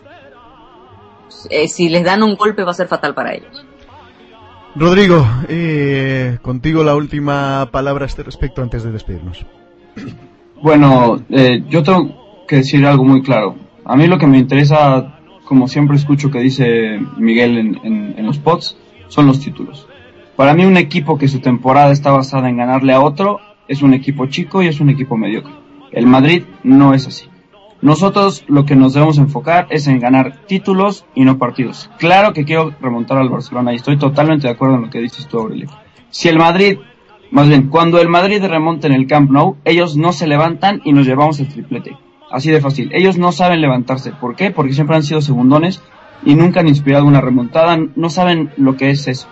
eh, 1.51 1.69
si 1.69 1.89
les 1.89 2.05
dan 2.05 2.23
un 2.23 2.35
golpe 2.35 2.65
va 2.65 2.73
a 2.73 2.75
ser 2.75 2.89
fatal 2.89 3.15
para 3.15 3.35
ellos. 3.35 3.65
Rodrigo, 4.75 5.27
eh, 5.49 6.39
contigo 6.43 6.85
la 6.85 6.95
última 6.95 7.69
palabra 7.73 8.05
a 8.05 8.07
este 8.07 8.23
respecto 8.23 8.63
antes 8.63 8.85
de 8.85 8.93
despedirnos. 8.93 9.45
Bueno, 10.63 11.21
eh, 11.31 11.63
yo 11.69 11.83
tengo 11.83 12.45
que 12.47 12.57
decir 12.57 12.85
algo 12.85 13.05
muy 13.05 13.23
claro. 13.23 13.57
A 13.85 13.97
mí 13.97 14.07
lo 14.07 14.19
que 14.19 14.27
me 14.27 14.39
interesa, 14.39 15.19
como 15.45 15.69
siempre 15.69 15.97
escucho 15.97 16.31
que 16.31 16.41
dice 16.41 17.01
Miguel 17.17 17.59
en, 17.59 18.15
en 18.17 18.27
los 18.27 18.39
pods, 18.39 18.77
son 19.09 19.27
los 19.27 19.41
títulos. 19.41 19.89
Para 20.37 20.55
mí 20.55 20.65
un 20.65 20.77
equipo 20.77 21.19
que 21.19 21.29
su 21.29 21.41
temporada 21.41 21.93
está 21.93 22.13
basada 22.13 22.49
en 22.49 22.57
ganarle 22.57 22.93
a 22.93 23.01
otro 23.01 23.41
es 23.69 23.83
un 23.83 23.95
equipo 23.95 24.27
chico 24.27 24.63
y 24.63 24.69
es 24.69 24.81
un 24.81 24.91
equipo 24.91 25.17
mediocre. 25.17 25.53
El 25.93 26.07
Madrid 26.07 26.45
no 26.63 26.93
es 26.95 27.07
así. 27.07 27.27
Nosotros 27.83 28.45
lo 28.47 28.67
que 28.67 28.77
nos 28.77 28.93
debemos 28.93 29.17
enfocar 29.19 29.67
es 29.71 29.87
en 29.87 30.01
ganar 30.01 30.45
títulos 30.47 31.07
y 31.15 31.25
no 31.25 31.39
partidos. 31.39 31.91
Claro 31.99 32.33
que 32.33 32.45
quiero 32.45 32.75
remontar 32.81 33.19
al 33.19 33.31
Barcelona 33.31 33.73
y 33.73 33.77
estoy 33.77 33.97
totalmente 33.97 34.47
de 34.47 34.53
acuerdo 34.53 34.75
en 34.75 34.83
lo 34.83 34.91
que 34.91 35.01
dices 35.01 35.27
tú, 35.27 35.39
Aurelio. 35.39 35.69
Si 36.11 36.29
el 36.29 36.39
Madrid, 36.39 36.79
más 37.31 37.49
bien, 37.49 37.69
cuando 37.69 38.01
el 38.01 38.09
Madrid 38.09 38.43
remonta 38.45 38.89
en 38.89 38.93
el 38.93 39.07
Camp 39.07 39.31
Nou, 39.31 39.57
ellos 39.65 39.97
no 39.97 40.13
se 40.13 40.27
levantan 40.27 40.81
y 40.85 40.93
nos 40.93 41.07
llevamos 41.07 41.39
el 41.39 41.49
triplete. 41.49 41.97
Así 42.31 42.51
de 42.51 42.61
fácil. 42.61 42.91
Ellos 42.93 43.19
no 43.19 43.31
saben 43.31 43.61
levantarse. 43.61 44.13
¿Por 44.13 44.35
qué? 44.35 44.51
Porque 44.51 44.73
siempre 44.73 44.97
han 44.97 45.05
sido 45.05 45.21
segundones 45.21 45.81
y 46.25 46.35
nunca 46.35 46.61
han 46.61 46.69
inspirado 46.69 47.05
una 47.05 47.21
remontada. 47.21 47.79
No 47.95 48.11
saben 48.11 48.51
lo 48.57 48.77
que 48.77 48.91
es 48.91 49.07
eso. 49.07 49.29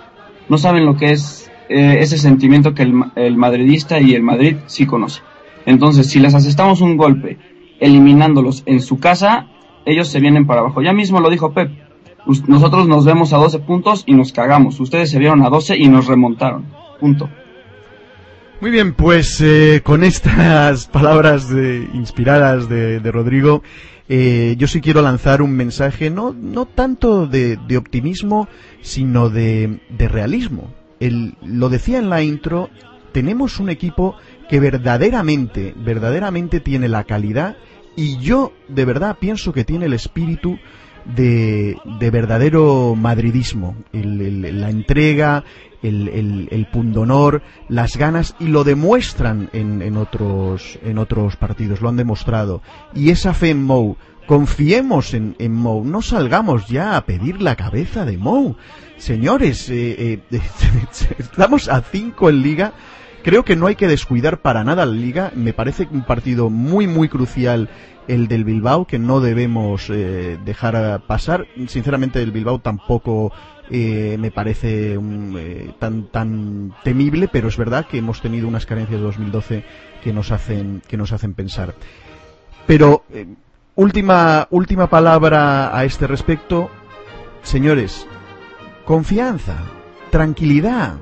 No 0.48 0.58
saben 0.58 0.86
lo 0.86 0.96
que 0.96 1.10
es 1.10 1.50
eh, 1.68 1.98
ese 2.00 2.18
sentimiento 2.18 2.72
que 2.72 2.84
el, 2.84 2.94
el 3.16 3.36
madridista 3.36 4.00
y 4.00 4.14
el 4.14 4.22
Madrid 4.22 4.56
sí 4.66 4.86
conocen. 4.86 5.24
Entonces, 5.66 6.08
si 6.08 6.20
les 6.20 6.34
asestamos 6.34 6.80
un 6.80 6.96
golpe 6.96 7.38
eliminándolos 7.80 8.62
en 8.66 8.80
su 8.80 8.98
casa, 8.98 9.48
ellos 9.84 10.08
se 10.08 10.20
vienen 10.20 10.46
para 10.46 10.60
abajo. 10.60 10.82
Ya 10.82 10.92
mismo 10.92 11.20
lo 11.20 11.30
dijo 11.30 11.52
Pep. 11.52 11.70
Nosotros 12.46 12.86
nos 12.86 13.04
vemos 13.04 13.32
a 13.32 13.38
12 13.38 13.58
puntos 13.60 14.04
y 14.06 14.14
nos 14.14 14.32
cagamos. 14.32 14.78
Ustedes 14.80 15.10
se 15.10 15.18
vieron 15.18 15.42
a 15.42 15.50
12 15.50 15.76
y 15.76 15.88
nos 15.88 16.06
remontaron. 16.06 16.66
Punto. 17.00 17.28
Muy 18.60 18.72
bien, 18.72 18.92
pues 18.92 19.40
eh, 19.40 19.82
con 19.84 20.02
estas 20.02 20.86
palabras 20.92 21.48
de, 21.48 21.88
inspiradas 21.94 22.68
de, 22.68 22.98
Rodrigo, 23.12 23.62
eh, 24.08 24.56
yo 24.58 24.66
sí 24.66 24.80
quiero 24.80 25.00
lanzar 25.00 25.42
un 25.42 25.52
mensaje 25.52 26.10
no, 26.10 26.32
no 26.32 26.66
tanto 26.66 27.28
de, 27.28 27.56
optimismo, 27.76 28.48
sino 28.82 29.30
de, 29.30 29.78
realismo. 29.96 30.74
lo 30.98 31.68
decía 31.68 31.98
en 31.98 32.10
la 32.10 32.22
intro, 32.22 32.68
tenemos 33.12 33.60
un 33.60 33.70
equipo 33.70 34.16
que 34.48 34.58
verdaderamente, 34.58 35.72
verdaderamente 35.76 36.58
tiene 36.58 36.88
la 36.88 37.04
calidad 37.04 37.56
y 37.94 38.18
yo 38.18 38.52
de 38.66 38.84
verdad 38.84 39.18
pienso 39.20 39.52
que 39.52 39.64
tiene 39.64 39.86
el 39.86 39.92
espíritu 39.92 40.58
de, 41.14 41.76
de 41.98 42.10
verdadero 42.10 42.94
madridismo, 42.94 43.76
la 43.92 44.70
entrega, 44.70 45.44
el, 45.82 46.48
el, 46.50 46.66
pundonor, 46.66 47.42
las 47.68 47.96
ganas 47.96 48.34
y 48.38 48.48
lo 48.48 48.64
demuestran 48.64 49.48
en, 49.52 49.82
en, 49.82 49.96
otros, 49.96 50.78
en 50.82 50.98
otros 50.98 51.36
partidos, 51.36 51.80
lo 51.80 51.88
han 51.88 51.96
demostrado. 51.96 52.62
Y 52.94 53.10
esa 53.10 53.34
fe 53.34 53.50
en 53.50 53.64
Mou, 53.64 53.96
confiemos 54.26 55.14
en, 55.14 55.36
en 55.38 55.52
Mou, 55.52 55.84
no 55.84 56.02
salgamos 56.02 56.68
ya 56.68 56.96
a 56.96 57.04
pedir 57.04 57.40
la 57.40 57.56
cabeza 57.56 58.04
de 58.04 58.18
Mou. 58.18 58.56
Señores, 58.96 59.70
eh, 59.70 60.20
eh, 60.30 60.40
estamos 61.18 61.68
a 61.68 61.82
cinco 61.82 62.28
en 62.28 62.42
liga 62.42 62.72
Creo 63.22 63.44
que 63.44 63.56
no 63.56 63.66
hay 63.66 63.74
que 63.74 63.88
descuidar 63.88 64.40
para 64.40 64.64
nada 64.64 64.86
la 64.86 64.92
liga. 64.92 65.32
Me 65.34 65.52
parece 65.52 65.88
un 65.90 66.02
partido 66.02 66.50
muy, 66.50 66.86
muy 66.86 67.08
crucial 67.08 67.68
el 68.08 68.26
del 68.26 68.44
Bilbao, 68.44 68.86
que 68.86 68.98
no 68.98 69.20
debemos 69.20 69.88
eh, 69.90 70.38
dejar 70.44 71.02
pasar. 71.06 71.46
Sinceramente, 71.68 72.22
el 72.22 72.32
Bilbao 72.32 72.58
tampoco 72.58 73.30
eh, 73.70 74.16
me 74.18 74.30
parece 74.30 74.98
eh, 74.98 75.70
tan, 75.78 76.04
tan 76.04 76.74
temible, 76.82 77.28
pero 77.28 77.48
es 77.48 77.56
verdad 77.56 77.86
que 77.86 77.98
hemos 77.98 78.20
tenido 78.22 78.48
unas 78.48 78.66
carencias 78.66 78.98
de 78.98 79.06
2012 79.06 79.64
que 80.02 80.12
nos 80.12 80.32
hacen, 80.32 80.82
que 80.88 80.96
nos 80.96 81.12
hacen 81.12 81.34
pensar. 81.34 81.74
Pero, 82.66 83.04
última, 83.74 84.48
última 84.50 84.88
palabra 84.88 85.76
a 85.76 85.84
este 85.84 86.06
respecto. 86.06 86.70
Señores, 87.42 88.06
confianza, 88.84 89.56
tranquilidad, 90.10 90.96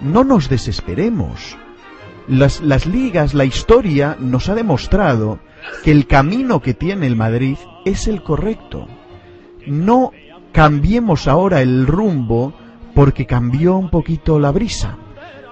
no 0.00 0.24
nos 0.24 0.48
desesperemos. 0.48 1.56
Las, 2.28 2.60
las, 2.60 2.86
ligas, 2.86 3.34
la 3.34 3.44
historia 3.44 4.16
nos 4.18 4.48
ha 4.48 4.54
demostrado 4.56 5.38
que 5.82 5.92
el 5.92 6.06
camino 6.06 6.60
que 6.60 6.74
tiene 6.74 7.06
el 7.06 7.16
Madrid 7.16 7.56
es 7.84 8.06
el 8.06 8.22
correcto. 8.22 8.86
No 9.66 10.12
cambiemos 10.52 11.28
ahora 11.28 11.60
el 11.60 11.86
rumbo 11.86 12.54
porque 12.94 13.26
cambió 13.26 13.76
un 13.76 13.90
poquito 13.90 14.38
la 14.38 14.50
brisa. 14.50 14.96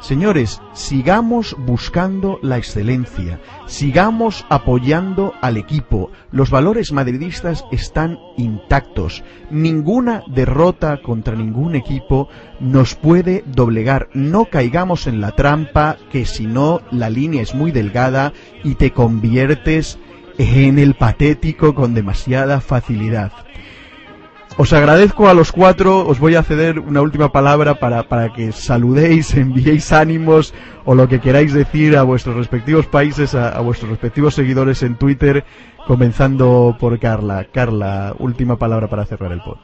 Señores, 0.05 0.61
sigamos 0.75 1.57
buscando 1.59 2.39
la 2.43 2.59
excelencia, 2.59 3.41
sigamos 3.67 4.45
apoyando 4.51 5.33
al 5.41 5.57
equipo. 5.57 6.11
Los 6.31 6.51
valores 6.51 6.93
madridistas 6.93 7.65
están 7.73 8.19
intactos. 8.37 9.25
Ninguna 9.51 10.23
derrota 10.27 11.01
contra 11.01 11.37
ningún 11.37 11.75
equipo 11.75 12.29
nos 12.61 12.95
puede 12.97 13.45
doblegar. 13.47 14.11
No 14.13 14.45
caigamos 14.45 15.07
en 15.07 15.23
la 15.23 15.31
trampa 15.31 15.97
que 16.13 16.27
si 16.27 16.45
no 16.47 16.83
la 16.91 17.09
línea 17.09 17.41
es 17.41 17.55
muy 17.55 17.73
delgada 17.73 18.35
y 18.63 18.75
te 18.75 18.91
conviertes 18.91 19.99
en 20.37 20.79
el 20.79 20.97
patético 20.97 21.75
con 21.75 21.95
demasiada 21.95 22.61
facilidad. 22.61 23.33
Os 24.57 24.73
agradezco 24.73 25.29
a 25.29 25.35
los 25.35 25.51
cuatro, 25.51 26.07
os 26.07 26.21
voy 26.21 26.37
a 26.37 26.45
ceder 26.45 26.79
una 26.79 27.03
última 27.03 27.33
palabra 27.33 27.75
para, 27.75 28.05
para 28.05 28.33
que 28.33 28.53
saludéis, 28.53 29.35
enviéis 29.37 29.93
ánimos 29.93 30.55
o 30.85 30.95
lo 30.95 31.09
que 31.09 31.19
queráis 31.19 31.53
decir 31.53 31.97
a 31.97 32.05
vuestros 32.05 32.37
respectivos 32.37 32.87
países, 32.87 33.35
a, 33.35 33.61
vuestros 33.61 33.91
respectivos 33.91 34.35
seguidores 34.35 34.85
en 34.85 34.95
Twitter, 34.95 35.45
comenzando 35.89 36.77
por 36.79 37.01
Carla. 37.01 37.47
Carla, 37.53 38.15
última 38.21 38.57
palabra 38.57 38.87
para 38.87 39.05
cerrar 39.07 39.33
el 39.33 39.41
pod. 39.41 39.57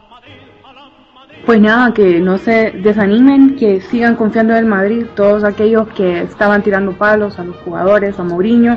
Pues 1.47 1.61
nada, 1.61 1.95
que 1.95 2.19
no 2.21 2.37
se 2.39 2.73
desanimen, 2.73 3.55
que 3.55 3.81
sigan 3.81 4.17
confiando 4.17 4.55
en 4.55 4.59
el 4.59 4.67
Madrid, 4.67 5.07
todos 5.15 5.45
aquellos 5.45 5.87
que 5.91 6.23
estaban 6.23 6.63
tirando 6.63 6.93
palos 6.93 7.39
a 7.39 7.45
los 7.45 7.57
jugadores, 7.59 8.19
a 8.19 8.25
Mourinho, 8.25 8.77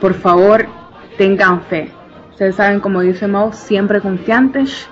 por 0.00 0.14
favor, 0.14 0.66
tengan 1.18 1.60
fe. 1.62 1.90
Ustedes 2.30 2.54
saben, 2.54 2.78
como 2.78 3.00
dice 3.00 3.26
Mau, 3.26 3.52
siempre 3.52 4.00
confiantes 4.00 4.88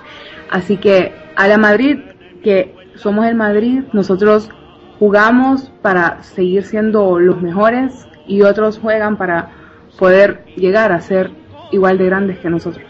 Así 0.49 0.77
que 0.77 1.13
a 1.35 1.47
la 1.47 1.57
Madrid, 1.57 1.99
que 2.43 2.75
somos 2.95 3.25
el 3.25 3.35
Madrid, 3.35 3.81
nosotros 3.93 4.49
jugamos 4.99 5.71
para 5.81 6.23
seguir 6.23 6.63
siendo 6.63 7.19
los 7.19 7.41
mejores 7.41 8.07
y 8.27 8.41
otros 8.41 8.79
juegan 8.79 9.17
para 9.17 9.51
poder 9.97 10.45
llegar 10.55 10.91
a 10.91 11.01
ser 11.01 11.31
igual 11.71 11.97
de 11.97 12.05
grandes 12.05 12.39
que 12.39 12.49
nosotros. 12.49 12.85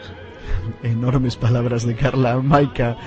Enormes 0.84 1.36
palabras 1.36 1.86
de 1.86 1.96
Carla. 1.96 2.40
Maika, 2.40 2.98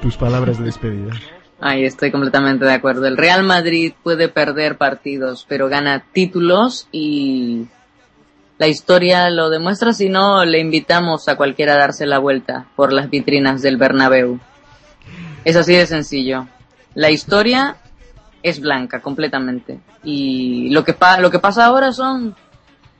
tus 0.00 0.16
palabras 0.16 0.58
de 0.58 0.64
despedida. 0.64 1.12
Ahí 1.60 1.84
estoy 1.84 2.10
completamente 2.10 2.64
de 2.64 2.72
acuerdo. 2.72 3.06
El 3.06 3.16
Real 3.16 3.44
Madrid 3.44 3.92
puede 4.02 4.28
perder 4.28 4.76
partidos, 4.78 5.46
pero 5.48 5.68
gana 5.68 6.04
títulos 6.12 6.88
y 6.90 7.68
la 8.58 8.68
historia 8.68 9.30
lo 9.30 9.50
demuestra. 9.50 9.92
Si 9.92 10.08
no, 10.08 10.44
le 10.44 10.60
invitamos 10.60 11.28
a 11.28 11.36
cualquiera 11.36 11.74
a 11.74 11.78
darse 11.78 12.06
la 12.06 12.18
vuelta 12.18 12.66
por 12.76 12.92
las 12.92 13.10
vitrinas 13.10 13.62
del 13.62 13.76
Bernabéu. 13.76 14.38
Es 15.44 15.56
así 15.56 15.74
de 15.74 15.86
sencillo. 15.86 16.46
La 16.94 17.10
historia 17.10 17.76
es 18.42 18.60
blanca 18.60 19.00
completamente. 19.00 19.80
Y 20.04 20.70
lo 20.70 20.84
que, 20.84 20.92
pa 20.92 21.20
lo 21.20 21.30
que 21.30 21.38
pasa 21.38 21.64
ahora 21.64 21.92
son 21.92 22.36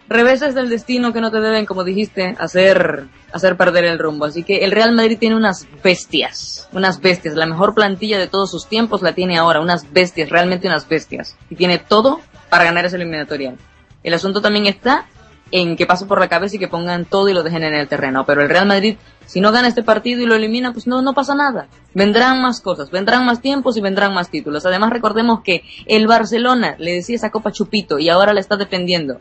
reveses 0.09 0.55
del 0.55 0.69
destino 0.69 1.13
que 1.13 1.21
no 1.21 1.31
te 1.31 1.41
deben, 1.41 1.67
como 1.67 1.85
dijiste, 1.85 2.35
hacer, 2.39 3.07
hacer 3.33 3.57
perder 3.57 3.85
el 3.85 3.99
rumbo. 3.99 4.25
Así 4.25 4.43
que 4.43 4.59
el 4.65 4.73
Real 4.73 4.93
Madrid 4.93 5.19
tiene 5.19 5.37
unas 5.37 5.67
bestias, 5.83 6.69
unas 6.73 7.01
bestias. 7.01 7.35
La 7.35 7.47
mejor 7.47 7.75
plantilla 7.75 8.19
de 8.19 8.27
todos 8.29 8.51
sus 8.51 8.69
tiempos 8.69 9.03
la 9.03 9.15
tiene 9.15 9.39
ahora, 9.39 9.61
unas 9.61 9.93
bestias, 9.93 10.29
realmente 10.29 10.69
unas 10.69 10.89
bestias. 10.89 11.37
Y 11.51 11.57
tiene 11.57 11.79
todo 11.79 12.21
para 12.49 12.65
ganar 12.65 12.85
ese 12.85 12.97
eliminatorial. 12.97 13.57
El 14.03 14.15
asunto 14.15 14.41
también 14.41 14.67
está 14.67 15.07
en 15.53 15.77
que 15.77 15.87
pase 15.87 16.07
por 16.07 16.19
la 16.19 16.29
cabeza 16.29 16.57
y 16.57 16.59
que 16.59 16.67
pongan 16.67 17.05
todo 17.05 17.29
y 17.29 17.35
lo 17.35 17.43
dejen 17.43 17.63
en 17.63 17.75
el 17.75 17.87
terreno. 17.87 18.25
Pero 18.27 18.43
el 18.43 18.49
Real 18.49 18.67
Madrid, 18.67 18.97
si 19.27 19.41
no 19.41 19.53
gana 19.53 19.69
este 19.69 19.83
partido 19.83 20.23
y 20.23 20.27
lo 20.27 20.35
elimina, 20.35 20.73
pues 20.73 20.87
no, 20.87 21.03
no 21.03 21.13
pasa 21.13 21.35
nada. 21.35 21.69
Vendrán 21.95 22.41
más 22.41 22.61
cosas, 22.61 22.91
vendrán 22.91 23.27
más 23.27 23.41
tiempos 23.43 23.77
y 23.77 23.83
vendrán 23.83 24.15
más 24.15 24.31
títulos. 24.31 24.65
Además, 24.65 24.91
recordemos 24.91 25.41
que 25.45 25.63
el 25.87 26.07
Barcelona 26.07 26.75
le 26.79 26.95
decía 26.95 27.17
esa 27.17 27.31
copa 27.31 27.53
Chupito 27.53 27.99
y 27.99 28.09
ahora 28.09 28.33
la 28.33 28.41
está 28.41 28.57
defendiendo. 28.57 29.21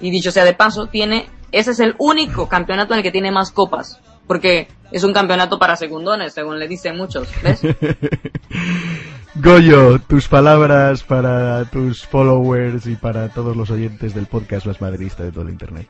Y 0.00 0.10
dicho 0.10 0.30
sea 0.30 0.44
de 0.44 0.52
paso, 0.52 0.88
tiene, 0.88 1.26
ese 1.50 1.70
es 1.70 1.80
el 1.80 1.94
único 1.98 2.46
campeonato 2.46 2.92
en 2.92 2.98
el 2.98 3.02
que 3.02 3.10
tiene 3.10 3.32
más 3.32 3.50
copas. 3.50 3.98
Porque 4.26 4.68
es 4.92 5.04
un 5.04 5.12
campeonato 5.12 5.58
para 5.58 5.76
segundones, 5.76 6.34
según 6.34 6.58
le 6.58 6.68
dicen 6.68 6.96
muchos, 6.96 7.28
¿ves? 7.42 7.60
Goyo, 9.36 9.98
tus 9.98 10.28
palabras 10.28 11.02
para 11.02 11.64
tus 11.64 12.06
followers 12.06 12.86
y 12.86 12.94
para 12.94 13.28
todos 13.30 13.56
los 13.56 13.68
oyentes 13.70 14.14
del 14.14 14.26
podcast 14.26 14.64
Más 14.66 14.80
Madridista 14.80 15.24
de 15.24 15.32
todo 15.32 15.42
el 15.42 15.50
Internet. 15.50 15.88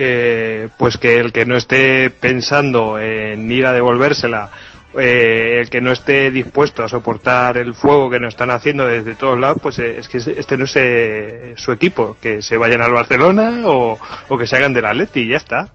Eh, 0.00 0.68
pues 0.76 0.96
que 0.98 1.18
el 1.18 1.32
que 1.32 1.46
no 1.46 1.56
esté 1.56 2.10
pensando 2.10 2.98
en 2.98 3.50
ir 3.50 3.66
a 3.66 3.72
devolvérsela, 3.72 4.50
eh, 4.98 5.58
el 5.60 5.70
que 5.70 5.80
no 5.80 5.92
esté 5.92 6.32
dispuesto 6.32 6.82
a 6.82 6.88
soportar 6.88 7.56
el 7.56 7.74
fuego 7.74 8.10
que 8.10 8.18
nos 8.18 8.34
están 8.34 8.50
haciendo 8.50 8.84
desde 8.84 9.14
todos 9.14 9.38
lados, 9.38 9.58
pues 9.62 9.78
eh, 9.78 9.98
es 9.98 10.08
que 10.08 10.18
este 10.18 10.56
no 10.56 10.64
es 10.64 11.60
su 11.60 11.70
equipo, 11.70 12.16
que 12.20 12.42
se 12.42 12.56
vayan 12.56 12.82
al 12.82 12.92
Barcelona 12.92 13.62
o, 13.64 13.96
o 14.28 14.38
que 14.38 14.46
se 14.48 14.56
hagan 14.56 14.72
del 14.72 14.86
Atleti 14.86 15.20
y 15.20 15.28
ya 15.28 15.36
está. 15.36 15.68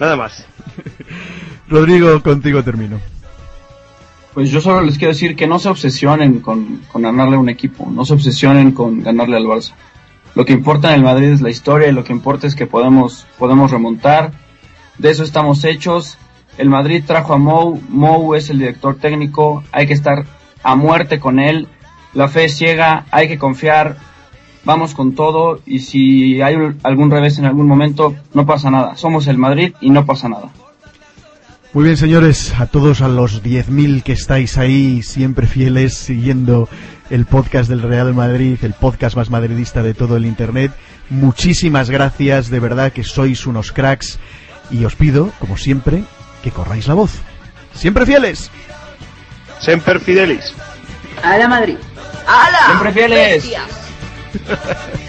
Nada 0.00 0.16
más. 0.16 0.46
Rodrigo, 1.68 2.22
contigo 2.22 2.62
termino. 2.62 3.00
Pues 4.34 4.50
yo 4.50 4.60
solo 4.60 4.80
les 4.80 4.98
quiero 4.98 5.12
decir 5.12 5.36
que 5.36 5.46
no 5.46 5.60
se 5.60 5.68
obsesionen 5.68 6.40
con, 6.40 6.80
ganarle 6.92 7.36
a 7.36 7.38
un 7.38 7.48
equipo, 7.48 7.88
no 7.88 8.04
se 8.04 8.14
obsesionen 8.14 8.72
con 8.72 9.00
ganarle 9.00 9.36
al 9.36 9.44
Barça. 9.44 9.74
Lo 10.34 10.44
que 10.44 10.52
importa 10.52 10.88
en 10.88 10.96
el 10.96 11.02
Madrid 11.02 11.28
es 11.28 11.40
la 11.40 11.50
historia 11.50 11.86
y 11.86 11.92
lo 11.92 12.02
que 12.02 12.12
importa 12.12 12.48
es 12.48 12.56
que 12.56 12.66
podemos, 12.66 13.28
podemos 13.38 13.70
remontar. 13.70 14.32
De 14.98 15.10
eso 15.10 15.22
estamos 15.22 15.64
hechos. 15.64 16.18
El 16.58 16.68
Madrid 16.68 17.04
trajo 17.06 17.32
a 17.32 17.38
Mou, 17.38 17.80
Mou 17.88 18.34
es 18.34 18.50
el 18.50 18.58
director 18.58 18.96
técnico, 18.96 19.62
hay 19.70 19.86
que 19.86 19.92
estar 19.92 20.24
a 20.64 20.74
muerte 20.74 21.20
con 21.20 21.38
él. 21.38 21.68
La 22.12 22.26
fe 22.26 22.46
es 22.46 22.56
ciega, 22.56 23.06
hay 23.12 23.28
que 23.28 23.38
confiar, 23.38 23.98
vamos 24.64 24.94
con 24.94 25.14
todo 25.14 25.60
y 25.64 25.78
si 25.78 26.42
hay 26.42 26.56
algún 26.82 27.10
revés 27.12 27.38
en 27.38 27.44
algún 27.44 27.68
momento, 27.68 28.16
no 28.32 28.46
pasa 28.46 28.68
nada. 28.68 28.96
Somos 28.96 29.28
el 29.28 29.38
Madrid 29.38 29.74
y 29.80 29.90
no 29.90 30.04
pasa 30.04 30.28
nada. 30.28 30.50
Muy 31.74 31.82
bien, 31.82 31.96
señores, 31.96 32.54
a 32.56 32.66
todos 32.66 33.00
a 33.00 33.08
los 33.08 33.42
10.000 33.42 34.04
que 34.04 34.12
estáis 34.12 34.58
ahí 34.58 35.02
siempre 35.02 35.48
fieles 35.48 35.94
siguiendo 35.94 36.68
el 37.10 37.26
podcast 37.26 37.68
del 37.68 37.82
Real 37.82 38.14
Madrid, 38.14 38.56
el 38.62 38.74
podcast 38.74 39.16
más 39.16 39.28
madridista 39.28 39.82
de 39.82 39.92
todo 39.92 40.16
el 40.16 40.24
Internet. 40.24 40.70
Muchísimas 41.10 41.90
gracias, 41.90 42.48
de 42.48 42.60
verdad 42.60 42.92
que 42.92 43.02
sois 43.02 43.44
unos 43.44 43.72
cracks 43.72 44.20
y 44.70 44.84
os 44.84 44.94
pido, 44.94 45.32
como 45.40 45.56
siempre, 45.56 46.04
que 46.44 46.52
corráis 46.52 46.86
la 46.86 46.94
voz. 46.94 47.10
Siempre 47.74 48.06
fieles. 48.06 48.52
Siempre 49.58 49.98
fidelis. 49.98 50.54
A 51.24 51.36
la 51.36 51.48
Madrid. 51.48 51.76
¡Hala! 52.28 52.66
Siempre 52.66 52.92
fieles. 52.92 53.50